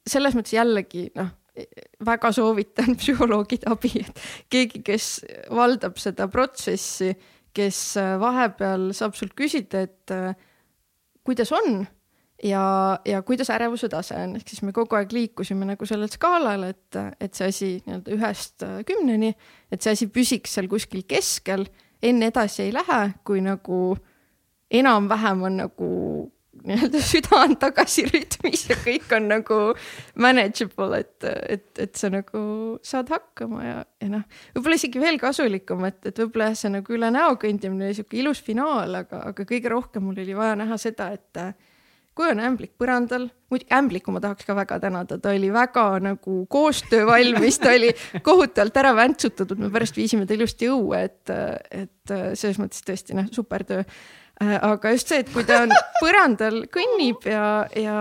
selles 0.06 0.38
mõttes 0.38 0.55
jällegi 0.55 1.09
noh 1.18 1.34
väga 2.07 2.33
soovitan 2.33 2.97
psühholoogide 3.01 3.70
abi, 3.73 3.93
et 4.03 4.23
keegi, 4.53 4.83
kes 4.87 5.11
valdab 5.55 5.99
seda 6.01 6.28
protsessi, 6.33 7.12
kes 7.57 7.81
äh, 8.01 8.16
vahepeal 8.20 8.91
saab 8.97 9.16
sult 9.16 9.37
küsida, 9.39 9.87
et 9.87 10.15
äh, 10.15 10.35
kuidas 11.27 11.53
on 11.57 11.87
ja, 12.45 12.99
ja 13.05 13.23
kuidas 13.23 13.51
ärevuse 13.51 13.89
tase 13.93 14.19
on, 14.20 14.37
ehk 14.37 14.51
siis 14.51 14.62
me 14.66 14.74
kogu 14.77 14.99
aeg 14.99 15.12
liikusime 15.15 15.69
nagu 15.69 15.89
sellel 15.89 16.11
skaalal, 16.12 16.69
et, 16.69 17.01
et 17.20 17.35
see 17.35 17.51
asi 17.53 17.70
nii-öelda 17.87 18.15
ühest 18.16 18.66
äh, 18.66 18.78
kümneni, 18.89 19.33
et 19.73 19.83
see 19.83 19.97
asi 19.97 20.11
püsiks 20.12 20.57
seal 20.59 20.69
kuskil 20.70 21.07
keskel, 21.09 21.66
enne 22.05 22.31
edasi 22.33 22.66
ei 22.66 22.74
lähe, 22.77 23.01
kui 23.24 23.41
nagu 23.45 23.97
enam-vähem 24.77 25.47
on 25.49 25.61
nagu 25.62 25.91
nii-öelda 26.66 27.02
süda 27.05 27.40
on 27.45 27.54
tagasi 27.61 28.06
rütmis 28.09 28.66
ja 28.70 28.77
kõik 28.80 29.12
on 29.16 29.28
nagu 29.30 29.61
manageable, 30.22 31.03
et, 31.03 31.28
et, 31.56 31.69
et 31.86 31.95
sa 31.98 32.11
nagu 32.12 32.40
saad 32.86 33.12
hakkama 33.12 33.62
ja, 33.64 33.77
ja 34.03 34.11
noh, 34.16 34.27
võib-olla 34.56 34.80
isegi 34.80 35.03
veel 35.03 35.20
kasulikum, 35.22 35.86
et, 35.88 36.01
et 36.09 36.19
võib-olla 36.24 36.51
jah, 36.51 36.59
see 36.62 36.74
nagu 36.74 36.98
üle 36.98 37.12
näo 37.14 37.38
kõndimine 37.43 37.88
oli 37.88 37.98
sihuke 37.98 38.20
ilus 38.22 38.43
finaal, 38.45 39.01
aga, 39.03 39.22
aga 39.30 39.48
kõige 39.48 39.72
rohkem 39.72 40.06
mul 40.06 40.20
oli 40.22 40.36
vaja 40.36 40.59
näha 40.59 40.78
seda, 40.80 41.12
et 41.16 41.43
kui 42.16 42.30
on 42.32 42.40
ämblik 42.40 42.72
põrandal, 42.80 43.27
muidugi 43.53 43.74
ämblikku 43.77 44.12
ma 44.14 44.22
tahaks 44.24 44.46
ka 44.48 44.56
väga 44.56 44.78
tänada, 44.80 45.19
ta 45.20 45.35
oli 45.36 45.51
väga 45.53 45.86
nagu 46.03 46.43
koostöövalmis, 46.51 47.61
ta 47.61 47.74
oli 47.77 47.93
kohutavalt 48.24 48.80
ära 48.80 48.95
väntsutatud, 48.96 49.61
me 49.61 49.72
pärast 49.74 49.98
viisime 50.01 50.24
ta 50.27 50.35
ilusti 50.35 50.70
õue, 50.72 51.03
et, 51.11 51.35
et 51.85 52.16
selles 52.38 52.56
mõttes 52.62 52.86
tõesti 52.86 53.19
noh, 53.19 53.28
super 53.36 53.66
töö 53.69 53.85
Äh, 53.85 54.26
aga 54.40 54.93
just 54.93 55.09
see, 55.09 55.23
et 55.24 55.32
kui 55.32 55.47
ta 55.48 55.63
on 55.65 55.73
põrandal 56.03 56.63
kõnnib 56.73 57.24
ja, 57.31 57.66
ja, 57.73 57.98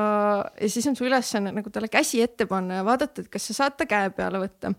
ja 0.60 0.72
siis 0.72 0.88
on 0.92 0.98
su 0.98 1.08
ülesanne 1.08 1.54
nagu 1.56 1.72
talle 1.72 1.88
käsi 1.92 2.22
ette 2.26 2.48
panna 2.50 2.82
ja 2.82 2.88
vaadata, 2.88 3.24
et 3.24 3.32
kas 3.32 3.52
sa 3.52 3.62
saad 3.62 3.78
ta 3.80 3.88
käe 3.90 4.12
peale 4.16 4.42
võtta. 4.44 4.74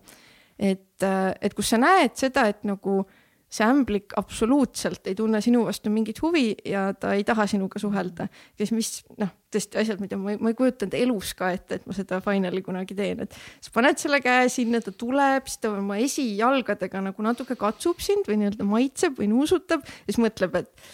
et, 0.59 1.01
äh, 1.05 1.31
et 1.41 1.57
kus 1.57 1.73
sa 1.73 1.81
näed 1.81 2.13
seda, 2.19 2.47
et 2.51 2.61
nagu 2.67 3.01
see 3.47 3.63
ämblik 3.63 4.11
absoluutselt 4.19 5.07
ei 5.07 5.15
tunne 5.15 5.39
sinu 5.41 5.61
vastu 5.63 5.89
mingit 5.89 6.19
huvi 6.19 6.49
ja 6.67 6.89
ta 6.99 7.13
ei 7.15 7.23
taha 7.23 7.45
sinuga 7.47 7.79
suhelda. 7.79 8.27
siis 8.59 8.73
mis 8.75 8.89
noh, 9.17 9.31
tõesti 9.53 9.79
asjad, 9.79 10.01
mida 10.03 10.19
ma 10.19 10.33
ei, 10.33 10.39
ma 10.41 10.51
ei 10.51 10.57
kujutanud 10.57 10.97
elus 10.99 11.31
ka 11.37 11.53
ette, 11.55 11.79
et 11.79 11.87
ma 11.87 11.95
seda 11.95 12.19
finali 12.21 12.61
kunagi 12.61 12.97
teen, 12.97 13.23
et 13.23 13.37
sa 13.63 13.71
paned 13.73 13.97
selle 14.01 14.19
käe 14.21 14.49
sinna, 14.51 14.81
ta 14.83 14.91
tuleb, 14.91 15.47
siis 15.47 15.63
ta 15.63 15.71
oma 15.71 15.95
esijalgadega 16.03 17.05
nagu 17.07 17.23
natuke 17.23 17.55
katsub 17.59 18.03
sind 18.03 18.27
või 18.27 18.41
nii-öelda 18.41 18.67
maitseb 18.67 19.15
või 19.21 19.31
nuusutab 19.31 19.87
ja 19.87 20.09
siis 20.09 20.19
mõtleb, 20.27 20.59
et 20.59 20.91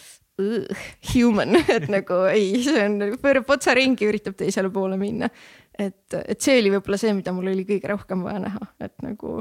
human, 1.14 1.56
et 1.76 1.86
nagu 1.92 2.24
ei, 2.32 2.56
see 2.64 2.86
on, 2.88 2.98
pöörab 3.22 3.52
otsa 3.54 3.76
ringi, 3.78 4.08
üritab 4.10 4.38
teisele 4.40 4.72
poole 4.74 4.98
minna. 4.98 5.30
et, 5.78 6.14
et 6.14 6.42
see 6.42 6.58
oli 6.62 6.72
võib-olla 6.74 6.98
see, 7.02 7.14
mida 7.18 7.34
mul 7.36 7.52
oli 7.52 7.66
kõige 7.70 7.92
rohkem 7.92 8.26
vaja 8.26 8.42
näha, 8.42 8.66
et 8.82 8.96
nagu 9.06 9.40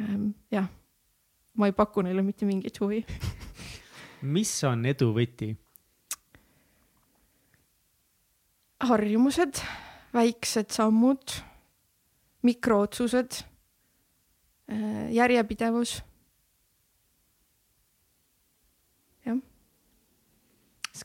ähm, 0.00 0.32
jah, 0.54 0.66
ma 1.58 1.70
ei 1.70 1.76
paku 1.76 2.02
neile 2.06 2.22
mitte 2.26 2.46
mingit 2.46 2.78
huvi 2.82 3.04
mis 4.34 4.52
on 4.66 4.86
edu 4.90 5.12
võti? 5.14 5.52
harjumused, 8.78 9.58
väiksed 10.14 10.70
sammud, 10.70 11.32
mikrootsused, 12.46 13.40
äh, 14.70 15.08
järjepidevus 15.14 15.96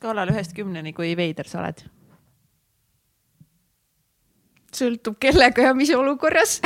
skaalal 0.04 0.34
ühest 0.34 0.52
kümneni, 0.52 0.92
kui 0.92 1.14
veider 1.16 1.48
sa 1.48 1.62
oled? 1.64 1.86
sõltub 4.74 5.20
kellega 5.22 5.68
ja 5.68 5.74
mis 5.78 5.92
olukorras 5.94 6.58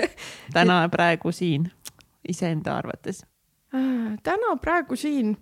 täna 0.54 0.82
praegu 0.92 1.32
siin 1.32 1.64
iseenda 2.28 2.76
arvates? 2.76 3.22
täna 4.22 4.52
praegu 4.62 4.98
siin 5.00 5.32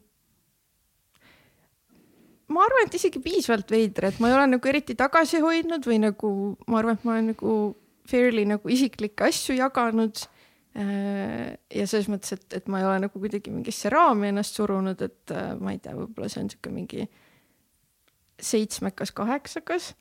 ma 2.49 2.63
arvan, 2.65 2.87
et 2.87 2.97
isegi 2.97 3.21
piisavalt 3.21 3.75
veider, 3.75 4.07
et 4.09 4.21
ma 4.23 4.31
ei 4.31 4.37
ole 4.39 4.47
nagu 4.55 4.71
eriti 4.71 4.97
tagasi 4.97 5.43
hoidnud 5.43 5.85
või 5.91 5.99
nagu 6.07 6.31
ma 6.71 6.79
arvan, 6.81 6.97
et 6.97 7.05
ma 7.05 7.17
olen 7.17 7.29
nagu 7.35 7.57
fairly 8.09 8.47
nagu 8.49 8.73
isiklikke 8.73 9.29
asju 9.29 9.59
jaganud. 9.59 10.23
Äh, 10.79 11.59
ja 11.69 11.85
selles 11.89 12.09
mõttes, 12.09 12.33
et, 12.37 12.47
et 12.61 12.71
ma 12.73 12.81
ei 12.81 12.87
ole 12.89 13.03
nagu 13.07 13.21
kuidagi 13.21 13.53
mingisse 13.53 13.91
raami 13.93 14.31
ennast 14.31 14.57
surunud, 14.57 15.05
et 15.05 15.35
äh, 15.35 15.53
ma 15.61 15.75
ei 15.75 15.83
tea, 15.85 15.93
võib-olla 15.99 16.31
see 16.33 16.45
on 16.45 16.53
sihuke 16.53 16.73
mingi 16.73 17.09
seitsmekas, 18.43 19.12
kaheksakas 19.15 19.93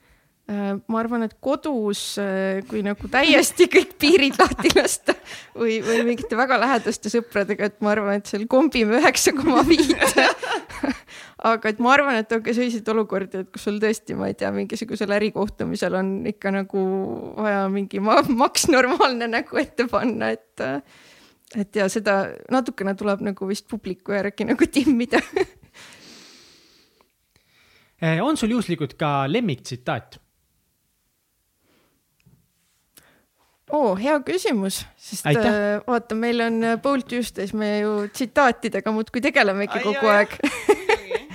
Äh, 0.51 0.73
ma 0.89 0.99
arvan, 0.99 1.21
et 1.23 1.35
kodus, 1.43 2.17
äh, 2.19 2.59
kui 2.67 2.81
nagu 2.83 3.07
täiesti 3.13 3.67
kõik 3.71 3.93
piirid 4.01 4.39
lahti 4.41 4.71
lasta 4.73 5.13
või, 5.53 5.77
või 5.85 6.01
mingite 6.09 6.35
väga 6.35 6.57
lähedaste 6.59 7.11
sõpradega, 7.13 7.69
et 7.69 7.77
ma 7.85 7.93
arvan, 7.93 8.19
et 8.19 8.31
seal 8.31 8.47
kombime 8.51 8.97
üheksa 8.97 9.35
koma 9.37 9.61
viit. 9.67 10.01
aga 11.51 11.71
et 11.71 11.79
ma 11.83 11.93
arvan, 11.93 12.17
et 12.19 12.33
on 12.35 12.41
ka 12.43 12.55
selliseid 12.57 12.89
olukordi, 12.91 13.45
et 13.45 13.53
kus 13.53 13.69
sul 13.69 13.77
tõesti, 13.83 14.17
ma 14.17 14.31
ei 14.31 14.35
tea, 14.39 14.49
mingisugusel 14.55 15.13
ärikohtumisel 15.21 15.95
on 16.01 16.11
ikka 16.33 16.55
nagu 16.57 16.83
vaja 17.37 17.63
mingi 17.71 18.01
maks 18.01 18.67
normaalne 18.73 19.29
nägu 19.31 19.61
ette 19.61 19.87
panna, 19.93 20.33
et 20.33 20.67
et 21.51 21.75
ja 21.75 21.87
seda 21.91 22.25
natukene 22.51 22.95
tuleb 22.97 23.23
nagu 23.29 23.47
vist 23.47 23.69
publiku 23.71 24.15
järgi 24.15 24.47
nagu 24.47 24.67
timmida 24.71 25.21
on 28.01 28.37
sul 28.37 28.55
juhuslikult 28.55 28.97
ka 28.99 29.25
lemmiktsitaat? 29.29 30.19
oo, 33.71 33.95
hea 33.95 34.17
küsimus, 34.25 34.81
sest 34.99 35.27
Aitäh. 35.29 35.47
äh, 35.47 35.81
vaata, 35.87 36.15
meil 36.15 36.41
on 36.43 36.63
äh, 36.63 36.77
Bolt 36.81 37.07
Tuesdays, 37.07 37.53
me 37.53 37.71
ju 37.79 37.93
tsitaatidega 38.13 38.91
muudkui 38.91 39.23
tegelemegi 39.23 39.79
ai, 39.79 39.83
kogu 39.85 40.11
ai, 40.11 40.17
aeg 40.21 40.35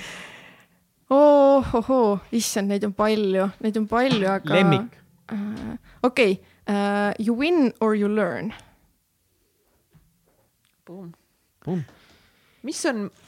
oh-ohoo, 1.16 2.18
issand, 2.36 2.72
neid 2.72 2.84
on 2.88 2.94
palju, 2.96 3.48
neid 3.64 3.80
on 3.80 3.88
palju, 3.90 4.28
aga. 4.30 4.54
lemmik 4.58 4.98
uh,. 5.32 5.76
okei 6.06 6.38
uh,, 6.68 7.12
you 7.18 7.36
win 7.36 7.72
or 7.80 7.96
you 7.96 8.10
learn. 8.10 8.52
mis 12.62 12.84
on 12.86 13.06
eh, 13.06 13.25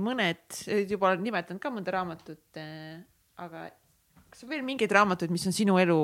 mõned, 0.00 0.62
juba 0.88 1.10
olen 1.10 1.22
nimetanud 1.22 1.60
ka 1.60 1.70
mõnda 1.72 1.92
raamatut 1.92 2.56
eh,, 2.56 3.02
aga 3.36 3.68
kas 4.30 4.44
on 4.44 4.52
veel 4.52 4.64
mingeid 4.64 4.92
raamatuid, 4.92 5.32
mis 5.32 5.46
on 5.48 5.56
sinu 5.56 5.78
elu 5.80 6.00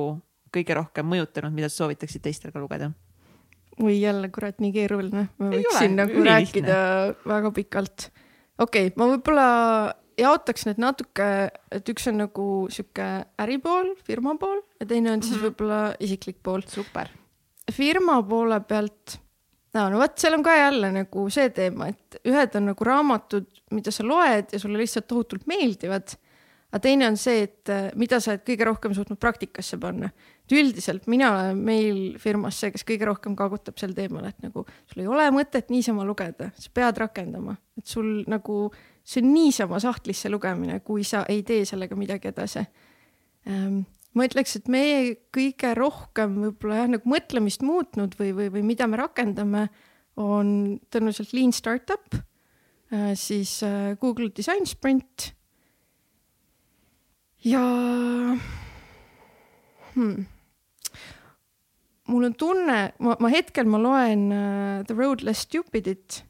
kõige 0.54 0.76
rohkem 0.76 1.08
mõjutanud, 1.08 1.54
mida 1.54 1.70
sa 1.70 1.84
soovitaksid 1.84 2.22
teistel 2.24 2.52
ka 2.54 2.62
lugeda? 2.62 2.92
või 3.74 3.96
jälle 3.98 4.28
kurat, 4.30 4.60
nii 4.62 4.70
keeruline, 4.74 5.24
ma 5.40 5.50
võiksin 5.50 5.96
nagu 5.98 6.20
rääkida 6.22 6.76
väga 7.26 7.50
pikalt. 7.56 8.08
okei 8.58 8.90
okay,, 8.90 8.94
ma 9.00 9.08
võib-olla 9.10 9.46
jaotaks 10.20 10.68
need 10.68 10.80
natuke, 10.82 11.28
et 11.74 11.90
üks 11.90 12.06
on 12.10 12.20
nagu 12.22 12.46
sihuke 12.70 13.08
äripool, 13.42 13.94
firma 14.06 14.36
pool 14.40 14.60
ja 14.80 14.86
teine 14.86 15.12
on 15.14 15.22
siis 15.22 15.34
mm 15.34 15.40
-hmm. 15.40 15.48
võib-olla 15.48 15.80
isiklik 15.98 16.38
pool. 16.42 16.62
super. 16.66 17.10
firma 17.72 18.22
poole 18.22 18.60
pealt, 18.60 19.18
no, 19.74 19.88
no 19.90 20.00
vot, 20.02 20.18
seal 20.20 20.36
on 20.38 20.44
ka 20.46 20.56
jälle 20.56 20.92
nagu 20.94 21.26
see 21.34 21.50
teema, 21.54 21.90
et 21.92 22.20
ühed 22.30 22.58
on 22.58 22.70
nagu 22.70 22.88
raamatud, 22.88 23.48
mida 23.74 23.92
sa 23.94 24.06
loed 24.06 24.54
ja 24.54 24.60
sulle 24.62 24.80
lihtsalt 24.80 25.08
tohutult 25.10 25.48
meeldivad 25.50 26.16
aga 26.74 26.82
teine 26.82 27.06
on 27.06 27.16
see, 27.18 27.44
et 27.46 27.70
äh, 27.70 27.92
mida 27.94 28.18
sa 28.18 28.32
oled 28.32 28.42
kõige 28.42 28.66
rohkem 28.66 28.94
suutnud 28.96 29.18
praktikasse 29.22 29.78
panna. 29.78 30.08
et 30.44 30.52
üldiselt 30.58 31.06
mina 31.06 31.30
olen 31.30 31.60
meil 31.62 31.98
firmas 32.18 32.58
see, 32.58 32.72
kes 32.74 32.82
kõige 32.84 33.06
rohkem 33.06 33.36
kaagutab 33.38 33.78
sel 33.78 33.94
teemal, 33.94 34.26
et 34.26 34.42
nagu 34.42 34.64
sul 34.90 35.04
ei 35.04 35.06
ole 35.06 35.28
mõtet 35.32 35.70
niisama 35.70 36.04
lugeda, 36.04 36.50
sa 36.58 36.72
pead 36.74 36.98
rakendama, 36.98 37.54
et 37.78 37.86
sul 37.86 38.24
nagu 38.26 38.58
see 39.06 39.22
on 39.22 39.30
niisama 39.36 39.78
sahtlisse 39.80 40.32
lugemine, 40.34 40.80
kui 40.82 41.06
sa 41.06 41.22
ei 41.30 41.44
tee 41.46 41.62
sellega 41.68 41.94
midagi 41.96 42.32
edasi 42.32 42.64
ähm, 43.46 43.84
ma 44.14 44.26
ütleks, 44.28 44.58
et 44.58 44.68
meie 44.70 45.16
kõige 45.34 45.72
rohkem 45.78 46.36
võib-olla 46.42 46.82
jah, 46.82 46.92
nagu 46.94 47.10
mõtlemist 47.10 47.64
muutnud 47.66 48.14
või, 48.18 48.30
või, 48.36 48.50
või 48.54 48.62
mida 48.74 48.88
me 48.90 49.00
rakendame, 49.00 49.66
on 50.20 50.76
tõenäoliselt 50.94 51.32
Lean 51.34 51.54
Startup, 51.54 52.18
äh, 52.94 53.12
siis 53.18 53.56
äh, 53.66 53.96
Google 53.98 54.30
Design 54.34 54.68
Sprint 54.70 55.32
ja 57.44 57.64
hmm. 59.96 60.22
mul 62.12 62.30
on 62.30 62.38
tunne, 62.38 62.78
ma, 63.02 63.18
ma 63.18 63.32
hetkel 63.34 63.66
ma 63.68 63.82
loen 63.82 64.24
uh, 64.30 64.86
The 64.86 64.94
Road 64.94 65.26
Less 65.26 65.48
Stupidit 65.48 66.22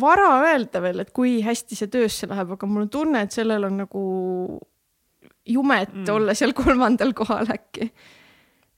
vara 0.00 0.28
öelda 0.46 0.80
veel, 0.82 1.02
et 1.02 1.12
kui 1.16 1.38
hästi 1.44 1.76
see 1.78 1.90
töösse 1.92 2.28
läheb, 2.30 2.54
aga 2.54 2.68
mul 2.68 2.86
on 2.86 2.92
tunne, 2.92 3.22
et 3.26 3.34
sellel 3.34 3.66
on 3.68 3.82
nagu 3.82 4.04
jumet 5.46 5.92
mm. 5.94 6.10
olla 6.14 6.34
seal 6.34 6.52
kolmandal 6.56 7.14
kohal 7.16 7.50
äkki. 7.54 7.90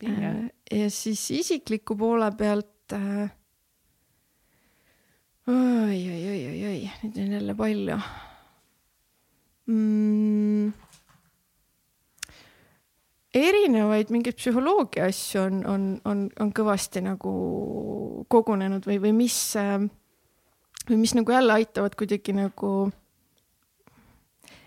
Uh, 0.04 0.46
ja 0.70 0.90
siis 0.94 1.24
isikliku 1.34 1.96
poole 1.98 2.30
pealt 2.38 2.94
uh, 2.94 3.26
oi, 5.48 5.96
oi, 5.96 6.20
oi, 6.28 6.42
oi, 6.52 6.60
oi, 6.70 6.90
neid 7.02 7.16
on 7.18 7.32
jälle 7.34 7.54
palju 7.58 7.96
mm,? 9.66 10.72
erinevaid 13.34 14.12
mingeid 14.14 14.38
psühholoogia 14.38 15.08
asju 15.10 15.42
on, 15.42 15.58
on, 15.66 15.88
on, 16.08 16.22
on 16.40 16.54
kõvasti 16.54 17.02
nagu 17.04 17.32
kogunenud 18.30 18.86
või, 18.88 19.00
või 19.02 19.14
mis, 19.24 19.38
või 20.88 21.00
mis 21.02 21.14
nagu 21.18 21.34
jälle 21.34 21.58
aitavad 21.58 21.98
kuidagi 21.98 22.36
nagu 22.36 22.72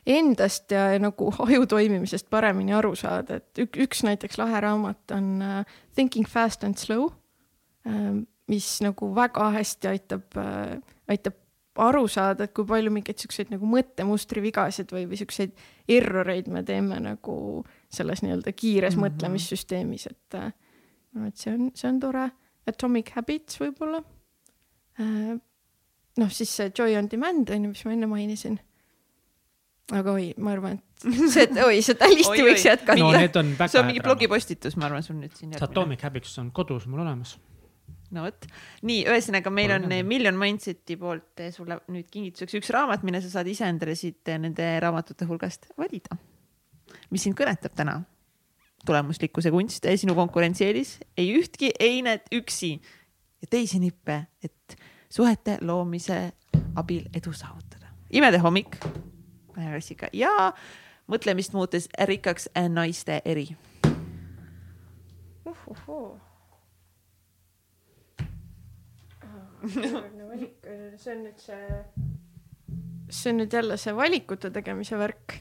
endast 0.05 0.71
ja 0.71 0.99
nagu 0.99 1.31
aju 1.45 1.67
toimimisest 1.69 2.30
paremini 2.30 2.73
aru 2.73 2.95
saada, 2.95 3.41
et 3.41 3.63
üks, 3.63 3.80
üks 3.85 4.03
näiteks 4.07 4.39
lahe 4.41 4.61
raamat 4.63 5.15
on 5.17 5.31
uh, 5.41 5.77
Thinking 5.95 6.27
fast 6.30 6.63
and 6.63 6.80
slow 6.81 7.11
uh,, 7.11 8.21
mis 8.51 8.71
nagu 8.83 9.11
väga 9.15 9.51
hästi 9.57 9.91
aitab 9.91 10.39
uh,, 10.39 10.80
aitab 11.11 11.38
aru 11.81 12.03
saada, 12.11 12.45
et 12.45 12.53
kui 12.53 12.67
palju 12.67 12.91
mingeid 12.91 13.21
siukseid 13.21 13.51
nagu 13.53 13.67
mõttemustri 13.69 14.41
vigasid 14.43 14.91
või, 14.91 15.05
või 15.07 15.21
siukseid 15.21 15.53
erroreid 15.89 16.49
me 16.51 16.65
teeme 16.67 16.99
nagu 16.99 17.35
selles 17.91 18.21
nii-öelda 18.25 18.51
kiires 18.51 18.97
mm 18.97 18.99
-hmm. 18.99 19.07
mõtlemissüsteemis, 19.07 20.07
et 20.11 20.41
no 21.13 21.27
et 21.27 21.38
see 21.38 21.53
on, 21.53 21.71
see 21.75 21.89
on 21.89 21.99
tore. 21.99 22.30
Atomic 22.67 23.09
Habits 23.15 23.57
võib-olla. 23.61 24.03
Äh, 25.01 25.38
noh, 26.17 26.33
siis 26.33 26.51
see 26.55 26.71
Joy 26.77 26.95
on 26.99 27.09
demand 27.11 27.49
on 27.49 27.65
ju, 27.65 27.71
mis 27.73 27.85
ma 27.85 27.95
enne 27.95 28.09
mainisin. 28.11 28.59
Aga 29.92 30.16
oi, 30.16 30.32
ma 30.40 30.56
arvan, 30.56 30.80
et 30.80 31.06
see, 31.34 31.48
oi, 31.66 31.80
seda 31.86 32.10
listi 32.11 32.44
võiks 32.48 32.66
jätkata 32.68 33.00
no,. 33.00 33.14
see 33.68 33.80
on 33.82 33.90
mingi 33.90 34.03
blogipostitus, 34.03 34.78
ma 34.80 34.90
arvan, 34.90 35.06
sul 35.06 35.20
nüüd 35.20 35.36
siin. 35.38 35.56
Atomic 35.60 36.03
Habits 36.08 36.38
on 36.42 36.52
kodus 36.56 36.88
mul 36.90 37.03
olemas 37.03 37.38
no 38.16 38.26
vot, 38.26 38.48
nii, 38.88 39.03
ühesõnaga 39.10 39.52
meil 39.53 39.74
on 39.76 39.88
Million 40.08 40.38
Mindseti 40.40 40.98
poolt 41.00 41.44
sulle 41.56 41.80
nüüd 41.92 42.10
kingituseks 42.11 42.58
üks 42.60 42.72
raamat, 42.76 43.06
mille 43.08 43.22
sa 43.24 43.32
saad 43.38 43.50
ise 43.52 43.68
endale 43.72 43.95
siit 44.00 44.32
eh, 44.32 44.40
nende 44.42 44.68
raamatute 44.84 45.28
hulgast 45.30 45.70
valida. 45.80 46.18
mis 47.11 47.28
sind 47.28 47.38
kõnetab 47.40 47.76
täna? 47.78 48.02
tulemuslikkuse 48.86 49.52
kunst, 49.53 49.86
eh, 49.86 49.98
sinu 50.00 50.16
konkurentsieelis, 50.18 50.95
ei 51.18 51.36
ühtki 51.38 51.70
einet 51.80 52.26
üksi 52.34 52.74
ja 53.42 53.50
teisi 53.50 53.80
nippe, 53.80 54.24
et 54.44 54.78
suhete 55.11 55.60
loomise 55.61 56.24
abil 56.76 57.06
edu 57.14 57.34
saavutada. 57.34 57.94
imede 58.10 58.42
hommik, 58.44 58.80
klassika 59.55 60.09
ja 60.13 60.51
mõtlemist 61.11 61.53
muutes 61.57 61.89
rikkaks 62.07 62.49
naiste 62.69 63.21
eri 63.25 63.49
uh,. 65.45 65.57
Uh, 65.71 65.77
uh 65.77 66.17
valik, 70.31 70.69
see 71.01 71.11
on 71.13 71.21
nüüd 71.25 71.41
see, 71.41 71.81
see 73.11 73.33
on 73.33 73.41
nüüd 73.41 73.53
jälle 73.57 73.77
see 73.81 73.93
valikute 73.95 74.51
tegemise 74.53 74.99
värk, 74.99 75.38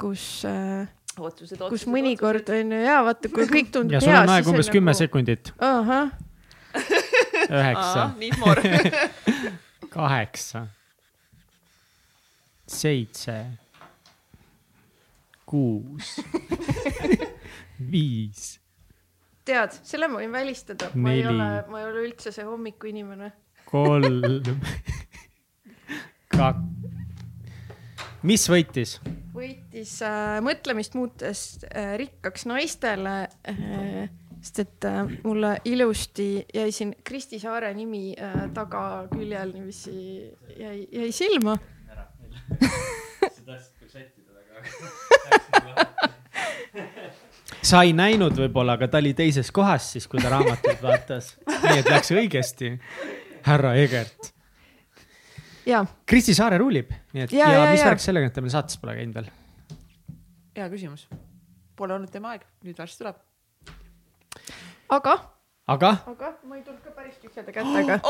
kus 0.00 0.24
äh, 0.48 0.88
otsused, 1.18 1.60
kus 1.72 1.86
mõnikord 1.90 2.48
on 2.54 2.74
ju 2.76 2.80
ja 2.84 3.00
vaata, 3.06 3.30
kui 3.34 3.48
kõik 3.50 3.72
tundub 3.74 3.98
hea. 3.98 4.00
ja 4.00 4.06
sul 4.06 4.22
on 4.22 4.34
aega 4.36 4.52
umbes 4.54 4.72
kümme 4.72 4.94
nagu... 4.94 5.02
sekundit. 5.02 5.52
ahah. 5.58 6.12
üheksa. 7.48 8.10
kaheksa. 9.98 10.66
Seitse. 12.68 13.40
kuus. 15.48 16.16
viis. 17.92 18.60
tead, 19.44 19.76
selle 19.82 20.08
ma 20.08 20.20
võin 20.20 20.32
välistada, 20.32 20.90
ma 20.94 21.12
ei 21.16 21.26
ole, 21.26 21.50
ma 21.72 21.82
ei 21.82 21.90
ole 21.90 22.08
üldse 22.10 22.32
see 22.34 22.44
hommikuinimene 22.44 23.32
kolm, 23.68 24.42
kaks. 26.32 26.60
mis 28.26 28.46
võitis? 28.50 28.98
võitis 29.34 29.92
äh, 30.06 30.38
mõtlemist 30.44 30.96
muutes 30.98 31.42
äh, 31.68 31.94
rikkaks 32.00 32.48
naistele 32.48 33.18
äh,. 33.50 34.08
sest 34.40 34.62
et 34.64 34.88
äh, 34.88 35.02
mulle 35.24 35.56
ilusti 35.68 36.30
jäi 36.54 36.72
siin 36.74 36.94
Kristi 37.04 37.40
Saare 37.42 37.74
nimi 37.76 38.14
äh, 38.14 38.46
tagaküljel 38.56 39.52
niiviisi 39.56 39.98
jäi, 40.56 40.86
jäi 40.92 41.12
silma. 41.12 41.58
sa 47.68 47.82
ei 47.84 47.92
näinud 47.96 48.36
võib-olla, 48.38 48.72
aga 48.78 48.88
ta 48.90 49.00
oli 49.02 49.12
teises 49.18 49.50
kohas 49.54 49.92
siis, 49.94 50.06
kui 50.10 50.18
ta 50.22 50.28
raamatut 50.32 50.82
vaatas. 50.82 51.24
nii 51.46 51.78
et 51.82 51.90
läks 51.90 52.10
õigesti, 52.14 52.66
härra 53.48 53.74
Egert. 53.80 54.32
Kristi 56.08 56.32
Saare 56.36 56.56
ruulib, 56.60 56.90
nii 57.12 57.22
et 57.26 57.32
Ja, 57.36 57.50
ja, 57.52 57.64
ja 57.66 57.72
mis 57.74 57.84
värk 57.84 58.00
sellega, 58.00 58.26
et 58.30 58.34
ta 58.34 58.40
meil 58.44 58.54
saates 58.54 58.76
pole 58.80 58.92
käinud 58.96 59.14
veel? 59.20 59.28
hea 60.58 60.68
küsimus. 60.72 61.02
Pole 61.78 61.94
olnud 61.94 62.10
tema 62.10 62.32
aeg, 62.34 62.42
nüüd 62.66 62.78
varsti 62.78 62.98
tuleb. 63.02 63.16
aga, 64.96 65.12
aga 65.68 65.90
aga 66.08 66.30
ma 66.48 66.56
ei 66.56 66.62
tulnud 66.64 66.80
ka 66.84 66.90
päris 66.96 67.18
tühjade 67.20 67.52
kätega. 67.52 67.98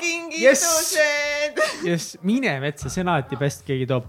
kingitused. 0.00 1.60
jess, 1.84 2.16
mine 2.22 2.56
metsa, 2.62 2.88
see 2.92 3.04
on 3.04 3.12
alati 3.14 3.36
best, 3.40 3.62
keegi 3.66 3.86
toob. 3.90 4.08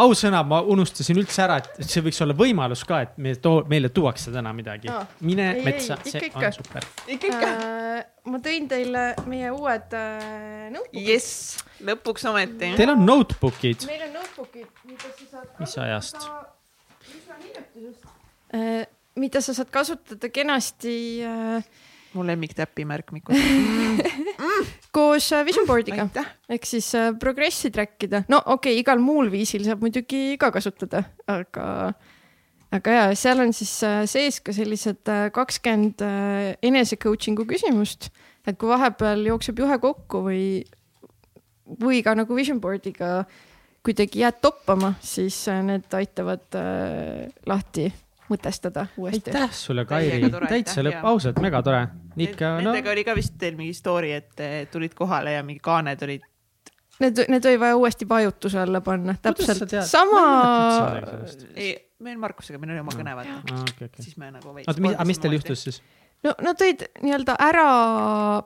ausõna, 0.00 0.42
ma 0.46 0.60
unustasin 0.70 1.18
üldse 1.18 1.42
ära, 1.42 1.56
et 1.62 1.86
see 1.90 2.02
võiks 2.06 2.20
olla 2.22 2.34
võimalus 2.38 2.84
ka, 2.86 3.00
et 3.06 3.16
me 3.22 3.34
too, 3.42 3.64
meile 3.70 3.90
tuuakse 3.94 4.30
täna 4.34 4.52
midagi 4.54 4.90
Aa. 4.90 5.00
mine 5.26 5.48
Ei, 5.56 5.64
metsa, 5.66 5.98
see 6.06 6.22
ikka. 6.28 6.44
on 6.46 6.54
super. 6.58 6.86
ikka, 7.06 7.32
ikka. 7.32 7.48
Äh, 7.48 8.04
ma 8.30 8.38
tõin 8.44 8.68
teile 8.70 9.08
meie 9.30 9.50
uued 9.54 9.98
äh, 9.98 10.68
notebook'id. 10.74 11.10
jess, 11.10 11.58
lõpuks 11.86 12.26
ometi. 12.30 12.70
Teil 12.78 12.94
on 12.94 13.02
notebook'id, 13.06 13.86
meil 13.90 14.06
on 14.06 14.16
notebook'id, 14.20 14.70
mida 14.86 15.10
sa 15.10 15.28
saad 15.34 15.58
mis 15.62 15.76
ajast? 15.86 16.22
üsna 17.10 17.42
hiljuti 17.42 17.86
just. 17.88 18.06
Äh, 18.54 18.86
mida 19.20 19.44
sa 19.44 19.54
saad 19.56 19.70
kasutada 19.74 20.32
kenasti 20.32 20.96
äh, 21.26 21.70
mu 22.14 22.24
lemmiktäpimärk, 22.26 23.12
Miku. 23.12 23.32
koos 24.94 25.30
äh, 25.32 25.44
vision 25.46 25.66
board'iga 25.68 26.08
ehk 26.50 26.66
siis 26.66 26.88
äh, 26.98 27.12
progressi 27.20 27.70
track 27.70 28.06
ida. 28.08 28.24
no 28.28 28.40
okei 28.40 28.74
okay,, 28.74 28.80
igal 28.82 29.02
muul 29.02 29.30
viisil 29.32 29.64
saab 29.66 29.84
muidugi 29.84 30.38
ka 30.40 30.50
kasutada, 30.54 31.04
aga, 31.30 31.92
aga 32.74 32.96
ja 32.96 33.04
seal 33.18 33.44
on 33.44 33.54
siis 33.56 33.76
äh, 33.86 34.02
sees 34.10 34.40
ka 34.42 34.54
sellised 34.56 35.12
kakskümmend 35.36 36.02
enese 36.66 36.98
coaching'u 37.00 37.46
küsimust, 37.50 38.10
et 38.46 38.58
kui 38.58 38.70
vahepeal 38.72 39.22
jookseb 39.30 39.62
juhe 39.62 39.78
kokku 39.82 40.24
või, 40.26 40.44
või 41.78 42.02
ka 42.06 42.16
nagu 42.18 42.34
vision 42.34 42.58
board'iga 42.62 43.22
kuidagi 43.86 44.24
jääd 44.24 44.42
toppama, 44.42 44.96
siis 45.00 45.46
need 45.64 45.94
aitavad 45.96 46.58
lahti 47.48 47.86
mõtestada 48.30 48.86
uuesti. 48.96 49.30
aitäh 49.30 49.52
sulle, 49.54 49.84
Kairi 49.88 50.30
täitsa 50.48 50.84
lõpp, 50.86 51.04
ausalt 51.12 51.40
megatore. 51.42 51.86
ikka 52.16 52.56
no 52.60 52.70
Nendega 52.70 52.94
oli 52.94 53.04
ka 53.04 53.14
vist 53.18 53.36
teil 53.38 53.58
mingi 53.58 53.74
story, 53.76 54.12
et 54.18 54.40
eh, 54.40 54.66
tulid 54.72 54.94
kohale 54.98 55.36
ja 55.38 55.46
mingi 55.46 55.62
kaaned 55.64 56.08
olid 56.08 56.26
Need, 57.00 57.16
need 57.32 57.46
oli 57.48 57.56
vaja 57.56 57.76
uuesti 57.80 58.04
vajutuse 58.08 58.58
alla 58.60 58.82
panna, 58.84 59.14
täpselt 59.22 59.72
sama 59.88 60.20
Ma 60.20 61.30
ei 61.56 61.70
meil 62.04 62.18
Markusega, 62.20 62.60
meil 62.60 62.74
oli 62.74 62.82
oma 62.82 62.92
kõne 62.96 63.14
vaata, 63.16 63.38
Aa, 63.52 63.64
okei, 63.64 63.88
okei. 63.88 64.04
siis 64.04 64.18
me 64.20 64.30
nagu 64.32 64.54
veits. 64.54 64.68
oota, 64.68 64.82
mis, 64.84 64.94
aga 64.96 65.06
mis 65.08 65.20
teil 65.20 65.36
juhtus 65.36 65.64
siis? 65.66 65.80
no 66.24 66.34
nad 66.44 66.60
olid 66.64 66.84
nii-öelda 67.04 67.36
ära 67.40 67.66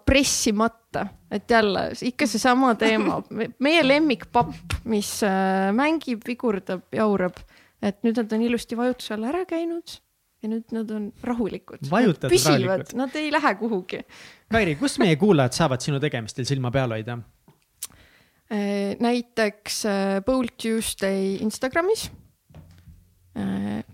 pressimata, 0.07 1.07
et 1.31 1.51
jälle 1.51 1.89
ikka 2.11 2.29
seesama 2.31 2.75
teema, 2.79 3.21
meie 3.63 3.83
lemmikpapp, 3.87 4.55
mis 4.91 5.17
äh, 5.27 5.71
mängib, 5.75 6.23
vigurdab, 6.27 6.87
jaurab, 6.95 7.39
et 7.85 8.01
nüüd 8.07 8.19
nad 8.23 8.33
on 8.33 8.43
ilusti 8.47 8.79
vajutuse 8.79 9.15
all 9.17 9.29
ära 9.29 9.45
käinud 9.49 9.99
ja 10.45 10.51
nüüd 10.53 10.75
nad 10.77 10.91
on 10.93 11.07
rahulikud. 11.25 11.87
Vajutad 11.91 12.33
püsivad 12.33 12.65
rahulikult., 12.65 12.97
nad 13.01 13.15
ei 13.21 13.31
lähe 13.33 13.55
kuhugi. 13.61 14.03
Kairi, 14.53 14.77
kus 14.81 14.99
meie 15.03 15.17
kuulajad 15.21 15.57
saavad 15.57 15.85
sinu 15.85 16.03
tegemistel 16.03 16.49
silma 16.49 16.73
peal 16.75 16.97
hoida? 16.97 17.21
näiteks 19.01 19.79
äh, 19.89 20.21
Bold 20.23 20.53
Tuesday 20.63 21.39
Instagramis. 21.43 22.11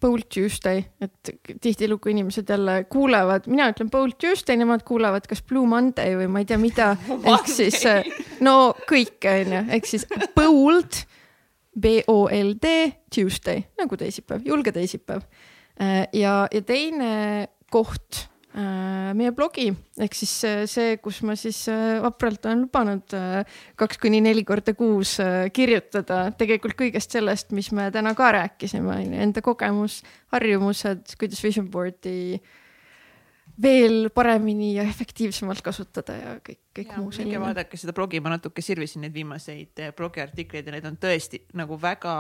Bold 0.01 0.27
Tuesday, 0.29 0.83
et 1.01 1.31
tihtilugu 1.61 2.11
inimesed 2.13 2.49
jälle 2.49 2.85
kuulevad, 2.93 3.47
mina 3.49 3.71
ütlen 3.73 3.89
Bold 3.91 4.19
Tuesday, 4.21 4.59
nemad 4.61 4.83
kuulevad 4.85 5.25
kas 5.29 5.41
Blue 5.43 5.65
Monday 5.69 6.13
või 6.19 6.27
ma 6.29 6.43
ei 6.43 6.49
tea, 6.51 6.59
mida, 6.61 6.91
ehk 7.33 7.49
siis 7.49 7.79
äh, 7.89 8.05
no 8.45 8.75
kõike 8.91 9.33
onju, 9.39 9.63
ehk 9.79 9.89
siis 9.89 10.05
bold, 10.37 10.99
B 11.79 12.01
O 12.11 12.27
L 12.29 12.55
D 12.59 12.91
Tuesday 13.15 13.65
nagu 13.79 13.97
teisipäev, 13.97 14.43
julge 14.47 14.73
teisipäev. 14.75 15.23
ja, 16.13 16.35
ja 16.51 16.63
teine 16.67 17.49
koht, 17.71 18.31
meie 19.15 19.31
blogi 19.31 19.69
ehk 20.03 20.17
siis 20.19 20.33
äh, 20.49 20.63
see, 20.67 20.97
kus 21.03 21.21
ma 21.23 21.37
siis 21.39 21.61
äh, 21.71 22.01
vapralt 22.03 22.49
olen 22.49 22.65
lubanud 22.65 23.15
äh, 23.15 23.59
kaks 23.79 24.01
kuni 24.03 24.19
neli 24.25 24.43
korda 24.49 24.75
kuus 24.75 25.19
äh, 25.23 25.47
kirjutada 25.55 26.33
tegelikult 26.39 26.75
kõigest 26.81 27.15
sellest, 27.15 27.55
mis 27.55 27.71
me 27.77 27.87
täna 27.95 28.17
ka 28.19 28.33
rääkisime, 28.35 28.91
onju, 28.97 29.21
enda 29.23 29.45
kogemus, 29.45 30.01
harjumused, 30.35 31.15
kuidas 31.21 31.45
vision 31.47 31.71
board'i 31.71 32.41
veel 33.63 34.09
paremini 34.15 34.75
ja 34.77 34.85
efektiivsemalt 34.89 35.63
kasutada 35.65 36.17
ja 36.17 36.33
kõik, 36.45 36.61
kõik 36.77 36.95
muu 36.97 37.09
minge 37.09 37.19
selline. 37.19 37.43
vaadake 37.43 37.81
seda 37.81 37.95
blogi, 37.97 38.21
ma 38.23 38.33
natuke 38.35 38.63
sirvisin 38.65 39.05
neid 39.05 39.15
viimaseid 39.17 39.83
eh, 39.83 39.93
blogiartikleid 39.97 40.69
ja 40.69 40.75
need 40.77 40.89
on 40.89 40.97
tõesti 41.01 41.43
nagu 41.59 41.79
väga 41.81 42.15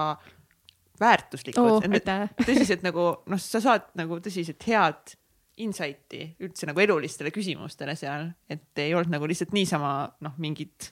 väärtuslikud 1.00 1.78
oh. 1.78 2.14
tõsiselt 2.48 2.84
nagu 2.86 3.06
noh, 3.30 3.40
sa 3.40 3.62
saad 3.64 3.90
nagu 3.98 4.20
tõsiselt 4.22 4.68
head 4.68 5.16
insight'i 5.60 6.22
üldse 6.40 6.68
nagu 6.68 6.80
elulistele 6.80 7.32
küsimustele 7.34 7.96
seal, 7.98 8.30
et 8.48 8.80
ei 8.80 8.94
olnud 8.96 9.12
nagu 9.12 9.28
lihtsalt 9.28 9.52
niisama 9.56 9.92
noh, 10.24 10.36
mingid 10.40 10.90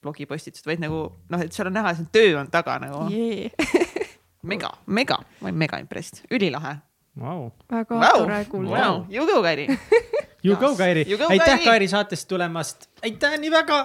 blogipostitused, 0.00 0.66
vaid 0.68 0.80
nagu 0.80 1.04
noh, 1.32 1.42
et 1.44 1.52
seal 1.52 1.68
on 1.68 1.76
näha, 1.76 1.94
see 1.96 2.08
töö 2.12 2.36
on 2.40 2.52
taga 2.52 2.78
nagu 2.82 3.06
Yeah. 3.12 3.52
mega, 4.52 4.72
mega, 4.86 5.20
ma 5.40 5.50
olen 5.50 5.60
mega 5.60 5.80
impressed, 5.82 6.24
ülilahe 6.32 6.78
Vau. 7.18 7.50
väga 7.70 7.94
wow. 7.94 8.18
tore 8.18 8.44
kuulda 8.44 8.70
wow.. 8.70 9.04
You 9.10 9.26
go, 9.26 9.42
Kairi. 9.42 9.66
You 10.44 10.56
go, 10.56 10.74
Kairi 10.76 11.04
aitäh, 11.28 11.64
Kairi. 11.64 11.88
Saatest 11.88 12.28
tulemast. 12.28 12.88
aitäh 13.02 13.38
nii 13.38 13.50
väga. 13.50 13.80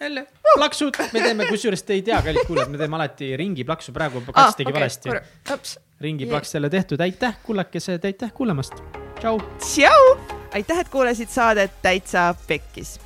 jälle 0.00 0.26
plaksud, 0.54 0.94
me 1.12 1.20
teeme, 1.20 1.46
kusjuures 1.46 1.82
te 1.82 1.92
ei 1.96 2.02
tea, 2.02 2.20
kallid 2.22 2.44
kuulajad, 2.46 2.68
me 2.70 2.78
teeme 2.78 2.96
alati 2.96 3.30
ringi 3.36 3.64
plaksu, 3.64 3.92
praegu 3.92 4.20
kats 4.28 4.56
tegi 4.56 4.72
valesti. 4.72 5.08
ups, 5.54 5.78
ringi 6.00 6.26
plaks 6.26 6.54
jälle 6.54 6.70
tehtud, 6.70 7.00
aitäh, 7.00 7.38
kullakesed, 7.42 8.04
aitäh 8.04 8.32
kuulamast. 8.32 8.74
tšau. 9.20 9.40
tšau, 9.58 10.18
aitäh, 10.52 10.84
et 10.84 10.88
kuulasid 10.88 11.32
saadet 11.32 11.82
Täitsa 11.82 12.34
Pekkis. 12.46 13.05